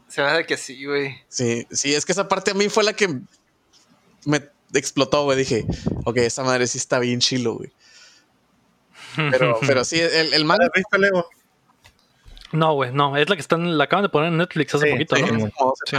Se 0.08 0.22
me 0.22 0.28
hace 0.28 0.44
que 0.46 0.56
sí, 0.56 0.84
güey. 0.84 1.16
Sí, 1.28 1.66
sí, 1.70 1.94
es 1.94 2.04
que 2.04 2.10
esa 2.12 2.26
parte 2.28 2.50
a 2.50 2.54
mí 2.54 2.68
fue 2.68 2.82
la 2.82 2.92
que 2.92 3.08
me 4.24 4.48
explotó, 4.74 5.22
güey. 5.24 5.38
Dije, 5.38 5.64
ok, 6.04 6.16
esa 6.18 6.42
madre 6.42 6.66
sí 6.66 6.78
está 6.78 6.98
bien 6.98 7.20
chilo, 7.20 7.54
güey. 7.54 7.70
Pero, 9.30 9.58
pero 9.66 9.84
sí, 9.84 10.00
el, 10.00 10.34
el 10.34 10.44
manga 10.44 10.66
¿Has 10.66 10.72
visto 10.74 10.98
Lego? 10.98 11.28
No, 12.52 12.74
güey, 12.74 12.92
no. 12.92 13.16
Es 13.16 13.28
la 13.28 13.36
que 13.36 13.42
están, 13.42 13.78
la 13.78 13.84
acaban 13.84 14.02
de 14.02 14.08
poner 14.08 14.28
en 14.28 14.38
Netflix 14.38 14.74
hace 14.74 14.86
Sí, 14.86 14.92
poquito, 14.92 15.16
sí, 15.16 15.22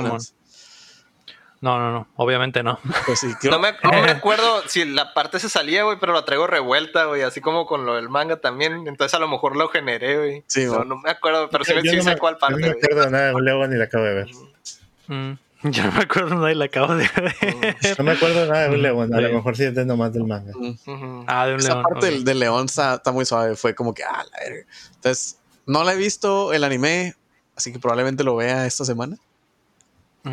¿no? 0.01 0.19
Sí. 0.19 0.33
No, 1.61 1.77
no, 1.77 1.91
no. 1.91 2.07
Obviamente 2.15 2.63
no. 2.63 2.79
Pues 3.05 3.19
sí, 3.19 3.27
No 3.49 3.59
me, 3.59 3.73
no 3.83 3.91
me 4.01 4.09
acuerdo 4.11 4.63
si 4.67 4.83
la 4.83 5.13
parte 5.13 5.39
se 5.39 5.47
salía, 5.47 5.83
güey, 5.83 5.97
pero 5.99 6.11
la 6.13 6.25
traigo 6.25 6.47
revuelta, 6.47 7.05
güey, 7.05 7.21
así 7.21 7.39
como 7.39 7.65
con 7.67 7.85
lo 7.85 7.95
del 7.95 8.09
manga 8.09 8.37
también. 8.41 8.87
Entonces 8.87 9.13
a 9.13 9.19
lo 9.19 9.27
mejor 9.27 9.55
lo 9.55 9.67
generé, 9.69 10.17
güey. 10.17 10.43
Sí, 10.47 10.65
no, 10.65 10.77
güey. 10.77 10.87
no 10.87 10.97
me 10.97 11.09
acuerdo, 11.11 11.49
pero 11.51 11.63
sí, 11.63 11.73
sí 11.83 11.97
no 11.97 12.03
sé 12.03 12.09
me- 12.11 12.17
cuál 12.17 12.37
parte, 12.37 12.59
No 12.59 12.67
me 12.67 12.73
acuerdo 12.73 13.01
de 13.05 13.11
nada 13.11 13.31
de 13.33 13.41
Lego 13.41 13.67
ni 13.67 13.77
la 13.77 13.83
acabo 13.85 14.03
de 14.05 14.13
ver. 14.13 14.27
Mm, 15.07 15.31
Yo 15.69 15.83
no 15.83 15.91
me 15.91 15.99
acuerdo 16.01 16.35
nada 16.35 16.51
y 16.51 16.55
la 16.55 16.65
acabo 16.65 16.95
de 16.95 17.07
ver. 17.15 17.35
No 17.99 18.03
me 18.05 18.11
acuerdo 18.13 18.45
nada 18.47 18.63
de 18.67 18.69
un 18.75 18.81
Lego. 18.81 19.01
A 19.03 19.05
lo 19.05 19.29
mejor 19.33 19.55
sí 19.55 19.63
es 19.65 19.75
de 19.75 19.85
nomás 19.85 20.11
del 20.11 20.23
manga. 20.25 20.51
Ah, 21.27 21.45
de 21.45 21.53
un 21.53 21.59
esa 21.59 21.73
león. 21.75 21.83
parte 21.83 21.97
ok. 22.07 22.11
del, 22.11 22.23
del 22.23 22.39
león 22.39 22.65
está, 22.65 22.95
está 22.95 23.11
muy 23.11 23.25
suave. 23.25 23.55
Fue 23.55 23.75
como 23.75 23.93
que, 23.93 24.03
ah, 24.03 24.23
la 24.31 24.39
verga. 24.49 24.65
Entonces, 24.95 25.37
no 25.71 25.83
la 25.83 25.93
he 25.93 25.95
visto 25.95 26.53
el 26.53 26.63
anime, 26.63 27.15
así 27.55 27.71
que 27.71 27.79
probablemente 27.79 28.23
lo 28.23 28.35
vea 28.35 28.65
esta 28.65 28.83
semana. 28.85 29.17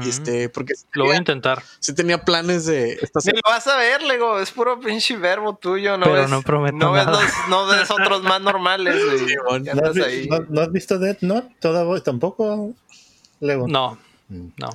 Este, 0.04 0.50
porque 0.50 0.74
sí 0.74 0.84
Lo 0.92 1.06
voy 1.06 1.14
a 1.14 1.18
intentar, 1.18 1.62
sí 1.80 1.94
tenía 1.94 2.22
planes 2.22 2.66
de 2.66 2.92
esta 3.00 3.20
Ni 3.20 3.22
semana. 3.22 3.40
lo 3.46 3.50
vas 3.52 3.66
a 3.68 3.78
ver, 3.78 4.02
Lego, 4.02 4.38
es 4.38 4.50
puro 4.50 4.78
pinche 4.78 5.16
verbo 5.16 5.56
tuyo, 5.56 5.96
no 5.96 6.04
Pero 6.04 6.20
ves, 6.20 6.30
no 6.30 6.42
prometo 6.42 6.76
no 6.76 6.92
ves, 6.92 7.06
nada. 7.06 7.22
los, 7.22 7.32
no 7.48 7.66
ves 7.66 7.90
otros 7.90 8.22
más 8.22 8.38
normales, 8.42 8.96
¿No 9.74 9.86
has, 9.86 9.96
ahí. 9.96 10.28
no- 10.28 10.44
no 10.50 10.60
has 10.60 10.70
visto 10.72 10.98
Death 10.98 11.22
Note? 11.22 11.48
¿Toda 11.58 11.84
voz? 11.84 12.04
¿Tampoco? 12.04 12.74
Lego. 13.40 13.66
No, 13.66 13.98
Mm. 14.28 14.48
no. 14.58 14.68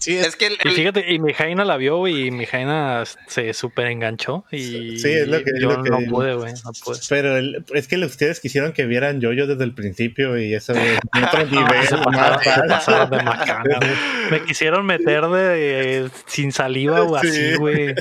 Sí, 0.00 0.16
es, 0.16 0.28
Es 0.28 0.36
que 0.36 0.46
el, 0.46 0.58
Y 0.64 0.70
fíjate, 0.70 1.12
y 1.12 1.18
mi 1.18 1.32
Jaina 1.34 1.64
la 1.64 1.76
vio 1.76 2.06
y 2.06 2.30
mi 2.30 2.46
Jaina 2.46 3.02
se 3.26 3.52
súper 3.52 3.88
enganchó 3.88 4.44
y 4.52 4.96
Sí, 4.98 5.10
es 5.10 5.26
lo 5.26 5.38
que- 5.42 5.50
es 5.50 5.60
yo 5.60 5.70
lo 5.72 5.82
que 5.82 5.90
no 5.90 5.98
pude, 6.08 6.34
güey, 6.36 6.52
no 6.64 6.70
pude. 6.84 6.98
Pero 7.08 7.36
el- 7.36 7.64
es 7.74 7.88
que 7.88 7.96
ustedes 7.96 8.38
quisieron 8.38 8.72
que 8.72 8.86
vieran 8.86 9.20
yo-yo 9.20 9.48
desde 9.48 9.64
el 9.64 9.74
principio 9.74 10.38
y 10.38 10.54
eso 10.54 10.72
es 10.74 11.00
otro 11.20 11.44
No, 11.50 11.60
nivel 11.66 11.82
se 11.88 11.96
pasaron, 11.96 12.12
más 12.14 12.42
se 12.44 12.50
alto. 12.50 12.68
pasaron 12.68 13.10
de 13.10 13.22
macana, 13.24 13.76
güey. 13.80 13.90
Me 14.30 14.44
quisieron 14.46 14.86
meter 14.86 15.26
de 15.26 16.04
eh, 16.06 16.08
sin 16.26 16.52
saliva 16.52 17.02
o 17.02 17.16
así, 17.16 17.32
Sí. 17.32 17.54
güey. 17.56 17.94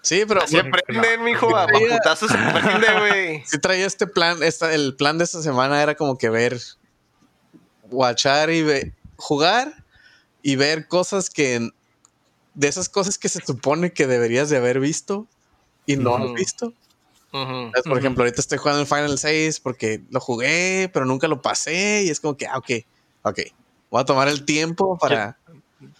sí, 0.00 0.24
pero 0.26 0.42
así 0.42 0.56
aprenden, 0.58 1.24
mijo, 1.24 1.54
a 1.54 1.66
Traía- 1.66 1.98
putazos 1.98 2.30
se 2.30 2.38
aprende, 2.38 2.86
güey. 2.98 3.42
sí 3.46 3.58
traía 3.58 3.84
este 3.86 4.06
plan. 4.06 4.42
Esta, 4.42 4.74
el 4.74 4.94
plan 4.96 5.18
de 5.18 5.24
esta 5.24 5.42
semana 5.42 5.82
era 5.82 5.94
como 5.94 6.16
que 6.16 6.30
ver, 6.30 6.56
watchar 7.90 8.50
y 8.50 8.62
ve- 8.62 8.92
jugar 9.16 9.83
y 10.46 10.56
ver 10.56 10.86
cosas 10.88 11.30
que 11.30 11.70
de 12.52 12.68
esas 12.68 12.90
cosas 12.90 13.18
que 13.18 13.30
se 13.30 13.40
supone 13.40 13.94
que 13.94 14.06
deberías 14.06 14.50
de 14.50 14.58
haber 14.58 14.78
visto 14.78 15.26
y 15.86 15.96
no 15.96 16.14
has 16.14 16.24
Ujú. 16.26 16.34
visto. 16.34 16.74
Entonces, 17.32 17.82
Por 17.84 17.98
ejemplo, 17.98 18.22
ahorita 18.22 18.42
estoy 18.42 18.58
jugando 18.58 18.82
el 18.82 18.86
Final 18.86 19.18
6 19.18 19.58
porque 19.58 20.04
lo 20.10 20.20
jugué, 20.20 20.90
pero 20.92 21.06
nunca 21.06 21.26
lo 21.28 21.40
pasé 21.40 22.04
y 22.04 22.10
es 22.10 22.20
como 22.20 22.36
que, 22.36 22.46
ah, 22.46 22.58
ok, 22.58 22.70
ok. 23.22 23.40
Voy 23.90 24.02
a 24.02 24.04
tomar 24.04 24.28
el 24.28 24.44
tiempo 24.44 24.98
para, 24.98 25.40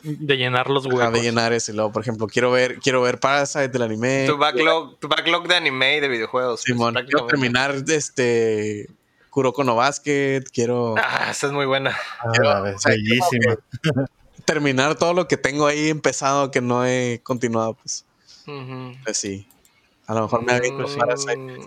De 0.02 0.36
llenar 0.36 0.68
los 0.68 0.84
huecos. 0.86 1.20
llenar 1.20 1.54
eso. 1.54 1.72
Y 1.72 1.74
luego, 1.74 1.90
por 1.90 2.02
ejemplo, 2.02 2.26
quiero 2.26 2.52
ver, 2.52 2.78
quiero 2.80 3.00
ver 3.00 3.18
Parasite 3.18 3.68
del 3.68 3.82
anime. 3.82 4.26
Tu 4.26 4.36
backlog, 4.36 4.98
tu 5.00 5.08
backlog 5.08 5.48
de 5.48 5.56
anime 5.56 5.96
y 5.96 6.00
de 6.00 6.08
videojuegos. 6.08 6.60
pues, 6.60 6.64
Simón, 6.64 6.94
quiero 6.94 7.26
terminar 7.26 7.74
este 7.88 8.88
Kuroko 9.30 9.64
no 9.64 9.74
Basket, 9.74 10.42
quiero 10.52 10.96
Ah, 10.98 11.28
esa 11.30 11.46
es 11.46 11.52
muy 11.52 11.64
buena. 11.64 11.96
Ah, 12.20 12.72
O 12.74 12.78
sea, 12.78 12.92
bellísima. 12.92 13.56
Terminar 14.44 14.96
todo 14.96 15.14
lo 15.14 15.26
que 15.28 15.36
tengo 15.36 15.66
ahí 15.66 15.88
empezado 15.88 16.50
que 16.50 16.60
no 16.60 16.84
he 16.86 17.20
continuado, 17.22 17.74
pues, 17.74 18.04
Ujú. 18.46 18.92
pues 19.04 19.16
sí. 19.16 19.46
A 20.06 20.14
lo 20.14 20.22
mejor 20.22 20.44
me 20.44 20.52
aviento 20.52 20.84
Mm, 20.86 20.96
Parasite. 20.98 21.58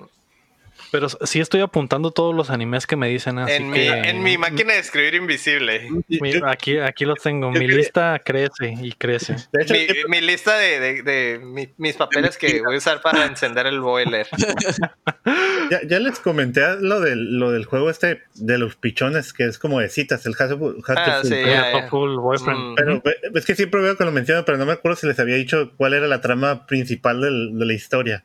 Pero 0.92 1.10
sí 1.10 1.40
estoy 1.40 1.62
apuntando 1.62 2.12
todos 2.12 2.34
los 2.34 2.50
animes 2.50 2.88
que 2.88 2.96
me 2.96 3.10
dicen 3.10 3.40
así 3.40 3.54
en, 3.54 3.70
mi, 3.70 3.78
que 3.78 3.88
en 3.90 4.24
mi 4.24 4.38
máquina 4.38 4.74
de 4.74 4.80
escribir 4.80 5.16
invisible. 5.16 5.90
mi- 6.08 6.34
aquí, 6.46 6.78
aquí 6.80 7.04
los 7.06 7.20
tengo. 7.22 7.52
Mi 7.52 7.68
lista 7.68 8.22
crece 8.24 8.74
y 8.82 8.94
crece. 8.94 9.36
hecho, 9.60 9.74
Mi, 9.74 9.88
mi 10.08 10.22
lista 10.22 10.58
de, 10.58 10.80
de- 10.80 11.02
de 11.04 11.40
mi- 11.40 11.70
mis 11.78 11.96
papeles 11.96 12.38
que 12.38 12.62
voy 12.62 12.76
a 12.76 12.78
usar 12.78 13.02
para 13.02 13.26
encender 13.26 13.68
el 13.68 13.80
boiler. 13.82 14.28
ya, 15.72 15.82
ya 15.88 16.00
les 16.00 16.20
comenté 16.20 16.62
lo 16.80 17.00
del, 17.02 17.38
lo 17.40 17.52
del 17.52 17.66
juego 17.66 17.90
este 17.90 18.22
de 18.36 18.58
los 18.58 18.76
pichones, 18.76 19.34
que 19.34 19.46
es 19.46 19.58
como 19.60 19.80
de 19.80 19.90
citas, 19.90 20.26
el 20.26 20.34
Hatful- 20.36 20.82
Ah, 20.96 21.22
sí, 21.24 21.36
ya. 21.46 21.88
Full 21.90 22.16
boyfriend. 22.20 22.60
Mm. 22.60 22.76
Pero 22.76 23.02
es 23.36 23.46
que 23.46 23.56
siempre 23.56 23.82
veo 23.82 23.98
que 23.98 24.06
lo 24.06 24.12
mencionan, 24.12 24.46
pero 24.46 24.58
no 24.58 24.66
me 24.66 24.74
acuerdo 24.74 24.96
si 24.98 25.08
les 25.08 25.20
había 25.20 25.36
dicho 25.36 25.74
cuál 25.78 25.94
era 25.94 26.08
la 26.08 26.22
trama 26.22 26.66
principal 26.66 27.22
del- 27.22 27.58
de 27.58 27.66
la 27.66 27.74
historia. 27.74 28.24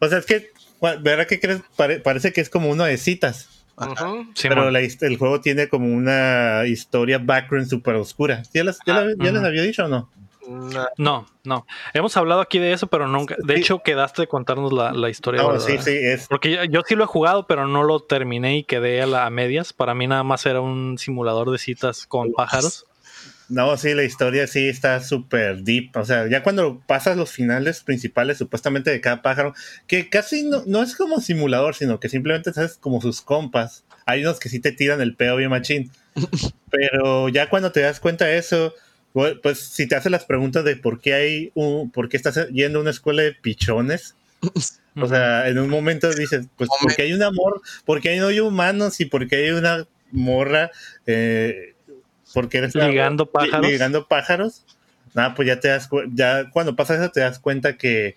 O 0.00 0.08
sea, 0.08 0.18
es 0.18 0.26
que, 0.26 0.50
¿verdad 1.00 1.26
que 1.26 1.40
crees? 1.40 1.62
Pare- 1.76 2.00
parece 2.00 2.32
que 2.32 2.40
es 2.42 2.50
como 2.50 2.68
uno 2.68 2.84
de 2.84 2.98
citas. 2.98 3.48
Sí, 4.34 4.48
pero 4.48 4.70
la 4.70 4.80
el 4.80 5.16
juego 5.16 5.40
tiene 5.40 5.68
como 5.68 5.86
una 5.88 6.62
historia 6.66 7.18
background 7.18 7.68
súper 7.68 7.94
oscura. 7.96 8.42
¿Ya, 8.52 8.64
les, 8.64 8.78
ya, 8.86 8.96
Ah, 8.98 9.04
la- 9.06 9.24
ya 9.24 9.32
les 9.32 9.42
había 9.42 9.62
dicho 9.62 9.86
o 9.86 9.88
no? 9.88 10.10
No. 10.98 11.26
No. 11.44 11.66
Hemos 11.94 12.16
hablado 12.16 12.40
aquí 12.40 12.58
de 12.58 12.72
eso, 12.72 12.86
pero 12.88 13.06
nunca. 13.08 13.36
De 13.38 13.54
Sí. 13.54 13.60
hecho, 13.60 13.78
quedaste 13.82 14.22
de 14.22 14.28
contarnos 14.28 14.72
la, 14.72 14.92
la 14.92 15.08
historia. 15.08 15.42
No, 15.42 15.58
sí, 15.58 15.78
sí, 15.78 15.90
es. 15.92 16.26
Porque 16.28 16.50
yo, 16.50 16.64
yo 16.64 16.82
sí 16.86 16.94
lo 16.96 17.04
he 17.04 17.06
jugado, 17.06 17.46
pero 17.46 17.66
no 17.66 17.82
lo 17.84 18.00
terminé 18.00 18.58
y 18.58 18.64
quedé 18.64 19.02
a, 19.02 19.06
la- 19.06 19.26
a 19.26 19.30
medias. 19.30 19.72
Para 19.72 19.94
mí 19.94 20.06
nada 20.06 20.22
más 20.24 20.44
era 20.46 20.60
un 20.60 20.98
simulador 20.98 21.50
de 21.50 21.58
citas 21.58 22.06
con 22.06 22.32
pájaros. 22.32 22.86
No, 23.52 23.76
sí, 23.76 23.92
la 23.92 24.02
historia 24.04 24.46
sí 24.46 24.66
está 24.66 25.00
súper 25.00 25.62
deep. 25.62 25.94
O 25.96 26.04
sea, 26.06 26.26
ya 26.26 26.42
cuando 26.42 26.80
pasas 26.86 27.18
los 27.18 27.30
finales 27.32 27.82
principales, 27.82 28.38
supuestamente 28.38 28.90
de 28.90 29.02
cada 29.02 29.20
pájaro, 29.20 29.52
que 29.86 30.08
casi 30.08 30.44
no, 30.44 30.62
no 30.66 30.82
es 30.82 30.96
como 30.96 31.20
simulador, 31.20 31.74
sino 31.74 32.00
que 32.00 32.08
simplemente 32.08 32.52
sabes 32.54 32.78
como 32.80 33.02
sus 33.02 33.20
compas. 33.20 33.84
Hay 34.06 34.22
unos 34.22 34.40
que 34.40 34.48
sí 34.48 34.58
te 34.58 34.72
tiran 34.72 35.02
el 35.02 35.16
peo 35.16 35.36
bien 35.36 35.50
machín. 35.50 35.90
Pero 36.70 37.28
ya 37.28 37.50
cuando 37.50 37.72
te 37.72 37.80
das 37.80 38.00
cuenta 38.00 38.24
de 38.24 38.38
eso, 38.38 38.74
bu- 39.14 39.38
pues 39.42 39.58
si 39.60 39.86
te 39.86 39.96
haces 39.96 40.10
las 40.12 40.24
preguntas 40.24 40.64
de 40.64 40.76
por 40.76 41.00
qué 41.00 41.12
hay 41.14 41.52
un, 41.54 41.90
por 41.90 42.08
qué 42.08 42.16
estás 42.16 42.48
yendo 42.50 42.78
a 42.78 42.82
una 42.82 42.90
escuela 42.90 43.22
de 43.22 43.34
pichones, 43.34 44.14
o 44.96 45.06
sea, 45.06 45.48
en 45.48 45.58
un 45.58 45.70
momento 45.70 46.12
dices, 46.12 46.46
pues 46.56 46.68
porque 46.80 47.02
hay 47.02 47.12
un 47.12 47.22
amor, 47.22 47.62
porque 47.84 48.16
no 48.18 48.26
hay 48.28 48.40
humanos 48.40 49.00
y 49.00 49.06
porque 49.06 49.36
hay 49.36 49.50
una 49.50 49.86
morra, 50.10 50.70
eh, 51.06 51.74
porque 52.34 52.58
eres 52.58 52.74
la- 52.74 52.88
Ligando 52.88 53.26
pájaros. 53.26 53.66
Ligando 53.70 54.06
pájaros. 54.08 54.64
Nada, 55.14 55.34
pues 55.34 55.46
ya 55.48 55.60
te 55.60 55.68
das 55.68 55.88
ya 56.14 56.50
cuando 56.50 56.74
pasa 56.76 56.94
eso 56.94 57.10
te 57.10 57.20
das 57.20 57.38
cuenta 57.38 57.76
que 57.76 58.16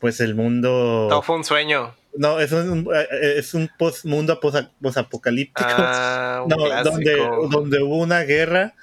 pues 0.00 0.20
el 0.20 0.34
mundo 0.34 1.06
Todo 1.08 1.22
fue 1.22 1.36
un 1.36 1.44
sueño. 1.44 1.94
no 2.16 2.40
es 2.40 2.50
un 2.50 2.88
eh, 2.92 3.34
es 3.38 3.54
un 3.54 3.70
post, 3.78 4.04
mundo 4.04 4.40
pos- 4.40 4.66
posapocalíptico 4.80 5.68
Ah, 5.78 6.40
un 6.42 6.48
no, 6.48 6.56
clásico. 6.56 6.90
donde, 6.90 7.16
donde 7.50 7.82
hubo 7.82 7.98
una 7.98 8.20
guerra 8.22 8.74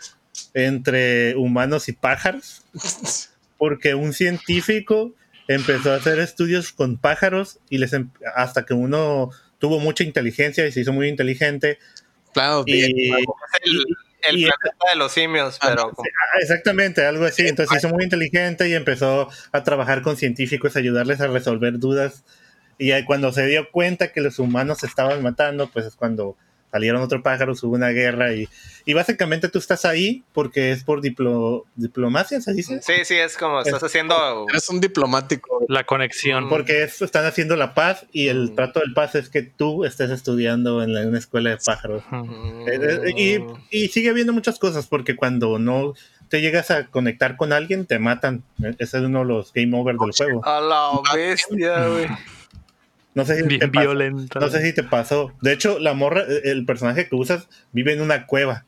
entre 0.54 1.36
humanos 1.36 1.90
y 1.90 1.94
pájaros 1.94 2.62
porque 3.58 3.94
un 3.96 4.14
científico 4.14 5.12
empezó 5.50 5.92
a 5.92 5.96
hacer 5.98 6.20
estudios 6.20 6.72
con 6.72 6.98
pájaros 6.98 7.60
y 7.70 7.80
les 7.80 7.92
em- 7.94 8.10
hasta 8.36 8.66
que 8.66 8.74
uno 8.74 9.32
tuvo 9.58 9.80
mucha 9.80 10.06
inteligencia 10.06 10.66
y 10.66 10.72
se 10.72 10.80
hizo 10.82 10.94
muy 10.94 11.10
inteligente 11.10 11.78
Claro, 12.34 12.64
y, 12.66 12.84
Es 12.84 12.90
el, 13.64 13.84
el 14.22 14.36
planeta 14.62 14.90
de 14.92 14.96
los 14.96 15.12
simios, 15.12 15.58
pero 15.62 15.92
como- 15.92 16.08
Ah, 16.08 16.40
exactamente, 16.42 17.06
algo 17.06 17.26
así. 17.26 17.48
Entonces 17.48 17.78
hizo 17.78 17.90
muy 17.94 18.04
inteligente 18.04 18.68
y 18.70 18.74
empezó 18.74 19.30
a 19.52 19.64
trabajar 19.64 20.02
con 20.02 20.18
científicos, 20.18 20.76
a 20.76 20.80
ayudarles 20.80 21.22
a 21.22 21.28
resolver 21.28 21.80
dudas. 21.80 22.24
Y 22.78 22.92
cuando 23.06 23.32
se 23.34 23.46
dio 23.46 23.70
cuenta 23.72 24.12
que 24.12 24.22
los 24.22 24.40
humanos 24.40 24.80
se 24.80 24.88
estaban 24.88 25.22
matando, 25.22 25.70
pues 25.70 25.86
es 25.86 25.96
cuando 25.96 26.38
salieron 26.72 27.02
otros 27.02 27.22
pájaros, 27.22 27.64
hubo 27.64 27.76
una 27.76 27.90
guerra 27.90 28.34
y, 28.34 28.48
y 28.86 28.94
básicamente 28.94 29.50
tú 29.50 29.60
estás 29.60 29.86
ahí 29.86 30.24
porque 30.34 30.72
es 30.72 30.84
por 30.84 31.02
diplo, 31.02 31.66
diplomacia, 31.76 32.40
se 32.42 32.54
dice. 32.54 32.82
sí, 32.82 32.94
sí, 33.06 33.16
es 33.16 33.38
como 33.38 33.62
estás 33.62 33.84
haciendo 33.84 34.46
eres 34.50 34.70
un 34.70 34.80
diplomático. 34.80 35.66
La 35.68 35.84
conexión. 35.86 36.50
Porque 36.50 36.84
es- 36.84 37.02
están 37.02 37.26
haciendo 37.26 37.56
la 37.56 37.74
paz 37.74 38.06
y 38.12 38.28
el 38.28 38.52
Mm. 38.52 38.56
trato 38.56 38.80
del 38.80 38.94
paz 38.94 39.16
es 39.16 39.30
que 39.30 39.42
tú 39.44 39.84
estés 39.86 40.10
estudiando 40.12 40.82
en, 40.84 40.94
la- 40.94 41.02
en 41.02 41.10
una 41.10 41.20
escuela 41.20 41.50
de 41.52 41.58
pájaros. 41.58 42.04
Mm, 42.12 42.68
Eh, 42.68 42.80
eh, 43.16 43.46
Y, 43.72 43.84
y 43.86 43.88
sigue 43.90 44.10
habiendo 44.10 44.34
muchas 44.34 44.58
cosas 44.60 44.88
porque 44.88 45.16
cuando 45.16 45.60
no 45.60 45.94
te 46.30 46.42
llegas 46.42 46.70
a 46.70 46.86
conectar 46.86 47.38
con 47.38 47.54
alguien 47.54 47.86
te 47.88 47.98
matan. 47.98 48.44
Ese 48.78 48.98
es 48.98 49.04
uno 49.04 49.20
de 49.20 49.26
los 49.26 49.52
game 49.54 49.76
over 49.76 49.96
del 49.96 50.12
juego. 50.12 50.46
a 50.46 50.62
la 50.62 50.92
bestia, 51.16 51.88
güey. 51.88 52.06
No 53.20 53.26
sé 53.26 53.36
si 53.38 53.42
te 53.44 53.48
Bien 53.48 53.72
pasó, 53.72 53.88
violenta. 53.90 54.40
no 54.40 54.48
sé 54.50 54.62
si 54.64 54.74
te 54.74 54.84
pasó. 54.84 55.34
De 55.42 55.54
hecho, 55.54 55.80
la 55.80 55.94
morra, 55.94 56.22
eh, 56.28 56.42
el 56.46 56.66
personaje 56.66 57.08
que 57.08 57.16
usas 57.16 57.48
vive 57.72 57.94
en 57.94 58.02
una 58.02 58.26
cueva. 58.26 58.66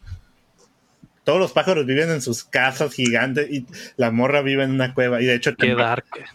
Todos 1.23 1.40
los 1.40 1.52
pájaros 1.52 1.86
viven 1.86 2.10
en 2.10 2.19
sus 2.22 2.44
casas 2.44 2.94
gigantes 2.94 3.48
y 3.52 3.68
la 3.95 4.10
morra 4.10 4.41
vive 4.41 4.64
en 4.64 4.72
una 4.72 4.95
cueva. 4.95 5.22
Y 5.22 5.26
de 5.26 5.36
hecho 5.36 5.56
te, 5.56 5.68
ma- 5.76 5.84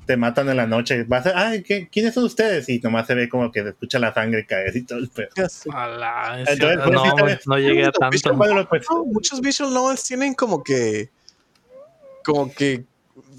te 0.07 0.17
matan 0.17 0.49
en 0.49 0.57
la 0.57 0.67
noche. 0.69 1.03
Vas 1.03 1.27
a, 1.27 1.49
ay, 1.49 1.63
¿qué- 1.65 1.89
¿quiénes 1.91 2.15
son 2.15 2.23
ustedes? 2.25 2.69
Y 2.69 2.79
nomás 2.79 3.09
se 3.09 3.15
ve 3.17 3.29
como 3.29 3.51
que 3.51 3.63
se 3.65 3.71
escucha 3.71 3.99
la 3.99 4.15
sangre 4.15 4.47
caer 4.47 4.77
y 4.77 4.83
todo 4.85 5.01
el 5.01 5.09
pedo. 5.09 5.29
Entonces, 6.53 6.77
pues, 6.85 6.95
no, 6.95 7.03
sí, 7.03 7.11
güey, 7.11 7.39
no 7.47 7.59
llegué 7.59 7.85
a 7.85 7.93
tanto. 7.93 8.17
Pues, 8.69 8.87
No, 8.89 9.05
muchos 9.07 9.41
visual 9.41 9.75
novels 9.75 10.05
tienen 10.05 10.35
como 10.35 10.63
que 10.63 11.11
como 12.25 12.53
que 12.55 12.85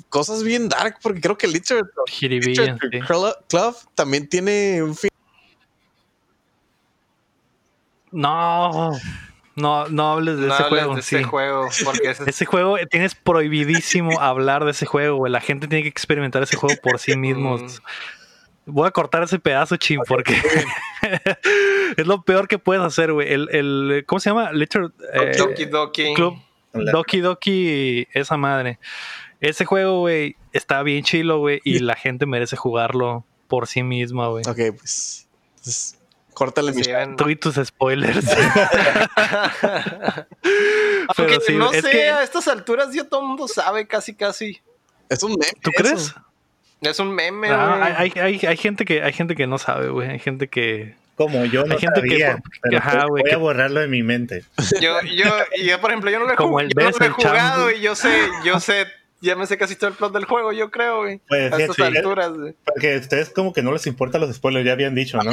cosas 0.09 0.43
bien 0.43 0.69
dark, 0.69 0.97
porque 1.01 1.21
creo 1.21 1.37
que 1.37 1.47
Literature, 1.47 1.89
Literature 2.21 2.77
sí. 2.91 2.99
Club, 3.01 3.35
Club 3.49 3.75
también 3.95 4.27
tiene 4.27 4.81
un 4.83 4.95
fin. 4.95 5.09
No, 8.11 8.91
no, 9.55 9.87
no 9.87 10.11
hables 10.11 10.37
de 10.39 10.47
No 10.47 10.53
ese 10.53 10.63
hables 10.63 10.83
juego. 10.83 10.95
de 10.95 11.01
sí. 11.01 11.15
ese 11.17 11.23
juego, 11.25 11.69
porque 11.83 12.09
ese 12.11 12.29
Ese 12.29 12.45
juego 12.45 12.77
tienes 12.89 13.15
prohibidísimo 13.15 14.19
hablar 14.21 14.65
de 14.65 14.71
ese 14.71 14.85
juego, 14.85 15.17
güey. 15.17 15.31
La 15.31 15.41
gente 15.41 15.67
tiene 15.67 15.83
que 15.83 15.89
experimentar 15.89 16.43
ese 16.43 16.55
juego 16.57 16.75
por 16.81 16.99
sí 16.99 17.15
mismos. 17.15 17.81
Voy 18.65 18.87
a 18.87 18.91
cortar 18.91 19.23
ese 19.23 19.39
pedazo, 19.39 19.77
chin, 19.77 20.01
porque 20.07 20.35
es 21.97 22.05
lo 22.05 22.21
peor 22.23 22.49
que 22.49 22.59
puedes 22.59 22.83
hacer, 22.83 23.13
güey. 23.13 23.31
El, 23.31 23.47
el, 23.51 24.03
¿cómo 24.05 24.19
se 24.19 24.29
llama? 24.29 24.51
Liter, 24.51 24.89
eh, 25.13 25.37
Doki 25.37 25.65
Doki. 25.65 26.13
Club 26.13 26.35
Doki 26.73 27.19
Doki, 27.19 28.07
esa 28.13 28.37
madre. 28.37 28.79
Ese 29.39 29.65
juego, 29.65 29.99
güey, 29.99 30.35
está 30.53 30.81
bien 30.83 31.03
chilo, 31.03 31.39
güey, 31.39 31.61
y 31.63 31.79
la 31.79 31.95
gente 31.95 32.25
merece 32.25 32.55
jugarlo 32.55 33.23
por 33.47 33.67
sí 33.67 33.83
misma, 33.83 34.27
güey. 34.29 34.43
Ok, 34.47 34.75
pues. 34.77 35.27
pues, 35.63 35.97
córtale 36.33 36.71
mi. 36.71 36.83
Sí. 36.83 36.91
Tú 37.17 37.29
y 37.29 37.35
tus 37.35 37.55
spoilers. 37.55 38.25
Aunque 41.17 41.35
Pero 41.37 41.41
sí, 41.41 41.55
no 41.55 41.71
es 41.71 41.83
sé, 41.83 41.91
que- 41.91 42.09
a 42.09 42.23
estas 42.23 42.47
alturas 42.47 42.93
ya 42.93 43.03
todo 43.03 43.21
el 43.21 43.27
mundo 43.27 43.47
sabe 43.47 43.87
casi 43.87 44.13
casi. 44.13 44.59
Es 45.09 45.23
un 45.23 45.31
meme. 45.31 45.51
¿Tú 45.61 45.71
eso. 45.73 45.83
crees? 45.83 46.15
Es 46.81 46.99
un 46.99 47.13
meme, 47.13 47.49
Ah, 47.49 47.77
güey. 47.79 47.93
hay, 47.97 48.13
hay, 48.39 48.45
hay 48.45 48.57
gente 48.57 48.85
que 48.85 49.01
hay 49.01 49.13
gente 49.13 49.35
que 49.35 49.47
no 49.47 49.57
sabe, 49.57 49.89
güey. 49.89 50.09
Hay 50.09 50.19
gente 50.19 50.47
que 50.47 50.95
Como 51.15 51.43
yo 51.45 51.65
no 51.65 51.73
Hay 51.73 51.79
gente 51.79 52.01
que- 52.01 52.09
sabía, 52.09 52.37
pero 52.61 52.77
ajá, 52.77 52.91
pues 52.91 53.05
güey, 53.09 53.21
voy 53.23 53.29
que- 53.29 53.35
a 53.35 53.39
borrarlo 53.39 53.79
de 53.79 53.87
mi 53.87 54.03
mente. 54.03 54.43
Yo, 54.79 55.01
yo, 55.01 55.25
yo, 55.63 55.81
por 55.81 55.89
ejemplo, 55.91 56.11
yo 56.11 56.19
no 56.19 56.25
lo 56.25 56.33
he, 56.33 56.35
Como 56.35 56.57
jug- 56.59 56.61
el 56.63 56.69
yo 56.69 56.81
no 56.91 56.97
lo 56.99 57.05
he 57.05 57.09
jugado 57.09 57.71
y 57.71 57.81
yo 57.81 57.95
sé, 57.95 58.27
yo 58.43 58.59
sé, 58.59 58.85
ya 59.21 59.35
me 59.35 59.45
sé 59.47 59.57
casi 59.57 59.75
todo 59.75 59.89
el 59.89 59.95
plot 59.95 60.13
del 60.13 60.25
juego, 60.25 60.51
yo 60.51 60.69
creo, 60.71 60.99
güey. 61.01 61.19
Pues, 61.27 61.51
a 61.51 61.55
sí, 61.57 61.61
estas 61.63 61.75
sí. 61.75 61.81
alturas, 61.83 62.31
güey. 62.33 62.55
Porque 62.65 62.95
a 62.95 62.99
ustedes 62.99 63.29
como 63.29 63.53
que 63.53 63.61
no 63.63 63.71
les 63.71 63.87
importan 63.87 64.21
los 64.21 64.35
spoilers, 64.35 64.65
ya 64.65 64.73
habían 64.73 64.95
dicho, 64.95 65.17
¿no? 65.21 65.31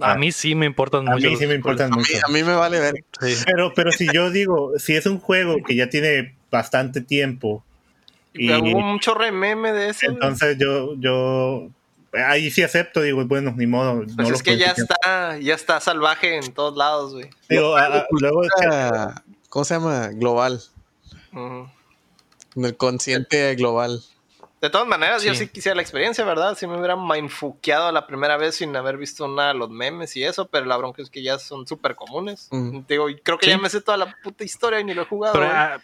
a 0.00 0.12
Ah. 0.12 0.14
mí 0.14 0.30
sí 0.30 0.54
me 0.54 0.64
importan 0.66 1.08
A 1.08 1.12
mucho. 1.14 1.28
mí 1.28 1.36
sí 1.36 1.46
me 1.48 1.54
importan 1.54 1.92
A 1.92 1.96
mí, 1.96 2.02
mucho. 2.02 2.24
a 2.24 2.28
mí 2.30 2.42
me 2.44 2.54
vale 2.54 2.78
ver. 2.78 2.94
Sí. 3.20 3.34
Pero, 3.44 3.72
pero 3.74 3.90
si 3.90 4.06
yo 4.14 4.30
digo, 4.30 4.72
si 4.78 4.94
es 4.94 5.06
un 5.06 5.18
juego 5.18 5.56
que 5.66 5.74
ya 5.74 5.88
tiene 5.90 6.36
bastante 6.52 7.00
tiempo, 7.00 7.64
Y 8.32 8.52
hubo 8.52 8.78
un 8.78 9.00
chorro 9.00 9.24
de 9.24 9.32
meme 9.32 9.72
de 9.72 9.88
eso. 9.88 10.06
entonces 10.06 10.56
yo, 10.58 10.94
yo 11.00 11.68
ahí 12.12 12.50
sí 12.52 12.62
acepto, 12.62 13.02
digo, 13.02 13.24
bueno, 13.26 13.52
ni 13.56 13.66
modo. 13.66 13.96
Pues 14.04 14.16
no 14.16 14.28
lo 14.30 14.36
es 14.36 14.42
que 14.44 14.56
ya 14.56 14.70
está, 14.70 15.36
ya 15.38 15.54
está 15.56 15.80
salvaje 15.80 16.36
en 16.36 16.52
todos 16.54 16.76
lados, 16.76 17.14
güey. 17.14 17.28
Digo, 17.48 17.76
a- 17.76 17.86
a- 17.98 18.06
luego 18.10 18.42
¿Cómo 19.48 19.64
se 19.64 19.74
llama? 19.74 20.08
Global. 20.12 20.60
Ujú. 21.32 21.68
En 22.56 22.64
el 22.64 22.76
consciente 22.76 23.54
global. 23.54 24.00
De 24.60 24.70
todas 24.70 24.88
maneras, 24.88 25.22
yo 25.22 25.32
Sí. 25.34 25.40
sí 25.46 25.48
quisiera 25.48 25.76
la 25.76 25.82
experiencia, 25.82 26.24
¿verdad? 26.24 26.56
Si 26.58 26.66
me 26.66 26.76
hubiera 26.76 26.96
mindfuqueado 26.96 27.92
la 27.92 28.06
primera 28.08 28.36
vez 28.36 28.56
sin 28.56 28.74
haber 28.74 28.96
visto 28.96 29.28
nada 29.28 29.52
de 29.52 29.58
los 29.58 29.70
memes 29.70 30.16
y 30.16 30.24
eso, 30.24 30.48
pero 30.48 30.66
la 30.66 30.76
bronca 30.76 31.00
es 31.00 31.10
que 31.10 31.22
ya 31.22 31.38
son 31.38 31.66
súper 31.68 31.94
comunes. 31.94 32.48
Mm. 32.50 32.80
Digo, 32.88 33.06
creo 33.22 33.38
que 33.38 33.46
Sí. 33.46 33.50
ya 33.52 33.58
me 33.58 33.70
sé 33.70 33.80
toda 33.80 33.96
la 33.96 34.16
puta 34.22 34.42
historia 34.42 34.80
y 34.80 34.84
ni 34.84 34.94
lo 34.94 35.02
he 35.02 35.04
jugado. 35.04 35.34
Pero 35.34 35.46
güey. 35.46 35.56
ah, 35.56 35.78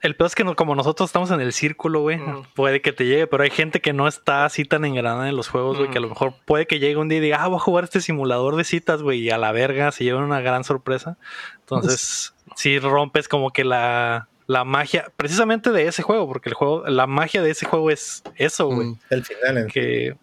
el 0.00 0.16
peor 0.16 0.28
es 0.28 0.34
que 0.34 0.44
no- 0.44 0.56
como 0.56 0.74
nosotros 0.74 1.10
estamos 1.10 1.30
en 1.30 1.42
el 1.42 1.52
círculo, 1.52 2.00
güey, 2.00 2.16
Mm. 2.16 2.44
puede 2.54 2.80
que 2.80 2.92
te 2.94 3.04
llegue, 3.04 3.26
pero 3.26 3.42
hay 3.42 3.50
gente 3.50 3.82
que 3.82 3.92
no 3.92 4.08
está 4.08 4.46
así 4.46 4.64
tan 4.64 4.86
engranada 4.86 5.28
en 5.28 5.36
los 5.36 5.48
juegos, 5.48 5.76
güey, 5.76 5.88
Mm. 5.90 5.92
que 5.92 5.98
a 5.98 6.00
lo 6.02 6.08
mejor 6.08 6.32
puede 6.46 6.66
que 6.66 6.78
llegue 6.78 6.96
un 6.96 7.08
día 7.10 7.18
y 7.18 7.22
diga, 7.22 7.42
ah, 7.42 7.48
voy 7.48 7.56
a 7.56 7.60
jugar 7.60 7.84
este 7.84 8.00
simulador 8.00 8.56
de 8.56 8.64
citas, 8.64 9.02
güey, 9.02 9.18
y 9.20 9.30
a 9.30 9.36
la 9.36 9.52
verga 9.52 9.92
se 9.92 10.04
llevan 10.04 10.22
una 10.24 10.40
gran 10.40 10.64
sorpresa. 10.64 11.18
Entonces, 11.60 12.32
sí 12.54 12.78
rompes 12.78 13.28
como 13.28 13.52
que 13.52 13.64
la, 13.64 14.28
la 14.46 14.64
magia, 14.64 15.10
precisamente 15.16 15.70
de 15.70 15.88
ese 15.88 16.02
juego, 16.02 16.26
porque 16.28 16.48
el 16.48 16.54
juego, 16.54 16.84
la 16.86 17.06
magia 17.06 17.42
de 17.42 17.50
ese 17.50 17.66
juego 17.66 17.90
es 17.90 18.22
eso, 18.36 18.66
güey, 18.66 18.88
Mm. 18.88 18.98
el 19.10 19.24
final 19.24 19.58
en 19.58 19.66
que... 19.68 20.16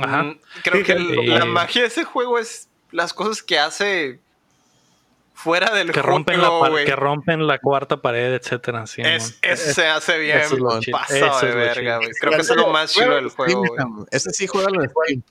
Ajá. 0.00 0.22
Mm, 0.24 0.38
Creo 0.62 0.84
que 0.84 0.94
la 0.98 1.44
magia 1.46 1.82
de 1.82 1.88
ese 1.88 2.04
juego 2.04 2.38
es 2.38 2.68
las 2.92 3.12
cosas 3.12 3.42
que 3.42 3.58
hace 3.58 4.20
fuera 5.34 5.74
del 5.74 5.88
Que 5.88 6.00
juego, 6.00 6.08
rompen, 6.08 6.40
la 6.42 6.50
par- 6.60 6.70
güey. 6.70 6.84
que 6.84 6.94
rompen 6.96 7.46
la 7.46 7.58
cuarta 7.58 7.96
pared, 8.02 8.34
etcétera. 8.34 8.86
Sí, 8.86 9.00
Es, 9.02 9.38
eso 9.42 9.72
se 9.72 9.86
hace 9.86 10.18
bien 10.18 10.38
Eso 10.38 10.54
es 10.54 10.60
lo 10.60 10.68
de 10.74 10.80
es 10.80 11.20
lo 11.20 11.54
verga, 11.56 11.96
güey. 11.96 12.10
Creo 12.20 12.32
que 12.32 12.40
eso 12.42 12.52
es 12.52 12.58
lo 12.60 12.68
más 12.68 12.92
chido 12.92 13.14
del 13.14 13.28
juego, 13.30 13.64
güey. 13.66 14.06
Ese 14.10 14.30
sí 14.30 14.46
juega 14.46 14.68
en 14.68 14.90
Steam. 14.90 15.22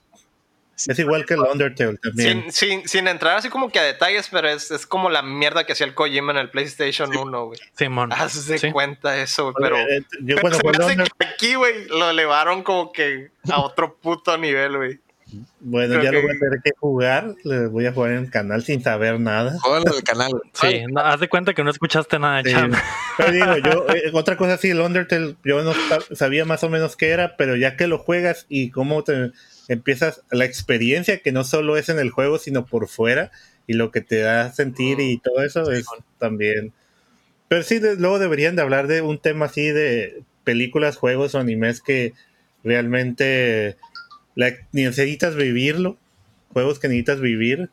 Es 0.88 0.98
igual 0.98 1.24
que 1.26 1.34
el 1.34 1.40
Undertale 1.40 1.96
también. 1.98 2.44
Sin, 2.50 2.80
sin, 2.80 2.88
sin 2.88 3.08
entrar 3.08 3.36
así 3.36 3.48
como 3.48 3.70
que 3.70 3.78
a 3.78 3.82
detalles, 3.82 4.28
pero 4.30 4.48
es, 4.48 4.70
es 4.70 4.86
como 4.86 5.10
la 5.10 5.22
mierda 5.22 5.64
que 5.64 5.72
hacía 5.72 5.86
el 5.86 5.94
Kojima 5.94 6.32
en 6.32 6.38
el 6.38 6.50
PlayStation 6.50 7.14
1, 7.16 7.44
güey. 7.46 7.58
Simón. 7.76 8.12
Haz 8.12 8.46
de 8.46 8.58
Sí. 8.58 8.70
cuenta 8.72 9.16
eso, 9.20 9.52
güey, 9.52 9.54
pero... 9.60 9.76
eh, 9.78 10.02
yo 10.22 10.36
pero 10.42 10.54
se 10.56 10.62
me 10.64 10.70
hace 10.70 10.92
Under- 10.92 11.08
que 11.18 11.26
aquí, 11.26 11.54
güey, 11.54 11.86
lo 11.88 12.10
elevaron 12.10 12.62
como 12.62 12.92
que 12.92 13.30
a 13.50 13.60
otro 13.60 13.96
puto 13.96 14.36
nivel, 14.38 14.76
güey. 14.76 14.98
bueno, 15.60 15.94
creo 16.00 16.02
ya 16.04 16.12
lo 16.12 16.22
voy 16.22 16.30
a 16.36 16.38
tener 16.40 16.60
que 16.64 16.70
jugar. 16.78 17.34
Le 17.44 17.66
voy 17.68 17.86
a 17.86 17.92
jugar 17.92 18.10
en 18.12 18.18
el 18.24 18.30
canal 18.30 18.64
sin 18.64 18.82
saber 18.82 19.20
nada. 19.20 19.56
Juega 19.60 19.78
en 19.88 19.94
el 19.96 20.02
canal. 20.02 20.32
Sí, 20.54 20.82
no, 20.90 21.00
haz 21.00 21.20
de 21.20 21.28
cuenta 21.28 21.54
que 21.54 21.62
no 21.62 21.70
escuchaste 21.70 22.18
nada 22.18 22.42
Sí. 22.44 22.50
Cham. 22.50 22.72
Pero 23.16 23.30
digo, 23.32 23.56
yo, 23.58 23.86
eh, 23.94 24.10
otra 24.12 24.36
cosa 24.36 24.56
sí, 24.56 24.70
el 24.70 24.80
Undertale, 24.80 25.36
yo 25.44 25.62
no 25.62 25.72
sab- 25.72 26.14
sabía 26.16 26.44
más 26.44 26.64
o 26.64 26.68
menos 26.68 26.96
qué 26.96 27.10
era, 27.10 27.36
pero 27.36 27.54
ya 27.56 27.76
que 27.76 27.86
lo 27.86 27.98
juegas 27.98 28.46
y 28.48 28.70
cómo 28.70 29.04
te 29.04 29.30
empiezas 29.72 30.22
la 30.30 30.44
experiencia, 30.44 31.20
que 31.20 31.32
no 31.32 31.44
solo 31.44 31.76
es 31.76 31.88
en 31.88 31.98
el 31.98 32.10
juego, 32.10 32.38
sino 32.38 32.66
por 32.66 32.88
fuera, 32.88 33.30
y 33.66 33.74
lo 33.74 33.90
que 33.90 34.00
te 34.00 34.18
da 34.20 34.42
a 34.46 34.52
sentir 34.52 35.00
y 35.00 35.18
todo 35.18 35.42
eso 35.44 35.70
es 35.70 35.86
también. 36.18 36.72
Pero 37.48 37.62
sí, 37.62 37.78
de- 37.78 37.96
luego 37.96 38.18
deberían 38.18 38.56
de 38.56 38.62
hablar 38.62 38.86
de 38.86 39.00
un 39.00 39.18
tema 39.18 39.46
así 39.46 39.70
de 39.70 40.22
películas, 40.44 40.96
juegos 40.96 41.34
o 41.34 41.38
animes 41.38 41.80
que 41.80 42.12
realmente 42.64 43.76
la- 44.34 44.54
necesitas 44.72 45.36
vivirlo, 45.36 45.96
juegos 46.52 46.78
que 46.78 46.88
necesitas 46.88 47.20
vivir, 47.20 47.70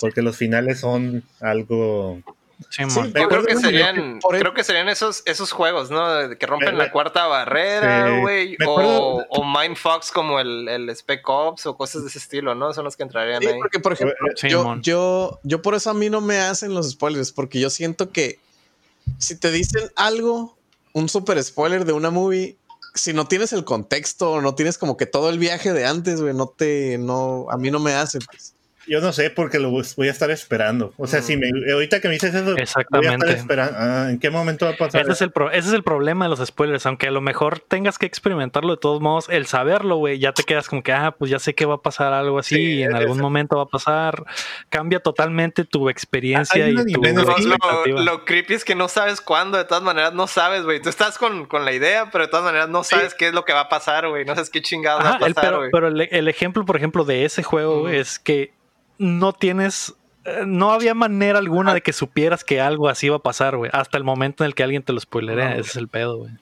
porque 0.00 0.22
los 0.22 0.36
finales 0.36 0.80
son 0.80 1.24
algo... 1.40 2.22
Sí, 2.68 2.82
Yo 3.14 3.28
creo 3.28 3.44
que 3.44 3.56
serían, 3.56 4.20
creo 4.20 4.54
que 4.54 4.62
serían 4.64 4.88
esos, 4.88 5.22
esos 5.24 5.50
juegos, 5.50 5.90
¿no? 5.90 6.36
Que 6.38 6.46
rompen 6.46 6.76
la 6.76 6.92
cuarta 6.92 7.26
barrera, 7.26 8.18
güey. 8.20 8.56
O, 8.66 9.24
o 9.28 9.44
Mindfox 9.44 10.10
como 10.12 10.38
el, 10.40 10.68
el 10.68 10.90
Spec 10.94 11.26
Ops 11.28 11.66
o 11.66 11.76
cosas 11.76 12.02
de 12.02 12.08
ese 12.08 12.18
estilo, 12.18 12.54
¿no? 12.54 12.72
Son 12.74 12.84
los 12.84 12.96
que 12.96 13.02
entrarían 13.02 13.40
Sí, 13.40 13.48
ahí. 13.48 13.58
porque 13.58 13.80
por 13.80 13.94
ejemplo, 13.94 14.14
Sí, 14.36 14.48
yo, 14.50 14.76
yo, 14.82 15.40
yo 15.42 15.62
por 15.62 15.74
eso 15.74 15.90
a 15.90 15.94
mí 15.94 16.10
no 16.10 16.20
me 16.20 16.38
hacen 16.38 16.74
los 16.74 16.90
spoilers, 16.90 17.32
porque 17.32 17.58
yo 17.58 17.70
siento 17.70 18.10
que 18.10 18.38
si 19.18 19.36
te 19.36 19.50
dicen 19.50 19.90
algo, 19.96 20.56
un 20.92 21.08
super 21.08 21.42
spoiler 21.42 21.84
de 21.84 21.92
una 21.92 22.10
movie, 22.10 22.56
si 22.94 23.12
no 23.12 23.26
tienes 23.26 23.52
el 23.52 23.64
contexto 23.64 24.32
o 24.32 24.40
no 24.40 24.54
tienes 24.54 24.76
como 24.78 24.96
que 24.96 25.06
todo 25.06 25.30
el 25.30 25.38
viaje 25.38 25.72
de 25.72 25.86
antes, 25.86 26.20
güey, 26.20 26.34
no 26.34 26.48
te, 26.48 26.98
no, 26.98 27.46
a 27.50 27.56
mí 27.56 27.70
no 27.70 27.78
me 27.80 27.94
hace. 27.94 28.18
pues. 28.20 28.54
Yo 28.90 29.00
no 29.00 29.12
sé 29.12 29.30
porque 29.30 29.60
lo 29.60 29.70
voy 29.70 30.08
a 30.08 30.10
estar 30.10 30.30
esperando. 30.32 30.92
O 30.96 31.06
sea, 31.06 31.20
Mm. 31.20 31.22
si 31.22 31.36
me, 31.36 31.50
ahorita 31.72 32.00
que 32.00 32.08
me 32.08 32.14
dices 32.14 32.34
eso, 32.34 32.42
voy 32.44 32.60
a 32.60 32.64
estar 32.64 32.82
Exactamente. 32.82 33.32
esperando. 33.32 33.72
Ah, 33.78 34.08
¿En 34.10 34.18
qué 34.18 34.30
momento 34.30 34.66
va 34.66 34.72
a 34.72 34.76
pasar? 34.76 35.02
Ese 35.02 35.12
es, 35.12 35.22
el 35.22 35.30
pro- 35.30 35.50
ese 35.52 35.68
es 35.68 35.74
el 35.74 35.84
problema 35.84 36.24
de 36.24 36.30
los 36.30 36.44
spoilers, 36.44 36.84
aunque 36.86 37.06
a 37.06 37.10
lo 37.12 37.20
mejor 37.20 37.60
tengas 37.60 37.98
que 37.98 38.06
experimentarlo 38.06 38.72
de 38.74 38.80
todos 38.80 39.00
modos, 39.00 39.28
el 39.30 39.46
saberlo, 39.46 39.96
güey, 39.96 40.18
ya 40.18 40.32
te 40.32 40.42
quedas 40.42 40.68
como 40.68 40.82
que, 40.82 40.92
ah, 40.92 41.14
pues 41.16 41.30
ya 41.30 41.38
sé 41.38 41.54
que 41.54 41.66
va 41.66 41.76
a 41.76 41.82
pasar 41.82 42.12
algo 42.12 42.38
así, 42.40 42.56
Sí, 42.56 42.62
y 42.78 42.82
en 42.82 42.94
algún 42.96 43.20
momento 43.20 43.56
va 43.58 43.62
a 43.62 43.66
pasar, 43.68 44.24
cambia 44.70 44.98
totalmente 44.98 45.64
tu 45.64 45.88
experiencia 45.88 46.68
y 46.68 46.74
tu 46.74 46.82
dimensión- 46.84 48.04
Lo, 48.04 48.24
creepy 48.24 48.54
es 48.54 48.64
que 48.64 48.74
no 48.74 48.88
sabes 48.88 49.20
cuándo, 49.20 49.56
de 49.56 49.64
todas 49.64 49.84
maneras 49.84 50.14
no 50.14 50.26
sabes, 50.26 50.64
güey. 50.64 50.82
Tú 50.82 50.88
estás 50.88 51.16
con, 51.16 51.46
con 51.46 51.64
la 51.64 51.72
idea, 51.72 52.10
pero 52.10 52.24
de 52.24 52.30
todas 52.30 52.44
maneras 52.44 52.68
no 52.68 52.82
sabes 52.82 53.14
qué 53.14 53.28
es 53.28 53.34
lo 53.34 53.44
que 53.44 53.52
va 53.52 53.60
a 53.60 53.68
pasar, 53.68 54.08
güey. 54.08 54.24
No 54.24 54.34
sabes 54.34 54.50
qué 54.50 54.60
chingados 54.62 55.04
va 55.04 55.10
a 55.10 55.14
Ajá, 55.16 55.26
el- 55.26 55.34
pasar, 55.34 55.48
pero, 55.50 55.58
güey. 55.58 55.70
pero 55.70 55.88
el, 55.88 56.00
el 56.10 56.28
ejemplo, 56.28 56.64
por 56.64 56.76
ejemplo, 56.76 57.04
de 57.04 57.24
ese 57.24 57.42
juego 57.42 57.88
es 57.88 58.18
que 58.18 58.52
no 59.00 59.32
tienes, 59.32 59.94
eh, 60.24 60.42
no 60.46 60.70
había 60.72 60.94
manera 60.94 61.38
alguna 61.38 61.74
de 61.74 61.80
que 61.80 61.92
supieras 61.92 62.44
que 62.44 62.60
algo 62.60 62.88
así 62.88 63.06
iba 63.06 63.16
a 63.16 63.20
pasar, 63.20 63.56
güey, 63.56 63.70
hasta 63.74 63.96
el 63.98 64.04
momento 64.04 64.44
en 64.44 64.48
el 64.48 64.54
que 64.54 64.62
alguien 64.62 64.82
te 64.82 64.92
lo 64.92 65.00
spoilerea, 65.00 65.48
No. 65.50 65.60
ese 65.60 65.70
es 65.70 65.76
el 65.76 65.88
pedo, 65.88 66.18
güey. 66.18 66.32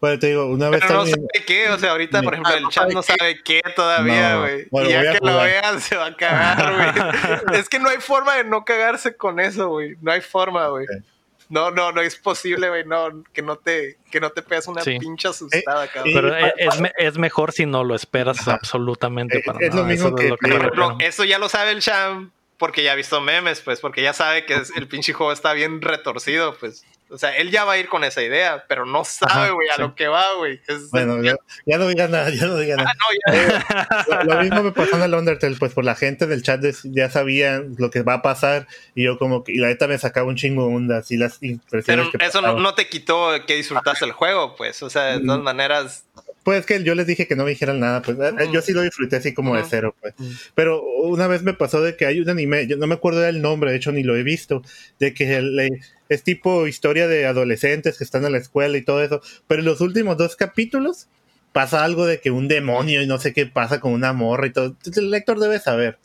Bueno, 0.00 0.18
te 0.18 0.28
digo, 0.28 0.46
una 0.46 0.68
vez 0.68 0.80
Pero 0.80 0.94
no 0.94 1.00
también- 1.04 1.26
sabe 1.32 1.44
qué, 1.44 1.70
o 1.70 1.78
sea, 1.78 1.90
ahorita, 1.92 2.22
por 2.22 2.32
ejemplo, 2.34 2.52
Ah, 2.52 2.56
el 2.58 2.62
no 2.64 2.70
chat 2.70 2.92
no 2.92 3.02
sabe 3.02 3.40
qué 3.44 3.60
todavía, 3.74 4.34
No. 4.34 4.40
güey. 4.42 4.66
Bueno, 4.70 4.88
y 4.90 4.92
ya 4.92 5.12
que 5.12 5.18
lo 5.26 5.36
vean 5.38 5.80
se 5.80 5.96
va 5.96 6.06
a 6.06 6.14
cagar, 6.16 6.74
güey. 6.74 6.88
es 7.60 7.68
que 7.68 7.78
no 7.80 7.88
hay 7.88 7.98
forma 7.98 8.34
de 8.36 8.44
no 8.44 8.64
cagarse 8.64 9.16
con 9.16 9.40
eso, 9.40 9.68
güey. 9.70 9.96
No 10.00 10.12
hay 10.12 10.20
forma, 10.20 10.68
güey. 10.68 10.86
Sí. 10.86 11.04
No, 11.50 11.70
no, 11.70 11.92
no 11.92 12.00
es 12.02 12.16
posible, 12.16 12.68
güey, 12.68 12.84
no, 12.84 13.24
que 13.32 13.40
no 13.42 13.56
te, 13.56 13.96
que 14.10 14.20
no 14.20 14.30
te 14.30 14.42
pegas 14.42 14.66
una 14.68 14.82
Sí. 14.82 14.98
pinche 14.98 15.28
asustada, 15.28 15.86
cabrón. 15.88 16.04
sí. 16.04 16.12
Pero 16.14 16.30
pa- 16.30 16.48
es, 16.48 16.74
es 16.74 16.80
me- 16.80 16.92
es 16.98 17.16
mejor 17.18 17.52
si 17.52 17.64
no 17.64 17.84
lo 17.84 17.94
esperas 17.94 18.40
Ajá. 18.40 18.54
absolutamente 18.54 19.38
Eh, 19.38 19.42
para 19.46 19.58
es 19.60 19.70
lo 19.70 19.76
nada. 19.76 19.88
mismo 19.88 20.08
Eso 20.08 20.16
que- 20.16 20.24
es 20.24 20.30
lo 20.30 20.36
Por 20.36 20.50
yo 20.50 20.56
ejemplo, 20.56 20.96
creo. 20.98 21.08
eso 21.08 21.24
ya 21.24 21.38
lo 21.38 21.48
sabe 21.48 21.70
el 21.70 21.80
Sham 21.80 22.30
porque 22.58 22.82
ya 22.82 22.92
ha 22.92 22.96
visto 22.96 23.20
memes, 23.20 23.60
pues, 23.62 23.80
porque 23.80 24.02
ya 24.02 24.12
sabe 24.12 24.44
que 24.44 24.56
es- 24.56 24.72
el 24.76 24.88
pinche 24.88 25.12
juego 25.14 25.32
está 25.32 25.52
bien 25.54 25.80
retorcido, 25.80 26.54
pues. 26.58 26.84
O 27.10 27.16
sea, 27.16 27.36
él 27.36 27.50
ya 27.50 27.64
va 27.64 27.72
a 27.72 27.78
ir 27.78 27.88
con 27.88 28.04
esa 28.04 28.22
idea, 28.22 28.64
pero 28.68 28.84
no 28.84 29.02
sabe, 29.04 29.50
güey, 29.50 29.68
a 29.70 29.76
sí. 29.76 29.80
lo 29.80 29.94
que 29.94 30.08
va, 30.08 30.24
güey. 30.36 30.60
Bueno, 30.90 31.22
ya, 31.22 31.36
ya 31.64 31.78
no 31.78 31.88
diga 31.88 32.06
nada, 32.08 32.28
ya 32.30 32.46
no 32.46 32.56
diga 32.58 32.76
nada. 32.76 32.90
Ah, 32.90 32.94
no, 32.98 34.08
ya. 34.12 34.24
Lo, 34.24 34.34
lo 34.34 34.42
mismo 34.42 34.62
me 34.62 34.72
pasó 34.72 34.96
en 34.96 35.02
el 35.02 35.14
Undertale, 35.14 35.56
pues 35.56 35.72
por 35.72 35.84
la 35.84 35.94
gente 35.94 36.26
del 36.26 36.42
chat 36.42 36.60
de- 36.60 36.74
ya 36.84 37.10
sabían 37.10 37.74
lo 37.78 37.90
que 37.90 38.02
va 38.02 38.14
a 38.14 38.22
pasar 38.22 38.66
y 38.94 39.04
yo 39.04 39.18
como 39.18 39.42
que, 39.44 39.52
y 39.52 39.56
la 39.56 39.68
neta 39.68 39.86
me 39.88 39.96
sacaba 39.98 40.28
un 40.28 40.36
chingo 40.36 40.68
de 40.68 40.74
ondas 40.74 41.10
y 41.10 41.16
las 41.16 41.38
Pero 41.38 41.52
impresiones 41.52 42.08
que 42.08 42.24
eso 42.26 42.42
no, 42.42 42.74
te 42.74 42.88
quitó 42.88 43.30
que 43.46 43.54
disfrutaste 43.56 44.04
el 44.04 44.12
juego, 44.12 44.54
pues. 44.56 44.82
O 44.82 44.90
sea, 44.90 45.18
de 45.18 45.24
todas 45.24 45.40
Mm. 45.40 45.44
maneras. 45.44 46.04
Pues 46.44 46.64
que 46.64 46.82
yo 46.82 46.94
les 46.94 47.06
dije 47.06 47.26
que 47.26 47.36
no 47.36 47.44
me 47.44 47.50
dijeran 47.50 47.78
nada, 47.80 48.00
pues 48.00 48.16
eh, 48.18 48.32
Ujú. 48.44 48.52
yo 48.52 48.62
sí 48.62 48.72
lo 48.72 48.80
disfruté 48.80 49.16
así 49.16 49.34
como 49.34 49.54
de 49.56 49.64
cero, 49.68 49.94
pues. 50.00 50.14
Pero 50.54 50.82
una 50.82 51.26
vez 51.26 51.42
me 51.42 51.52
pasó 51.52 51.82
de 51.82 51.94
que 51.96 52.06
hay 52.06 52.20
un 52.20 52.30
anime, 52.30 52.66
yo 52.66 52.76
no 52.78 52.86
me 52.86 52.94
acuerdo 52.94 53.20
del 53.20 53.42
nombre, 53.42 53.70
de 53.70 53.76
hecho 53.76 53.92
ni 53.92 54.02
lo 54.02 54.16
he 54.16 54.22
visto, 54.22 54.62
de 54.98 55.12
que 55.12 55.36
eh, 55.36 55.68
es 56.08 56.22
tipo 56.22 56.66
historia 56.66 57.06
de 57.08 57.26
adolescentes 57.26 57.98
que 57.98 58.04
están 58.04 58.24
en 58.24 58.32
la 58.32 58.38
escuela 58.38 58.76
y 58.78 58.82
todo 58.84 59.02
eso, 59.02 59.20
pero 59.46 59.60
en 59.60 59.66
los 59.66 59.80
últimos 59.80 60.16
dos 60.16 60.36
capítulos 60.36 61.08
pasa 61.52 61.84
algo 61.84 62.06
de 62.06 62.20
que 62.20 62.30
un 62.30 62.48
demonio 62.48 63.02
y 63.02 63.06
no 63.06 63.18
sé 63.18 63.32
qué 63.32 63.46
pasa 63.46 63.80
con 63.80 63.92
una 63.92 64.12
morra 64.12 64.46
y 64.46 64.52
todo. 64.52 64.76
El 64.96 65.10
lector 65.10 65.38
debe 65.38 65.58
saber. 65.58 65.98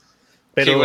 Pero 0.53 0.83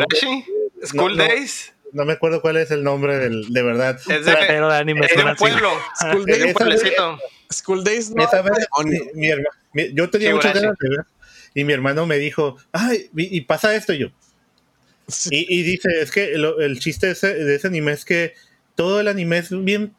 School 0.85 1.17
no. 1.17 1.25
Days. 1.25 1.73
no 1.93 2.05
me 2.05 2.13
acuerdo 2.15 2.41
cuál 2.41 2.57
es 2.59 2.71
el 2.71 2.83
nombre 2.85 3.19
del, 3.19 3.53
de 3.53 3.63
verdad. 3.63 3.99
Es 4.09 4.25
de, 4.25 4.37
Pero 4.47 4.69
de 4.69 4.77
anime 4.77 5.07
es 5.07 5.17
de 5.17 5.25
un 5.25 5.37
pueblo. 5.37 5.71
School 6.01 6.21
un 6.21 6.27
Days, 6.27 6.53
pueblecito. 6.55 7.19
School 7.53 7.85
Days 7.85 8.11
no. 8.11 8.23
Esa 8.25 8.43
vez, 8.43 8.67
mi- 8.85 9.01
mi 9.15 9.27
herma- 9.29 9.51
mi- 9.73 9.93
yo 9.95 10.09
tenía 10.11 10.35
muchas 10.35 10.55
ganas 10.55 10.77
de 10.79 10.89
ver 10.91 11.07
y 11.55 11.65
mi 11.65 11.73
hermano 11.73 12.07
me 12.07 12.19
dijo, 12.19 12.57
ay, 12.73 13.11
y, 13.17 13.37
y 13.39 13.41
pasa 13.43 13.75
esto 13.75 13.93
y 13.95 13.99
yo. 13.99 14.09
Y, 15.31 15.47
y 15.59 15.63
dice, 15.63 15.89
es 16.03 16.11
que 16.11 16.37
lo- 16.37 16.61
el 16.61 16.79
chiste 16.79 17.07
de 17.07 17.13
ese, 17.13 17.35
de 17.35 17.55
ese 17.57 17.67
anime 17.69 17.93
es 17.93 18.05
que 18.05 18.35
todo 18.79 19.01
el 19.01 19.09
anime 19.09 19.39
es 19.39 19.51
bien 19.65 19.93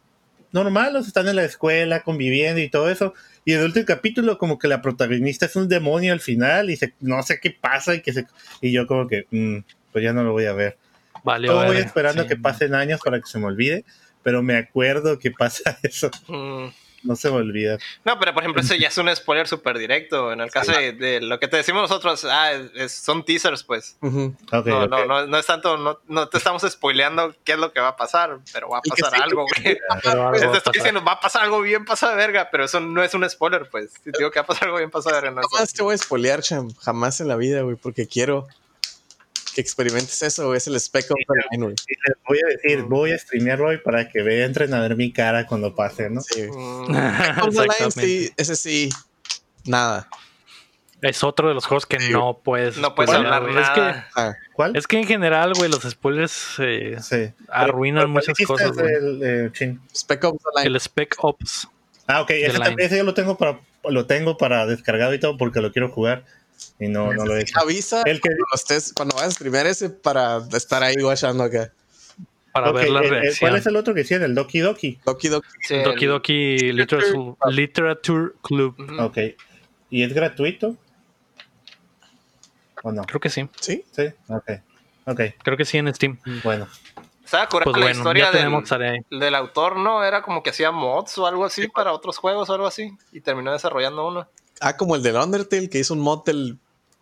normal, 0.53 0.95
o 0.95 1.01
sea, 1.01 1.09
están 1.09 1.27
en 1.27 1.35
la 1.35 1.43
escuela 1.43 1.99
conviviendo 2.01 2.61
y 2.61 2.69
todo 2.69 2.89
eso. 2.89 3.13
Y 3.43 3.51
en 3.51 3.59
el 3.59 3.65
último 3.65 3.85
capítulo 3.85 4.37
como 4.37 4.57
que 4.57 4.69
la 4.69 4.81
protagonista 4.81 5.45
es 5.47 5.55
un 5.57 5.67
demonio 5.67 6.13
al 6.13 6.21
final 6.21 6.69
y 6.69 6.77
se, 6.77 6.93
no 7.01 7.21
sé 7.21 7.41
qué 7.41 7.51
pasa 7.51 7.93
y 7.95 8.01
que 8.01 8.13
se... 8.13 8.25
Y 8.61 8.71
yo 8.71 8.87
como 8.87 9.05
que, 9.09 9.25
"Mm, 9.31 9.57
pues 9.91 10.01
ya 10.01 10.13
no 10.13 10.23
lo 10.23 10.31
voy 10.31 10.45
a 10.45 10.53
ver. 10.53 10.77
Valió 11.25 11.51
Todo 11.51 11.65
voy 11.65 11.75
esperando 11.77 12.23
sí. 12.23 12.29
que 12.29 12.37
pasen 12.37 12.73
años 12.73 13.01
para 13.03 13.19
que 13.19 13.27
se 13.27 13.37
me 13.37 13.47
olvide, 13.47 13.83
pero 14.23 14.41
me 14.41 14.55
acuerdo 14.55 15.19
que 15.19 15.31
pasa 15.31 15.77
eso, 15.83 16.09
Mm. 16.29 16.67
No 17.03 17.15
se 17.15 17.29
me 17.29 17.37
olvida. 17.37 17.77
No, 18.05 18.19
pero 18.19 18.33
por 18.33 18.43
ejemplo, 18.43 18.61
ese 18.61 18.77
ya 18.79 18.89
es 18.89 18.97
un 18.97 19.13
spoiler 19.15 19.47
súper 19.47 19.77
directo. 19.77 20.31
En 20.31 20.41
el 20.41 20.51
caso 20.51 20.71
de, 20.71 20.91
de 20.93 21.21
lo 21.21 21.39
que 21.39 21.47
te 21.47 21.57
decimos 21.57 21.81
nosotros, 21.81 22.25
ah, 22.25 22.51
es- 22.51 22.71
es- 22.75 22.91
son 22.91 23.23
teasers, 23.23 23.63
pues. 23.63 23.97
No, 24.01 24.33
ok. 24.51 24.65
no, 24.65 25.05
no, 25.05 25.27
no 25.27 25.37
es 25.37 25.45
tanto, 25.45 25.77
no, 25.77 25.99
no 26.07 26.27
te 26.29 26.37
estamos 26.37 26.61
spoileando 26.69 27.33
qué 27.43 27.53
es 27.53 27.57
lo 27.57 27.71
que 27.71 27.79
va 27.79 27.89
a 27.89 27.95
pasar, 27.97 28.37
pero 28.53 28.69
va 28.69 28.79
a 28.79 28.81
que 28.81 28.89
pasar 28.89 29.13
sí, 29.15 29.21
algo, 29.23 29.45
güey. 29.45 29.77
Pero 30.03 30.27
algo 30.27 30.31
Te 30.31 30.45
estoy 30.45 30.59
pasar. 30.59 30.73
diciendo, 30.73 31.03
va 31.03 31.11
a 31.13 31.19
pasar 31.19 31.43
algo 31.43 31.61
bien 31.61 31.85
pasado 31.85 32.11
de 32.11 32.17
verga, 32.17 32.49
pero 32.51 32.65
eso 32.65 32.79
no 32.79 33.03
es 33.03 33.13
un 33.13 33.27
spoiler, 33.29 33.69
pues. 33.69 33.91
Si 34.03 34.11
te 34.11 34.17
digo 34.19 34.31
que 34.31 34.39
va 34.39 34.43
a 34.43 34.47
pasar 34.47 34.65
algo 34.65 34.77
bien 34.77 34.91
pasado 34.91 35.15
de 35.15 35.21
verga, 35.21 35.35
no 35.35 35.41
es- 35.41 35.47
Jamás 35.51 35.73
te 35.73 35.83
voy 35.83 35.93
a 35.95 35.97
spoilear, 35.97 36.41
Cham. 36.41 36.73
Jamás 36.81 37.19
en 37.21 37.27
la 37.27 37.35
vida, 37.35 37.61
güey, 37.61 37.75
porque 37.75 38.07
quiero 38.07 38.47
que 39.53 39.61
experimentes 39.61 40.21
eso, 40.21 40.47
güey. 40.47 40.57
Es 40.57 40.67
el 40.67 40.79
Spec 40.79 41.05
Line, 41.09 41.63
güey. 41.65 41.75
Les 41.87 42.17
voy 42.27 42.39
a 42.43 42.47
decir, 42.47 42.81
voy 42.83 43.11
a 43.11 43.17
streamear 43.17 43.61
hoy 43.61 43.77
para 43.77 44.09
que 44.09 44.21
vean, 44.23 44.47
entren 44.49 44.73
a 44.73 44.81
ver 44.81 44.95
mi 44.95 45.11
cara 45.11 45.45
cuando 45.45 45.75
pase, 45.75 46.09
¿no? 46.09 46.21
Sí. 46.21 46.43
Mm, 46.43 46.91
Line, 47.51 47.91
sí, 47.91 48.31
ese 48.37 48.55
sí. 48.55 48.89
Nada. 49.65 50.07
Es 51.01 51.23
otro 51.23 51.47
de 51.47 51.53
los 51.53 51.65
juegos 51.65 51.85
que 51.85 51.99
Sí. 51.99 52.11
no 52.11 52.41
puedes. 52.43 52.77
no 52.77 52.93
puedes 52.93 53.13
hablar 53.13 53.43
güey. 53.43 53.57
Es 53.57 53.69
que, 53.69 53.79
nada. 53.79 54.09
Ah, 54.15 54.33
¿Cuál? 54.53 54.75
es 54.75 54.85
que 54.85 54.97
en 54.99 55.07
general, 55.07 55.53
güey, 55.55 55.69
los 55.71 55.81
spoilers 55.83 56.55
eh, 56.59 56.97
Sí. 57.01 57.31
arruinan 57.47 58.11
¿Cuál 58.11 58.25
muchas 58.25 58.37
cosas, 58.45 58.75
del, 58.75 59.21
eh? 59.23 59.77
Spec 59.95 60.23
of 60.25 60.37
the 60.37 60.49
Line. 60.61 60.67
El 60.67 60.79
Spec 60.81 61.15
Ops. 61.19 61.69
Ah, 62.05 62.21
ok, 62.21 62.31
ese, 62.31 62.47
Line. 62.53 62.59
también- 62.65 62.85
ese 62.87 62.97
yo 62.97 63.03
lo 63.03 63.13
tengo 63.13 63.37
para 63.37 63.59
lo 63.85 64.05
tengo 64.07 64.37
para 64.37 64.65
descargado 64.65 65.13
y 65.13 65.19
todo 65.21 65.37
porque 65.37 65.61
lo 65.61 65.71
quiero 65.71 65.87
jugar 65.89 66.25
y 66.79 66.87
no, 66.87 67.13
no 67.13 67.25
lo 67.25 67.35
he 67.35 67.41
hecho. 67.41 67.59
Avisa 67.59 68.01
El 68.05 68.21
que- 68.21 68.29
cuando, 68.29 68.45
estés, 68.55 68.93
cuando 68.93 69.15
vayas 69.15 69.29
a 69.29 69.35
streamear 69.35 69.67
ese 69.67 69.89
para 69.89 70.37
estar 70.53 70.83
ahí 70.83 70.95
guachando 71.01 71.43
acá. 71.43 71.71
Para 72.51 72.71
Ok, 72.71 72.75
ver 72.77 72.89
la 72.89 72.99
el- 72.99 73.05
el- 73.05 73.11
reacción. 73.11 73.49
¿Cuál 73.49 73.59
es 73.59 73.65
el 73.67 73.75
otro 73.75 73.93
que 73.93 74.01
hicieron? 74.01 74.25
El 74.25 74.35
Doki 74.35 74.59
Doki. 74.59 74.99
Doki 75.05 75.27
Doki. 75.29 75.47
Sí, 75.61 75.77
Doki 75.83 76.05
Doki 76.07 76.71
Literature, 76.73 77.35
Literature 77.51 78.31
Club. 78.41 78.75
Ujú. 78.79 79.01
Ok. 79.03 79.17
¿Y 79.91 80.03
es 80.03 80.13
gratuito? 80.13 80.75
¿O 82.83 82.91
no? 82.91 83.03
Creo 83.03 83.19
que 83.19 83.29
sí. 83.29 83.47
¿Sí? 83.59 83.83
Sí, 83.91 84.03
ok. 84.29 84.51
Ok, 85.05 85.21
Creo 85.43 85.57
que 85.57 85.65
sí 85.65 85.77
en 85.77 85.93
Steam. 85.93 86.19
bueno. 86.43 86.67
Estaba 87.23 87.47
curada 87.47 87.65
Pues 87.71 87.77
la 87.77 87.85
bueno, 87.85 87.97
historia 87.99 88.31
del, 88.31 89.19
del 89.19 89.35
autor, 89.35 89.77
¿no? 89.77 90.03
Era 90.03 90.21
como 90.23 90.41
que 90.41 90.49
hacía 90.49 90.71
mods 90.71 91.17
o 91.19 91.27
algo 91.27 91.45
así 91.45 91.67
para 91.67 91.93
otros 91.93 92.17
juegos 92.17 92.49
o 92.49 92.53
algo 92.53 92.65
así. 92.67 92.91
Y 93.11 93.21
terminó 93.21 93.51
desarrollando 93.51 94.07
uno. 94.07 94.27
Ah, 94.61 94.75
como 94.77 94.95
el 94.95 95.03
del 95.03 95.15
Undertale, 95.15 95.69
que 95.69 95.79
hizo 95.79 95.93
un 95.93 95.99
mod 96.01 96.23
del 96.25 96.57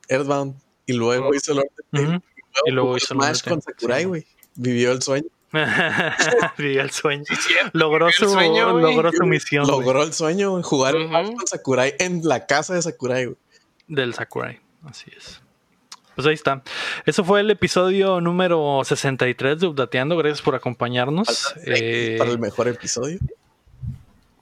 Earthbound 0.09 0.55
y 0.85 0.93
luego 0.93 1.29
Oh. 1.29 1.33
hizo 1.33 1.53
el 1.53 1.59
Undertale. 1.59 2.17
Ujú. 2.17 2.23
Y 2.65 2.71
luego 2.71 2.87
jugó 2.89 2.97
hizo 2.97 3.13
el 3.13 3.19
Smash 3.19 3.43
con 3.43 3.61
Sakurai, 3.61 4.01
Sí. 4.01 4.07
güey. 4.07 4.27
Vivió 4.55 4.91
el 4.91 5.01
sueño. 5.01 5.27
Vivió 6.57 6.81
el 6.81 6.91
sueño. 6.91 7.23
Logró 7.73 8.07
el 8.07 8.13
su, 8.13 8.29
sueño, 8.29 8.77
logró 8.79 9.11
su 9.13 9.23
misión 9.25 9.65
Logró 9.67 10.03
el 10.03 10.13
sueño, 10.13 10.51
güey, 10.51 10.63
jugar 10.63 10.95
Ujú. 10.95 11.07
Smash 11.07 11.33
con 11.35 11.47
Sakurai 11.47 11.95
en 11.99 12.21
la 12.23 12.45
casa 12.45 12.73
de 12.73 12.81
Sakurai, 12.81 13.25
güey. 13.25 13.37
del 13.87 14.13
Sakurai. 14.13 14.59
Así 14.85 15.09
es. 15.15 15.41
Pues 16.15 16.25
ahí 16.27 16.33
está. 16.33 16.63
Eso 17.05 17.23
fue 17.23 17.41
el 17.41 17.51
episodio 17.51 18.19
número 18.21 18.81
63 18.83 19.59
de 19.59 19.67
Updateando. 19.67 20.17
Gracias 20.17 20.41
por 20.41 20.55
acompañarnos. 20.55 21.53
Eh, 21.65 22.15
para 22.17 22.31
el 22.31 22.39
mejor 22.39 22.67
episodio. 22.67 23.19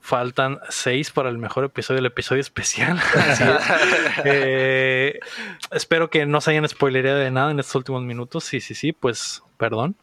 Faltan 0.06 0.60
seis 0.68 1.10
para 1.10 1.30
el 1.30 1.36
mejor 1.36 1.64
episodio, 1.64 1.98
el 1.98 2.06
episodio 2.06 2.40
especial. 2.40 2.96
Así 3.16 3.42
es. 3.42 3.50
Eh, 4.24 5.18
espero 5.72 6.10
que 6.10 6.26
no 6.26 6.40
se 6.40 6.52
hayan 6.52 6.68
spoilereado 6.68 7.18
de 7.18 7.32
nada 7.32 7.50
en 7.50 7.58
estos 7.58 7.74
últimos 7.74 8.04
minutos. 8.04 8.44
Sí, 8.44 8.60
sí, 8.60 8.76
sí, 8.76 8.92
pues 8.92 9.42
perdón. 9.56 9.96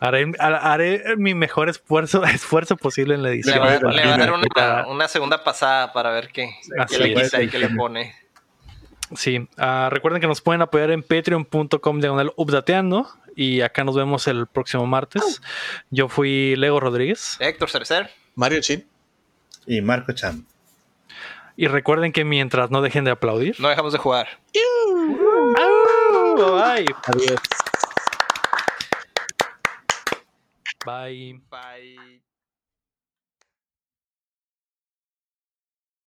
Haré, 0.00 0.32
haré 0.40 1.16
mi 1.18 1.34
mejor 1.34 1.68
esfuerzo, 1.68 2.24
esfuerzo 2.24 2.76
posible 2.76 3.14
en 3.14 3.22
la 3.22 3.28
Le 3.28 3.34
edición. 3.36 3.60
va, 3.60 3.78
le 3.92 4.04
va 4.04 4.14
a 4.14 4.18
dar 4.18 4.32
una, 4.32 4.86
una 4.88 5.06
segunda 5.06 5.44
pasada 5.44 5.92
para 5.92 6.10
ver 6.10 6.30
qué, 6.32 6.50
le 6.98 7.14
quita 7.14 7.40
y 7.40 7.48
qué 7.48 7.60
le 7.60 7.68
pone. 7.68 8.12
Sí, 9.14 9.48
ah, 9.56 9.86
recuerden 9.88 10.20
que 10.20 10.26
nos 10.26 10.40
pueden 10.40 10.62
apoyar 10.62 10.90
en 10.90 11.04
patreon.com 11.04 12.00
diagonal 12.00 12.32
updateando 12.34 13.08
y 13.36 13.60
acá 13.60 13.84
nos 13.84 13.94
vemos 13.94 14.26
el 14.26 14.48
próximo 14.48 14.84
martes. 14.84 15.40
Yo 15.90 16.08
fui 16.08 16.56
Lego 16.56 16.80
Rodríguez 16.80 17.36
Héctor 17.38 17.70
Cercer. 17.70 18.10
Mario 18.34 18.60
Chin. 18.60 18.84
Y 19.66 19.80
Marco 19.80 20.12
Chan. 20.12 20.44
y 21.56 21.68
recuerden 21.68 22.12
que 22.12 22.24
mientras 22.24 22.70
no 22.70 22.82
dejen 22.82 23.04
de 23.04 23.12
aplaudir. 23.12 23.54
No 23.60 23.68
dejamos 23.68 23.92
de 23.92 23.98
jugar. 23.98 24.28
Bye. 26.36 26.86
Adiós. 27.06 27.40
Bye. 30.84 31.40
Bye. 31.50 31.93